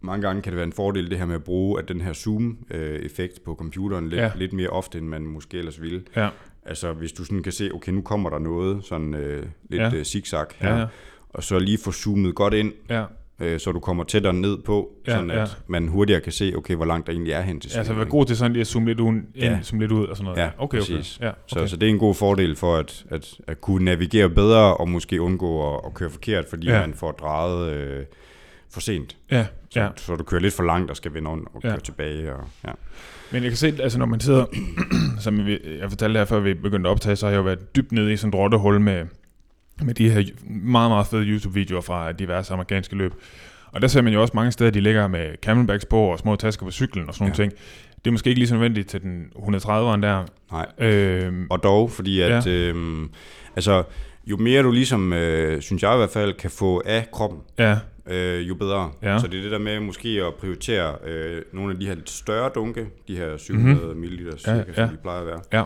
mange 0.00 0.26
gange 0.26 0.42
kan 0.42 0.52
det 0.52 0.56
være 0.56 0.66
en 0.66 0.72
fordel, 0.72 1.10
det 1.10 1.18
her 1.18 1.26
med 1.26 1.34
at 1.34 1.44
bruge 1.44 1.78
at 1.82 1.88
den 1.88 2.00
her 2.00 2.12
zoom-effekt 2.12 3.44
på 3.44 3.54
computeren 3.54 4.08
lidt, 4.08 4.20
Ja. 4.20 4.30
lidt 4.36 4.52
mere 4.52 4.68
ofte, 4.68 4.98
end 4.98 5.06
man 5.06 5.22
måske 5.22 5.58
ellers 5.58 5.82
ville. 5.82 6.02
ja, 6.16 6.28
Altså 6.66 6.92
hvis 6.92 7.12
du 7.12 7.24
sådan 7.24 7.42
kan 7.42 7.52
se, 7.52 7.70
okay, 7.74 7.92
nu 7.92 8.00
kommer 8.02 8.30
der 8.30 8.38
noget, 8.38 8.84
sådan 8.84 9.14
øh, 9.14 9.46
lidt 9.70 9.82
Ja. 9.82 9.88
ja. 9.88 10.04
zigzag 10.04 10.46
her, 10.58 10.70
ja, 10.74 10.78
ja, 10.80 10.86
og 11.28 11.42
så 11.44 11.58
lige 11.58 11.78
få 11.84 11.92
zoomet 11.92 12.34
godt 12.34 12.54
ind, 12.54 12.72
ja. 12.90 13.04
øh, 13.40 13.60
så 13.60 13.72
du 13.72 13.80
kommer 13.80 14.04
tættere 14.04 14.32
ned 14.32 14.58
på, 14.62 14.90
Ja, 15.06 15.12
sådan 15.12 15.30
at 15.30 15.38
ja. 15.38 15.44
man 15.66 15.88
hurtigere 15.88 16.20
kan 16.20 16.32
se, 16.32 16.52
okay, 16.56 16.74
hvor 16.74 16.84
langt 16.84 17.06
der 17.06 17.12
egentlig 17.12 17.32
er 17.32 17.40
hen 17.40 17.60
til 17.60 17.68
Altså 17.68 17.84
svingen, 17.84 17.98
være 17.98 18.08
god 18.10 18.26
til 18.26 18.36
sådan 18.36 18.52
lige 18.52 18.60
at 18.60 18.66
zoome 18.66 18.86
lidt, 18.86 19.00
ud, 19.00 19.06
ind, 19.08 19.24
Ja. 19.36 19.58
zoome 19.62 19.82
lidt 19.82 19.92
ud 19.92 20.06
og 20.06 20.16
sådan 20.16 20.24
noget. 20.24 20.38
Ja, 20.38 20.46
okay, 20.58 20.78
okay. 20.78 20.78
præcis. 20.94 21.18
Ja, 21.20 21.30
Så, 21.46 21.58
okay. 21.58 21.68
så 21.68 21.76
det 21.76 21.86
er 21.86 21.90
en 21.90 21.98
god 21.98 22.14
fordel 22.14 22.56
for 22.56 22.76
at, 22.76 23.04
at, 23.10 23.34
at 23.46 23.60
kunne 23.60 23.84
navigere 23.84 24.30
bedre 24.30 24.76
og 24.76 24.88
måske 24.88 25.20
undgå 25.22 25.74
at, 25.74 25.80
at 25.86 25.94
køre 25.94 26.10
forkert, 26.10 26.46
fordi 26.50 26.66
Ja. 26.66 26.74
ja. 26.74 26.80
man 26.80 26.94
får 26.94 27.12
drejet 27.12 27.72
øh, 27.72 28.04
for 28.72 28.80
sent. 28.80 29.16
ja, 29.30 29.46
Så, 29.70 29.80
ja. 29.80 29.84
ja. 29.84 29.90
så 29.96 30.16
du 30.16 30.24
kører 30.24 30.40
lidt 30.40 30.54
for 30.54 30.62
langt 30.62 30.90
og 30.90 30.96
skal 30.96 31.14
vende 31.14 31.30
om 31.30 31.46
og 31.54 31.60
Ja. 31.64 31.68
køre 31.68 31.80
tilbage. 31.80 32.32
Og, 32.34 32.44
ja. 32.66 32.70
Men 33.32 33.42
jeg 33.42 33.50
kan 33.50 33.56
se, 33.56 33.74
altså 33.82 33.98
når 33.98 34.06
man 34.06 34.20
sidder, 34.20 34.44
som 35.20 35.38
jeg 35.48 35.88
fortalte 35.88 36.18
her, 36.18 36.24
før 36.24 36.40
vi 36.40 36.54
begyndte 36.54 36.88
at 36.88 36.92
optage, 36.92 37.16
så 37.16 37.26
har 37.26 37.30
jeg 37.30 37.38
jo 37.38 37.42
været 37.42 37.76
dybt 37.76 37.92
nede 37.92 38.12
i 38.12 38.16
sådan 38.16 38.28
et 38.28 38.34
rottehul 38.34 38.80
med, 38.80 39.04
med 39.82 39.94
de 39.94 40.10
her 40.10 40.22
meget, 40.50 40.90
meget 40.90 41.06
fede 41.06 41.22
YouTube-videoer 41.24 41.80
fra 41.80 42.12
diverse 42.12 42.52
amerikanske 42.52 42.96
løb. 42.96 43.12
Og 43.72 43.82
der 43.82 43.88
ser 43.88 44.02
man 44.02 44.12
jo 44.12 44.20
også 44.22 44.32
mange 44.34 44.52
steder, 44.52 44.70
de 44.70 44.80
ligger 44.80 45.08
med 45.08 45.26
camelbacks 45.42 45.84
på 45.84 45.98
og 46.00 46.18
små 46.18 46.36
tasker 46.36 46.66
på 46.66 46.70
cyklen 46.72 47.08
og 47.08 47.14
sådan 47.14 47.24
nogle 47.24 47.34
Ja. 47.38 47.42
ting. 47.42 47.52
Det 48.04 48.10
er 48.10 48.12
måske 48.12 48.28
ikke 48.30 48.40
lige 48.40 48.48
så 48.48 48.54
nødvendigt 48.54 48.88
til 48.88 49.02
den 49.02 49.24
130'eren 49.36 50.00
der. 50.02 50.24
Nej. 50.52 50.66
Øhm, 50.88 51.46
Og 51.50 51.62
dog, 51.62 51.90
fordi 51.90 52.20
at, 52.20 52.46
ja. 52.46 52.52
øhm, 52.52 53.10
altså, 53.56 53.82
jo 54.26 54.36
mere 54.36 54.62
du 54.62 54.70
ligesom, 54.70 55.12
øh, 55.12 55.60
synes 55.62 55.82
jeg 55.82 55.94
i 55.94 55.96
hvert 55.96 56.10
fald, 56.10 56.34
kan 56.34 56.50
få 56.50 56.82
af 56.86 57.06
kroppen, 57.12 57.38
ja, 57.58 57.78
øh, 58.10 58.48
jo 58.48 58.54
bedre. 58.54 58.90
Ja. 59.02 59.18
Så 59.18 59.26
det 59.26 59.38
er 59.38 59.42
det 59.42 59.50
der 59.52 59.58
med 59.58 59.80
måske 59.80 60.08
at 60.08 60.34
prioritere 60.34 60.94
øh, 61.06 61.42
nogle 61.52 61.72
af 61.72 61.78
de 61.80 61.86
her 61.86 61.94
lidt 61.94 62.10
større 62.10 62.50
dunke, 62.54 62.86
de 63.08 63.16
her 63.16 63.36
700 63.36 63.76
mm-hmm. 63.94 64.00
ml, 64.00 64.38
cirka, 64.38 64.56
Ja, 64.68 64.74
som 64.74 64.88
de 64.88 64.96
plejer 65.02 65.20
at 65.20 65.26
være. 65.26 65.40
Ja. 65.52 65.62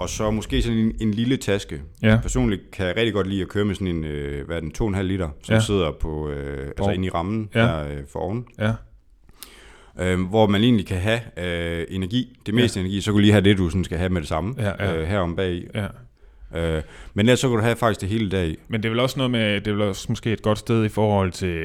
Og 0.00 0.08
så 0.08 0.30
måske 0.30 0.62
sådan 0.62 0.78
en, 0.78 0.92
en 1.00 1.10
lille 1.14 1.36
taske. 1.36 1.82
ja, 2.02 2.18
Personligt 2.22 2.62
kan 2.72 2.86
jeg 2.86 2.96
rigtig 2.96 3.12
godt 3.14 3.26
lide 3.26 3.42
at 3.42 3.48
køre 3.48 3.64
med 3.64 3.74
sådan 3.74 3.86
en, 3.88 4.04
øh, 4.04 4.46
hvad 4.46 4.56
er 4.56 4.60
den, 4.60 4.72
2,5 4.96 5.02
liter, 5.02 5.28
som 5.42 5.54
Ja. 5.54 5.60
sidder 5.60 5.90
på, 6.00 6.28
øh, 6.30 6.58
altså 6.66 6.72
Hvor- 6.76 6.90
inde 6.90 7.06
i 7.06 7.10
rammen 7.10 7.48
ja. 7.54 7.60
der 7.60 7.88
øh, 7.88 7.96
for 8.12 8.18
oven. 8.18 8.44
ja, 8.58 8.72
Øh, 10.00 10.20
hvor 10.28 10.46
man 10.46 10.62
egentlig 10.62 10.86
kan 10.86 10.96
have 10.96 11.20
øh, 11.80 11.86
energi, 11.90 12.38
det 12.46 12.54
meste 12.54 12.80
ja. 12.80 12.84
energi, 12.84 13.00
så 13.00 13.10
kan 13.10 13.12
du 13.14 13.18
lige 13.20 13.32
have 13.32 13.44
det, 13.44 13.58
du 13.58 13.68
sådan 13.68 13.84
skal 13.84 13.98
have 13.98 14.08
med 14.10 14.20
det 14.20 14.28
samme, 14.28 14.54
Ja, 14.58 14.84
ja. 14.84 14.96
Øh, 14.96 15.06
herom 15.08 15.36
bag. 15.36 15.62
ja. 15.74 15.86
Øh, 16.56 16.82
men 17.14 17.26
ellers 17.26 17.40
så 17.40 17.48
kan 17.48 17.56
du 17.56 17.62
have 17.62 17.76
faktisk 17.76 18.00
det 18.00 18.08
hele 18.08 18.30
dag. 18.30 18.56
Men 18.68 18.82
det 18.82 18.88
er 18.88 18.90
vel 18.90 19.00
også 19.00 19.18
noget 19.18 19.30
med, 19.30 19.54
det 19.60 19.66
er 19.68 19.72
vel 19.72 19.82
også 19.82 20.06
måske 20.08 20.32
et 20.32 20.42
godt 20.42 20.58
sted 20.58 20.84
i 20.84 20.88
forhold 20.88 21.32
til 21.32 21.56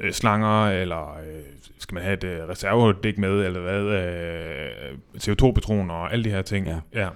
øh, 0.00 0.12
slanger, 0.12 0.66
eller 0.68 1.10
øh, 1.18 1.42
skal 1.78 1.94
man 1.94 2.02
have 2.02 2.14
et 2.14 2.24
øh, 2.24 2.48
reservedæk 2.48 3.18
med, 3.18 3.30
eller 3.44 3.60
hvad, 3.60 3.82
øh, 3.82 4.98
CO2-patroner 5.16 5.94
og 5.94 6.12
alle 6.12 6.24
de 6.24 6.30
her 6.30 6.42
ting. 6.42 6.66
Ja. 6.94 7.08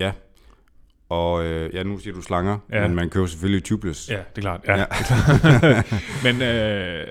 ja. 0.00 0.12
Og 1.08 1.44
øh, 1.44 1.74
ja, 1.74 1.82
nu 1.82 1.98
siger 1.98 2.14
du 2.14 2.22
slanger, 2.22 2.58
Ja. 2.70 2.76
ja. 2.80 2.86
men 2.86 2.96
man 2.96 3.10
køber 3.10 3.26
selvfølgelig 3.26 3.64
tubeless. 3.64 4.10
Ja, 4.10 4.16
det 4.36 4.46
er 4.46 4.58
klart. 4.58 4.60
Ja. 4.68 4.76
Ja. 4.76 5.82
Men 6.32 6.42
øh, 6.42 7.06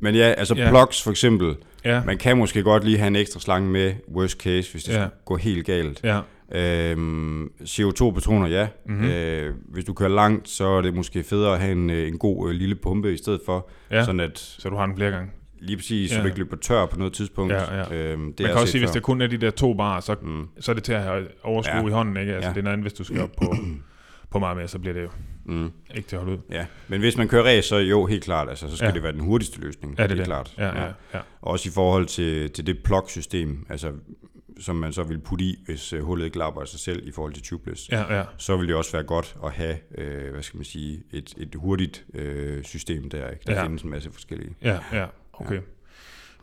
Men 0.00 0.14
ja, 0.14 0.22
altså 0.36 0.54
Ja. 0.54 0.62
ja. 0.64 0.70
plugs 0.70 1.02
for 1.02 1.10
eksempel, 1.10 1.56
ja, 1.84 2.02
man 2.04 2.18
kan 2.18 2.36
måske 2.38 2.62
godt 2.62 2.84
lige 2.84 2.98
have 2.98 3.06
en 3.08 3.16
ekstra 3.16 3.40
slange 3.40 3.70
med, 3.70 3.94
worst 4.14 4.40
case, 4.40 4.72
hvis 4.72 4.84
det 4.84 4.92
Ja. 4.94 5.00
ja. 5.00 5.06
skulle 5.08 5.24
gå 5.24 5.36
helt 5.36 5.66
galt. 5.66 6.00
ja, 6.04 6.20
Øhm, 6.52 7.46
CO2-patroner, 7.64 8.46
ja. 8.46 8.68
Mhm. 8.86 8.94
Mm-hmm. 8.96 9.10
Øh, 9.10 9.54
hvis 9.68 9.84
du 9.84 9.92
kører 9.92 10.08
langt, 10.10 10.48
så 10.48 10.66
er 10.68 10.80
det 10.82 10.94
måske 10.94 11.22
federe 11.22 11.54
at 11.54 11.60
have 11.60 11.72
en, 11.72 11.90
øh, 11.90 12.08
en 12.08 12.18
god 12.18 12.48
øh, 12.48 12.54
lille 12.54 12.74
pumpe 12.74 13.12
i 13.12 13.16
stedet 13.16 13.40
for, 13.46 13.68
ja. 13.90 14.04
sådan 14.04 14.20
at 14.20 14.38
Så 14.38 14.68
du 14.68 14.76
har 14.76 14.86
den 14.86 14.96
flere 14.96 15.10
gange. 15.10 15.30
lige 15.60 15.76
præcis, 15.76 16.10
Ja. 16.10 16.16
så 16.16 16.20
du 16.22 16.26
ikke 16.26 16.38
løber 16.38 16.56
tør 16.56 16.86
på 16.86 16.98
noget 16.98 17.12
tidspunkt. 17.12 17.52
Ja, 17.52 17.74
ja. 17.76 17.94
Øhm, 17.94 18.32
det 18.32 18.40
Man 18.40 18.50
kan 18.52 18.60
også 18.60 18.72
sige, 18.72 18.80
hvis 18.82 18.90
det 18.90 19.02
kun 19.02 19.20
er 19.22 19.26
de 19.26 19.36
der 19.36 19.50
to 19.50 19.74
bar, 19.74 20.00
så, 20.00 20.16
Mm. 20.22 20.46
så 20.60 20.72
er 20.72 20.74
det 20.74 20.84
til 20.84 20.92
at 20.92 21.02
have 21.02 21.26
overskud 21.42 21.74
ja. 21.74 21.80
Ja. 21.82 21.88
i 21.88 21.90
hånden, 21.90 22.16
ikke? 22.16 22.34
Altså, 22.34 22.46
ja. 22.46 22.48
Ja. 22.48 22.54
det 22.54 22.58
er 22.58 22.62
noget 22.64 22.72
andet, 22.72 22.84
hvis 22.84 22.92
du 22.92 23.04
skal 23.04 23.20
op 23.20 23.30
på, 23.42 23.54
på 24.32 24.38
meget 24.38 24.56
mere, 24.56 24.68
så 24.68 24.78
bliver 24.78 24.94
det 24.94 25.02
jo 25.02 25.08
Mm. 25.44 25.70
ikke 25.94 26.08
til 26.08 26.16
at 26.16 26.22
holde 26.22 26.36
ud. 26.36 26.42
Ja, 26.50 26.66
men 26.88 27.00
hvis 27.00 27.16
man 27.16 27.28
kører 27.28 27.44
race, 27.44 27.68
så 27.68 27.76
jo, 27.76 28.06
helt 28.06 28.24
klart, 28.24 28.48
altså, 28.48 28.70
så 28.70 28.76
skal 28.76 28.84
Ja. 28.86 28.88
ja. 28.90 28.94
det 28.94 29.02
være 29.02 29.12
den 29.12 29.20
hurtigste 29.20 29.60
løsning. 29.60 29.94
Ja, 29.98 30.02
det 30.02 30.10
er 30.10 30.14
helt 30.14 30.18
det. 30.18 30.26
klart. 30.26 30.54
Ja, 30.58 30.66
ja, 30.82 30.86
ja. 31.14 31.18
Også 31.42 31.68
i 31.68 31.72
forhold 31.72 32.06
til, 32.06 32.50
til 32.50 32.66
det 32.66 32.78
plug-system, 32.84 33.66
altså, 33.68 33.92
som 34.60 34.76
man 34.76 34.92
så 34.92 35.02
vil 35.02 35.18
putte 35.18 35.44
i, 35.44 35.56
hvis 35.66 35.92
uh, 35.92 36.00
hullet 36.00 36.24
ikke 36.24 36.38
lapper 36.38 36.60
af 36.60 36.68
sig 36.68 36.80
selv 36.80 37.08
i 37.08 37.12
forhold 37.12 37.32
til 37.32 37.42
tubeless. 37.42 37.88
Ja, 37.88 38.18
ja. 38.18 38.24
Så 38.36 38.56
vil 38.56 38.68
det 38.68 38.76
også 38.76 38.92
være 38.92 39.02
godt 39.02 39.36
at 39.44 39.52
have, 39.52 39.76
øh, 39.98 40.32
hvad 40.32 40.42
skal 40.42 40.56
man 40.58 40.64
sige, 40.64 41.02
et, 41.12 41.34
et 41.36 41.54
hurtigt 41.54 42.04
øh, 42.14 42.64
system 42.64 43.10
der. 43.10 43.30
Ikke? 43.30 43.42
Der 43.46 43.52
Ja. 43.52 43.58
ja. 43.58 43.64
findes 43.64 43.82
en 43.82 43.90
masse 43.90 44.10
forskellige. 44.12 44.50
Ja, 44.62 44.78
ja. 44.92 45.06
Okay. 45.32 45.60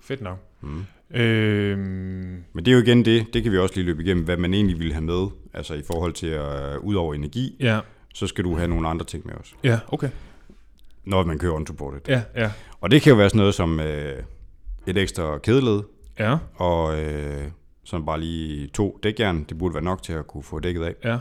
Fedt 0.01 0.22
nok. 0.22 0.38
Mm. 0.61 0.86
Øhm, 1.11 2.43
Men 2.53 2.66
det 2.66 2.68
er 2.68 2.76
jo 2.76 2.82
igen 2.82 3.05
det, 3.05 3.26
det 3.34 3.43
kan 3.43 3.51
vi 3.51 3.57
også 3.57 3.76
lige 3.76 3.86
løbe 3.86 4.03
igennem, 4.03 4.24
hvad 4.26 4.38
man 4.38 4.53
egentlig 4.53 4.80
vil 4.80 4.93
have 4.93 5.03
med, 5.05 5.28
altså 5.53 5.74
i 5.74 5.84
forhold 5.88 6.13
til 6.13 6.28
at, 6.28 6.78
uh, 6.78 6.84
ud 6.86 6.95
over 6.95 7.13
energi, 7.13 7.55
ja, 7.59 7.80
så 8.13 8.28
skal 8.28 8.43
du 8.43 8.55
have 8.55 8.68
nogle 8.68 8.88
andre 8.88 9.05
ting 9.05 9.28
med 9.28 9.36
os, 9.36 9.55
ja, 9.63 9.80
okay. 9.88 10.09
når 11.03 11.24
man 11.24 11.39
kører 11.39 11.53
unsupported. 11.53 11.99
Ja, 12.07 12.22
ja. 12.36 12.51
Og 12.82 12.91
det 12.91 13.01
kan 13.01 13.09
jo 13.09 13.16
være 13.18 13.30
sådan 13.30 13.39
noget 13.39 13.55
som 13.55 13.80
øh, 13.80 14.24
et 14.88 14.97
ekstra 14.97 15.38
kædeled, 15.38 15.82
Ja, 16.20 16.38
og 16.55 17.03
øh, 17.03 17.43
sådan 17.86 18.05
bare 18.05 18.19
lige 18.19 18.67
to 18.67 18.99
dækjern, 19.03 19.43
det 19.43 19.57
burde 19.57 19.73
være 19.73 19.83
nok 19.83 20.03
til 20.03 20.13
at 20.13 20.27
kunne 20.27 20.43
få 20.43 20.59
dækket 20.59 20.83
af. 20.83 20.95
ja, 21.03 21.17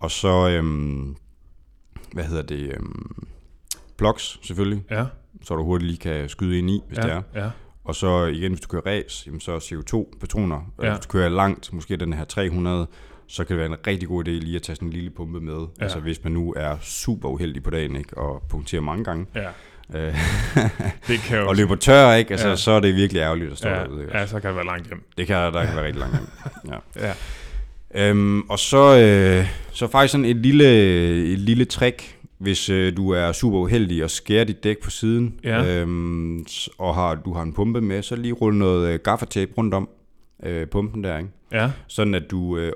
Og 0.00 0.10
så, 0.10 0.48
øhm, 0.48 1.16
hvad 2.12 2.24
hedder 2.24 2.42
det, 2.42 2.72
øhm, 2.74 3.26
plugs 3.98 4.38
selvfølgelig, 4.42 4.84
ja, 4.90 5.04
så 5.42 5.56
du 5.56 5.64
hurtigt 5.64 5.86
lige 5.90 5.98
kan 5.98 6.28
skyde 6.28 6.58
ind 6.58 6.70
i, 6.70 6.80
hvis 6.88 6.98
det 6.98 7.08
ja, 7.08 7.20
er. 7.34 7.44
ja, 7.44 7.50
Og 7.84 7.94
så 7.94 8.24
igen, 8.26 8.52
hvis 8.52 8.60
du 8.60 8.68
kører 8.68 8.86
race, 8.86 9.22
jamen 9.26 9.40
så 9.40 9.52
er 9.52 9.58
CO2-patroner. 9.58 10.72
Ja. 10.82 10.90
Hvis 10.90 11.06
du 11.06 11.08
kører 11.08 11.28
langt, 11.28 11.72
måske 11.72 11.96
den 11.96 12.12
her 12.12 12.24
300, 12.24 12.86
så 13.26 13.44
kan 13.44 13.56
det 13.56 13.58
være 13.60 13.78
en 13.78 13.86
rigtig 13.86 14.08
god 14.08 14.28
idé 14.28 14.30
lige 14.30 14.56
at 14.56 14.62
tage 14.62 14.76
sådan 14.76 14.88
en 14.88 14.92
lille 14.92 15.10
pumpe 15.10 15.40
med. 15.40 15.54
Ja. 15.78 15.82
Altså 15.82 16.00
hvis 16.00 16.24
man 16.24 16.32
nu 16.32 16.54
er 16.56 16.76
super 16.80 17.28
uheldig 17.28 17.62
på 17.62 17.70
dagen, 17.70 17.96
ikke, 17.96 18.18
og 18.18 18.42
punkterer 18.48 18.82
mange 18.82 19.04
gange, 19.04 19.26
ja. 19.34 19.48
Det 21.08 21.18
kan 21.18 21.38
jo... 21.38 21.46
og 21.48 21.56
løber 21.56 21.74
tør, 21.76 22.12
ikke, 22.12 22.30
altså, 22.30 22.48
Ja. 22.48 22.56
så 22.56 22.70
er 22.70 22.80
det 22.80 22.94
virkelig 22.94 23.20
ærgerligt 23.20 23.52
at 23.52 23.58
stå 23.58 23.68
ja, 23.68 23.74
derude. 23.74 24.02
Ikke? 24.02 24.18
ja, 24.18 24.26
så 24.26 24.40
kan 24.40 24.48
det 24.48 24.56
være 24.56 24.66
langt 24.66 24.86
hjem. 24.88 25.02
Det 25.18 25.26
kan 25.26 25.36
der 25.36 25.64
kan 25.64 25.76
være 25.76 25.84
rigtig 25.86 26.00
langt 26.00 26.16
hjem. 26.16 26.28
Ja. 27.00 27.06
Ja, 27.06 27.12
Øhm, 27.94 28.40
og 28.40 28.58
så, 28.58 28.98
øh, 28.98 29.46
så 29.72 29.86
faktisk 29.86 30.12
sådan 30.12 30.24
et 30.24 30.36
lille, 30.36 30.64
et 31.32 31.38
lille 31.38 31.64
trick, 31.64 32.16
hvis 32.38 32.68
øh, 32.70 32.96
du 32.96 33.10
er 33.10 33.32
super 33.32 33.58
uheldig 33.58 34.04
og 34.04 34.10
skærer 34.10 34.44
dit 34.44 34.64
dæk 34.64 34.78
på 34.84 34.90
siden, 34.90 35.34
Ja. 35.44 35.64
øhm, 35.80 36.46
og 36.78 36.94
har, 36.94 37.14
du 37.14 37.32
har 37.34 37.42
en 37.42 37.52
pumpe 37.52 37.80
med, 37.80 38.02
så 38.02 38.16
lige 38.16 38.32
rulle 38.32 38.58
noget 38.58 38.88
øh, 38.92 38.98
gaffatape 39.04 39.52
rundt 39.58 39.74
om 39.74 39.88
øh, 40.42 40.66
pumpen 40.66 41.04
der, 41.04 41.18
ikke? 41.18 41.30
ja, 41.52 41.70
Sådan 41.86 42.14
at 42.14 42.22
du, 42.30 42.56
øh, 42.58 42.72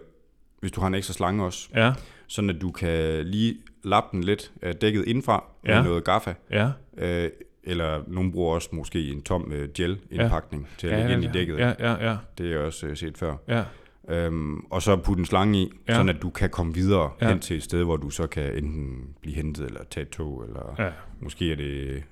hvis 0.61 0.73
du 0.73 0.81
har 0.81 0.89
en 0.89 0.95
ekstra 0.95 1.13
slange 1.15 1.45
også, 1.45 1.69
ja, 1.75 1.93
sådan 2.33 2.51
at 2.51 2.61
du 2.61 2.70
kan 2.70 3.24
lige 3.26 3.57
lappe 3.85 4.16
den 4.16 4.24
lidt 4.24 4.53
øh, 4.62 4.74
dækket 4.80 5.05
indfra 5.07 5.45
med 5.64 5.74
Ja. 5.74 5.83
noget 5.83 6.05
gaffa, 6.05 6.35
ja. 6.51 6.70
øh, 6.99 7.30
eller 7.64 8.03
nogen 8.07 8.33
bruger 8.33 8.55
også 8.55 8.68
måske 8.72 9.09
en 9.09 9.22
tom 9.22 9.53
øh, 9.53 9.68
gel-indpakning 9.74 10.68
til 10.78 10.87
at 10.87 10.93
ja, 10.93 10.99
lægge 10.99 11.12
ind 11.14 11.22
ja, 11.22 11.28
i 11.30 11.33
dækket. 11.33 11.59
Ja, 11.59 11.72
ja, 11.78 12.11
ja, 12.11 12.16
Det 12.39 12.47
er 12.47 12.51
jeg 12.51 12.59
også 12.59 12.87
øh, 12.87 12.97
set 12.97 13.18
før. 13.18 13.37
ja, 13.49 13.62
Øhm, 14.09 14.59
og 14.70 14.83
så 14.83 14.97
putte 14.97 15.20
en 15.20 15.26
slange 15.26 15.59
i, 15.59 15.62
Ja. 15.89 15.93
ja. 15.93 15.99
sådan 15.99 16.09
at 16.09 16.22
du 16.22 16.30
kan 16.30 16.51
komme 16.51 16.74
videre 16.74 17.11
Ja. 17.20 17.26
ja. 17.26 17.33
hen 17.33 17.41
til 17.41 17.57
et 17.57 17.62
sted, 17.62 17.85
hvor 17.85 17.97
du 17.97 18.11
så 18.11 18.26
kan 18.26 18.57
enten 18.57 19.09
blive 19.20 19.35
hentet 19.37 19.66
eller 19.66 19.80
tage 19.91 20.03
et 20.03 20.11
tog, 20.11 20.45
eller 20.45 20.74
ja, 20.78 20.91
måske 21.20 21.53
er 21.53 21.57
det, 21.57 22.03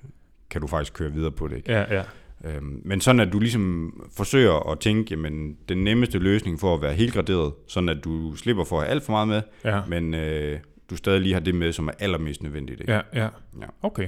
kan 0.49 0.61
du 0.61 0.67
faktisk 0.67 0.93
køre 0.93 1.11
videre 1.11 1.31
på 1.31 1.47
det. 1.47 1.55
Ikke? 1.57 1.71
ja, 1.71 1.95
ja, 1.95 2.03
Øhm, 2.45 2.81
men 2.85 3.01
sådan 3.01 3.19
at 3.19 3.33
du 3.33 3.39
ligesom 3.39 3.93
forsøger 4.17 4.71
at 4.71 4.79
tænke, 4.79 5.11
jamen 5.11 5.57
den 5.69 5.83
nemmeste 5.83 6.19
løsning 6.19 6.59
for 6.59 6.73
at 6.73 6.81
være 6.81 6.93
helt 6.93 7.13
graderet, 7.13 7.53
sådan 7.67 7.89
at 7.89 8.03
du 8.03 8.35
slipper 8.35 8.63
for 8.63 8.77
at 8.79 8.83
have 8.83 8.91
alt 8.91 9.03
for 9.03 9.11
meget 9.11 9.27
med, 9.27 9.41
ja, 9.65 9.81
men 9.87 10.13
øh, 10.13 10.59
du 10.89 10.95
stadig 10.95 11.21
lige 11.21 11.33
har 11.33 11.39
det 11.39 11.55
med, 11.55 11.73
som 11.73 11.87
er 11.87 11.91
allermest 11.99 12.43
nødvendigt. 12.43 12.81
Ikke? 12.81 12.93
ja, 12.93 13.01
ja. 13.13 13.27
Ja. 13.61 13.65
Okay. 13.81 14.07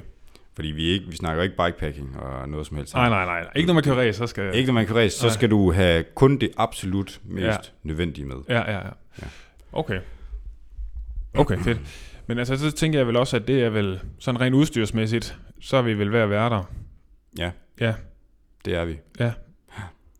Fordi 0.55 0.67
vi, 0.67 0.83
ikke, 0.83 1.05
vi 1.05 1.15
snakker 1.15 1.43
ikke 1.43 1.55
bikepacking 1.65 2.17
og 2.19 2.49
noget 2.49 2.67
som 2.67 2.77
helst. 2.77 2.93
Nej, 2.93 3.09
nej, 3.09 3.25
nej. 3.25 3.47
Ikke 3.55 3.67
når 3.67 3.73
man 3.73 3.83
kører 3.83 3.95
race, 3.95 4.17
så 4.17 4.27
skal... 4.27 4.55
Ikke 4.55 4.67
når 4.67 4.73
man 4.73 4.85
kører 4.85 4.99
race, 4.99 5.17
så 5.17 5.25
Nej. 5.25 5.33
skal 5.33 5.51
du 5.51 5.71
have 5.71 6.03
kun 6.15 6.37
det 6.37 6.49
absolut 6.57 7.21
mest 7.25 7.43
Ja. 7.43 7.51
ja. 7.51 7.57
nødvendige 7.83 8.25
med. 8.25 8.35
Ja, 8.49 8.71
ja, 8.71 8.77
ja. 9.21 9.25
Okay. 9.71 9.99
Okay, 11.33 11.57
fedt. 11.57 11.79
Men 12.27 12.39
altså, 12.39 12.57
så 12.57 12.71
tænker 12.71 12.99
jeg 12.99 13.07
vel 13.07 13.15
også, 13.15 13.35
at 13.35 13.47
det 13.47 13.63
er 13.63 13.69
vel 13.69 13.99
sådan 14.19 14.41
rent 14.41 14.55
udstyrsmæssigt, 14.55 15.37
så 15.61 15.77
er 15.77 15.81
vi 15.81 15.93
vel 15.93 16.11
ved 16.11 16.19
at 16.19 16.29
være 16.29 16.49
der. 16.49 16.63
Ja, 17.37 17.51
Ja, 17.79 17.93
det 18.65 18.75
er 18.75 18.85
vi. 18.85 18.99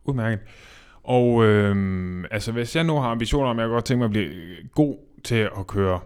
udmærket. 0.06 0.40
Og 1.04 1.44
øhm, 1.46 2.26
altså, 2.32 2.52
hvis 2.52 2.76
jeg 2.76 2.84
nu 2.84 2.96
har 2.96 3.10
ambitioner 3.10 3.50
om, 3.50 3.60
at 3.60 3.64
jeg 3.64 3.70
godt 3.70 3.86
tænke 3.86 3.98
mig 4.00 4.06
at 4.06 4.12
blive 4.12 4.32
god 4.76 4.98
til 5.24 5.36
at 5.60 5.68
køre 5.68 6.00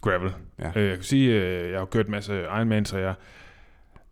gravel. 0.00 0.32
Ja. 0.58 0.70
Øh, 0.76 0.88
jeg 0.88 0.94
kan 0.94 1.04
sige, 1.04 1.42
at 1.42 1.70
jeg 1.70 1.78
har 1.78 1.86
kørt 1.86 2.06
en 2.06 2.10
masse 2.10 2.40
Ironman, 2.42 2.84
så 2.84 2.98
jeg 2.98 3.14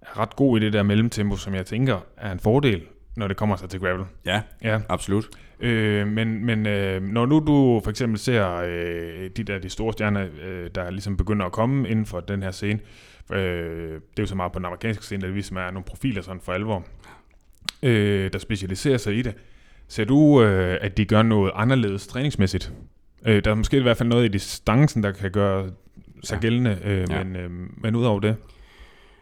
er 0.02 0.18
ret 0.18 0.36
god 0.36 0.60
i 0.60 0.64
det 0.64 0.72
der 0.72 0.82
mellemtempo, 0.82 1.36
som 1.36 1.54
jeg 1.54 1.66
tænker 1.66 2.00
er 2.16 2.32
en 2.32 2.40
fordel, 2.40 2.82
når 3.16 3.28
det 3.28 3.36
kommer 3.36 3.56
sig 3.56 3.68
til 3.68 3.80
gravel. 3.80 4.04
Ja, 4.26 4.42
Ja. 4.62 4.80
absolut. 4.88 5.28
Øh, 5.60 6.06
men 6.08 6.44
men 6.44 6.66
øh, 6.66 7.02
når 7.02 7.26
nu 7.26 7.38
du 7.46 7.80
for 7.84 7.90
eksempel 7.90 8.18
ser 8.18 8.54
øh, 8.56 9.30
de 9.36 9.44
der 9.44 9.58
de 9.58 9.68
store 9.70 9.92
stjerner, 9.92 10.26
øh, 10.42 10.70
der 10.74 10.90
ligesom 10.90 11.16
begynder 11.16 11.46
at 11.46 11.52
komme 11.52 11.88
inden 11.88 12.06
for 12.06 12.20
den 12.20 12.42
her 12.42 12.50
scene, 12.50 12.80
øh, 13.32 13.38
det 13.92 13.96
er 14.18 14.22
jo 14.22 14.26
så 14.26 14.34
meget 14.34 14.52
på 14.52 14.58
den 14.58 14.66
amerikanske 14.66 15.04
scene, 15.04 15.22
der 15.26 15.28
ligesom 15.32 15.56
er 15.56 15.70
nogle 15.70 15.84
profiler 15.84 16.22
sådan 16.22 16.40
for 16.40 16.52
alvor, 16.52 16.84
øh, 17.84 18.32
der 18.32 18.38
specialiserer 18.38 18.96
sig 18.98 19.14
i 19.16 19.22
det. 19.22 19.34
Ser 19.88 20.04
du, 20.04 20.42
øh, 20.42 20.78
at 20.80 20.96
de 20.96 21.04
gør 21.04 21.22
noget 21.22 21.52
anderledes 21.54 22.06
træningsmæssigt? 22.06 22.72
Øh, 23.26 23.44
der 23.44 23.50
er 23.50 23.54
måske 23.54 23.76
i 23.76 23.82
hvert 23.82 23.96
fald 23.96 24.08
noget 24.08 24.24
i 24.24 24.28
distancen, 24.28 25.02
der 25.02 25.12
kan 25.12 25.30
gøre 25.30 25.66
sig 26.24 26.34
Ja. 26.36 26.40
gældende, 26.40 26.78
øh, 26.84 27.06
Ja. 27.10 27.24
men, 27.24 27.36
øh, 27.36 27.50
men 27.82 27.94
udover 27.96 28.20
det. 28.20 28.36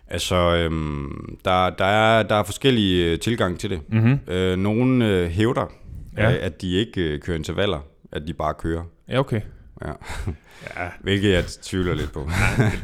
Altså, 0.09 0.37
øhm, 0.57 1.37
der, 1.45 1.71
der, 1.71 1.85
er, 1.85 2.23
der 2.23 2.35
er 2.35 2.43
forskellige 2.43 3.13
øh, 3.13 3.19
tilgang 3.19 3.59
til 3.59 3.71
det. 3.71 3.81
Mm-hmm. 3.89 4.19
Øh, 4.29 4.59
nogle 4.59 5.09
øh, 5.09 5.29
hævder, 5.29 5.73
Ja. 6.17 6.31
ja. 6.31 6.37
at 6.37 6.63
de 6.63 6.73
ikke 6.75 7.01
øh, 7.15 7.21
kører 7.21 7.37
intervaller, 7.37 7.87
at 8.13 8.23
de 8.27 8.33
bare 8.35 8.55
kører. 8.55 8.83
Ja, 9.09 9.19
okay. 9.19 9.41
Ja. 9.85 9.93
Ja, 10.77 10.89
Hvilket 11.01 11.33
jeg 11.33 11.45
tvivler 11.63 11.95
lidt 11.95 12.13
på. 12.13 12.29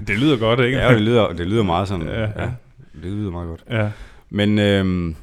det 0.07 0.18
lyder 0.18 0.37
godt, 0.37 0.61
ikke? 0.61 0.79
ja, 0.79 0.93
det 0.93 1.01
lyder, 1.01 1.33
det 1.33 1.47
lyder 1.47 1.62
meget 1.62 1.89
sådan. 1.89 2.09
Ja, 2.09 2.20
ja. 2.20 2.51
det 3.03 3.12
lyder 3.12 3.31
meget 3.31 3.49
godt. 3.49 3.64
Ja, 3.70 3.91
Men 4.31 4.59
øhm, 4.59 5.16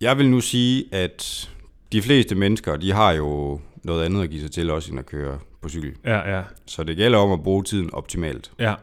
jeg 0.00 0.18
vil 0.18 0.30
nu 0.30 0.40
sige, 0.40 0.84
at 0.94 1.50
de 1.92 2.02
fleste 2.02 2.34
mennesker, 2.34 2.76
de 2.76 2.92
har 2.92 3.12
jo 3.12 3.60
noget 3.84 4.04
andet 4.04 4.22
at 4.22 4.30
give 4.30 4.40
sig 4.42 4.50
til 4.52 4.70
også, 4.70 4.90
end 4.90 4.98
at 4.98 5.06
køre 5.06 5.38
på 5.60 5.68
cykel. 5.68 5.92
ja, 6.04 6.36
ja, 6.36 6.42
Så 6.66 6.84
det 6.84 6.96
gælder 6.96 7.18
om 7.18 7.32
at 7.32 7.42
bruge 7.42 7.62
tiden 7.64 7.94
optimalt. 7.94 8.52
ja, 8.58 8.74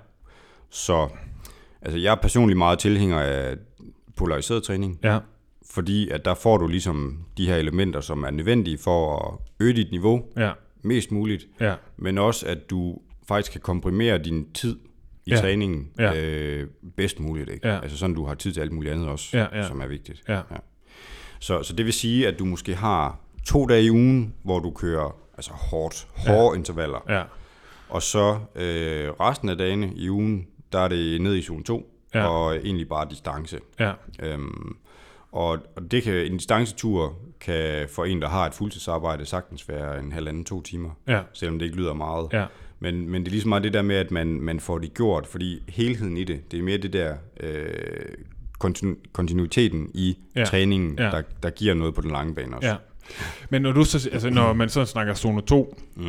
Så 0.69 1.09
altså, 1.81 1.97
jeg 1.99 2.11
er 2.11 2.15
personligt 2.15 2.57
meget 2.57 2.79
tilhænger 2.79 3.19
af 3.19 3.55
polariseret 4.15 4.63
træning, 4.63 4.99
ja, 5.03 5.19
fordi 5.71 6.09
at 6.09 6.25
der 6.25 6.33
får 6.33 6.57
du 6.57 6.67
ligesom 6.67 7.25
de 7.37 7.47
her 7.47 7.55
elementer, 7.55 8.01
som 8.01 8.23
er 8.23 8.31
nødvendige 8.31 8.77
for 8.77 9.17
at 9.17 9.65
øge 9.65 9.73
dit 9.73 9.91
niveau 9.91 10.23
ja, 10.37 10.51
mest 10.81 11.11
muligt, 11.11 11.47
ja, 11.59 11.75
men 11.97 12.17
også 12.17 12.47
at 12.47 12.69
du 12.69 12.97
faktisk 13.27 13.51
kan 13.51 13.61
komprimere 13.61 14.17
din 14.17 14.51
tid 14.53 14.75
i 15.25 15.29
Ja. 15.29 15.35
ja. 15.35 15.41
træningen 15.41 15.89
Ja. 15.99 16.21
øh, 16.25 16.67
bedst 16.97 17.19
muligt. 17.19 17.49
Ikke? 17.49 17.67
Ja. 17.67 17.79
Altså 17.79 17.97
sådan, 17.97 18.15
du 18.15 18.25
har 18.25 18.33
tid 18.35 18.53
til 18.53 18.61
alt 18.61 18.71
muligt 18.71 18.93
andet 18.93 19.07
også, 19.07 19.37
Ja, 19.37 19.45
ja. 19.57 19.67
som 19.67 19.81
er 19.81 19.87
vigtigt. 19.87 20.23
ja, 20.27 20.41
Så, 21.41 21.63
så 21.63 21.73
det 21.73 21.85
vil 21.85 21.93
sige, 21.93 22.27
at 22.27 22.39
du 22.39 22.45
måske 22.45 22.75
har 22.75 23.19
to 23.45 23.65
dage 23.65 23.83
i 23.83 23.91
ugen, 23.91 24.33
hvor 24.43 24.59
du 24.59 24.71
kører 24.71 25.15
altså 25.37 25.51
hårdt, 25.53 26.07
hårde 26.15 26.51
ja. 26.53 26.57
intervaller, 26.57 27.05
ja, 27.09 27.23
og 27.89 28.01
så 28.01 28.39
øh, 28.55 29.09
resten 29.19 29.49
af 29.49 29.57
dagene 29.57 29.91
i 29.95 30.09
ugen, 30.09 30.47
der 30.71 30.79
er 30.79 30.87
det 30.87 31.21
ned 31.21 31.35
i 31.35 31.41
zone 31.41 31.63
2, 31.63 31.87
Ja. 32.13 32.25
og 32.27 32.55
egentlig 32.55 32.89
bare 32.89 33.07
distance. 33.09 33.59
ja, 33.79 33.91
Øhm, 34.23 34.75
og, 35.31 35.47
og 35.75 35.91
det 35.91 36.03
kan, 36.03 36.13
en 36.13 36.37
distancetur 36.37 37.15
kan 37.39 37.89
for 37.89 38.05
en, 38.05 38.21
der 38.21 38.27
har 38.29 38.45
et 38.45 38.53
fuldtidsarbejde, 38.53 39.25
sagtens 39.25 39.69
være 39.69 39.99
en 39.99 40.11
halvanden, 40.11 40.45
to 40.45 40.61
timer, 40.61 40.89
ja, 41.07 41.21
selvom 41.33 41.59
det 41.59 41.65
ikke 41.65 41.77
lyder 41.77 41.93
meget. 41.93 42.27
ja, 42.33 42.45
Men, 42.79 43.09
men 43.09 43.21
det 43.21 43.27
er 43.27 43.31
ligesom 43.31 43.49
meget 43.49 43.63
det 43.63 43.73
der 43.73 43.81
med, 43.81 43.95
at 43.95 44.11
man, 44.11 44.27
man 44.27 44.59
får 44.59 44.77
det 44.77 44.93
gjort, 44.93 45.27
fordi 45.27 45.63
helheden 45.69 46.17
i 46.17 46.23
det, 46.23 46.51
det 46.51 46.59
er 46.59 46.63
mere 46.63 46.77
det 46.77 46.93
der 46.93 47.15
øh, 47.39 48.13
kontinu, 48.61 48.95
kontinuiteten 49.13 49.91
i 49.93 50.17
Ja. 50.35 50.43
træningen, 50.45 50.95
Ja. 50.99 51.03
Der, 51.03 51.21
der 51.43 51.49
giver 51.49 51.73
noget 51.73 51.95
på 51.95 52.01
den 52.01 52.11
lange 52.11 52.35
bane 52.35 52.55
også. 52.57 52.69
ja. 52.69 52.75
Men 53.49 53.61
når, 53.61 53.71
du 53.71 53.83
så, 53.83 54.09
altså, 54.13 54.29
når 54.29 54.53
man 54.53 54.69
så 54.69 54.85
snakker 54.85 55.13
zone 55.13 55.41
2, 55.41 55.77
Mm. 55.95 56.03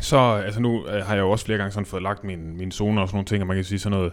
så 0.00 0.16
altså 0.18 0.60
nu 0.60 0.86
øh, 0.86 1.04
har 1.06 1.14
jeg 1.14 1.20
jo 1.22 1.30
også 1.30 1.44
flere 1.44 1.58
gange 1.58 1.72
sådan 1.72 1.86
fået 1.86 2.02
lagt 2.02 2.24
mine, 2.24 2.42
mine 2.56 2.72
zoner 2.72 3.02
og 3.02 3.08
sådan 3.08 3.16
nogle 3.16 3.26
ting, 3.26 3.40
og 3.42 3.46
man 3.46 3.56
kan 3.56 3.64
sige 3.64 3.78
sådan 3.78 3.98
noget, 3.98 4.12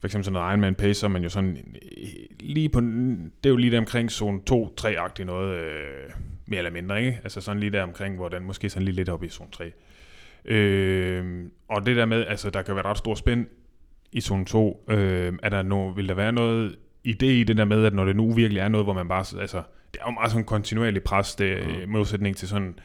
for 0.00 0.06
eksempel 0.06 0.24
sådan 0.24 0.32
noget 0.32 0.50
Ironman 0.50 0.74
pace, 0.74 0.94
så 1.00 1.06
er 1.06 1.10
man 1.10 1.22
jo 1.22 1.28
sådan 1.28 1.56
øh, 1.96 2.08
lige 2.40 2.68
på, 2.68 2.80
det 2.80 3.46
er 3.46 3.48
jo 3.50 3.56
lige 3.56 3.70
der 3.72 3.78
omkring 3.78 4.10
zone 4.10 4.40
2-3-agtigt 4.50 5.24
noget, 5.24 5.54
øh, 5.58 6.10
mere 6.46 6.58
eller 6.58 6.70
mindre, 6.70 7.00
ikke? 7.00 7.20
Altså 7.24 7.40
sådan 7.40 7.60
lige 7.60 7.72
der 7.72 7.82
omkring, 7.82 8.16
hvor 8.16 8.28
den 8.28 8.44
måske 8.44 8.70
sådan 8.70 8.84
lige 8.84 8.94
lidt 8.94 9.08
op 9.08 9.24
i 9.24 9.28
zone 9.28 9.50
3. 9.52 9.72
Øh, 10.44 11.44
og 11.68 11.86
det 11.86 11.96
der 11.96 12.04
med, 12.06 12.26
altså 12.26 12.50
der 12.50 12.62
kan 12.62 12.74
være 12.74 12.84
ret 12.84 12.98
stor 12.98 13.14
spænd 13.14 13.46
i 14.12 14.20
zone 14.20 14.44
2, 14.44 14.84
øh, 14.90 15.32
er 15.42 15.48
der 15.48 15.62
no, 15.62 15.88
vil 15.88 16.08
der 16.08 16.14
være 16.14 16.32
noget 16.32 16.76
idé 17.06 17.26
i 17.26 17.44
det 17.44 17.56
der 17.56 17.64
med, 17.64 17.84
at 17.84 17.94
når 17.94 18.04
det 18.04 18.16
nu 18.16 18.32
virkelig 18.32 18.60
er 18.60 18.68
noget, 18.68 18.86
hvor 18.86 18.94
man 18.94 19.08
bare, 19.08 19.40
altså 19.40 19.62
det 19.92 20.00
er 20.00 20.04
jo 20.06 20.10
meget 20.10 20.30
sådan 20.30 20.44
kontinuerlig 20.44 21.02
pres, 21.02 21.34
det 21.34 21.58
i 21.82 21.86
modsætning 21.86 22.36
til 22.36 22.48
sådan 22.48 22.78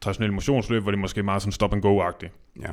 traditionelle 0.00 0.34
motionsløb, 0.34 0.82
hvor 0.82 0.90
det 0.90 1.00
måske 1.00 1.18
er 1.18 1.24
meget 1.24 1.42
sådan 1.42 1.52
stop 1.52 1.72
and 1.72 1.82
go-agtigt. 1.82 2.32
Ja. 2.62 2.68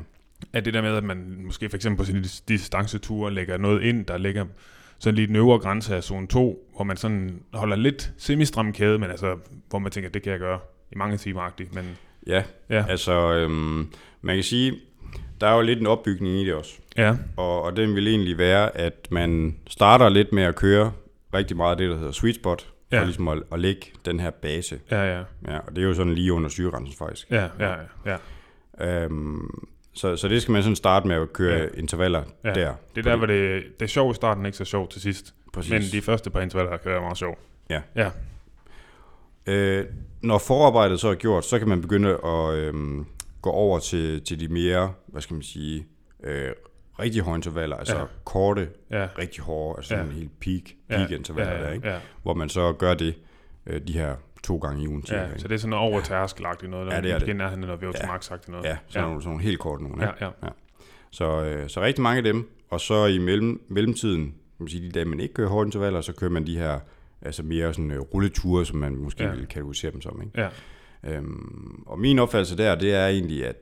At 0.53 0.65
det 0.65 0.73
der 0.73 0.81
med, 0.81 0.95
at 0.95 1.03
man 1.03 1.41
måske 1.45 1.69
for 1.69 1.75
eksempel 1.75 1.97
på 1.97 2.05
sin 2.05 2.17
dis- 2.17 2.43
distanceture 2.47 3.33
lægger 3.33 3.57
noget 3.57 3.83
ind, 3.83 4.05
der 4.05 4.17
ligger 4.17 4.45
sådan 4.99 5.15
lige 5.15 5.27
den 5.27 5.35
øvre 5.35 5.59
grænse 5.59 5.95
af 5.95 6.03
zone 6.03 6.27
2, 6.27 6.71
hvor 6.75 6.83
man 6.83 6.97
sådan 6.97 7.39
holder 7.53 7.75
lidt 7.75 8.13
semistram 8.17 8.73
kæde, 8.73 8.99
men 8.99 9.09
altså, 9.09 9.37
hvor 9.69 9.79
man 9.79 9.91
tænker, 9.91 10.09
det 10.09 10.21
kan 10.21 10.31
jeg 10.31 10.39
gøre 10.39 10.59
i 10.91 10.95
mange 10.95 11.17
timer 11.17 11.51
men 11.73 11.97
ja, 12.27 12.43
ja, 12.69 12.85
altså 12.89 13.33
øhm, 13.33 13.87
man 14.21 14.35
kan 14.35 14.43
sige, 14.43 14.73
der 15.41 15.47
er 15.47 15.55
jo 15.55 15.61
lidt 15.61 15.79
en 15.79 15.87
opbygning 15.87 16.35
i 16.35 16.45
det 16.45 16.53
også. 16.53 16.79
Ja, 16.97 17.15
Og, 17.37 17.61
og 17.61 17.75
den 17.77 17.95
vil 17.95 18.07
egentlig 18.07 18.37
være, 18.37 18.77
at 18.77 19.07
man 19.11 19.55
starter 19.67 20.09
lidt 20.09 20.33
med 20.33 20.43
at 20.43 20.55
køre 20.55 20.91
rigtig 21.33 21.57
meget 21.57 21.71
af 21.71 21.77
det, 21.77 21.89
der 21.89 21.97
hedder 21.97 22.11
sweet 22.11 22.35
spot, 22.35 22.61
for 22.61 22.95
Ja. 22.97 23.03
ligesom 23.03 23.27
at, 23.27 23.43
at 23.51 23.59
lægge 23.59 23.81
den 24.05 24.19
her 24.19 24.29
base. 24.29 24.79
ja, 24.91 25.03
ja, 25.17 25.23
Ja, 25.47 25.57
og 25.57 25.75
det 25.75 25.77
er 25.83 25.87
jo 25.87 25.93
sådan 25.93 26.13
lige 26.13 26.33
under 26.33 26.49
syregrænsen 26.49 26.95
faktisk. 26.97 27.31
ja, 27.31 27.47
ja, 27.59 27.73
ja, 28.05 28.17
Øhm, 28.81 29.49
så, 29.93 30.15
så 30.15 30.27
det 30.27 30.41
skal 30.41 30.51
man 30.51 30.63
sådan 30.63 30.75
starte 30.75 31.07
med 31.07 31.15
at 31.15 31.33
køre 31.33 31.53
Ja. 31.57 31.63
ja. 31.63 31.67
intervaller 31.77 32.23
ja. 32.43 32.53
der. 32.53 32.73
Det 32.95 33.05
er 33.05 33.09
der, 33.09 33.17
hvor 33.17 33.25
det, 33.25 33.63
det 33.79 33.85
er 33.85 33.89
sjovt 33.89 34.13
i 34.13 34.15
starten, 34.15 34.45
ikke 34.45 34.57
så 34.57 34.65
sjovt 34.65 34.91
til 34.91 35.01
sidst. 35.01 35.33
Præcis. 35.53 35.71
Men 35.71 35.81
de 35.81 36.01
første 36.01 36.29
par 36.29 36.41
intervaller 36.41 36.77
kan 36.77 36.91
være 36.91 37.01
meget 37.01 37.17
sjovt. 37.17 37.39
Ja. 37.69 37.81
Ja, 37.95 38.09
Øh, 39.47 39.85
når 40.21 40.37
forarbejdet 40.37 40.99
så 40.99 41.07
er 41.09 41.15
gjort, 41.15 41.45
så 41.45 41.59
kan 41.59 41.67
man 41.67 41.81
begynde 41.81 42.09
at 42.25 42.53
øhm, 42.53 43.05
gå 43.41 43.49
over 43.49 43.79
til, 43.79 44.21
til 44.23 44.39
de 44.39 44.47
mere, 44.47 44.93
hvad 45.07 45.21
skal 45.21 45.33
man 45.33 45.43
sige, 45.43 45.85
øh, 46.23 46.51
rigtig 46.99 47.21
hårde 47.21 47.35
intervaller, 47.37 47.75
altså 47.77 47.95
Ja. 47.95 48.01
ja. 48.01 48.07
korte, 48.23 48.69
ja, 48.89 49.07
rigtig 49.19 49.43
hårde, 49.43 49.77
altså 49.79 49.95
Ja. 49.95 50.01
ja. 50.01 50.07
en 50.07 50.11
helt 50.13 50.39
peak, 50.39 50.61
ja, 50.89 50.97
peak 50.97 51.11
intervaller 51.11 51.53
ja, 51.53 51.63
der, 51.63 51.71
ikke? 51.71 51.89
Ja, 51.89 51.99
hvor 52.23 52.33
man 52.33 52.49
så 52.49 52.73
gør 52.73 52.93
det 52.93 53.15
øh, 53.67 53.81
de 53.87 53.93
her 53.93 54.15
to 54.43 54.57
gange 54.57 54.83
i 54.83 54.87
ugen. 54.87 55.05
cirka, 55.05 55.21
ja, 55.21 55.27
ikke? 55.27 55.39
så 55.39 55.47
det 55.47 55.53
er 55.53 55.57
sådan 55.59 55.69
noget 55.69 55.91
over 55.91 56.01
tærskelagtigt 56.01 56.71
noget, 56.71 56.87
der 56.87 56.95
Ja, 56.95 57.01
det 57.01 57.11
er 57.11 57.19
det. 57.19 57.35
nærheden 57.35 57.59
noget 57.61 57.79
VO2 57.83 58.01
Ja. 58.03 58.07
max-agtigt 58.17 58.51
noget. 58.51 58.65
Ja, 58.65 58.77
sådan, 58.87 59.01
ja. 59.01 59.07
Nogle, 59.07 59.21
sådan 59.21 59.29
nogle 59.31 59.43
helt 59.43 59.59
korte 59.59 59.83
nogle. 59.83 60.03
Ja, 60.03 60.11
ikke? 60.11 60.25
ja. 60.43 60.49
Så, 61.11 61.43
øh, 61.43 61.69
så 61.69 61.81
rigtig 61.81 62.01
mange 62.03 62.17
af 62.17 62.23
dem, 62.23 62.49
og 62.69 62.81
så 62.81 63.05
i 63.05 63.17
mellem, 63.17 63.61
mellemtiden, 63.67 64.35
man 64.59 64.67
sige, 64.67 64.85
de 64.87 64.91
dage, 64.91 65.05
man 65.05 65.19
ikke 65.19 65.33
kører 65.33 65.49
hårde 65.49 65.67
intervaller, 65.67 66.01
så 66.01 66.13
kører 66.13 66.31
man 66.31 66.47
de 66.47 66.57
her 66.57 66.79
altså 67.21 67.43
mere 67.43 67.73
sådan 67.73 67.91
øh, 67.91 67.99
rulleture, 67.99 68.65
som 68.65 68.77
man 68.77 68.95
måske 68.95 69.23
Ja. 69.23 69.29
ja. 69.29 69.35
vil 69.35 69.47
kategorisere 69.47 69.91
dem 69.91 70.01
som. 70.01 70.21
Ikke? 70.21 70.41
Ja, 70.41 70.47
Øhm, 71.05 71.83
og 71.85 71.99
min 71.99 72.19
opfattelse 72.19 72.57
der, 72.57 72.75
det 72.75 72.93
er 72.93 73.07
egentlig, 73.07 73.45
at 73.45 73.61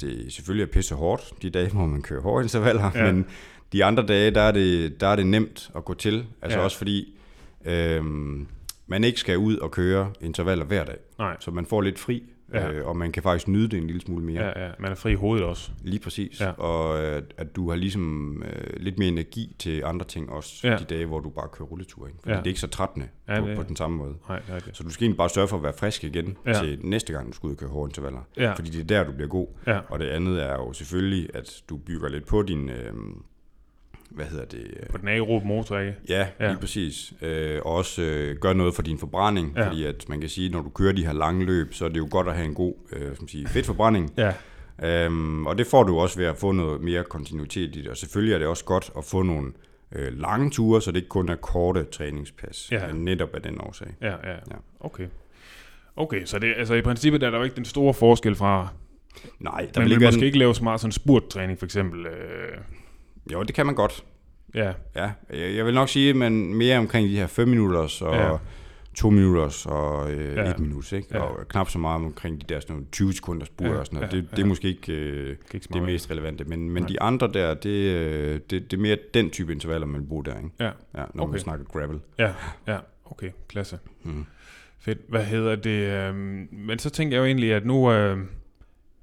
det 0.00 0.32
selvfølgelig 0.32 0.62
er 0.62 0.72
pisse 0.72 0.94
hårdt, 0.94 1.32
de 1.42 1.50
dage, 1.50 1.70
hvor 1.70 1.86
man 1.86 2.02
kører 2.02 2.22
hårde 2.22 2.42
intervaller, 2.44 2.90
Ja. 2.94 3.12
men 3.12 3.26
de 3.72 3.84
andre 3.84 4.06
dage, 4.06 4.30
der 4.30 4.40
er 4.40 4.52
det, 4.52 5.00
der 5.00 5.06
er 5.06 5.16
det 5.16 5.26
nemt 5.26 5.70
at 5.76 5.84
gå 5.84 5.94
til. 5.94 6.26
Altså 6.42 6.58
ja. 6.58 6.64
også 6.64 6.78
fordi, 6.78 7.14
øhm, 7.64 8.46
man 8.86 9.04
ikke 9.04 9.20
skal 9.20 9.38
ud 9.38 9.56
og 9.56 9.70
køre 9.70 10.12
intervaller 10.20 10.64
hver 10.64 10.84
dag. 10.84 10.96
nej. 11.18 11.36
Så 11.40 11.50
man 11.50 11.66
får 11.66 11.80
lidt 11.80 11.98
fri, 11.98 12.22
Ja. 12.54 12.72
øh, 12.72 12.86
og 12.88 12.96
man 12.96 13.12
kan 13.12 13.22
faktisk 13.22 13.48
nyde 13.48 13.68
det 13.68 13.76
en 13.78 13.86
lille 13.86 14.00
smule 14.02 14.24
mere. 14.24 14.44
Ja, 14.44 14.64
ja, 14.66 14.70
man 14.78 14.90
er 14.90 14.94
fri 14.94 15.12
i 15.12 15.14
hovedet 15.14 15.44
også. 15.46 15.70
Lige 15.82 16.00
præcis. 16.00 16.40
Ja. 16.40 16.50
Og 16.50 17.04
øh, 17.04 17.22
at 17.36 17.56
du 17.56 17.68
har 17.68 17.76
ligesom 17.76 18.42
øh, 18.42 18.76
lidt 18.76 18.98
mere 18.98 19.08
energi 19.08 19.56
til 19.58 19.82
andre 19.84 20.06
ting 20.06 20.30
også, 20.30 20.68
Ja. 20.68 20.76
de 20.76 20.84
dage, 20.84 21.06
hvor 21.06 21.20
du 21.20 21.30
bare 21.30 21.48
kører 21.52 21.68
rulletur. 21.68 22.06
Ikke? 22.06 22.18
Fordi 22.20 22.32
Ja. 22.32 22.36
det 22.38 22.44
er 22.44 22.48
ikke 22.48 22.60
så 22.60 22.66
trættende 22.66 23.08
Ja, 23.28 23.40
på, 23.40 23.46
det- 23.48 23.56
på 23.56 23.62
den 23.62 23.76
samme 23.76 23.96
måde. 23.96 24.14
Nej, 24.28 24.38
det 24.46 24.54
er 24.54 24.58
det. 24.58 24.76
Så 24.76 24.82
du 24.82 24.90
skal 24.90 25.04
egentlig 25.04 25.16
bare 25.18 25.28
sørge 25.28 25.48
for 25.48 25.56
at 25.56 25.62
være 25.62 25.72
frisk 25.78 26.04
igen 26.04 26.36
ja. 26.46 26.52
til 26.52 26.78
næste 26.82 27.12
gang, 27.12 27.28
du 27.28 27.32
skal 27.32 27.46
ud 27.46 27.52
og 27.52 27.58
køre 27.58 27.70
hårde 27.70 27.88
intervaller. 27.90 28.20
Ja. 28.36 28.52
Fordi 28.52 28.70
det 28.70 28.80
er 28.80 28.84
der, 28.84 29.04
du 29.04 29.12
bliver 29.12 29.28
god. 29.28 29.46
Ja, 29.66 29.80
Og 29.88 29.98
det 29.98 30.06
andet 30.06 30.42
er 30.42 30.52
jo 30.52 30.72
selvfølgelig, 30.72 31.28
at 31.34 31.62
du 31.68 31.76
bygger 31.76 32.08
lidt 32.08 32.26
på 32.26 32.42
din... 32.42 32.68
Øh, 32.68 32.92
hvad 34.14 34.26
hedder 34.26 34.44
det? 34.44 34.66
øh, 34.80 34.86
på 34.90 34.98
den 34.98 35.08
aerobe 35.08 35.46
motor, 35.46 35.78
ikke? 35.78 35.94
Ja, 36.08 36.26
Ja. 36.40 36.48
lige 36.48 36.60
præcis. 36.60 37.12
Øh, 37.22 37.60
og 37.64 37.74
også 37.74 38.02
øh, 38.02 38.36
gør 38.36 38.52
noget 38.52 38.74
for 38.74 38.82
din 38.82 38.98
forbrænding, 38.98 39.52
Ja. 39.56 39.66
fordi 39.68 39.84
at 39.84 40.08
man 40.08 40.20
kan 40.20 40.28
sige, 40.28 40.48
når 40.50 40.62
du 40.62 40.68
kører 40.68 40.92
de 40.92 41.06
her 41.06 41.12
lange 41.12 41.44
løb, 41.46 41.74
så 41.74 41.84
er 41.84 41.88
det 41.88 41.98
jo 41.98 42.08
godt 42.10 42.28
at 42.28 42.34
have 42.34 42.46
en 42.46 42.54
god 42.54 42.74
øh, 42.92 43.02
man 43.20 43.28
sige, 43.28 43.48
fedtforbrænding. 43.48 44.12
Ja, 44.16 44.32
Øhm, 44.84 45.46
og 45.46 45.58
det 45.58 45.66
får 45.66 45.82
du 45.82 45.98
også 45.98 46.18
ved 46.18 46.26
at 46.26 46.36
få 46.36 46.52
noget 46.52 46.80
mere 46.80 47.04
kontinuitet 47.04 47.76
i 47.76 47.82
det. 47.82 47.88
Og 47.90 47.96
selvfølgelig 47.96 48.34
er 48.34 48.38
det 48.38 48.46
også 48.46 48.64
godt 48.64 48.90
at 48.98 49.04
få 49.04 49.22
nogle 49.22 49.52
øh, 49.92 50.18
lange 50.20 50.50
ture, 50.50 50.82
så 50.82 50.90
det 50.90 50.96
ikke 50.96 51.08
kun 51.08 51.28
er 51.28 51.34
korte 51.34 51.84
træningspas. 51.84 52.68
Ja. 52.72 52.92
Netop 52.92 53.34
af 53.34 53.42
den 53.42 53.60
årsag. 53.60 53.86
Ja, 54.00 54.10
ja, 54.10 54.30
Ja. 54.32 54.56
Okay. 54.80 55.06
Okay, 55.96 56.24
så 56.24 56.38
det, 56.38 56.54
altså 56.56 56.74
i 56.74 56.82
princippet 56.82 57.22
er 57.22 57.30
der 57.30 57.38
jo 57.38 57.44
ikke 57.44 57.56
den 57.56 57.64
store 57.64 57.94
forskel 57.94 58.34
fra, 58.34 58.68
Nej, 59.40 59.60
der 59.74 59.80
man 59.80 59.84
vil 59.84 59.84
vil 59.84 59.92
ikke 59.92 60.04
måske 60.06 60.20
være... 60.20 60.26
ikke 60.26 60.38
lave 60.38 60.54
så 60.54 60.64
meget 60.64 60.80
sådan 60.80 60.92
spurttræning 60.92 61.58
for 61.58 61.66
eksempel. 61.66 62.06
Øh, 62.06 62.58
Jo, 63.32 63.42
det 63.42 63.54
kan 63.54 63.66
man 63.66 63.74
godt. 63.74 64.04
ja, 64.54 64.72
Ja, 64.96 65.10
jeg, 65.30 65.56
jeg 65.56 65.66
vil 65.66 65.74
nok 65.74 65.88
sige, 65.88 66.10
at 66.10 66.16
man 66.16 66.32
mere 66.54 66.78
omkring 66.78 67.08
de 67.08 67.16
her 67.16 67.26
5 67.26 67.48
minutters 67.48 68.02
og 68.02 68.14
Ja. 68.14 68.30
ja. 68.32 68.36
2 68.94 69.10
minutters 69.10 69.66
og 69.66 70.12
øh, 70.12 70.36
Ja. 70.36 70.50
1 70.50 70.58
minut, 70.58 70.92
ikke? 70.92 71.08
Ja. 71.10 71.18
Og 71.20 71.48
knap 71.48 71.70
så 71.70 71.78
meget 71.78 71.96
omkring 72.04 72.40
de 72.40 72.54
der 72.54 72.60
sådan 72.60 72.74
nogle 72.74 72.86
20 72.92 73.12
sekunders 73.12 73.48
spurt 73.48 73.68
Ja, 73.68 73.74
og 73.74 73.86
sådan 73.86 73.96
noget. 74.00 74.12
ja, 74.12 74.16
Det, 74.16 74.30
det 74.30 74.38
er 74.38 74.42
ja. 74.42 74.46
måske 74.48 74.68
ikke 74.68 74.92
øh, 74.92 75.28
det 75.28 75.54
ikke 75.54 75.66
det 75.72 75.82
mest 75.82 76.10
relevante, 76.10 76.44
men, 76.44 76.70
men 76.70 76.82
Nej. 76.82 76.88
de 76.88 77.02
andre 77.02 77.30
der, 77.34 77.54
det, 77.54 77.70
øh, 77.70 78.34
det, 78.50 78.70
det 78.70 78.72
er 78.72 78.80
mere 78.80 78.96
den 79.14 79.30
type 79.30 79.52
intervaller, 79.52 79.86
man 79.86 80.06
bruger 80.08 80.22
der, 80.22 80.36
ikke? 80.36 80.50
Ja, 80.60 80.64
Ja, 80.94 81.04
når 81.14 81.22
Okay. 81.24 81.30
man 81.30 81.40
snakker 81.40 81.64
gravel. 81.64 82.00
ja, 82.18 82.32
ja, 82.66 82.78
okay, 83.04 83.30
klasse. 83.48 83.78
Mm. 84.02 84.24
Fedt. 84.80 84.98
Hvad 85.08 85.24
hedder 85.24 85.56
det? 85.56 85.70
Øh, 86.10 86.14
men 86.52 86.78
så 86.78 86.90
tænker 86.90 87.16
jeg 87.16 87.20
jo 87.20 87.26
egentlig, 87.26 87.52
at 87.54 87.66
nu... 87.66 87.92
Øh, 87.92 88.18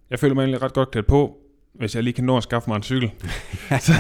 jeg 0.10 0.20
føler 0.20 0.36
mig 0.36 0.42
egentlig 0.42 0.62
ret 0.62 0.74
godt 0.74 0.92
klædt 0.92 1.08
på, 1.08 1.39
hvis 1.74 1.96
jeg 1.96 2.04
lige 2.04 2.14
kan 2.14 2.24
nå 2.24 2.38
at 2.38 2.44
skaffe 2.44 2.70
mig 2.70 2.76
en 2.76 2.84
cykel. 2.84 3.12
så, 3.88 3.94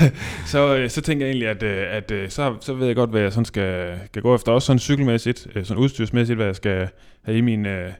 så, 0.45 0.77
øh, 0.77 0.89
så 0.89 1.01
tænker 1.01 1.25
jeg 1.25 1.31
egentlig, 1.31 1.47
at, 1.47 1.63
øh, 1.63 1.95
at 1.95 2.11
øh, 2.11 2.29
så, 2.29 2.55
så 2.61 2.73
ved 2.73 2.87
jeg 2.87 2.95
godt, 2.95 3.09
hvad 3.09 3.21
jeg 3.21 3.33
sådan 3.33 3.45
skal, 3.45 3.99
skal 4.05 4.21
gå 4.21 4.35
efter. 4.35 4.51
Også 4.51 4.65
sådan 4.65 4.79
cykelmæssigt, 4.79 5.47
øh, 5.55 5.65
sådan 5.65 5.83
udstyrsmæssigt, 5.83 6.37
hvad 6.37 6.45
jeg 6.45 6.55
skal 6.55 6.89
have 7.21 7.37
i 7.37 7.41
mine 7.41 7.79
øh, 7.79 7.91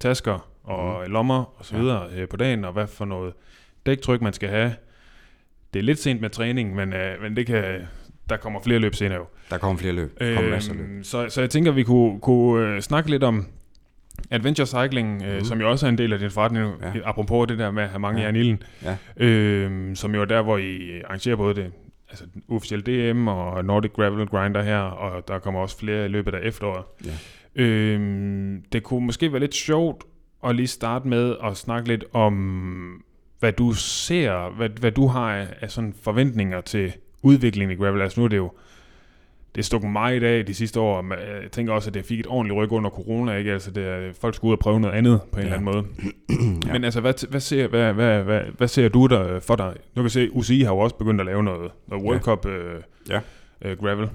tasker 0.00 0.48
og 0.64 1.02
mm. 1.06 1.12
lommer 1.12 1.58
og 1.58 1.64
så 1.64 1.76
videre 1.76 2.08
øh, 2.14 2.28
på 2.28 2.36
dagen, 2.36 2.64
og 2.64 2.72
hvad 2.72 2.86
for 2.86 3.04
noget 3.04 3.32
dæktryk 3.86 4.20
man 4.22 4.32
skal 4.32 4.48
have. 4.48 4.74
Det 5.74 5.78
er 5.78 5.82
lidt 5.82 5.98
sent 5.98 6.20
med 6.20 6.30
træning, 6.30 6.74
men, 6.74 6.92
øh, 6.92 7.22
men 7.22 7.36
det 7.36 7.46
kan, 7.46 7.64
der 8.28 8.36
kommer 8.36 8.60
flere 8.62 8.78
løb 8.78 8.94
senere 8.94 9.18
jo. 9.18 9.26
Der 9.50 9.58
kommer 9.58 9.78
flere 9.78 9.92
løb. 9.92 10.18
Der 10.18 10.34
kommer 10.34 10.50
masser 10.50 10.72
af 10.72 10.78
løb. 10.78 10.86
Øhm, 10.86 11.04
så, 11.04 11.28
så 11.28 11.40
jeg 11.40 11.50
tænker, 11.50 11.72
vi 11.72 11.82
kunne, 11.82 12.20
kunne 12.20 12.66
øh, 12.66 12.80
snakke 12.80 13.10
lidt 13.10 13.22
om 13.22 13.46
adventure 14.30 14.66
cycling, 14.66 15.22
øh, 15.22 15.34
Mhm. 15.36 15.44
som 15.44 15.60
jo 15.60 15.70
også 15.70 15.86
er 15.86 15.90
en 15.90 15.98
del 15.98 16.12
af 16.12 16.18
din 16.18 16.30
forretning, 16.30 16.72
ja. 16.82 16.92
Apropos 17.04 17.46
det 17.48 17.58
der 17.58 17.70
med 17.70 17.82
at 17.82 17.88
have 17.88 17.98
mange 18.00 18.20
ja. 18.20 18.24
Jern 18.26 18.36
i 18.36 18.38
ilden, 18.38 18.62
Ja. 18.82 18.96
øhm, 19.16 19.94
som 19.94 20.14
jo 20.14 20.20
er 20.20 20.24
der, 20.24 20.42
hvor 20.42 20.58
I 20.58 21.00
arrangerer 21.04 21.36
både 21.36 21.54
det 21.54 21.72
altså 22.10 22.24
officielle 22.50 23.12
DM 23.12 23.28
og 23.28 23.64
Nordic 23.64 23.90
Gravel 23.92 24.26
Grinder 24.26 24.62
her, 24.62 24.78
og 24.78 25.28
der 25.28 25.38
kommer 25.38 25.60
også 25.60 25.78
flere 25.78 26.04
i 26.04 26.08
løbet 26.08 26.34
af 26.34 26.40
efteråret. 26.42 26.84
Ja. 27.04 27.10
Øhm, 27.62 28.62
det 28.72 28.82
kunne 28.82 29.06
måske 29.06 29.32
være 29.32 29.40
lidt 29.40 29.54
sjovt 29.54 30.04
at 30.46 30.56
lige 30.56 30.66
starte 30.66 31.08
med 31.08 31.36
at 31.44 31.56
snakke 31.56 31.88
lidt 31.88 32.04
om, 32.12 33.02
hvad 33.40 33.52
du 33.52 33.72
ser, 33.72 34.54
hvad, 34.56 34.68
hvad 34.80 34.92
du 34.92 35.06
har 35.06 35.34
af, 35.34 35.46
af 35.60 35.70
sådan 35.70 35.94
forventninger 36.02 36.60
til 36.60 36.92
udviklingen 37.22 37.78
i 37.78 37.82
gravel. 37.82 38.02
Altså 38.02 38.20
nu 38.20 38.24
er 38.24 38.28
det 38.28 38.36
jo, 38.36 38.52
det 39.54 39.58
er 39.60 39.62
stukket 39.64 39.90
meget 39.90 40.16
i 40.16 40.20
dag 40.20 40.46
de 40.46 40.54
sidste 40.54 40.80
år. 40.80 41.02
men 41.02 41.18
Jeg 41.42 41.50
tænker 41.52 41.72
også, 41.72 41.90
at 41.90 41.94
det 41.94 42.04
fik 42.04 42.20
et 42.20 42.26
ordentligt 42.26 42.56
ryg 42.58 42.72
under 42.72 42.90
corona, 42.90 43.36
ikke? 43.36 43.52
Altså 43.52 43.70
det 43.70 43.84
er, 43.86 44.12
folk 44.20 44.34
skulle 44.34 44.48
ud 44.48 44.52
og 44.56 44.58
prøve 44.60 44.80
noget 44.80 44.94
andet 44.94 45.20
på 45.32 45.40
en 45.40 45.46
Ja. 45.46 45.54
eller 45.54 45.70
anden 45.70 45.74
måde. 45.74 45.84
Ja. 46.66 46.72
Men 46.72 46.84
altså, 46.84 47.00
hvad, 47.00 47.28
hvad, 47.30 47.40
ser, 47.40 47.66
hvad, 47.66 47.92
hvad, 47.92 48.22
hvad, 48.22 48.40
hvad 48.56 48.68
ser 48.68 48.88
du 48.88 49.06
der 49.06 49.40
for 49.40 49.56
dig? 49.56 49.74
Nu 49.96 50.02
kan 50.02 50.10
se, 50.10 50.28
UCI 50.32 50.60
har 50.62 50.72
jo 50.72 50.78
også 50.78 50.96
begyndt 50.96 51.20
at 51.20 51.26
lave 51.26 51.42
noget, 51.42 51.70
noget 51.88 52.04
World 52.04 52.16
Ja. 52.18 52.22
Cup 52.22 52.46
øh, 52.46 52.80
Ja. 53.10 53.20
øh, 53.64 53.78
gravel. 53.78 54.08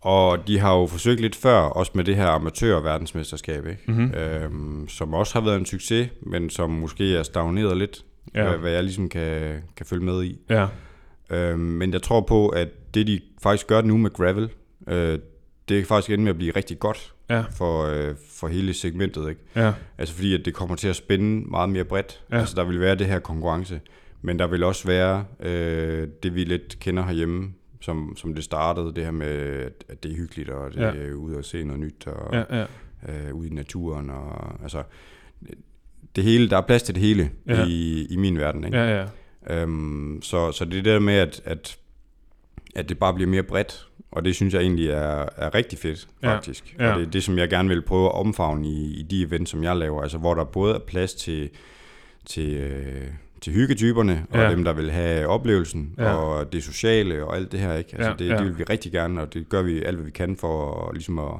Og 0.00 0.48
de 0.48 0.58
har 0.58 0.74
jo 0.78 0.86
forsøgt 0.86 1.20
lidt 1.20 1.36
før, 1.36 1.58
også 1.58 1.92
med 1.94 2.04
det 2.04 2.16
her 2.16 2.26
amatør-verdensmesterskab, 2.26 3.66
ikke? 3.66 3.82
Mhm. 3.86 4.14
Øhm, 4.14 4.88
som 4.88 5.14
også 5.14 5.34
har 5.38 5.44
været 5.44 5.56
en 5.56 5.66
succes, 5.66 6.08
men 6.22 6.50
som 6.50 6.70
måske 6.70 7.16
er 7.16 7.22
stagneret 7.22 7.76
lidt, 7.76 8.04
Ja. 8.34 8.42
ja. 8.42 8.48
hvad, 8.48 8.58
hvad 8.58 8.70
jeg 8.72 8.82
ligesom 8.82 9.08
kan, 9.08 9.62
kan 9.76 9.86
følge 9.86 10.04
med 10.04 10.24
i. 10.24 10.38
Ja, 10.50 10.66
Øhm, 11.30 11.58
men 11.60 11.92
jeg 11.92 12.02
tror 12.02 12.20
på, 12.20 12.48
at 12.48 12.68
det 12.96 13.06
de 13.06 13.20
faktisk 13.42 13.66
gør 13.66 13.82
nu 13.82 13.96
med 13.96 14.10
gravel, 14.10 14.50
øh, 14.88 15.18
det 15.68 15.78
er 15.78 15.84
faktisk 15.84 16.10
ende 16.10 16.24
med 16.24 16.30
at 16.30 16.36
blive 16.36 16.52
rigtig 16.56 16.78
godt 16.78 17.14
ja, 17.30 17.40
for, 17.40 17.84
øh, 17.84 18.14
for 18.30 18.48
hele 18.48 18.74
segmentet. 18.74 19.28
Ikke? 19.28 19.40
ja, 19.56 19.72
Altså 19.98 20.14
fordi, 20.14 20.34
at 20.34 20.44
det 20.44 20.54
kommer 20.54 20.76
til 20.76 20.88
at 20.88 20.96
spænde 20.96 21.50
meget 21.50 21.68
mere 21.68 21.84
bredt. 21.84 22.20
Ja. 22.30 22.38
Altså 22.38 22.56
der 22.56 22.64
vil 22.64 22.80
være 22.80 22.94
det 22.94 23.06
her 23.06 23.18
konkurrence, 23.18 23.80
men 24.22 24.38
der 24.38 24.46
vil 24.46 24.62
også 24.62 24.86
være 24.86 25.24
øh, 25.40 26.08
det, 26.22 26.34
vi 26.34 26.44
lidt 26.44 26.76
kender 26.80 27.02
herhjemme, 27.02 27.52
som, 27.80 28.16
som 28.16 28.34
det 28.34 28.44
startede, 28.44 28.92
det 28.94 29.04
her 29.04 29.10
med, 29.10 29.26
at, 29.88 30.02
det 30.02 30.12
er 30.12 30.16
hyggeligt, 30.16 30.48
og 30.50 30.70
det 30.72 30.80
Ja. 30.80 30.86
er 30.86 31.12
ude 31.14 31.38
at 31.38 31.44
se 31.44 31.64
noget 31.64 31.80
nyt, 31.80 32.06
og 32.06 32.34
ja, 32.34 32.58
ja, 32.58 32.64
øh, 33.08 33.34
ude 33.34 33.48
i 33.48 33.50
naturen, 33.54 34.10
og 34.10 34.52
altså, 34.62 34.82
det 36.16 36.24
hele, 36.24 36.50
der 36.50 36.56
er 36.56 36.60
plads 36.66 36.82
til 36.82 36.94
det 36.94 37.02
hele 37.02 37.30
ja. 37.46 37.66
i, 37.66 38.06
i 38.10 38.16
min 38.16 38.38
verden. 38.38 38.64
Ikke? 38.64 38.76
ja, 38.78 38.98
ja, 39.00 39.06
Øhm, 39.50 40.22
så, 40.22 40.52
så 40.52 40.64
det 40.64 40.84
der 40.84 40.98
med, 40.98 41.14
at, 41.14 41.40
at, 41.44 41.78
at 42.74 42.88
det 42.88 42.98
bare 42.98 43.14
bliver 43.14 43.28
mere 43.30 43.42
bredt, 43.42 43.86
og 44.10 44.24
det 44.24 44.34
synes 44.34 44.54
jeg 44.54 44.62
egentlig 44.62 44.88
er, 44.88 45.26
er 45.36 45.54
rigtig 45.54 45.78
fedt, 45.78 46.08
Ja, 46.22 46.34
faktisk. 46.34 46.76
ja. 46.78 46.90
Og 46.92 46.98
det 47.00 47.06
er 47.06 47.10
det, 47.10 47.22
som 47.22 47.38
jeg 47.38 47.48
gerne 47.48 47.68
vil 47.68 47.82
prøve 47.82 48.06
at 48.06 48.12
omfavne 48.12 48.68
i, 48.68 48.94
i 49.00 49.02
de 49.02 49.22
events, 49.22 49.50
som 49.50 49.64
jeg 49.64 49.76
laver, 49.76 50.02
altså 50.02 50.18
hvor 50.18 50.34
der 50.34 50.44
både 50.44 50.74
er 50.74 50.78
plads 50.78 51.14
til, 51.14 51.50
til, 52.26 52.54
øh, 52.54 53.04
til 53.42 53.52
hyggetyperne, 53.52 54.26
og 54.30 54.38
Ja. 54.38 54.50
dem, 54.50 54.64
der 54.64 54.72
vil 54.72 54.90
have 54.90 55.26
oplevelsen, 55.26 55.94
Ja. 55.98 56.14
og 56.14 56.52
det 56.52 56.62
sociale, 56.64 57.24
og 57.24 57.36
alt 57.36 57.52
det 57.52 57.60
her. 57.60 57.74
Ikke? 57.74 57.90
Altså 57.92 58.08
Ja, 58.10 58.14
det, 58.18 58.28
ja. 58.28 58.36
det 58.36 58.44
vil 58.46 58.58
vi 58.58 58.62
rigtig 58.64 58.92
gerne, 58.92 59.22
og 59.22 59.34
det 59.34 59.48
gør 59.48 59.62
vi 59.62 59.82
alt, 59.82 59.96
hvad 59.96 60.04
vi 60.04 60.10
kan 60.10 60.36
for 60.36 60.90
ligesom 60.92 61.18
at, 61.18 61.32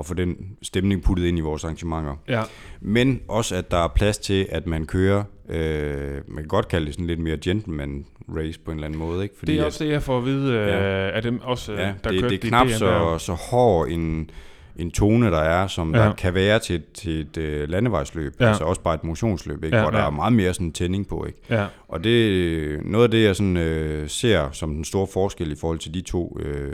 at 0.00 0.06
få 0.06 0.14
den 0.14 0.36
stemning 0.62 1.02
puttet 1.02 1.24
ind 1.24 1.38
i 1.38 1.40
vores 1.40 1.64
arrangementer. 1.64 2.16
ja, 2.28 2.42
Men 2.80 3.20
også, 3.28 3.56
at 3.56 3.70
der 3.70 3.84
er 3.84 3.88
plads 3.88 4.18
til, 4.18 4.46
at 4.50 4.66
man 4.66 4.86
kører, 4.86 5.24
øh, 5.48 6.14
man 6.28 6.36
kan 6.36 6.48
godt 6.48 6.68
kalde 6.68 6.86
det 6.86 6.94
sådan 6.94 7.06
lidt 7.06 7.20
mere 7.20 7.36
gentleman 7.36 8.06
race 8.36 8.60
på 8.60 8.70
en 8.70 8.76
eller 8.76 8.86
anden 8.86 8.98
måde. 8.98 9.22
Ikke? 9.22 9.34
det 9.46 9.60
er 9.60 9.64
også 9.64 9.84
det, 9.84 9.90
jeg 9.90 10.02
får 10.02 10.18
at 10.18 10.24
vide 10.24 10.52
øh, 10.54 10.66
Ja. 10.68 11.10
af 11.10 11.22
dem 11.22 11.40
også, 11.42 11.72
øh, 11.72 11.78
ja, 11.78 11.92
der 12.04 12.10
det, 12.10 12.20
kørte 12.20 12.36
det 12.36 12.44
er 12.44 12.48
knap 12.48 12.68
så, 12.68 13.18
så 13.18 13.32
hård 13.32 13.88
en, 13.88 14.30
en 14.76 14.90
tone, 14.90 15.26
der 15.26 15.38
er, 15.40 15.66
som 15.66 15.94
Ja. 15.94 16.00
der 16.00 16.12
kan 16.14 16.34
være 16.34 16.58
til, 16.58 16.82
til 16.94 17.20
et 17.20 17.36
øh, 17.36 17.68
landevejsløb. 17.68 18.34
Ja. 18.40 18.48
Altså 18.48 18.64
også 18.64 18.80
bare 18.80 18.94
et 18.94 19.04
motionsløb, 19.04 19.64
ikke? 19.64 19.76
Ja, 19.76 19.82
hvor 19.82 19.90
der 19.90 19.98
ja. 19.98 20.06
er 20.06 20.10
meget 20.10 20.32
mere 20.32 20.54
sådan 20.54 20.72
tænding 20.72 21.08
på. 21.08 21.24
Ikke? 21.26 21.38
Ja, 21.50 21.66
Og 21.88 22.04
det 22.04 22.80
noget 22.86 23.04
af 23.04 23.10
det, 23.10 23.24
jeg 23.24 23.36
sådan, 23.36 23.56
øh, 23.56 24.08
ser 24.08 24.48
som 24.52 24.74
den 24.74 24.84
store 24.84 25.06
forskel 25.06 25.52
i 25.52 25.56
forhold 25.56 25.78
til 25.78 25.94
de 25.94 26.00
to 26.00 26.38
øh, 26.40 26.72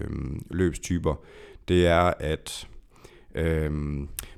løbstyper, 0.51 1.15
det 1.69 1.87
er, 1.87 2.13
at 2.21 2.67
øh, 3.37 3.71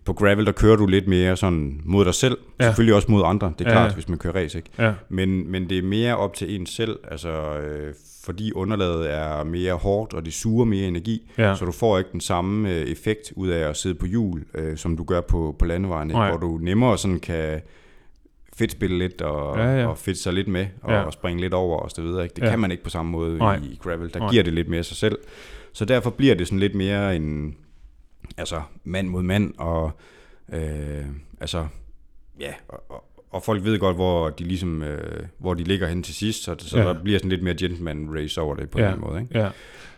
på 0.04 0.12
gravel, 0.12 0.46
der 0.46 0.52
kører 0.52 0.76
du 0.76 0.86
lidt 0.86 1.08
mere 1.08 1.36
sådan 1.36 1.80
mod 1.84 2.04
dig 2.04 2.14
selv. 2.14 2.38
Ja. 2.60 2.64
Selvfølgelig 2.64 2.94
også 2.94 3.10
mod 3.10 3.22
andre, 3.26 3.52
det 3.58 3.64
er 3.66 3.70
Ja, 3.70 3.74
klart, 3.76 3.90
ja. 3.90 3.94
hvis 3.94 4.08
man 4.08 4.18
kører 4.18 4.34
race. 4.34 4.58
Ikke? 4.58 4.70
ja, 4.78 4.92
Men, 5.08 5.50
men 5.50 5.68
det 5.70 5.78
er 5.78 5.82
mere 5.82 6.16
op 6.16 6.34
til 6.34 6.54
en 6.60 6.66
selv, 6.66 6.98
altså 7.10 7.58
øh, 7.58 7.94
fordi 8.24 8.52
underlaget 8.52 9.12
er 9.14 9.44
mere 9.44 9.74
hårdt, 9.74 10.14
og 10.14 10.24
det 10.24 10.32
suger 10.32 10.64
mere 10.64 10.86
energi, 10.88 11.30
ja, 11.38 11.54
så 11.56 11.64
du 11.64 11.72
får 11.72 11.98
ikke 11.98 12.10
den 12.12 12.20
samme 12.20 12.74
øh, 12.74 12.80
effekt 12.86 13.32
ud 13.36 13.48
af 13.48 13.68
at 13.68 13.76
sidde 13.76 13.94
på 13.94 14.06
hjul, 14.06 14.44
øh, 14.54 14.76
som 14.76 14.96
du 14.96 15.04
gør 15.04 15.20
på, 15.20 15.56
på 15.58 15.64
landevejen, 15.64 16.10
ikke? 16.10 16.20
Hvor 16.28 16.36
du 16.36 16.58
nemmere 16.62 16.98
sådan 16.98 17.20
kan 17.20 17.60
fedt 18.58 18.72
spille 18.72 18.98
lidt 18.98 19.22
og, 19.22 19.58
Ja, 19.58 19.80
ja, 19.80 19.86
og 19.86 19.98
fedt 19.98 20.18
sig 20.18 20.32
lidt 20.32 20.48
med 20.48 20.66
og, 20.82 20.90
Ja. 20.92 21.00
og 21.02 21.12
springe 21.12 21.40
lidt 21.40 21.54
over 21.54 21.78
og 21.78 21.90
så 21.90 22.02
videre. 22.02 22.22
Ikke? 22.22 22.34
Det 22.36 22.42
ja. 22.42 22.50
kan 22.50 22.58
man 22.58 22.70
ikke 22.70 22.84
på 22.84 22.90
samme 22.90 23.10
måde 23.12 23.38
Nej. 23.38 23.56
i 23.62 23.78
gravel. 23.82 24.14
Der 24.14 24.20
Nej. 24.20 24.30
giver 24.30 24.42
det 24.42 24.52
lidt 24.52 24.68
mere 24.68 24.82
sig 24.82 24.96
selv. 24.96 25.18
Så 25.72 25.84
derfor 25.84 26.10
bliver 26.10 26.34
det 26.34 26.46
sådan 26.46 26.58
lidt 26.58 26.74
mere 26.74 27.16
en 27.16 27.56
altså 28.38 28.62
mand 28.84 29.08
mod 29.08 29.22
mand 29.22 29.54
og 29.58 29.90
øh, 30.52 31.04
altså 31.40 31.66
ja 32.40 32.52
og, 32.68 32.82
og, 32.88 33.04
og 33.30 33.42
folk 33.42 33.64
ved 33.64 33.78
godt 33.78 33.96
hvor 33.96 34.30
de 34.30 34.44
ligesom 34.44 34.82
øh, 34.82 35.22
hvor 35.38 35.54
de 35.54 35.64
ligger 35.64 35.86
hen 35.88 36.02
til 36.02 36.14
sidst 36.14 36.44
så, 36.44 36.54
så 36.58 36.78
Ja. 36.78 36.84
der 36.84 37.02
bliver 37.02 37.18
sådan 37.18 37.30
lidt 37.30 37.42
mere 37.42 37.54
gentleman 37.54 38.08
race 38.14 38.40
over 38.40 38.54
det 38.54 38.70
på 38.70 38.78
Ja. 38.80 38.92
en 38.94 39.00
måde 39.00 39.20
ikke? 39.22 39.38
ja. 39.38 39.48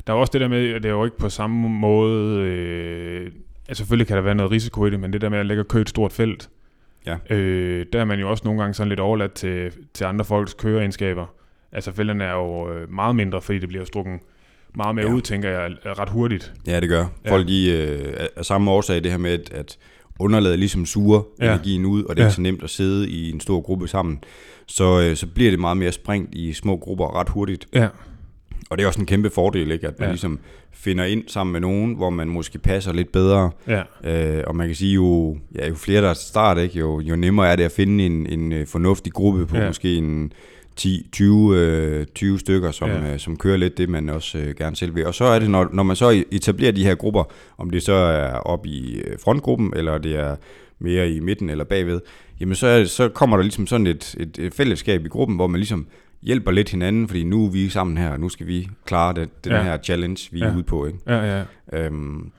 Der 0.07 0.12
er 0.12 0.16
også 0.16 0.30
det 0.30 0.41
der 0.41 0.49
med, 0.49 0.72
at 0.74 0.82
det 0.82 0.88
er 0.88 0.93
jo 0.93 1.05
ikke 1.05 1.16
på 1.18 1.28
samme 1.28 1.68
måde... 1.68 2.36
Øh, 2.41 3.32
altså 3.68 3.80
selvfølgelig 3.80 4.07
kan 4.07 4.16
der 4.16 4.22
være 4.22 4.34
noget 4.34 4.53
risiko 4.53 4.86
i 4.86 4.91
det, 4.91 5.01
men 5.01 5.12
det 5.12 5.20
der 5.20 5.28
med 5.28 5.38
at 5.38 5.47
lægge 5.47 5.62
og 5.62 5.68
køre 5.68 5.82
et 5.82 5.88
stort 5.88 6.12
felt, 6.12 6.51
Ja. 7.07 7.16
øh, 7.30 7.86
der 7.93 8.01
er 8.01 8.05
man 8.05 8.20
jo 8.20 8.30
også 8.30 8.43
nogle 8.45 8.61
gange 8.61 8.74
sådan 8.74 8.88
lidt 8.88 9.01
overladt 9.01 9.32
til, 9.32 9.72
til 9.95 10.05
andre 10.05 10.24
folks 10.24 10.55
køreegenskaber. 10.55 11.26
Altså 11.72 11.93
fælderne 11.93 12.24
er 12.24 12.32
jo 12.32 12.72
øh, 12.72 12.93
meget 12.93 13.16
mindre, 13.16 13.43
fordi 13.43 13.59
det 13.59 13.68
bliver 13.68 13.84
strukken 13.84 14.20
meget 14.74 14.94
mere 14.94 15.04
ja. 15.04 15.10
Ja. 15.10 15.16
ud, 15.16 15.20
tænker 15.20 15.48
jeg, 15.48 15.70
ret 15.84 16.08
hurtigt. 16.08 16.52
Ja, 16.66 16.80
det 16.80 16.88
gør. 16.88 17.06
Ja. 17.24 17.30
Folk 17.30 17.48
de, 17.48 17.70
øh, 17.70 18.12
er- 18.16 18.26
er 18.36 18.42
samme 18.42 18.70
årsag 18.70 19.02
det 19.02 19.10
her 19.10 19.18
med, 19.18 19.30
at, 19.30 19.50
at 19.52 19.78
underlaget 20.18 20.58
ligesom 20.58 20.86
suger 20.86 21.22
Ja. 21.40 21.46
ja. 21.46 21.52
energien 21.52 21.84
ud, 21.86 22.04
og 22.04 22.16
det 22.16 22.22
er 22.22 22.24
Ja. 22.24 22.28
ikke 22.28 22.34
så 22.34 22.40
nemt 22.42 22.62
at 22.62 22.70
sidde 22.70 23.08
i 23.10 23.30
en 23.30 23.40
stor 23.40 23.60
gruppe 23.60 23.88
sammen. 23.88 24.18
Så, 24.66 25.00
øh, 25.00 25.16
så 25.16 25.26
bliver 25.26 25.50
det 25.50 25.60
meget 25.60 25.76
mere 25.76 25.92
sprængt 25.92 26.34
i 26.34 26.52
små 26.52 26.76
grupper 26.76 27.20
ret 27.20 27.28
hurtigt. 27.28 27.66
Ja, 27.74 27.88
Og 28.70 28.78
det 28.78 28.84
er 28.84 28.88
også 28.88 29.00
en 29.00 29.06
kæmpe 29.06 29.30
fordel, 29.30 29.70
ikke? 29.70 29.86
at 29.86 29.92
man 29.98 30.04
Ja. 30.04 30.04
ja. 30.06 30.10
ligesom 30.12 30.38
finder 30.72 31.04
ind 31.04 31.24
sammen 31.26 31.52
med 31.52 31.60
nogen, 31.60 31.94
hvor 31.94 32.10
man 32.10 32.28
måske 32.28 32.58
passer 32.58 32.92
lidt 32.92 33.12
bedre. 33.12 33.50
ja, 33.66 33.82
Øh, 34.38 34.44
og 34.46 34.56
man 34.56 34.66
kan 34.66 34.76
sige, 34.76 34.94
jo, 34.94 35.38
ja, 35.58 35.68
jo 35.68 35.74
flere 35.74 36.02
der 36.02 36.14
starter, 36.14 36.62
ikke? 36.62 36.78
Jo, 36.78 37.00
jo 37.00 37.16
nemmere 37.16 37.48
er 37.52 37.56
det 37.56 37.64
at 37.64 37.72
finde 37.72 38.06
en, 38.06 38.26
en 38.26 38.52
øh, 38.52 38.66
fornuftig 38.66 39.12
gruppe 39.12 39.46
på 39.46 39.56
Ja. 39.56 39.62
ja. 39.62 39.68
måske 39.68 39.94
en 39.96 40.32
10-20 40.80 41.22
øh, 41.54 42.06
20 42.14 42.38
stykker, 42.38 42.70
som, 42.70 42.88
Ja. 42.88 43.12
øh, 43.12 43.18
som 43.18 43.36
kører 43.36 43.56
lidt 43.56 43.78
det, 43.78 43.88
man 43.88 44.08
også 44.08 44.38
øh, 44.38 44.54
gerne 44.56 44.76
selv 44.76 44.94
vil. 44.94 45.06
Og 45.06 45.14
så 45.14 45.24
er 45.24 45.38
det, 45.38 45.50
når, 45.50 45.68
når 45.72 45.82
man 45.82 45.96
så 45.96 46.24
etablerer 46.30 46.72
de 46.72 46.84
her 46.84 46.94
grupper, 46.94 47.24
om 47.58 47.70
det 47.70 47.82
så 47.82 47.92
er 47.92 48.32
op 48.32 48.66
i 48.66 49.00
øh, 49.00 49.18
frontgruppen, 49.24 49.72
eller 49.76 49.98
det 49.98 50.16
er 50.16 50.36
mere 50.78 51.10
i 51.10 51.20
midten 51.20 51.50
eller 51.50 51.64
bagved, 51.64 52.00
jamen 52.40 52.54
så, 52.54 52.66
er 52.66 52.84
så 52.84 53.08
kommer 53.08 53.36
der 53.36 53.42
ligesom 53.42 53.66
sådan 53.66 53.86
et, 53.86 54.14
et, 54.20 54.38
et 54.38 54.54
fællesskab 54.54 55.04
i 55.04 55.08
gruppen, 55.08 55.36
hvor 55.36 55.46
man 55.46 55.58
ligesom 55.58 55.86
hjælper 56.22 56.50
lidt 56.50 56.68
hinanden, 56.70 57.08
fordi 57.08 57.24
nu 57.24 57.46
er 57.46 57.50
vi 57.50 57.68
sammen 57.68 57.98
her, 57.98 58.10
og 58.10 58.20
nu 58.20 58.28
skal 58.28 58.46
vi 58.46 58.68
klare 58.86 59.14
det, 59.14 59.44
den 59.44 59.52
Ja. 59.52 59.62
her 59.62 59.78
challenge, 59.82 60.28
vi 60.32 60.38
Ja. 60.38 60.44
er 60.46 60.54
ude 60.56 60.62
på. 60.62 60.86
Ikke? 60.86 60.98
Ja, 61.06 61.38
ja. 61.38 61.44
Øhm, 61.72 62.30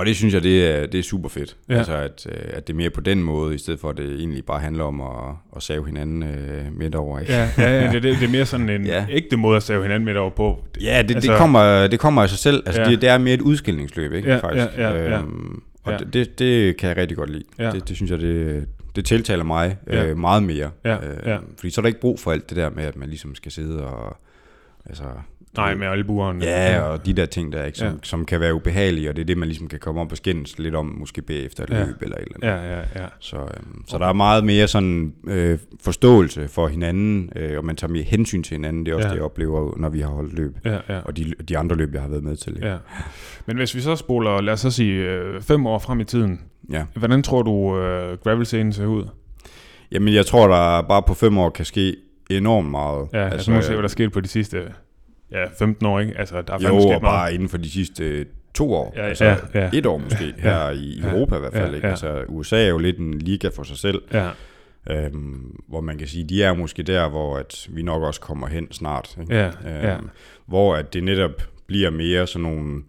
og 0.00 0.06
det 0.06 0.16
synes 0.16 0.34
jeg, 0.34 0.42
det 0.42 0.70
er, 0.70 0.86
det 0.86 0.98
er 0.98 1.02
super 1.02 1.28
fedt. 1.28 1.56
Ja. 1.68 1.74
Altså, 1.78 1.92
at, 1.96 2.26
øh, 2.28 2.38
at 2.52 2.66
det 2.66 2.72
er 2.72 2.76
mere 2.76 2.90
på 2.90 3.00
den 3.00 3.22
måde, 3.22 3.54
i 3.54 3.58
stedet 3.58 3.80
for 3.80 3.90
at 3.90 3.96
det 3.96 4.12
egentlig 4.18 4.44
bare 4.44 4.60
handler 4.60 4.84
om 4.84 5.00
at, 5.00 5.34
at 5.56 5.62
save 5.62 5.86
hinanden 5.86 6.22
øh, 6.22 6.64
midt 6.78 6.94
over. 6.94 7.18
Ikke? 7.20 7.32
Ja, 7.32 7.50
ja, 7.58 7.70
ja 7.84 7.92
det, 7.92 8.02
det, 8.02 8.16
det 8.20 8.26
er 8.26 8.30
mere 8.32 8.46
sådan 8.46 8.68
en 8.68 8.86
Ja. 8.86 9.06
ægte 9.10 9.36
måde 9.36 9.56
at 9.56 9.62
save 9.62 9.82
hinanden 9.82 10.04
midt 10.04 10.16
over 10.16 10.30
på. 10.30 10.64
Ja, 10.80 11.02
det, 11.08 11.14
altså, 11.14 11.30
det, 11.30 11.38
kommer, 11.38 11.86
det 11.86 12.00
kommer 12.00 12.22
af 12.22 12.28
sig 12.28 12.38
selv. 12.38 12.62
Altså, 12.66 12.82
Ja. 12.82 12.90
det, 12.90 13.00
det 13.00 13.08
er 13.08 13.18
mere 13.18 13.34
et 13.34 13.40
udskillingsløb, 13.40 14.12
ikke? 14.12 14.28
Ja, 14.30 14.36
faktisk. 14.36 14.66
ja, 14.78 14.90
ja, 14.90 15.02
ja. 15.10 15.18
Øhm, 15.18 15.62
og 15.84 15.92
Ja. 15.92 15.98
det, 16.12 16.38
det, 16.38 16.76
kan 16.76 16.88
jeg 16.88 16.96
rigtig 16.96 17.16
godt 17.16 17.30
lide. 17.30 17.44
Ja. 17.58 17.70
Det, 17.70 17.88
det 17.88 17.96
synes 17.96 18.10
jeg, 18.10 18.20
det, 18.20 18.66
det 18.96 19.04
tiltaler 19.04 19.44
mig 19.44 19.76
Ja. 19.86 20.06
øh, 20.06 20.18
meget 20.18 20.42
mere. 20.42 20.70
Ja, 20.84 20.94
Øh, 20.96 21.16
ja. 21.26 21.38
Fordi 21.56 21.70
så 21.70 21.80
er 21.80 21.82
der 21.82 21.88
ikke 21.88 22.00
brug 22.00 22.20
for 22.20 22.32
alt 22.32 22.48
det 22.50 22.56
der 22.56 22.70
med, 22.70 22.84
at 22.84 22.96
man 22.96 23.08
ligesom 23.08 23.34
skal 23.34 23.52
sidde 23.52 23.84
og... 23.84 24.16
Altså, 24.86 25.04
Nej, 25.56 25.74
med 25.74 25.86
albueren. 25.86 26.42
Ja, 26.42 26.80
og 26.80 27.06
de 27.06 27.12
der 27.12 27.26
ting 27.26 27.52
der, 27.52 27.64
ikke, 27.64 27.78
som, 27.78 27.88
Ja. 27.88 27.94
som 28.02 28.24
kan 28.24 28.40
være 28.40 28.54
ubehagelige, 28.54 29.08
og 29.08 29.16
det 29.16 29.22
er 29.22 29.26
det, 29.26 29.38
man 29.38 29.48
ligesom 29.48 29.68
kan 29.68 29.78
komme 29.78 30.00
op 30.00 30.10
og 30.10 30.16
skændes 30.16 30.58
lidt 30.58 30.74
om, 30.74 30.86
måske 30.86 31.22
bagefter 31.22 31.64
et 31.64 31.70
Ja. 31.70 31.84
løb 31.84 32.02
eller 32.02 32.16
et 32.16 32.22
eller 32.22 32.52
andet. 32.56 32.68
Ja, 32.68 32.76
ja, 32.76 32.82
ja. 33.02 33.06
Så, 33.20 33.36
øhm, 33.36 33.84
så 33.88 33.98
der 33.98 34.06
er 34.06 34.12
meget 34.12 34.44
mere 34.44 34.68
sådan 34.68 35.12
øh, 35.28 35.58
forståelse 35.84 36.48
for 36.48 36.68
hinanden, 36.68 37.30
øh, 37.36 37.58
og 37.58 37.64
man 37.64 37.76
tager 37.76 37.92
mere 37.92 38.02
hensyn 38.02 38.42
til 38.42 38.54
hinanden. 38.54 38.86
Det 38.86 38.92
er 38.92 38.96
også 38.96 39.06
Ja. 39.08 39.12
det, 39.12 39.16
jeg 39.16 39.24
oplever, 39.24 39.74
når 39.78 39.88
vi 39.88 40.00
har 40.00 40.08
holdt 40.08 40.32
løb. 40.34 40.56
Ja, 40.64 40.78
ja. 40.88 40.98
Og 40.98 41.16
de, 41.16 41.32
de 41.48 41.58
andre 41.58 41.76
løb, 41.76 41.94
jeg 41.94 42.02
har 42.02 42.08
været 42.08 42.24
med 42.24 42.36
til. 42.36 42.58
ja. 42.62 42.76
Men 43.46 43.56
hvis 43.56 43.74
vi 43.74 43.80
så 43.80 43.96
spoler, 43.96 44.40
lad 44.40 44.52
os 44.52 44.60
så 44.60 44.70
sige, 44.70 44.94
øh, 45.10 45.42
fem 45.42 45.66
år 45.66 45.78
frem 45.78 46.00
i 46.00 46.04
tiden, 46.04 46.40
ja. 46.72 46.84
hvordan 46.94 47.22
tror 47.22 47.42
du, 47.42 47.78
øh, 47.78 48.18
gravel-scenen 48.18 48.72
ser 48.72 48.86
ud? 48.86 49.04
Jamen, 49.92 50.14
jeg 50.14 50.26
tror, 50.26 50.48
der 50.48 50.82
bare 50.88 51.02
på 51.02 51.14
fem 51.14 51.38
år 51.38 51.50
kan 51.50 51.64
ske 51.64 51.96
enormt 52.30 52.70
meget. 52.70 53.08
Ja, 53.12 53.18
altså, 53.24 53.34
altså 53.34 53.50
nu 53.50 53.54
må 53.54 53.60
vi 53.60 53.64
se, 53.64 53.68
hvad 53.70 53.78
der 53.78 53.84
er 53.84 53.88
sket 53.88 54.12
på 54.12 54.20
de 54.20 54.28
sidste 54.28 54.62
ja, 55.32 55.44
15 55.58 55.86
år, 55.86 56.00
ikke? 56.00 56.18
Altså, 56.18 56.42
der 56.42 56.54
er 56.54 56.58
Jo, 56.68 56.76
og 56.76 56.86
meget. 56.88 57.02
bare 57.02 57.34
inden 57.34 57.48
for 57.48 57.58
de 57.58 57.70
sidste 57.70 58.26
to 58.54 58.72
år. 58.74 58.92
Ja, 58.96 59.02
altså, 59.02 59.24
ja, 59.24 59.36
ja. 59.54 59.70
Et 59.72 59.86
år 59.86 59.98
måske, 59.98 60.24
Ja. 60.24 60.32
her 60.42 60.70
i. 60.70 61.00
Europa 61.04 61.36
i 61.36 61.38
hvert 61.38 61.52
fald. 61.52 61.70
Ja, 61.70 61.76
Ikke? 61.76 61.88
Altså, 61.88 62.24
USA 62.28 62.64
er 62.64 62.68
jo 62.68 62.78
lidt 62.78 62.98
en 62.98 63.18
liga 63.18 63.48
for 63.56 63.62
sig 63.62 63.76
selv. 63.76 64.02
Ja, 64.12 64.28
Øhm, 64.90 65.60
hvor 65.68 65.80
man 65.80 65.98
kan 65.98 66.06
sige, 66.08 66.24
de 66.28 66.42
er 66.42 66.54
måske 66.54 66.82
der, 66.82 67.08
hvor 67.08 67.36
at 67.36 67.66
vi 67.70 67.82
nok 67.82 68.02
også 68.02 68.20
kommer 68.20 68.46
hen 68.46 68.72
snart. 68.72 69.16
Ikke? 69.20 69.34
Ja, 69.36 69.46
øhm, 69.46 69.54
ja. 69.82 69.96
Hvor 70.46 70.74
at 70.76 70.92
det 70.94 71.04
netop 71.04 71.30
bliver 71.66 71.90
mere 71.90 72.26
sådan 72.26 72.42
nogle, 72.42 72.82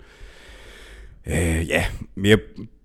øh, 1.28 1.68
ja, 1.70 1.86
mere 2.16 2.38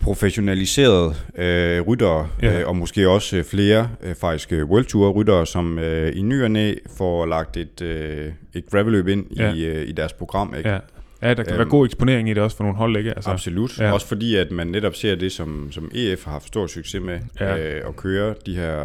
professionaliserede 0.07 1.15
øh, 1.39 1.81
ryttere, 1.81 2.29
Ja. 2.43 2.53
ja. 2.53 2.61
øh, 2.61 2.69
og 2.69 2.77
måske 2.77 3.09
også 3.09 3.37
øh, 3.37 3.45
flere 3.45 3.89
øh, 4.03 4.15
faktisk 4.15 4.53
øh, 4.53 4.65
World 4.65 4.85
Tour 4.85 5.11
ryttere, 5.11 5.47
som 5.47 5.79
øh, 5.79 6.17
i 6.17 6.23
ny 6.23 6.43
og 6.43 6.51
næ 6.51 6.75
får 6.97 7.27
lagt 7.27 7.57
et, 7.57 7.83
øh, 7.83 8.33
et 8.55 8.65
gravelløb 8.71 9.09
ind 9.09 9.27
Ja. 9.37 9.53
i, 9.55 9.65
øh, 9.65 9.89
i 9.89 9.93
deres 9.93 10.13
program. 10.13 10.55
Ikke? 10.59 10.69
ja. 10.69 10.79
Ja, 11.23 11.35
der 11.35 11.43
kan 11.43 11.53
være 11.53 11.61
Øhm, 11.61 11.71
god 11.71 11.85
eksponering 11.87 12.31
i 12.31 12.35
det 12.35 12.43
også 12.43 12.57
for 12.57 12.65
nogle 12.65 12.79
hold, 12.79 12.97
ikke? 12.97 13.11
Altså, 13.11 13.31
Absolut. 13.31 13.79
ja. 13.79 13.85
Ja. 13.85 13.93
Også 13.93 14.07
fordi, 14.07 14.37
at 14.37 14.51
man 14.51 14.67
netop 14.67 14.95
ser 14.95 15.15
det, 15.15 15.33
som, 15.33 15.69
som 15.73 15.91
EF 15.95 16.25
har 16.25 16.33
haft 16.33 16.47
stor 16.47 16.67
succes 16.67 17.03
med, 17.03 17.19
Ja. 17.41 17.55
ja. 17.57 17.75
øh, 17.79 17.89
at 17.89 17.97
køre 17.97 18.35
de 18.47 18.57
her 18.57 18.81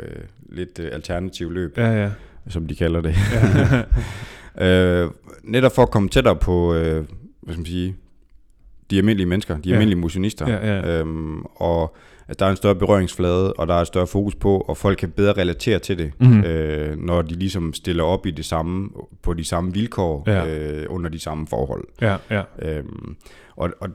øh, 0.00 0.22
lidt 0.56 0.78
øh, 0.78 0.88
alternative 0.92 1.54
løb, 1.54 1.78
Ja, 1.78 2.02
ja. 2.02 2.10
som 2.48 2.66
de 2.66 2.74
kalder 2.74 3.00
det. 3.00 3.14
øh, 4.66 5.10
netop 5.44 5.74
for 5.74 5.82
at 5.82 5.90
komme 5.90 6.08
tættere 6.08 6.36
på, 6.36 6.74
øh, 6.74 6.94
hvad 7.42 7.54
skal 7.54 7.58
man 7.58 7.66
sige, 7.66 7.94
de 8.90 8.98
almindelige 8.98 9.26
mennesker, 9.26 9.56
de 9.58 9.68
Ja. 9.68 9.74
almindelige 9.74 10.00
motionister. 10.00 10.48
Ja, 10.50 10.66
ja. 10.76 10.98
Øhm, 11.00 11.42
og 11.42 11.96
at 12.28 12.38
der 12.40 12.46
er 12.46 12.50
en 12.50 12.56
større 12.56 12.74
berøringsflade, 12.74 13.52
og 13.52 13.66
der 13.66 13.74
er 13.74 13.80
et 13.80 13.86
større 13.86 14.06
fokus 14.06 14.34
på, 14.34 14.58
og 14.58 14.76
folk 14.76 14.98
kan 14.98 15.10
bedre 15.10 15.32
relatere 15.32 15.78
til 15.78 15.98
det, 15.98 16.12
Mhm. 16.20 16.44
øh, 16.44 16.96
når 16.98 17.22
de 17.22 17.34
ligesom 17.34 17.72
stiller 17.72 18.04
op 18.04 18.26
i 18.26 18.30
det 18.30 18.44
samme, 18.44 18.88
på 19.22 19.34
de 19.34 19.44
samme 19.44 19.72
vilkår, 19.72 20.24
Ja. 20.26 20.46
øh, 20.46 20.86
under 20.88 21.10
de 21.10 21.18
samme 21.18 21.46
forhold. 21.46 21.84
Ja, 22.00 22.16
ja. 22.30 22.42
Øhm, 22.62 23.16
og, 23.56 23.70
og 23.80 23.88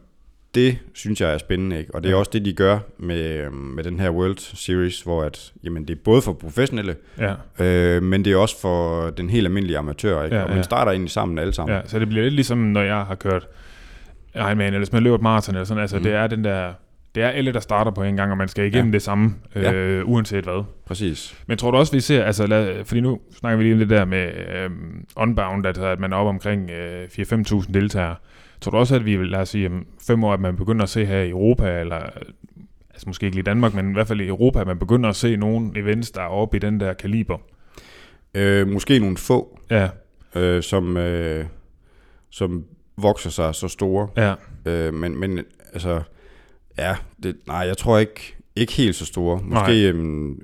det 0.55 0.77
synes 0.93 1.21
jeg 1.21 1.33
er 1.33 1.37
spændende, 1.37 1.79
ikke? 1.79 1.95
og 1.95 2.03
det 2.03 2.09
er 2.09 2.13
Ja. 2.13 2.19
også 2.19 2.31
det, 2.33 2.45
de 2.45 2.53
gør 2.53 2.79
med, 2.97 3.37
øhm, 3.37 3.53
med 3.55 3.83
den 3.83 3.99
her 3.99 4.09
World 4.09 4.37
Series, 4.37 5.01
hvor 5.01 5.23
at, 5.23 5.53
jamen, 5.63 5.87
det 5.87 5.93
er 5.97 5.99
både 6.03 6.21
for 6.21 6.33
professionelle, 6.33 6.95
Ja, 7.19 7.33
øh, 7.65 8.03
men 8.03 8.25
det 8.25 8.33
er 8.33 8.37
også 8.37 8.61
for 8.61 9.09
den 9.09 9.29
helt 9.29 9.45
almindelige 9.47 9.77
amatør, 9.77 10.23
ikke? 10.23 10.35
Ja, 10.35 10.41
og 10.43 10.47
man 10.49 10.57
ja. 10.57 10.63
starter 10.63 10.91
egentlig 10.91 11.11
sammen 11.11 11.39
alle 11.39 11.53
sammen. 11.53 11.75
ja. 11.75 11.81
Så 11.85 11.99
det 11.99 12.07
bliver 12.09 12.23
lidt 12.23 12.33
ligesom, 12.33 12.57
når 12.57 12.81
jeg 12.81 12.95
har 13.05 13.15
kørt 13.15 13.47
Ironman, 14.35 14.65
eller 14.67 14.79
hvis 14.79 14.91
man 14.91 15.03
løber 15.03 15.15
et 15.15 15.21
maraton 15.21 15.55
eller 15.55 15.65
sådan, 15.65 15.81
altså 15.81 15.97
Mm. 15.97 16.03
det 16.03 16.13
er 16.13 16.27
den 16.27 16.43
der, 16.43 16.73
det 17.15 17.23
er 17.23 17.29
alle, 17.29 17.53
der 17.53 17.59
starter 17.59 17.91
på 17.91 18.03
en 18.03 18.15
gang, 18.15 18.31
og 18.31 18.37
man 18.37 18.47
skal 18.47 18.65
igennem 18.65 18.91
Ja. 18.91 18.93
det 18.93 19.01
samme, 19.01 19.35
Ja. 19.55 19.73
øh, 19.73 20.09
uanset 20.09 20.43
hvad. 20.43 20.63
Præcis. 20.85 21.37
Men 21.47 21.57
tror 21.57 21.71
du 21.71 21.77
også, 21.77 21.91
vi 21.91 21.99
ser, 21.99 22.23
altså 22.23 22.47
lad, 22.47 22.85
fordi 22.85 23.01
nu 23.01 23.19
snakker 23.39 23.57
vi 23.57 23.63
lige 23.63 23.73
om 23.73 23.79
det 23.79 23.89
der 23.89 24.05
med 24.05 24.31
øhm, 24.55 25.05
unbound, 25.15 25.65
altså 25.65 25.85
at 25.85 25.99
man 25.99 26.13
er 26.13 26.17
oppe 26.17 26.29
omkring 26.29 26.71
øh, 26.71 27.07
4-5.000 27.07 27.71
deltagere. 27.73 28.15
Tror 28.61 28.71
du 28.71 28.77
også, 28.77 28.95
at 28.95 29.05
vi, 29.05 29.15
vil, 29.15 29.27
lad 29.27 29.39
os 29.39 29.49
sige, 29.49 29.67
om 29.67 29.85
fem 30.07 30.23
år, 30.23 30.33
at 30.33 30.39
man 30.39 30.55
begynder 30.55 30.83
at 30.83 30.89
se 30.89 31.05
her 31.05 31.19
i 31.19 31.29
Europa, 31.29 31.79
eller 31.79 31.95
altså 32.89 33.03
måske 33.07 33.25
ikke 33.25 33.35
lige 33.35 33.41
i 33.41 33.43
Danmark, 33.43 33.73
men 33.73 33.89
i 33.89 33.93
hvert 33.93 34.07
fald 34.07 34.21
i 34.21 34.27
Europa, 34.27 34.61
at 34.61 34.67
man 34.67 34.79
begynder 34.79 35.09
at 35.09 35.15
se 35.15 35.35
nogle 35.35 35.71
events, 35.75 36.11
der 36.11 36.21
er 36.21 36.25
oppe 36.27 36.57
i 36.57 36.59
den 36.59 36.79
der 36.79 36.93
kaliber? 36.93 37.37
Øh, 38.33 38.67
måske 38.67 38.99
nogle 38.99 39.17
få, 39.17 39.59
Ja, 39.71 39.89
øh, 40.35 40.63
som, 40.63 40.97
øh, 40.97 41.45
som 42.29 42.63
vokser 43.01 43.29
sig 43.29 43.55
så 43.55 43.67
store, 43.67 44.07
ja, 44.17 44.33
øh, 44.65 44.93
men, 44.93 45.19
men 45.19 45.39
altså, 45.73 46.01
ja, 46.77 46.95
det, 47.23 47.35
nej, 47.47 47.57
jeg 47.57 47.77
tror 47.77 47.97
ikke, 47.97 48.35
ikke 48.55 48.73
helt 48.73 48.95
så 48.95 49.05
store. 49.05 49.39
Måske 49.43 49.87
øhm, 49.87 50.41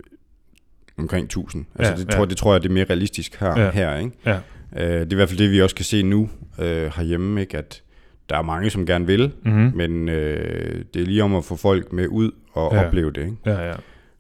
omkring 0.98 1.26
1000. 1.26 1.66
Altså, 1.76 1.94
Ja, 1.94 1.98
det, 2.00 2.06
ja. 2.12 2.18
tror, 2.18 2.26
det 2.26 2.38
tror 2.38 2.54
jeg, 2.54 2.64
det 2.64 2.70
er 2.70 2.74
mere 2.74 2.86
realistisk 2.86 3.40
her, 3.40 3.60
Ja. 3.60 3.66
ja. 3.66 3.72
her 3.72 3.98
ikke? 3.98 4.12
ja, 4.26 4.40
Øh, 4.78 4.82
det 4.84 4.94
er 5.02 5.12
i 5.12 5.16
hvert 5.16 5.30
fald 5.30 5.40
det, 5.40 5.52
vi 5.52 5.62
også 5.62 5.76
kan 5.76 5.86
se 5.86 6.04
nu 6.04 6.30
øh, 6.60 6.92
herhjemme, 6.96 7.42
ikke? 7.42 7.58
at 7.58 7.82
der 8.30 8.38
er 8.38 8.42
mange, 8.42 8.70
som 8.70 8.86
gerne 8.86 9.06
vil, 9.08 9.32
mm-hmm. 9.46 9.72
men 9.76 10.10
øh, 10.10 10.86
det 10.94 11.02
er 11.02 11.06
lige 11.06 11.24
om 11.24 11.36
at 11.36 11.46
få 11.46 11.56
folk 11.56 11.94
med 11.94 12.08
ud 12.08 12.32
og 12.54 12.74
Ja. 12.74 12.80
ja. 12.82 12.88
opleve 12.88 13.12
det. 13.12 13.22
Ikke? 13.22 13.36
ja, 13.46 13.68
ja, 13.68 13.74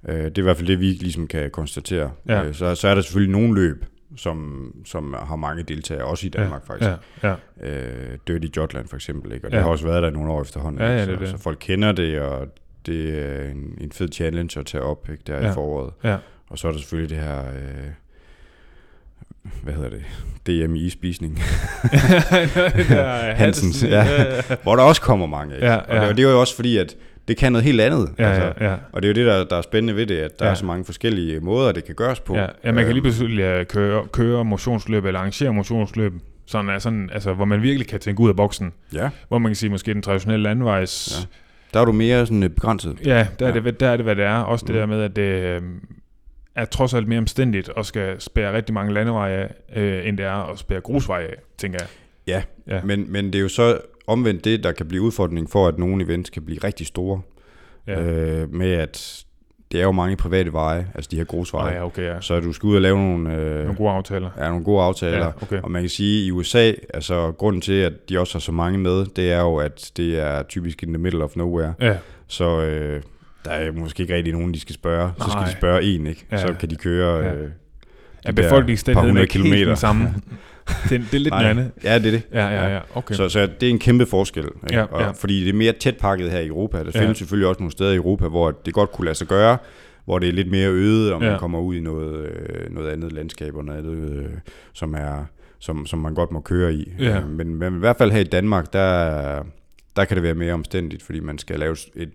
Øh, 0.07 0.25
det 0.25 0.37
er 0.37 0.41
i 0.41 0.43
hvert 0.43 0.57
fald 0.57 0.67
det, 0.67 0.79
vi 0.79 0.85
ligesom 0.85 1.27
kan 1.27 1.51
konstatere. 1.51 2.11
Ja. 2.27 2.43
Øh, 2.43 2.53
så, 2.53 2.75
så 2.75 2.87
er 2.87 2.95
der 2.95 3.01
selvfølgelig 3.01 3.31
nogle 3.31 3.55
løb, 3.55 3.85
som, 4.17 4.71
som 4.85 5.15
har 5.23 5.35
mange 5.35 5.63
deltagere, 5.63 6.03
også 6.05 6.25
i 6.27 6.29
Danmark 6.29 6.63
ja, 6.69 6.73
faktisk. 6.73 6.91
Ja, 7.23 7.29
ja, 7.29 7.69
Øh, 7.69 8.17
Dirty 8.27 8.47
Jotland 8.57 8.87
for 8.87 8.95
eksempel, 8.95 9.31
ikke? 9.31 9.47
og 9.47 9.51
det 9.51 9.57
Ja. 9.57 9.63
har 9.63 9.69
også 9.69 9.85
været 9.87 10.03
der 10.03 10.09
nogle 10.09 10.31
år 10.31 10.41
efterhånden. 10.41 10.81
Ja, 10.81 10.87
ja, 10.91 10.97
det 10.99 11.05
så, 11.05 11.15
det. 11.15 11.29
så 11.29 11.37
folk 11.37 11.57
kender 11.61 11.91
det, 11.91 12.19
og 12.19 12.47
det 12.85 13.19
er 13.25 13.49
en, 13.51 13.77
en 13.81 13.91
fed 13.91 14.09
challenge 14.13 14.59
at 14.59 14.65
tage 14.65 14.83
op 14.83 15.09
ikke? 15.11 15.23
der 15.27 15.39
Ja. 15.41 15.51
i 15.51 15.53
foråret. 15.53 15.93
ja. 16.03 16.17
Og 16.49 16.57
så 16.57 16.67
er 16.67 16.71
der 16.71 16.79
selvfølgelig 16.79 17.17
det 17.17 17.23
her, 17.25 17.39
øh, 17.39 17.87
hvad 19.63 19.73
hedder 19.73 19.89
det, 19.89 20.03
DM 20.67 20.75
i 20.75 20.79
ispisning, 20.79 21.35
det 22.75 22.85
der, 22.89 23.33
Hansens, 23.33 23.81
Hansen, 23.81 23.89
ja. 23.89 24.41
hvor 24.63 24.75
der 24.75 24.83
også 24.83 25.01
kommer 25.01 25.25
mange. 25.25 25.55
Ikke? 25.55 25.67
Ja, 25.67 25.75
Og, 25.75 25.95
ja. 25.95 26.01
det, 26.01 26.09
og 26.09 26.17
det 26.17 26.25
er 26.25 26.31
jo 26.31 26.39
også 26.39 26.55
fordi, 26.55 26.77
at 26.77 26.95
det 27.27 27.37
kan 27.37 27.51
noget 27.51 27.63
helt 27.65 27.81
andet. 27.81 28.09
ja, 28.19 28.29
altså. 28.29 28.53
ja, 28.65 28.69
ja. 28.71 28.75
Og 28.91 29.01
det 29.03 29.09
er 29.09 29.13
jo 29.23 29.27
det, 29.27 29.33
der, 29.33 29.43
der 29.45 29.55
er 29.57 29.61
spændende 29.61 29.95
ved 29.95 30.05
det, 30.05 30.17
at 30.17 30.39
der 30.39 30.45
Ja. 30.45 30.51
er 30.51 30.55
så 30.55 30.65
mange 30.65 30.85
forskellige 30.85 31.39
måder, 31.39 31.71
det 31.71 31.85
kan 31.85 31.95
gøres 31.95 32.19
på. 32.19 32.35
Ja, 32.35 32.45
ja 32.63 32.71
man 32.71 32.75
kan 32.75 32.85
lige 32.85 32.95
Øhm, 32.95 33.01
pludselig 33.03 33.39
øh, 33.41 33.65
køre, 33.65 34.05
køre 34.11 34.45
motionsløb 34.45 35.05
eller 35.05 35.19
arrangere 35.19 35.53
motionsløb, 35.53 36.13
sådan, 36.45 36.69
er 36.69 36.79
sådan, 36.79 37.09
altså, 37.13 37.33
hvor 37.33 37.45
man 37.45 37.61
virkelig 37.61 37.87
kan 37.87 37.99
tænke 37.99 38.21
ud 38.21 38.29
af 38.29 38.35
boksen. 38.35 38.73
Ja, 38.93 39.09
Hvor 39.27 39.37
man 39.37 39.49
kan 39.49 39.55
sige, 39.55 39.69
måske 39.69 39.93
den 39.93 40.01
traditionelle 40.01 40.43
landvejs... 40.43 41.19
Ja. 41.21 41.25
der 41.73 41.79
er 41.81 41.85
du 41.85 41.91
mere 41.91 42.25
sådan 42.25 42.43
øh, 42.43 42.49
begrænset. 42.49 42.97
Ja, 43.05 43.27
der, 43.39 43.45
er 43.47 43.53
Ja. 43.55 43.59
Det, 43.59 43.79
der 43.79 43.87
er 43.89 43.95
det, 43.97 44.05
hvad 44.05 44.15
det 44.15 44.23
er. 44.25 44.37
Også 44.37 44.65
det 44.65 44.75
Mm. 44.75 44.79
der 44.79 44.85
med, 44.85 45.01
at 45.01 45.15
det 45.15 45.21
øh, 45.21 45.61
er 46.55 46.65
trods 46.65 46.93
alt 46.93 47.07
mere 47.07 47.19
omstændigt 47.19 47.69
og 47.69 47.85
skal 47.85 48.21
spære 48.21 48.53
rigtig 48.53 48.73
mange 48.73 48.93
landeveje 48.93 49.37
af, 49.37 49.81
øh, 49.81 50.07
end 50.07 50.17
det 50.17 50.25
er 50.25 50.51
at 50.51 50.59
spære 50.59 50.81
grusveje 50.81 51.23
af, 51.25 51.35
tænker 51.57 51.79
jeg. 51.81 51.87
Ja, 52.27 52.41
Ja. 52.75 52.81
Men, 52.83 53.11
men 53.11 53.25
det 53.25 53.35
er 53.35 53.39
jo 53.39 53.47
så 53.49 53.77
omvendt 54.07 54.45
det, 54.45 54.63
der 54.63 54.71
kan 54.71 54.87
blive 54.87 55.01
udfordring 55.01 55.49
for, 55.49 55.67
at 55.67 55.77
nogle 55.79 56.03
events 56.05 56.29
kan 56.29 56.45
blive 56.45 56.59
rigtig 56.63 56.87
store. 56.87 57.21
Ja. 57.87 58.01
Øh, 58.01 58.53
med 58.53 58.71
at 58.71 59.25
det 59.71 59.79
er 59.79 59.83
jo 59.85 59.91
mange 59.91 60.15
private 60.15 60.53
veje, 60.53 60.87
altså 60.95 61.09
de 61.11 61.17
her 61.17 61.23
grusveje. 61.23 61.69
Ah, 61.69 61.75
ja, 61.75 61.85
okay, 61.85 62.03
ja. 62.03 62.21
Så 62.21 62.39
du 62.39 62.53
skal 62.53 62.67
ud 62.67 62.75
og 62.75 62.81
lave 62.81 62.97
nogle, 62.97 63.35
øh, 63.35 63.59
Nogle 63.59 63.75
gode 63.75 63.89
aftaler. 63.91 64.29
ja, 64.37 64.47
nogle 64.49 64.63
gode 64.63 64.81
aftaler. 64.83 65.17
Ja, 65.25 65.31
okay. 65.41 65.61
Og 65.61 65.71
man 65.71 65.81
kan 65.81 65.89
sige, 65.89 66.21
at 66.21 66.27
i 66.27 66.31
USA, 66.31 66.71
altså 66.93 67.31
grunden 67.37 67.61
til, 67.61 67.73
at 67.73 67.93
de 68.09 68.19
også 68.19 68.33
har 68.33 68.39
så 68.39 68.51
mange 68.51 68.77
med, 68.77 69.05
det 69.15 69.31
er 69.31 69.41
jo, 69.41 69.55
at 69.55 69.91
det 69.97 70.19
er 70.19 70.43
typisk 70.43 70.83
in 70.83 70.89
the 70.89 70.97
middle 70.97 71.23
of 71.23 71.35
nowhere. 71.35 71.73
Ja, 71.81 71.97
Så 72.27 72.61
øh, 72.61 73.01
der 73.45 73.51
er 73.51 73.71
måske 73.71 74.01
ikke 74.01 74.15
rigtig 74.15 74.33
nogen, 74.33 74.53
de 74.53 74.59
skal 74.59 74.75
spørge. 74.75 75.11
Så 75.17 75.23
skal 75.29 75.39
Nej. 75.39 75.45
de 75.45 75.51
spørge 75.51 75.83
en, 75.83 76.07
ikke? 76.07 76.25
Ja. 76.31 76.37
Så 76.37 76.53
kan 76.59 76.69
de 76.69 76.75
køre... 76.75 77.23
Ja. 77.25 77.33
Øh, 77.33 77.49
de 78.27 78.33
befolkningsstændigheden 78.33 79.17
er 79.17 79.21
hundrede 79.21 79.39
ikke 79.39 79.55
helt 79.55 79.67
den 79.67 79.75
samme. 79.75 80.03
det, 80.89 81.01
det 81.11 81.13
er 81.13 81.19
lidt 81.19 81.33
noget 81.33 81.45
andet. 81.45 81.71
Ja, 81.83 81.99
det 81.99 82.07
er 82.07 82.11
det. 82.11 82.21
Ja, 82.33 82.47
ja, 82.47 82.73
ja. 82.75 82.79
Okay. 82.95 83.15
Så, 83.15 83.29
så 83.29 83.47
det 83.59 83.63
er 83.67 83.69
en 83.71 83.79
kæmpe 83.79 84.05
forskel. 84.05 84.43
Ikke? 84.43 84.75
Ja, 84.75 84.83
og, 84.83 85.01
ja. 85.01 85.11
Fordi 85.11 85.43
det 85.43 85.49
er 85.49 85.53
mere 85.53 85.73
tæt 85.73 85.97
pakket 85.97 86.31
her 86.31 86.39
i 86.39 86.47
Europa. 86.47 86.83
Der 86.83 86.91
Ja. 86.95 87.01
findes 87.01 87.17
selvfølgelig 87.17 87.47
også 87.47 87.59
nogle 87.59 87.71
steder 87.71 87.91
i 87.91 87.95
Europa, 87.95 88.27
hvor 88.27 88.51
det 88.51 88.73
godt 88.73 88.91
kunne 88.91 89.05
lade 89.05 89.15
sig 89.15 89.27
gøre, 89.27 89.57
hvor 90.05 90.19
det 90.19 90.29
er 90.29 90.33
lidt 90.33 90.51
mere 90.51 90.69
øde, 90.69 91.13
og 91.13 91.19
man 91.21 91.31
Ja. 91.31 91.37
kommer 91.37 91.59
ud 91.59 91.75
i 91.75 91.79
noget, 91.79 92.25
øh, 92.29 92.73
noget 92.75 92.89
andet 92.91 93.13
landskab 93.13 93.55
og 93.55 93.65
noget 93.65 93.79
andet, 93.79 94.09
øh, 94.19 94.25
som, 94.73 94.93
er, 94.93 95.25
som, 95.59 95.85
som 95.85 95.99
man 95.99 96.13
godt 96.13 96.31
må 96.31 96.39
køre 96.41 96.73
i. 96.73 96.93
Ja. 96.99 97.17
Øh, 97.19 97.29
Men, 97.29 97.55
men 97.55 97.75
i 97.75 97.79
hvert 97.79 97.97
fald 97.97 98.11
her 98.11 98.19
i 98.19 98.23
Danmark, 98.23 98.73
der, 98.73 99.43
der 99.95 100.05
kan 100.05 100.15
det 100.15 100.23
være 100.23 100.35
mere 100.35 100.53
omstændigt, 100.53 101.03
fordi 101.03 101.19
man 101.19 101.37
skal 101.37 101.59
lave 101.59 101.75
et 101.95 102.11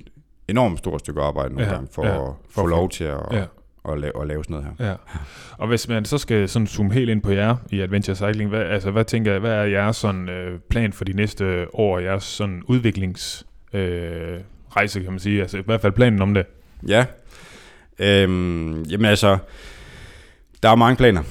enormt 0.49 0.79
stort 0.79 1.01
stykke 1.01 1.21
arbejde 1.21 1.55
nogle 1.55 1.67
Ja, 1.69 1.75
gange 1.75 1.89
for 1.95 2.07
ja. 2.07 2.11
at 2.13 2.17
For 2.17 2.37
få 2.51 2.61
få- 2.61 2.67
lov 2.67 2.89
til 2.89 3.05
at, 3.05 3.19
ja. 3.33 3.45
At, 3.89 4.01
lave, 4.01 4.23
at 4.23 4.29
lave 4.29 4.45
sådan 4.45 4.55
noget 4.55 4.75
her. 4.79 4.87
Ja. 4.87 4.95
Og 5.59 5.69
hvis 5.69 5.89
man 5.89 6.05
så 6.05 6.19
skal 6.19 6.49
sådan 6.49 6.67
zoome 6.67 6.93
helt 6.93 7.11
ind 7.11 7.23
på 7.23 7.31
jer 7.31 7.57
i 7.71 7.81
Adventure 7.81 8.17
Cycling, 8.17 8.51
hvad, 8.51 8.61
altså, 8.61 8.91
hvad 8.91 9.05
tænker 9.05 9.33
jeg, 9.33 9.41
hvad 9.41 9.53
er 9.53 9.65
jeres 9.65 9.97
sådan, 9.97 10.29
øh, 10.29 10.59
plan 10.71 10.93
for 10.93 11.05
de 11.05 11.13
næste 11.13 11.67
år, 11.75 11.99
jeres 11.99 12.25
sådan 12.25 12.63
udviklings 12.67 13.47
øh, 13.73 14.39
rejse, 14.77 15.01
kan 15.01 15.11
man 15.11 15.21
sige? 15.21 15.41
Altså 15.41 15.59
i 15.59 15.63
hvert 15.67 15.81
fald 15.81 15.93
planen 15.93 16.23
om 16.23 16.35
det. 16.35 16.47
Ja. 16.89 17.05
Øhm, 17.99 18.83
jamen 18.83 19.07
altså, 19.07 19.39
der 20.63 20.69
er 20.69 20.75
mange 20.75 20.97
planer. 20.97 21.23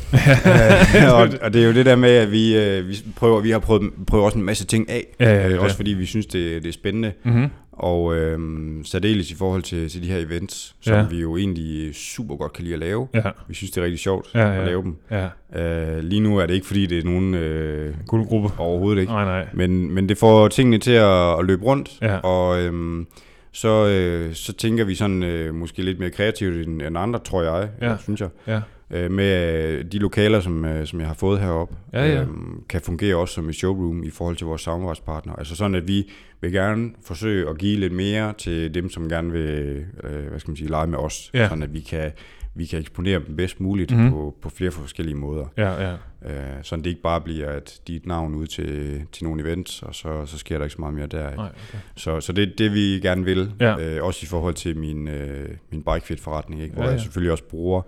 og, 1.20 1.30
og 1.42 1.54
det 1.54 1.64
er 1.64 1.68
jo 1.68 1.74
det 1.74 1.86
der 1.86 1.96
med, 1.96 2.10
at 2.10 2.32
vi, 2.32 2.58
øh, 2.58 2.88
vi 2.88 2.98
prøver, 3.16 3.42
vi 3.42 3.52
har 3.52 3.60
prøvet, 3.60 3.92
prøvet 4.08 4.26
også 4.26 4.38
en 4.38 4.44
masse 4.44 4.66
ting 4.66 4.90
af. 4.90 5.06
Ja, 5.20 5.34
ja, 5.34 5.48
øh, 5.48 5.52
ja. 5.52 5.60
også 5.60 5.76
fordi 5.76 5.92
vi 5.92 6.06
synes, 6.06 6.26
det, 6.26 6.64
det 6.64 6.70
er 6.70 6.74
spændende. 6.74 7.12
Mm-hmm. 7.24 7.50
Og 7.80 8.16
øhm, 8.16 8.82
særdeles 8.86 9.32
i 9.32 9.36
forhold 9.36 9.62
til, 9.62 9.90
til 9.90 10.04
de 10.04 10.08
her 10.08 10.18
events, 10.18 10.76
som 10.82 10.94
Ja. 10.94 11.06
vi 11.10 11.22
jo 11.22 11.38
egentlig 11.38 11.96
super 11.96 12.36
godt 12.36 12.54
kan 12.54 12.64
lide 12.64 12.74
at 12.74 12.80
lave. 12.80 13.08
Ja, 13.14 13.22
Vi 13.48 13.54
synes, 13.54 13.72
det 13.72 13.82
er 13.82 13.84
rigtig 13.84 14.00
sjovt 14.00 14.28
Ja, 14.36 14.48
ja. 14.48 14.60
at 14.60 14.66
lave 14.66 14.84
dem. 14.84 14.96
ja. 15.12 15.28
Øh, 15.56 16.04
lige 16.04 16.20
nu 16.20 16.38
er 16.38 16.46
det 16.46 16.54
ikke, 16.54 16.66
fordi 16.68 16.86
det 16.86 17.00
er 17.00 17.04
nogen 17.04 17.34
øh, 17.34 17.94
Guldgruppe. 18.08 18.50
overhovedet 18.58 19.00
ikke. 19.02 19.14
Nej, 19.14 19.26
nej. 19.26 19.48
Men, 19.54 19.92
men 19.92 20.10
det 20.10 20.18
får 20.18 20.48
tingene 20.48 20.78
til 20.78 20.92
at, 20.92 21.40
at 21.40 21.46
løbe 21.46 21.64
rundt, 21.64 21.98
Ja. 22.02 22.18
og 22.18 22.62
øhm, 22.62 23.08
så, 23.52 23.88
øh, 23.88 24.34
så 24.34 24.54
tænker 24.54 24.84
vi 24.86 24.96
sådan 24.96 25.24
øh, 25.24 25.56
måske 25.56 25.82
lidt 25.82 26.00
mere 26.00 26.10
kreativt 26.10 26.68
end, 26.68 26.82
end 26.82 26.98
andre, 26.98 27.20
tror 27.20 27.44
jeg, 27.44 27.70
ja. 27.82 27.96
synes 27.98 28.22
jeg. 28.22 28.30
Ja. 28.48 28.60
Øh, 28.92 29.12
med 29.12 29.54
øh, 29.64 29.86
de 29.92 29.98
lokaler, 30.00 30.40
som, 30.40 30.66
øh, 30.66 30.88
som 30.88 31.00
jeg 31.00 31.08
har 31.08 31.14
fået 31.16 31.40
heroppe, 31.40 31.76
Ja, 31.94 32.06
ja. 32.08 32.22
øhm, 32.22 32.64
kan 32.70 32.82
fungere 32.82 33.16
også 33.16 33.34
som 33.34 33.50
et 33.50 33.56
showroom 33.56 34.04
i 34.04 34.10
forhold 34.10 34.36
til 34.36 34.48
vores 34.48 34.62
samarbejdspartnere. 34.62 35.40
Altså 35.40 35.56
sådan, 35.56 35.76
at 35.76 35.88
vi 35.88 36.10
vil 36.42 36.52
gerne 36.52 36.90
forsøge 37.06 37.50
at 37.50 37.58
give 37.58 37.80
lidt 37.80 37.94
mere 37.94 38.34
til 38.38 38.74
dem, 38.74 38.90
som 38.90 39.10
gerne 39.10 39.32
vil 39.32 39.86
øh, 40.04 40.28
hvad 40.30 40.40
skal 40.40 40.50
man 40.52 40.58
sige, 40.58 40.70
lege 40.70 40.88
med 40.88 40.98
os. 40.98 41.32
Ja. 41.34 41.48
Sådan 41.50 41.64
at 41.64 41.74
vi 41.74 41.80
kan, 41.80 42.12
vi 42.56 42.66
kan 42.66 42.80
eksponere 42.80 43.22
dem 43.28 43.36
bedst 43.36 43.60
muligt 43.60 43.92
Mhm. 43.92 44.00
mm-hmm. 44.00 44.14
på, 44.16 44.36
på 44.42 44.50
flere 44.50 44.72
forskellige 44.72 45.16
måder. 45.16 45.46
Ja, 45.58 45.88
ja. 45.90 45.94
Øh, 46.26 46.64
sådan 46.64 46.84
det 46.84 46.90
ikke 46.90 47.02
bare 47.02 47.22
bliver, 47.22 47.50
at 47.50 47.80
de 47.88 47.94
er 47.94 47.98
et 48.00 48.06
navn 48.06 48.36
ud 48.36 48.48
til, 48.48 49.02
til 49.12 49.24
nogle 49.24 49.42
events, 49.44 49.84
og 49.84 49.96
så, 49.96 50.26
så 50.26 50.38
sker 50.38 50.58
der 50.58 50.66
ikke 50.66 50.74
så 50.74 50.82
meget 50.82 50.96
mere 50.96 51.08
der. 51.08 51.28
Ikke? 51.30 51.38
Nej, 51.42 51.50
okay. 51.70 51.78
Så, 51.96 52.22
så 52.22 52.34
det 52.34 52.44
er 52.44 52.56
det, 52.58 52.74
vi 52.74 52.80
gerne 52.80 53.26
vil. 53.26 53.52
Ja. 53.60 53.80
Øh, 53.80 54.04
også 54.04 54.20
i 54.24 54.28
forhold 54.28 54.54
til 54.54 54.78
min, 54.78 55.08
øh, 55.08 55.50
min 55.72 55.84
bikefit-forretning, 55.84 56.62
ikke? 56.62 56.74
hvor 56.74 56.84
ja, 56.84 56.88
ja. 56.90 56.94
jeg 56.94 57.02
selvfølgelig 57.02 57.32
også 57.32 57.44
bruger 57.44 57.82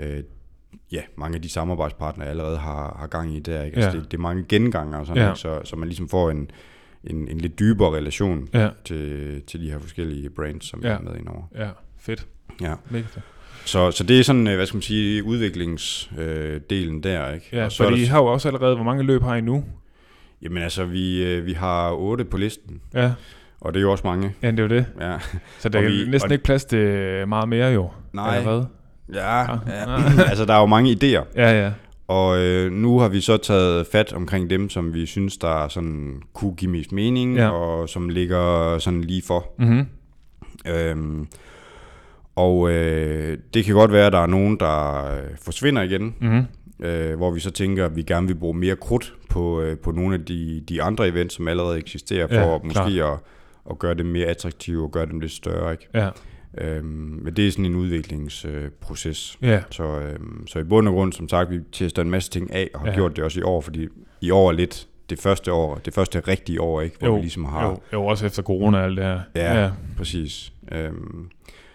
øh, 0.00 0.20
ja, 0.92 1.00
mange 1.16 1.36
af 1.36 1.42
de 1.42 1.48
samarbejdspartnere, 1.48 2.28
allerede 2.28 2.58
har, 2.58 2.96
har 3.00 3.06
gang 3.06 3.36
i 3.36 3.40
der. 3.40 3.62
Ikke? 3.62 3.76
Altså, 3.76 3.90
Ja. 3.90 3.96
det, 3.96 4.10
det 4.10 4.16
er 4.16 4.22
mange 4.22 4.44
genganger, 4.48 4.98
og 4.98 5.06
sådan, 5.06 5.22
Ja. 5.22 5.28
ikke? 5.28 5.40
Så, 5.40 5.60
så 5.64 5.76
man 5.76 5.88
ligesom 5.88 6.08
får 6.08 6.30
en, 6.30 6.50
en, 7.04 7.28
en 7.28 7.38
lidt 7.38 7.58
dybere 7.58 7.96
relation 7.96 8.48
Ja, 8.54 8.68
til, 8.84 9.42
til 9.46 9.60
de 9.60 9.70
her 9.70 9.78
forskellige 9.78 10.30
brands, 10.30 10.64
som 10.68 10.80
Ja. 10.82 10.88
er 10.88 11.00
med 11.00 11.16
indover. 11.16 11.42
ja. 11.58 11.68
Fedt. 12.00 12.26
Ja. 12.60 12.74
Mega 12.90 13.04
fedt. 13.06 13.24
Så, 13.64 13.90
så 13.90 14.04
det 14.04 14.18
er 14.20 14.24
sådan, 14.24 14.46
øh, 14.48 14.56
hvad 14.56 14.66
skal 14.66 14.76
man 14.76 14.82
sige, 14.82 15.24
udviklingsdelen 15.24 16.96
øh, 16.96 17.02
der. 17.02 17.32
Ikke? 17.32 17.46
Ja, 17.52 17.64
og 17.64 17.72
så 17.72 17.84
fordi 17.84 18.02
I 18.02 18.04
har 18.04 18.18
jo 18.18 18.26
også 18.26 18.48
allerede, 18.48 18.74
hvor 18.74 18.84
mange 18.84 19.02
løb 19.02 19.22
har 19.22 19.34
I 19.36 19.40
nu? 19.40 19.64
Jamen 20.42 20.62
altså, 20.62 20.84
vi, 20.84 21.24
øh, 21.24 21.46
vi 21.46 21.52
har 21.52 21.92
otte 21.92 22.24
på 22.24 22.36
listen, 22.36 22.80
Ja, 22.94 23.12
og 23.60 23.74
det 23.74 23.80
er 23.80 23.82
jo 23.82 23.90
også 23.90 24.06
mange. 24.06 24.34
ja 24.42 24.50
det 24.50 24.58
er 24.58 24.62
jo 24.62 24.68
det. 24.68 24.86
Ja. 25.00 25.18
Så 25.58 25.68
der 25.68 25.78
er 25.78 25.82
vi- 25.88 26.10
næsten 26.10 26.28
og- 26.30 26.32
ikke 26.32 26.44
plads 26.44 26.64
til 26.64 26.78
meget 27.28 27.48
mere 27.48 27.68
jo. 27.72 27.90
Nej, 28.12 28.38
Eller 28.38 28.64
ja, 29.14 29.52
Ah. 29.52 29.58
ja. 29.66 30.22
altså 30.30 30.44
der 30.44 30.54
er 30.54 30.60
jo 30.60 30.66
mange 30.66 30.92
idéer. 30.92 31.24
Ja, 31.36 31.64
ja. 31.64 31.72
Og 32.08 32.38
øh, 32.38 32.72
nu 32.72 32.98
har 32.98 33.08
vi 33.08 33.20
så 33.20 33.36
taget 33.36 33.86
fat 33.92 34.12
omkring 34.12 34.50
dem, 34.50 34.68
som 34.70 34.94
vi 34.94 35.06
synes, 35.06 35.36
der 35.36 35.68
sådan 35.68 36.22
kunne 36.34 36.54
give 36.54 36.70
mest 36.70 36.92
mening, 36.92 37.36
Ja. 37.36 37.48
og 37.50 37.88
som 37.88 38.08
ligger 38.08 38.78
sådan 38.78 39.00
lige 39.00 39.22
for. 39.26 39.46
Mm-hmm. 39.58 39.86
Øhm, 40.66 41.26
og 42.36 42.70
øh, 42.70 43.38
det 43.54 43.64
kan 43.64 43.74
godt 43.74 43.92
være, 43.92 44.06
at 44.06 44.12
der 44.12 44.18
er 44.18 44.26
nogen, 44.26 44.56
der 44.60 45.04
øh, 45.14 45.22
forsvinder 45.42 45.82
igen, 45.82 46.14
Mm-hmm. 46.20 46.86
øh, 46.86 47.16
hvor 47.16 47.30
vi 47.30 47.40
så 47.40 47.50
tænker, 47.50 47.84
at 47.86 47.96
vi 47.96 48.02
gerne 48.02 48.26
vil 48.26 48.34
bruge 48.34 48.54
mere 48.58 48.76
krudt 48.76 49.14
på, 49.30 49.60
øh, 49.60 49.78
på 49.78 49.90
nogle 49.92 50.14
af 50.14 50.24
de, 50.24 50.62
de 50.68 50.82
andre 50.82 51.08
events, 51.08 51.34
som 51.34 51.48
allerede 51.48 51.78
eksisterer, 51.78 52.26
for 52.26 52.34
Ja, 52.34 52.52
ja, 52.52 52.58
måske 52.64 53.04
at, 53.04 53.18
at 53.70 53.78
gøre 53.78 53.94
dem 53.94 54.06
mere 54.06 54.26
attraktive 54.26 54.82
og 54.84 54.90
gøre 54.92 55.06
dem 55.06 55.20
lidt 55.20 55.32
større. 55.32 55.72
Ikke? 55.72 55.88
Ja, 55.94 56.08
Øhm, 56.58 57.20
men 57.22 57.36
det 57.36 57.46
er 57.46 57.50
sådan 57.50 57.64
en 57.64 57.74
udviklingsproces. 57.74 59.38
Øh, 59.42 59.48
ja. 59.48 59.62
Så, 59.70 59.84
øhm, 59.84 60.46
så 60.46 60.58
i 60.58 60.64
bund 60.64 60.88
og 60.88 60.94
grund, 60.94 61.12
som 61.12 61.28
sagt, 61.28 61.50
vi 61.50 61.60
tester 61.72 62.02
en 62.02 62.10
masse 62.10 62.30
ting 62.30 62.52
af, 62.52 62.70
og 62.74 62.80
har 62.80 62.86
ja. 62.86 62.94
gjort 62.94 63.16
det 63.16 63.24
også 63.24 63.40
i 63.40 63.42
år, 63.42 63.60
fordi 63.60 63.88
i 64.20 64.30
år 64.30 64.48
er 64.48 64.52
lidt 64.52 64.88
det 65.10 65.18
første 65.18 65.52
år, 65.52 65.74
det 65.74 65.94
første 65.94 66.20
rigtige 66.20 66.60
år, 66.60 66.80
ikke? 66.80 66.96
Hvor 66.98 67.08
Jo, 67.08 67.14
vi 67.14 67.20
ligesom 67.20 67.44
har... 67.44 67.68
Jo, 67.68 67.78
jo, 67.92 68.06
også 68.06 68.26
efter 68.26 68.42
corona 68.42 68.78
og 68.78 68.84
alt 68.84 68.96
det 68.96 69.04
her. 69.04 69.20
Ja. 69.34 69.62
ja. 69.62 69.70
Præcis. 69.96 70.52
Øhm, 70.72 71.30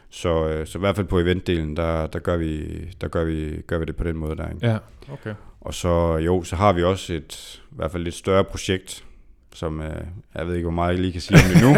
så, 0.10 0.48
øh, 0.48 0.68
så 0.68 0.78
i 0.78 0.80
hvert 0.80 0.95
fald 0.95 1.08
på 1.08 1.20
eventdelen, 1.20 1.78
der, 1.78 2.08
der, 2.08 2.20
gør, 2.20 2.38
vi, 2.38 2.66
der 3.02 3.08
gør, 3.08 3.24
vi, 3.24 3.62
gør 3.68 3.78
vi 3.78 3.86
det 3.86 3.95
på 3.95 4.04
den 4.04 4.18
måde 4.18 4.36
der. 4.36 4.50
Ikke? 4.50 4.68
Ja, 4.68 4.78
okay. 5.12 5.34
Og 5.62 5.74
så 5.74 6.18
jo, 6.18 6.44
så 6.44 6.56
har 6.56 6.74
vi 6.74 6.84
også 6.84 7.14
et 7.14 7.62
i 7.72 7.76
hvert 7.76 7.91
fald 7.91 8.04
lidt 8.04 8.16
større 8.16 8.44
projekt, 8.44 9.06
som 9.54 9.82
øh, 9.82 9.96
jeg 10.36 10.48
ved 10.48 10.56
ikke, 10.56 10.66
hvor 10.66 10.72
meget 10.76 10.92
jeg 10.94 11.00
lige 11.00 11.12
kan 11.12 11.22
sige 11.22 11.38
om 11.38 11.50
det 11.54 11.62
nu, 11.64 11.76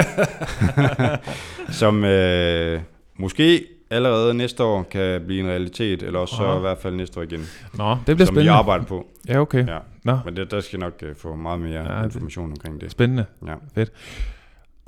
som 1.81 2.03
øh, 2.03 2.81
måske 3.17 3.65
allerede 3.89 4.33
næste 4.33 4.63
år 4.63 4.83
kan 4.83 5.21
blive 5.25 5.39
en 5.43 5.47
realitet, 5.47 6.03
eller 6.03 6.19
også 6.19 6.35
så 6.35 6.43
Aha. 6.43 6.57
i 6.57 6.59
hvert 6.59 6.77
fald 6.77 6.95
næste 6.95 7.19
år 7.19 7.23
igen, 7.23 7.45
Nå, 7.73 7.91
det 7.91 8.03
bliver 8.05 8.17
som 8.17 8.19
vi 8.19 8.25
spændende. 8.25 8.51
arbejder 8.51 8.85
på. 8.85 9.07
Ja, 9.27 9.39
okay. 9.39 9.67
Ja. 9.67 9.77
Nå, 10.03 10.17
Men 10.25 10.35
det, 10.35 10.51
der 10.51 10.59
skal 10.61 10.79
nok 10.79 10.93
øh, 11.03 11.15
få 11.15 11.35
meget 11.35 11.59
mere 11.59 11.97
Ja, 11.97 12.03
information 12.03 12.51
omkring 12.51 12.81
det. 12.81 12.91
spændende. 12.91 13.25
Ja. 13.47 13.85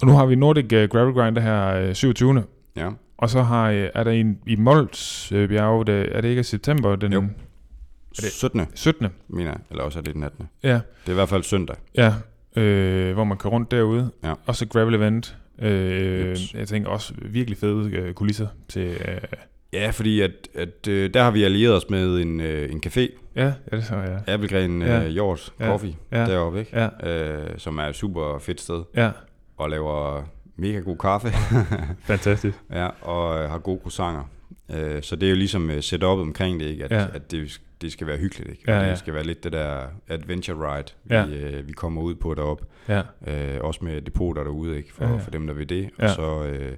Og 0.01 0.07
nu 0.07 0.13
har 0.13 0.25
vi 0.25 0.35
Nordic 0.35 0.63
uh, 0.65 0.89
Gravel 0.97 1.13
Grind 1.13 1.37
her 1.37 1.87
uh, 1.89 1.93
27. 1.93 2.43
ja. 2.75 2.89
Og 3.17 3.29
så 3.29 3.41
har, 3.41 3.69
er 3.69 4.03
der 4.03 4.11
en 4.11 4.39
i 4.47 4.55
Mols 4.55 5.31
uh, 5.31 5.47
bjerge, 5.47 5.85
det, 5.85 6.09
er 6.15 6.21
det 6.21 6.29
ikke 6.29 6.39
i 6.39 6.43
september? 6.43 6.95
Den 6.95 7.13
Jo. 7.13 7.21
det- 8.21 8.31
17. 8.31 8.61
17. 8.73 9.07
mener 9.27 9.51
jeg, 9.51 9.59
eller 9.71 9.83
også 9.83 9.99
er 9.99 10.03
det 10.03 10.13
den 10.13 10.23
18. 10.23 10.49
Ja, 10.63 10.69
Det 10.69 10.81
er 11.07 11.11
i 11.11 11.13
hvert 11.13 11.29
fald 11.29 11.43
søndag. 11.43 11.75
ja. 11.97 12.13
Øh, 12.57 13.13
hvor 13.13 13.23
man 13.23 13.37
kan 13.37 13.51
rundt 13.51 13.71
derude. 13.71 14.11
Ja. 14.23 14.33
Og 14.45 14.55
så 14.55 14.67
gravel 14.67 14.95
event. 14.95 15.37
Øh, 15.59 16.37
jeg 16.53 16.67
tænker 16.67 16.89
også 16.89 17.13
virkelig 17.21 17.57
fede 17.57 17.89
øh, 17.95 18.13
kulisser 18.13 18.47
til... 18.69 18.87
Øh, 18.87 19.17
Ja, 19.73 19.89
fordi 19.89 20.21
at, 20.21 20.31
at 20.55 20.87
øh, 20.87 21.13
der 21.13 21.23
har 21.23 21.31
vi 21.31 21.43
allieret 21.43 21.75
os 21.75 21.89
med 21.89 22.17
en, 22.19 22.41
øh, 22.41 22.71
en 22.71 22.81
café, 22.85 23.07
ja, 23.35 23.53
ja, 23.71 23.75
det 23.77 23.85
så, 23.85 23.95
ja. 23.95 24.33
Appelgren 24.33 24.81
Ja. 24.81 25.03
øh, 25.03 25.09
Hjort 25.09 25.53
Ja. 25.59 25.65
Coffee, 25.65 25.95
Ja. 26.11 26.25
deroppe, 26.25 26.59
ikke? 26.59 26.71
Ja, 27.03 27.09
Øh, 27.09 27.47
som 27.57 27.77
er 27.77 27.83
et 27.83 27.95
super 27.95 28.39
fedt 28.39 28.61
sted, 28.61 28.83
ja. 28.95 29.09
og 29.57 29.69
laver 29.69 30.23
mega 30.55 30.79
god 30.79 30.97
kaffe, 30.97 31.27
Fantastisk. 32.07 32.57
ja, 32.73 32.87
og 33.01 33.43
øh, 33.43 33.49
har 33.49 33.57
gode 33.57 33.79
croissanter. 33.81 34.29
Øh, 34.75 35.01
så 35.03 35.15
det 35.15 35.25
er 35.25 35.29
jo 35.29 35.35
ligesom 35.35 35.69
øh, 35.69 35.81
set 35.83 36.03
op 36.03 36.19
omkring 36.19 36.59
det, 36.59 36.65
ikke? 36.65 36.83
At, 36.83 36.91
ja. 36.91 37.05
at 37.13 37.31
det, 37.31 37.61
det 37.81 37.91
skal 37.91 38.07
være 38.07 38.17
hyggeligt, 38.17 38.49
ikke? 38.51 38.63
Ja, 38.67 38.77
og 38.79 38.83
ja. 38.83 38.89
det 38.89 38.97
skal 38.99 39.13
være 39.13 39.23
lidt 39.23 39.43
det 39.43 39.51
der 39.51 39.81
adventure 40.09 40.75
ride, 40.75 40.87
Ja. 41.09 41.25
vi, 41.25 41.35
øh, 41.35 41.67
vi 41.67 41.73
kommer 41.73 42.01
ud 42.01 42.15
på 42.15 42.33
deroppe. 42.33 42.65
Ja, 42.89 43.01
Øh, 43.27 43.57
også 43.61 43.79
med 43.85 44.01
depoter 44.01 44.43
derude, 44.43 44.77
ikke? 44.77 44.93
For, 44.93 45.03
Ja, 45.03 45.07
ja, 45.09 45.13
ja. 45.13 45.19
ja. 45.19 45.23
for 45.25 45.31
dem, 45.31 45.47
der 45.47 45.53
vil 45.53 45.69
det. 45.69 45.89
Ja. 45.99 46.03
Og 46.03 46.09
så 46.09 46.43
øh, 46.43 46.75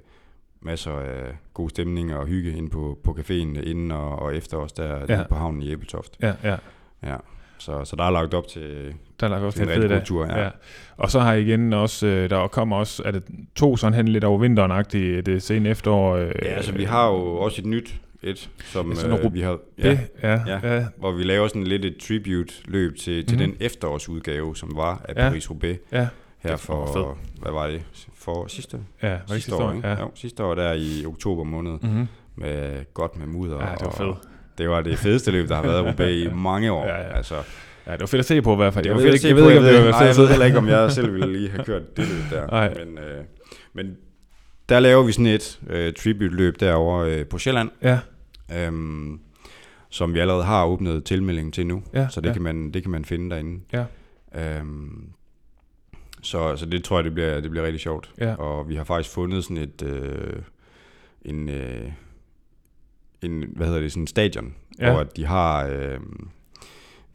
masser 0.62 0.92
af 0.92 1.22
god 1.54 1.70
stemning 1.70 2.14
og 2.14 2.26
hygge 2.26 2.52
inde 2.56 2.70
på, 2.70 2.98
på 3.04 3.16
caféen 3.20 3.32
inden 3.62 3.90
og, 3.90 4.18
og 4.18 4.36
efter 4.36 4.56
os 4.56 4.72
der 4.72 5.04
Ja. 5.08 5.18
ja. 5.18 5.22
på 5.28 5.34
havnen 5.34 5.62
i 5.62 5.70
Æbeltoft. 5.72 6.16
ja, 6.22 6.32
ja. 6.44 6.56
Ja. 7.02 7.16
Så, 7.58 7.84
så 7.84 7.96
der 7.96 8.04
er 8.04 8.10
lagt 8.10 8.34
op 8.34 8.46
til, 8.46 8.94
Der 9.20 9.26
er 9.26 9.30
lagt 9.30 9.42
også 9.44 9.58
til 9.58 9.66
til 9.66 9.76
en 9.76 9.82
rigtig 9.82 9.98
god 9.98 10.04
tur. 10.04 10.26
Ja. 10.26 10.38
Ja. 10.38 10.44
ja. 10.44 10.50
Og 10.96 11.10
så 11.10 11.20
har 11.20 11.32
I 11.34 11.42
igen 11.42 11.72
også, 11.72 12.06
øh, 12.06 12.30
der 12.30 12.48
kommer 12.48 12.76
også, 12.76 13.02
er 13.06 13.10
det 13.10 13.22
to 13.54 13.76
sådan 13.76 13.94
hen 13.94 14.08
lidt 14.08 14.24
over 14.24 14.38
vinteren 14.38 14.70
det 15.26 15.42
sene 15.42 15.68
efterår? 15.68 16.16
Øh, 16.16 16.32
ja, 16.42 16.48
altså 16.48 16.72
vi 16.72 16.84
har 16.84 17.08
jo 17.08 17.16
også 17.36 17.60
et 17.62 17.66
nyt 17.66 18.00
et, 18.22 18.50
som 18.64 18.92
Ja, 18.92 19.18
øh, 19.24 19.34
vi 19.34 19.40
har, 19.40 19.58
ja, 19.78 19.98
ja, 20.22 20.30
ja, 20.46 20.58
ja, 20.62 20.74
ja. 20.76 20.86
hvor 20.98 21.12
vi 21.12 21.22
laver 21.24 21.48
sådan 21.48 21.64
lidt 21.64 21.84
et 21.84 21.96
tribute 21.96 22.52
løb 22.64 22.96
til, 22.96 23.26
til 23.26 23.38
Mhm. 23.38 23.46
den 23.50 23.56
efterårsudgave, 23.60 24.56
som 24.56 24.76
var 24.76 25.04
af 25.08 25.14
Ja. 25.16 25.30
Paris-Roubaix 25.30 25.76
ja, 25.92 26.08
her 26.38 26.56
for, 26.56 26.86
fedt. 26.86 27.40
hvad 27.42 27.52
var 27.52 27.66
det, 27.66 27.82
for 28.14 28.46
sidste, 28.46 28.78
ja, 29.02 29.08
var 29.10 29.18
det 29.28 29.34
sidste 29.42 29.54
år, 29.54 29.72
ikke? 29.72 29.88
Ja. 29.88 30.00
Jo, 30.00 30.10
sidste 30.14 30.44
år 30.44 30.54
der 30.54 30.72
i 30.72 31.04
oktober 31.06 31.44
måned, 31.44 31.72
Mm-hmm. 31.82 32.06
med 32.36 32.84
godt 32.94 33.16
med 33.18 33.26
mudder. 33.26 33.56
ja, 33.56 33.72
det 33.72 33.80
var 33.80 33.86
og- 33.86 33.96
fedt. 34.16 34.28
Det 34.58 34.68
var 34.68 34.80
det 34.82 34.98
fedeste 34.98 35.30
løb, 35.30 35.48
der 35.48 35.54
har 35.54 35.62
været 35.62 35.82
i 35.84 35.88
Roubaix 35.88 36.24
i 36.24 36.28
mange 36.34 36.72
år. 36.72 36.86
Ja, 36.92 36.96
ja. 36.96 37.16
Altså, 37.16 37.34
Ja, 37.86 37.92
det 37.92 38.00
var 38.00 38.06
fedt 38.06 38.18
at 38.20 38.26
se 38.26 38.42
på 38.42 38.52
i 38.52 38.56
hvert 38.56 38.74
fald. 38.74 38.84
det 38.84 38.88
Jeg 38.90 38.96
var 38.96 39.02
fedt 39.02 39.14
ikke, 39.14 39.28
at 39.28 39.30
jeg 39.30 39.30
se 39.30 39.34
ved 39.36 39.42
på. 39.42 39.48
ikke, 39.48 39.58
om 39.58 39.64
det 39.64 39.74
ved- 39.74 39.82
var 39.84 39.90
nej, 39.90 40.00
jeg 40.00 40.14
fedt. 40.14 40.22
ved 40.22 40.28
heller 40.28 40.46
ikke, 40.46 40.58
om 40.58 40.68
jeg 40.68 40.92
selv 40.92 41.12
ville 41.12 41.32
lige 41.32 41.50
have 41.50 41.64
kørt 41.64 41.96
det 41.96 42.08
løb 42.08 42.38
der. 42.40 42.46
Nej. 42.46 42.74
Men, 42.84 42.98
øh, 42.98 43.24
men 43.72 43.96
der 44.68 44.80
laver 44.80 45.02
vi 45.02 45.12
sådan 45.12 45.26
et 45.26 45.60
øh, 45.70 45.92
tribute-løb 45.92 46.60
derovre 46.60 47.10
øh, 47.10 47.26
på 47.26 47.38
Sjælland, 47.38 47.70
Ja, 47.82 47.98
øhm, 48.56 49.20
som 49.90 50.14
vi 50.14 50.18
allerede 50.18 50.44
har 50.44 50.64
åbnet 50.66 51.04
tilmelding 51.04 51.54
til 51.54 51.66
nu. 51.66 51.82
Ja, 51.94 52.08
så 52.08 52.20
det, 52.20 52.28
ja. 52.28 52.32
kan 52.32 52.42
man, 52.42 52.70
det 52.70 52.82
kan 52.82 52.90
man 52.90 53.04
finde 53.04 53.30
derinde. 53.30 53.60
Ja. 53.72 53.84
Øhm, 54.34 55.08
så, 56.22 56.56
så 56.56 56.66
det 56.66 56.84
tror 56.84 56.96
jeg, 56.96 57.04
det 57.04 57.14
bliver, 57.14 57.40
det 57.40 57.50
bliver 57.50 57.64
rigtig 57.66 57.80
sjovt. 57.80 58.12
Ja. 58.18 58.34
Og 58.34 58.68
vi 58.68 58.74
har 58.74 58.84
faktisk 58.84 59.14
fundet 59.14 59.44
sådan 59.44 59.56
et... 59.56 59.82
Øh, 59.82 60.42
en, 61.22 61.48
øh, 61.48 61.92
en, 63.22 63.44
hvad 63.56 63.66
hedder 63.66 63.80
det, 63.80 63.92
sådan 63.92 64.02
en 64.02 64.06
stadion, 64.06 64.54
Ja. 64.78 64.92
hvor 64.92 65.02
de 65.02 65.24
har, 65.26 65.66
øh, 65.66 65.72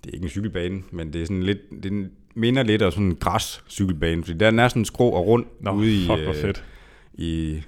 det 0.04 0.10
er 0.10 0.14
ikke 0.14 0.24
en 0.24 0.30
cykelbane, 0.30 0.84
men 0.92 1.14
det 1.14 1.22
er 1.22 1.26
sådan 1.26 1.44
lidt, 1.44 1.60
det 1.84 2.10
minder 2.36 2.64
lidt 2.64 2.82
af 2.82 2.92
sådan 2.92 3.06
en 3.06 3.16
græs 3.16 3.64
cykelbane, 3.70 4.24
fordi 4.24 4.38
den 4.38 4.60
er 4.60 4.68
sådan 4.68 4.86
skrå 4.86 5.10
og 5.10 5.28
rund 5.28 5.46
Nå, 5.60 5.72
ude 5.72 6.04
i, 6.04 6.06
fuck, 6.08 6.20
øh, 6.20 6.36
fedt. 6.36 6.66
i, 7.14 7.62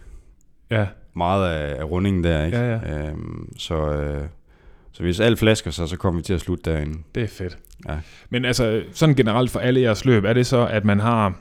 Ja, 0.72 0.88
meget 1.18 1.50
af, 1.52 1.80
af 1.80 1.84
rundingen 1.92 2.24
der, 2.24 2.46
ikke? 2.46 2.58
Ja, 2.58 2.72
ja. 2.72 3.08
Øhm, 3.10 3.50
så, 3.58 3.76
øh, 3.92 4.22
så 4.92 5.04
hvis 5.04 5.20
alt 5.20 5.40
flasker 5.40 5.72
sig, 5.72 5.90
så 5.90 5.98
kommer 5.98 6.20
vi 6.20 6.24
til 6.24 6.34
at 6.34 6.42
slutte 6.42 6.72
derinde. 6.72 6.98
Det 7.16 7.24
er 7.24 7.28
fedt. 7.28 7.58
Ja. 7.90 7.96
Men 8.30 8.46
altså, 8.46 8.84
sådan 8.94 9.16
generelt 9.16 9.52
for 9.52 9.60
alle 9.60 9.82
jeres 9.82 10.06
løb, 10.06 10.24
er 10.24 10.34
det 10.34 10.46
så, 10.48 10.68
at 10.68 10.86
man 10.86 11.00
har, 11.00 11.34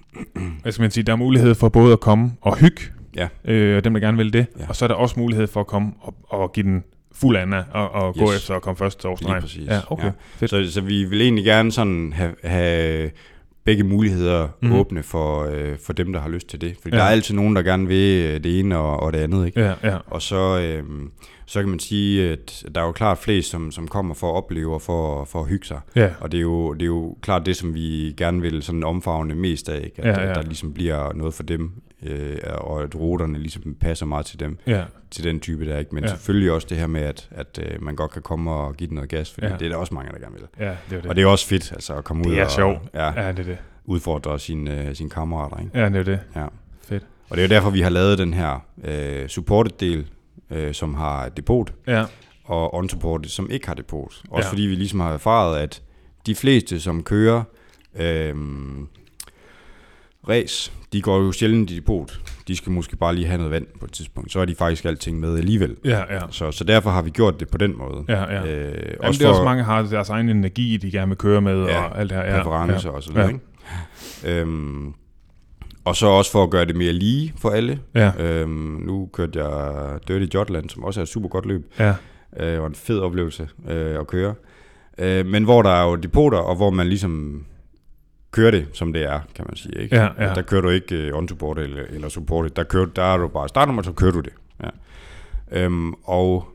hvad 0.62 0.72
skal 0.72 0.82
man 0.82 0.90
sige, 0.90 1.04
der 1.04 1.12
er 1.12 1.16
mulighed 1.16 1.54
for 1.54 1.68
både 1.68 1.92
at 1.92 2.00
komme 2.00 2.32
og 2.40 2.56
hygge, 2.56 2.82
Ja. 3.16 3.28
øh, 3.44 3.84
dem 3.84 3.92
der 3.94 4.00
gerne 4.00 4.16
vil 4.16 4.32
det, 4.32 4.46
Ja. 4.58 4.64
og 4.68 4.76
så 4.76 4.84
er 4.84 4.88
der 4.88 4.94
også 4.94 5.20
mulighed 5.20 5.46
for 5.46 5.60
at 5.60 5.66
komme 5.66 5.92
og, 6.00 6.14
og 6.28 6.52
give 6.52 6.66
den 6.66 6.84
fuld 7.14 7.36
Anna 7.36 7.64
og, 7.72 7.90
og 7.90 8.14
yes. 8.16 8.20
gå 8.24 8.32
efter 8.32 8.54
at 8.54 8.62
komme 8.62 8.76
først 8.76 9.00
til 9.00 9.08
Lige 9.08 9.12
årsdrejen. 9.12 9.42
præcis. 9.42 9.66
Ja, 9.66 9.80
okay. 9.90 10.04
Ja. 10.04 10.10
Fedt. 10.36 10.50
Så, 10.50 10.72
så 10.72 10.80
vi 10.80 11.04
vil 11.04 11.20
egentlig 11.22 11.44
gerne 11.44 11.72
sådan 11.72 12.12
have, 12.12 12.34
have 12.44 13.10
begge 13.64 13.84
muligheder 13.84 14.48
mm. 14.62 14.72
åbne 14.72 15.02
for, 15.02 15.44
øh, 15.44 15.78
for 15.86 15.92
dem, 15.92 16.12
der 16.12 16.20
har 16.20 16.28
lyst 16.28 16.48
til 16.48 16.60
det. 16.60 16.76
Fordi 16.82 16.94
Ja. 16.96 16.96
ja. 16.96 17.02
der 17.02 17.08
er 17.08 17.12
altid 17.12 17.34
nogen, 17.34 17.56
der 17.56 17.62
gerne 17.62 17.86
vil 17.88 18.24
øh, 18.26 18.44
det 18.44 18.58
ene 18.58 18.78
og, 18.78 19.00
og 19.00 19.12
det 19.12 19.18
andet, 19.18 19.46
ikke? 19.46 19.60
Ja, 19.60 19.72
ja. 19.84 19.96
Og 20.06 20.22
så, 20.22 20.58
øh, 20.60 20.84
så 21.46 21.60
kan 21.60 21.68
man 21.68 21.78
sige, 21.78 22.30
at 22.30 22.64
der 22.74 22.80
er 22.80 22.84
jo 22.86 22.92
klart 22.92 23.18
flest, 23.18 23.50
som, 23.50 23.70
som 23.70 23.88
kommer 23.88 24.14
for 24.14 24.30
at 24.32 24.36
opleve 24.36 24.74
og 24.74 24.82
for, 24.82 25.24
for 25.24 25.40
at 25.40 25.48
hygge 25.48 25.66
sig. 25.66 25.80
Ja, 25.96 26.10
Og 26.20 26.32
det 26.32 26.38
er, 26.38 26.42
jo, 26.42 26.72
det 26.72 26.82
er 26.82 26.86
jo 26.86 27.16
klart 27.22 27.46
det, 27.46 27.56
som 27.56 27.74
vi 27.74 28.14
gerne 28.16 28.40
vil 28.42 28.62
sådan 28.62 28.84
omfavne 28.84 29.34
mest 29.34 29.68
af, 29.68 29.80
ikke? 29.84 30.02
At, 30.02 30.16
Ja, 30.18 30.22
ja. 30.24 30.30
at 30.30 30.36
der 30.36 30.42
ligesom 30.42 30.72
bliver 30.74 31.12
noget 31.12 31.34
for 31.34 31.42
dem, 31.42 31.72
øh, 32.02 32.36
og 32.58 32.82
at 32.82 32.94
ruterne 32.94 33.38
ligesom 33.38 33.74
passer 33.80 34.06
meget 34.06 34.26
til 34.26 34.40
dem, 34.40 34.58
ja. 34.66 34.84
til 35.10 35.24
den 35.24 35.40
type 35.40 35.66
der, 35.66 35.78
ikke? 35.78 35.94
Men 35.94 36.04
Ja. 36.04 36.10
selvfølgelig 36.10 36.52
også 36.52 36.66
det 36.70 36.76
her 36.78 36.86
med, 36.86 37.00
at, 37.02 37.28
at 37.30 37.58
øh, 37.62 37.82
man 37.82 37.96
godt 37.96 38.10
kan 38.10 38.22
komme 38.22 38.50
og 38.50 38.76
give 38.76 38.88
den 38.88 38.94
noget 38.94 39.10
gas, 39.10 39.30
for 39.32 39.40
Ja. 39.42 39.48
det 39.58 39.62
er 39.64 39.68
der 39.68 39.76
også 39.76 39.94
mange, 39.94 40.12
der 40.12 40.18
gerne 40.18 40.34
vil. 40.34 40.44
Ja, 40.66 40.76
det 40.90 40.96
er 40.96 41.00
det. 41.00 41.06
Og 41.10 41.16
det 41.16 41.22
er 41.22 41.26
også 41.26 41.46
fedt, 41.46 41.72
altså 41.72 41.94
at 41.94 42.04
komme 42.04 42.28
ud 42.28 42.32
Det 42.34 42.42
og 42.44 42.50
sjovt. 42.50 42.78
Ja, 42.94 43.22
Ja, 43.22 43.28
det 43.32 43.38
er 43.38 43.42
det. 43.44 43.58
udfordre 43.84 44.38
sine, 44.38 44.88
øh, 44.88 44.94
sine 44.94 45.10
kammerater, 45.10 45.56
ikke? 45.64 45.78
Ja, 45.78 45.88
det 45.88 45.96
er 45.96 46.02
det. 46.02 46.20
Ja. 46.36 46.46
Fedt. 46.88 47.02
Og 47.30 47.36
det 47.36 47.44
er 47.44 47.48
jo 47.48 47.54
derfor, 47.54 47.70
vi 47.70 47.80
har 47.80 47.90
lavet 47.90 48.18
den 48.18 48.34
her 48.34 48.64
øh, 48.84 49.28
supported 49.28 49.72
del, 49.80 50.06
øh, 50.50 50.74
som 50.74 50.94
har 50.94 51.28
depot, 51.28 51.72
Ja, 51.86 52.04
og 52.44 52.74
unsupported, 52.74 53.30
som 53.30 53.50
ikke 53.50 53.66
har 53.66 53.74
depot. 53.74 54.22
Også 54.30 54.48
Ja. 54.48 54.50
fordi 54.52 54.62
vi 54.62 54.74
ligesom 54.74 55.00
har 55.00 55.12
erfaret, 55.12 55.58
at 55.58 55.82
de 56.26 56.34
fleste, 56.34 56.80
som 56.80 57.02
kører 57.02 57.42
øh, 57.96 58.34
race, 60.28 60.72
de 60.92 61.02
går 61.02 61.18
jo 61.18 61.32
sjældent 61.32 61.70
i 61.70 61.76
depot. 61.76 62.20
De 62.48 62.56
skal 62.56 62.72
måske 62.72 62.96
bare 62.96 63.14
lige 63.14 63.26
have 63.26 63.36
noget 63.38 63.50
vand 63.52 63.66
på 63.80 63.84
et 63.84 63.92
tidspunkt. 63.92 64.32
Så 64.32 64.40
er 64.40 64.44
de 64.44 64.54
faktisk 64.54 64.84
alting 64.84 65.20
med 65.20 65.38
alligevel. 65.38 65.76
ja, 65.84 66.14
ja. 66.14 66.20
Så, 66.30 66.50
så 66.52 66.64
derfor 66.64 66.90
har 66.90 67.02
vi 67.02 67.10
gjort 67.10 67.40
det 67.40 67.48
på 67.50 67.58
den 67.58 67.78
måde. 67.78 68.04
Ja, 68.08 68.20
ja. 68.34 68.46
Øh, 68.46 68.72
Jamen, 68.74 68.94
også 69.00 69.18
det 69.18 69.24
er 69.24 69.28
også 69.30 69.44
mange, 69.44 69.62
har 69.64 69.82
deres 69.82 70.08
egen 70.10 70.28
energi, 70.28 70.76
de 70.76 70.90
gerne 70.90 71.08
vil 71.08 71.16
køre 71.18 71.40
med, 71.40 71.64
Ja, 71.66 71.82
og 71.84 72.00
alt 72.00 72.10
det 72.10 72.18
her. 72.18 72.24
Ja, 72.24 72.42
præferencer 72.42 72.90
ja. 72.90 72.96
og 72.96 73.02
så 73.02 73.12
videre. 73.12 73.26
Ja. 73.26 73.32
Ikke? 74.24 74.40
Øhm, 74.40 74.94
og 75.84 75.96
så 75.96 76.06
også 76.06 76.32
for 76.32 76.42
at 76.42 76.50
gøre 76.50 76.64
det 76.64 76.76
mere 76.76 76.92
lige 76.92 77.32
for 77.38 77.50
alle. 77.50 77.80
Ja, 77.94 78.12
Øhm, 78.18 78.50
nu 78.86 79.08
kørte 79.12 79.44
jeg 79.44 79.98
Dirty 80.08 80.34
Jotland, 80.34 80.70
som 80.70 80.84
også 80.84 81.00
er 81.00 81.02
et 81.02 81.08
super 81.08 81.28
godt 81.28 81.46
løb. 81.46 81.72
ja, 81.78 81.94
Øh, 82.40 82.60
og 82.60 82.66
en 82.66 82.74
fed 82.74 82.98
oplevelse 83.00 83.48
øh, 83.68 83.98
at 84.00 84.06
køre. 84.06 84.34
Øh, 84.98 85.26
men 85.26 85.44
hvor 85.44 85.62
der 85.62 85.70
er 85.70 85.84
jo 85.90 85.96
depoter, 85.96 86.38
og 86.38 86.56
hvor 86.56 86.70
man 86.70 86.86
ligesom 86.86 87.44
kører 88.30 88.50
det, 88.50 88.66
som 88.72 88.92
det 88.92 89.02
er, 89.04 89.20
kan 89.34 89.44
man 89.48 89.56
sige. 89.56 89.82
Ikke? 89.82 89.96
Ja, 89.96 90.08
ja. 90.18 90.34
Der 90.34 90.42
kører 90.42 90.60
du 90.60 90.68
ikke 90.68 91.10
uh, 91.12 91.18
on-support 91.18 91.58
eller, 91.58 91.82
eller 91.90 92.08
support. 92.08 92.56
Der, 92.56 92.62
kører, 92.62 92.86
der 92.86 93.02
er 93.02 93.16
du 93.16 93.28
bare 93.28 93.48
startnummer, 93.48 93.82
så 93.82 93.92
kører 93.92 94.12
du 94.12 94.20
det. 94.20 94.32
Ja. 94.62 94.68
Øhm, 95.64 95.92
og 96.04 96.48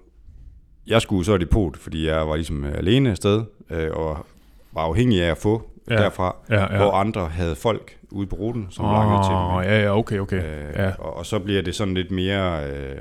jeg 0.87 1.01
skulle 1.01 1.25
så 1.25 1.35
i 1.35 1.37
depot, 1.37 1.77
fordi 1.77 2.07
jeg 2.07 2.27
var 2.27 2.35
ligesom 2.35 2.63
øh, 2.65 2.73
alene 2.77 3.09
afsted, 3.11 3.43
øh, 3.69 3.89
og 3.91 4.25
var 4.71 4.81
afhængig 4.81 5.21
af 5.23 5.31
at 5.31 5.37
få 5.37 5.69
Ja. 5.89 5.95
derfra, 5.95 6.35
ja. 6.49 6.61
ja. 6.61 6.77
hvor 6.77 6.91
andre 6.91 7.27
havde 7.27 7.55
folk 7.55 7.96
ude 8.11 8.27
på 8.27 8.35
ruten, 8.35 8.67
som 8.69 8.85
oh, 8.85 8.91
langede 8.91 9.23
til 9.23 9.31
dem. 9.33 9.61
Ikke? 9.61 9.73
ja, 9.75 9.83
ja, 9.83 9.97
okay, 9.97 10.19
okay. 10.19 10.37
Øh, 10.37 10.73
ja. 10.75 10.91
og, 10.99 11.17
og 11.17 11.25
så 11.25 11.39
bliver 11.39 11.61
det 11.61 11.75
sådan 11.75 11.93
lidt 11.93 12.11
mere... 12.11 12.63
Øh, 12.69 12.95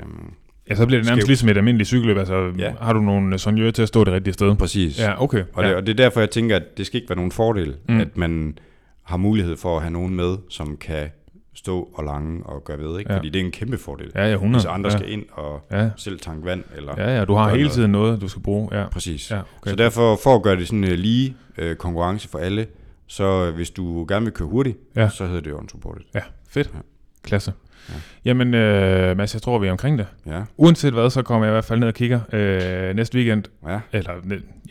ja, 0.71 0.75
så 0.75 0.87
bliver 0.87 1.01
det 1.01 1.07
nærmest 1.09 1.23
skæv. 1.25 1.29
ligesom 1.29 1.49
et 1.49 1.57
almindeligt 1.57 1.87
cykelløb. 1.89 2.17
Altså, 2.19 2.53
Ja. 2.59 2.73
har 2.81 2.93
du 2.93 3.01
nogle 3.01 3.39
sonjører 3.39 3.71
til 3.71 3.83
at 3.83 3.89
stå 3.89 4.05
det 4.05 4.13
rigtige 4.13 4.35
sted? 4.35 4.57
præcis. 4.57 5.01
Ja, 5.01 5.23
okay. 5.23 5.45
Og, 5.55 5.63
ja. 5.63 5.69
det, 5.69 5.77
og 5.77 5.87
det 5.87 5.93
er 5.93 5.97
derfor, 6.05 6.21
jeg 6.21 6.31
tænker, 6.31 6.57
at 6.57 6.79
det 6.79 6.87
skal 6.87 6.97
ikke 7.01 7.09
være 7.11 7.17
nogen 7.17 7.33
fordel, 7.33 7.77
Mm. 7.89 8.01
at 8.01 8.17
man 8.17 8.59
har 9.03 9.17
mulighed 9.17 9.57
for 9.57 9.77
at 9.77 9.83
have 9.83 9.93
nogen 9.93 10.15
med, 10.15 10.37
som 10.49 10.77
kan 10.77 11.09
stå 11.55 11.89
og 11.95 12.05
lange 12.05 12.47
og 12.47 12.65
gøre 12.65 12.79
ved, 12.79 12.99
ikke? 12.99 13.13
Ja. 13.13 13.19
Fordi 13.19 13.29
det 13.31 13.41
er 13.41 13.45
en 13.45 13.51
kæmpe 13.51 13.79
fordel. 13.79 14.11
ja, 14.15 14.27
ja, 14.27 14.33
100. 14.33 14.61
Hvis 14.63 14.67
andre 14.67 14.91
ja. 14.91 14.97
skal 14.99 15.11
ind 15.13 15.23
og 15.33 15.61
Ja. 15.73 15.91
selv 15.97 16.19
tanke 16.21 16.47
vand, 16.47 16.65
eller... 16.77 16.93
ja, 16.99 17.17
ja, 17.19 17.25
du 17.25 17.35
har 17.35 17.55
hele 17.55 17.69
tiden 17.69 17.91
noget, 17.93 18.21
du 18.21 18.29
skal 18.29 18.43
bruge. 18.43 18.69
Ja, 18.81 18.89
Præcis. 18.89 19.31
ja 19.31 19.37
Ja. 19.37 19.43
okay. 19.61 19.71
Så 19.71 19.77
derfor, 19.77 20.19
for 20.23 20.35
at 20.35 20.43
gøre 20.43 20.57
det 20.57 20.67
sådan 20.67 20.85
en 20.85 20.91
lige 20.99 21.37
øh, 21.59 21.77
konkurrence 21.77 22.29
for 22.29 22.39
alle, 22.39 22.67
så 23.07 23.47
øh, 23.47 23.55
hvis 23.55 23.71
du 23.71 24.05
gerne 24.09 24.25
vil 24.25 24.33
køre 24.35 24.49
hurtigt, 24.49 24.79
Ja. 24.97 25.09
så 25.09 25.27
hedder 25.27 25.41
det 25.41 25.53
unsupported. 25.53 26.03
Ja, 26.15 26.21
fedt. 26.51 26.71
Ja. 26.75 26.79
Klasse. 27.23 27.53
Ja. 27.89 27.95
Jamen, 28.25 28.55
øh, 28.55 29.17
Mads, 29.17 29.35
jeg 29.35 29.43
tror, 29.43 29.59
vi 29.59 29.67
er 29.67 29.71
omkring 29.73 29.99
det. 29.99 30.07
Ja, 30.27 30.43
Uanset 30.57 30.93
hvad, 30.93 31.11
så 31.11 31.23
kommer 31.23 31.47
jeg 31.47 31.53
i 31.53 31.55
hvert 31.55 31.65
fald 31.65 31.79
ned 31.81 31.89
og 31.89 31.95
kigger 31.95 32.21
øh, 32.33 32.97
næste 32.97 33.17
weekend. 33.19 33.45
ja, 33.69 33.81
Eller, 33.93 34.13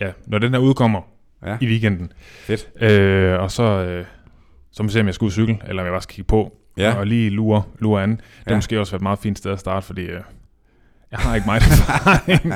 ja, 0.02 0.12
når 0.28 0.38
den 0.40 0.53
her 0.53 0.60
udkommer 0.60 1.02
ja. 1.45 1.57
i 1.62 1.66
weekenden. 1.68 2.12
Fedt. 2.40 2.70
Øh, 2.84 3.40
og 3.40 3.52
så, 3.52 3.64
øh, 3.64 4.06
så 4.72 4.84
må 4.84 4.88
vi 4.88 4.94
se, 4.94 4.99
om 4.99 5.06
jeg 5.06 5.14
skal 5.16 5.26
ud 5.26 5.32
cykle, 5.32 5.57
eller 5.68 5.82
om 5.82 5.86
jeg 5.86 5.94
bare 5.94 6.02
skal 6.02 6.16
kigge 6.16 6.28
på. 6.28 6.57
Ja. 6.78 6.94
Og 6.95 7.07
lige 7.07 7.30
lure, 7.30 7.64
lure 7.80 8.03
an. 8.03 8.10
Det 8.12 8.22
Ja. 8.52 8.56
måske 8.56 8.80
også 8.80 8.91
været 8.91 8.99
et 8.99 9.03
meget 9.03 9.20
fint 9.20 9.38
sted 9.38 9.52
at 9.52 9.60
starte, 9.60 9.86
fordi 9.86 10.02
øh, 10.02 10.22
jeg 11.17 11.29
har 11.29 11.35
ikke 11.35 11.45
meget 11.45 11.61
erfaring. 11.61 12.43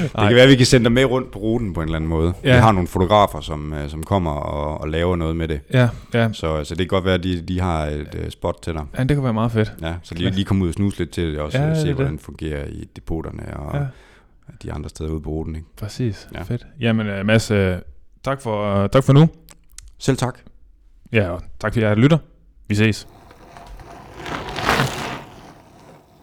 Det 0.00 0.28
kan 0.28 0.34
være, 0.34 0.42
at 0.42 0.48
vi 0.48 0.56
kan 0.56 0.66
sende 0.66 0.84
dig 0.84 0.92
med 0.92 1.04
rundt 1.04 1.30
på 1.32 1.38
ruten 1.38 1.72
på 1.74 1.80
en 1.80 1.84
eller 1.88 1.96
anden 1.96 2.10
måde. 2.10 2.32
Ja. 2.44 2.54
Vi 2.54 2.60
har 2.60 2.72
nogle 2.72 2.88
fotografer, 2.88 3.40
som, 3.40 3.72
øh, 3.72 3.90
som 3.90 4.02
kommer 4.02 4.30
og, 4.30 4.80
og 4.80 4.88
laver 4.88 5.16
noget 5.16 5.36
med 5.36 5.48
det. 5.48 5.60
ja, 5.72 5.88
ja. 6.14 6.32
Så, 6.32 6.64
så 6.64 6.74
det 6.74 6.78
kan 6.78 6.86
godt 6.88 7.04
være, 7.04 7.14
at 7.14 7.22
de, 7.22 7.40
de 7.40 7.60
har 7.60 7.86
et 7.86 8.14
øh, 8.18 8.30
spot 8.30 8.56
til 8.62 8.72
dig. 8.74 8.84
ja, 8.98 9.02
det 9.04 9.16
kan 9.16 9.24
være 9.24 9.32
meget 9.34 9.52
fedt. 9.52 9.72
Ja, 9.82 9.94
så 10.02 10.14
lige, 10.14 10.30
lige 10.30 10.44
komme 10.44 10.64
ud 10.64 10.68
og 10.68 10.74
snuse 10.74 10.98
lidt 10.98 11.10
til 11.10 11.32
det 11.32 11.38
også, 11.40 11.58
Ja, 11.58 11.64
er 11.64 11.74
se 11.74 11.86
det. 11.86 11.94
hvordan 11.94 12.12
det 12.12 12.20
fungerer 12.20 12.64
i 12.66 12.88
depoterne 12.96 13.56
og 13.56 13.76
Ja. 13.78 13.84
de 14.62 14.72
andre 14.72 14.88
steder 14.88 15.10
ude 15.10 15.20
på 15.20 15.30
ruten. 15.30 15.54
Ikke? 15.56 15.66
Præcis. 15.76 16.28
Ja. 16.34 16.42
Fedt. 16.42 16.66
Jamen, 16.80 17.06
øh, 17.06 17.26
Mads, 17.26 17.50
øh, 17.50 17.76
tak, 18.24 18.40
for, 18.42 18.82
øh, 18.82 18.88
tak 18.88 19.04
for 19.04 19.12
nu. 19.12 19.28
Selv 19.98 20.16
tak. 20.16 20.38
Ja, 21.12 21.30
og 21.30 21.42
tak 21.60 21.72
for 21.72 21.80
jer, 21.80 21.88
der 21.88 21.94
lytter. 22.02 22.18
Vi 22.68 22.74
ses. 22.74 23.08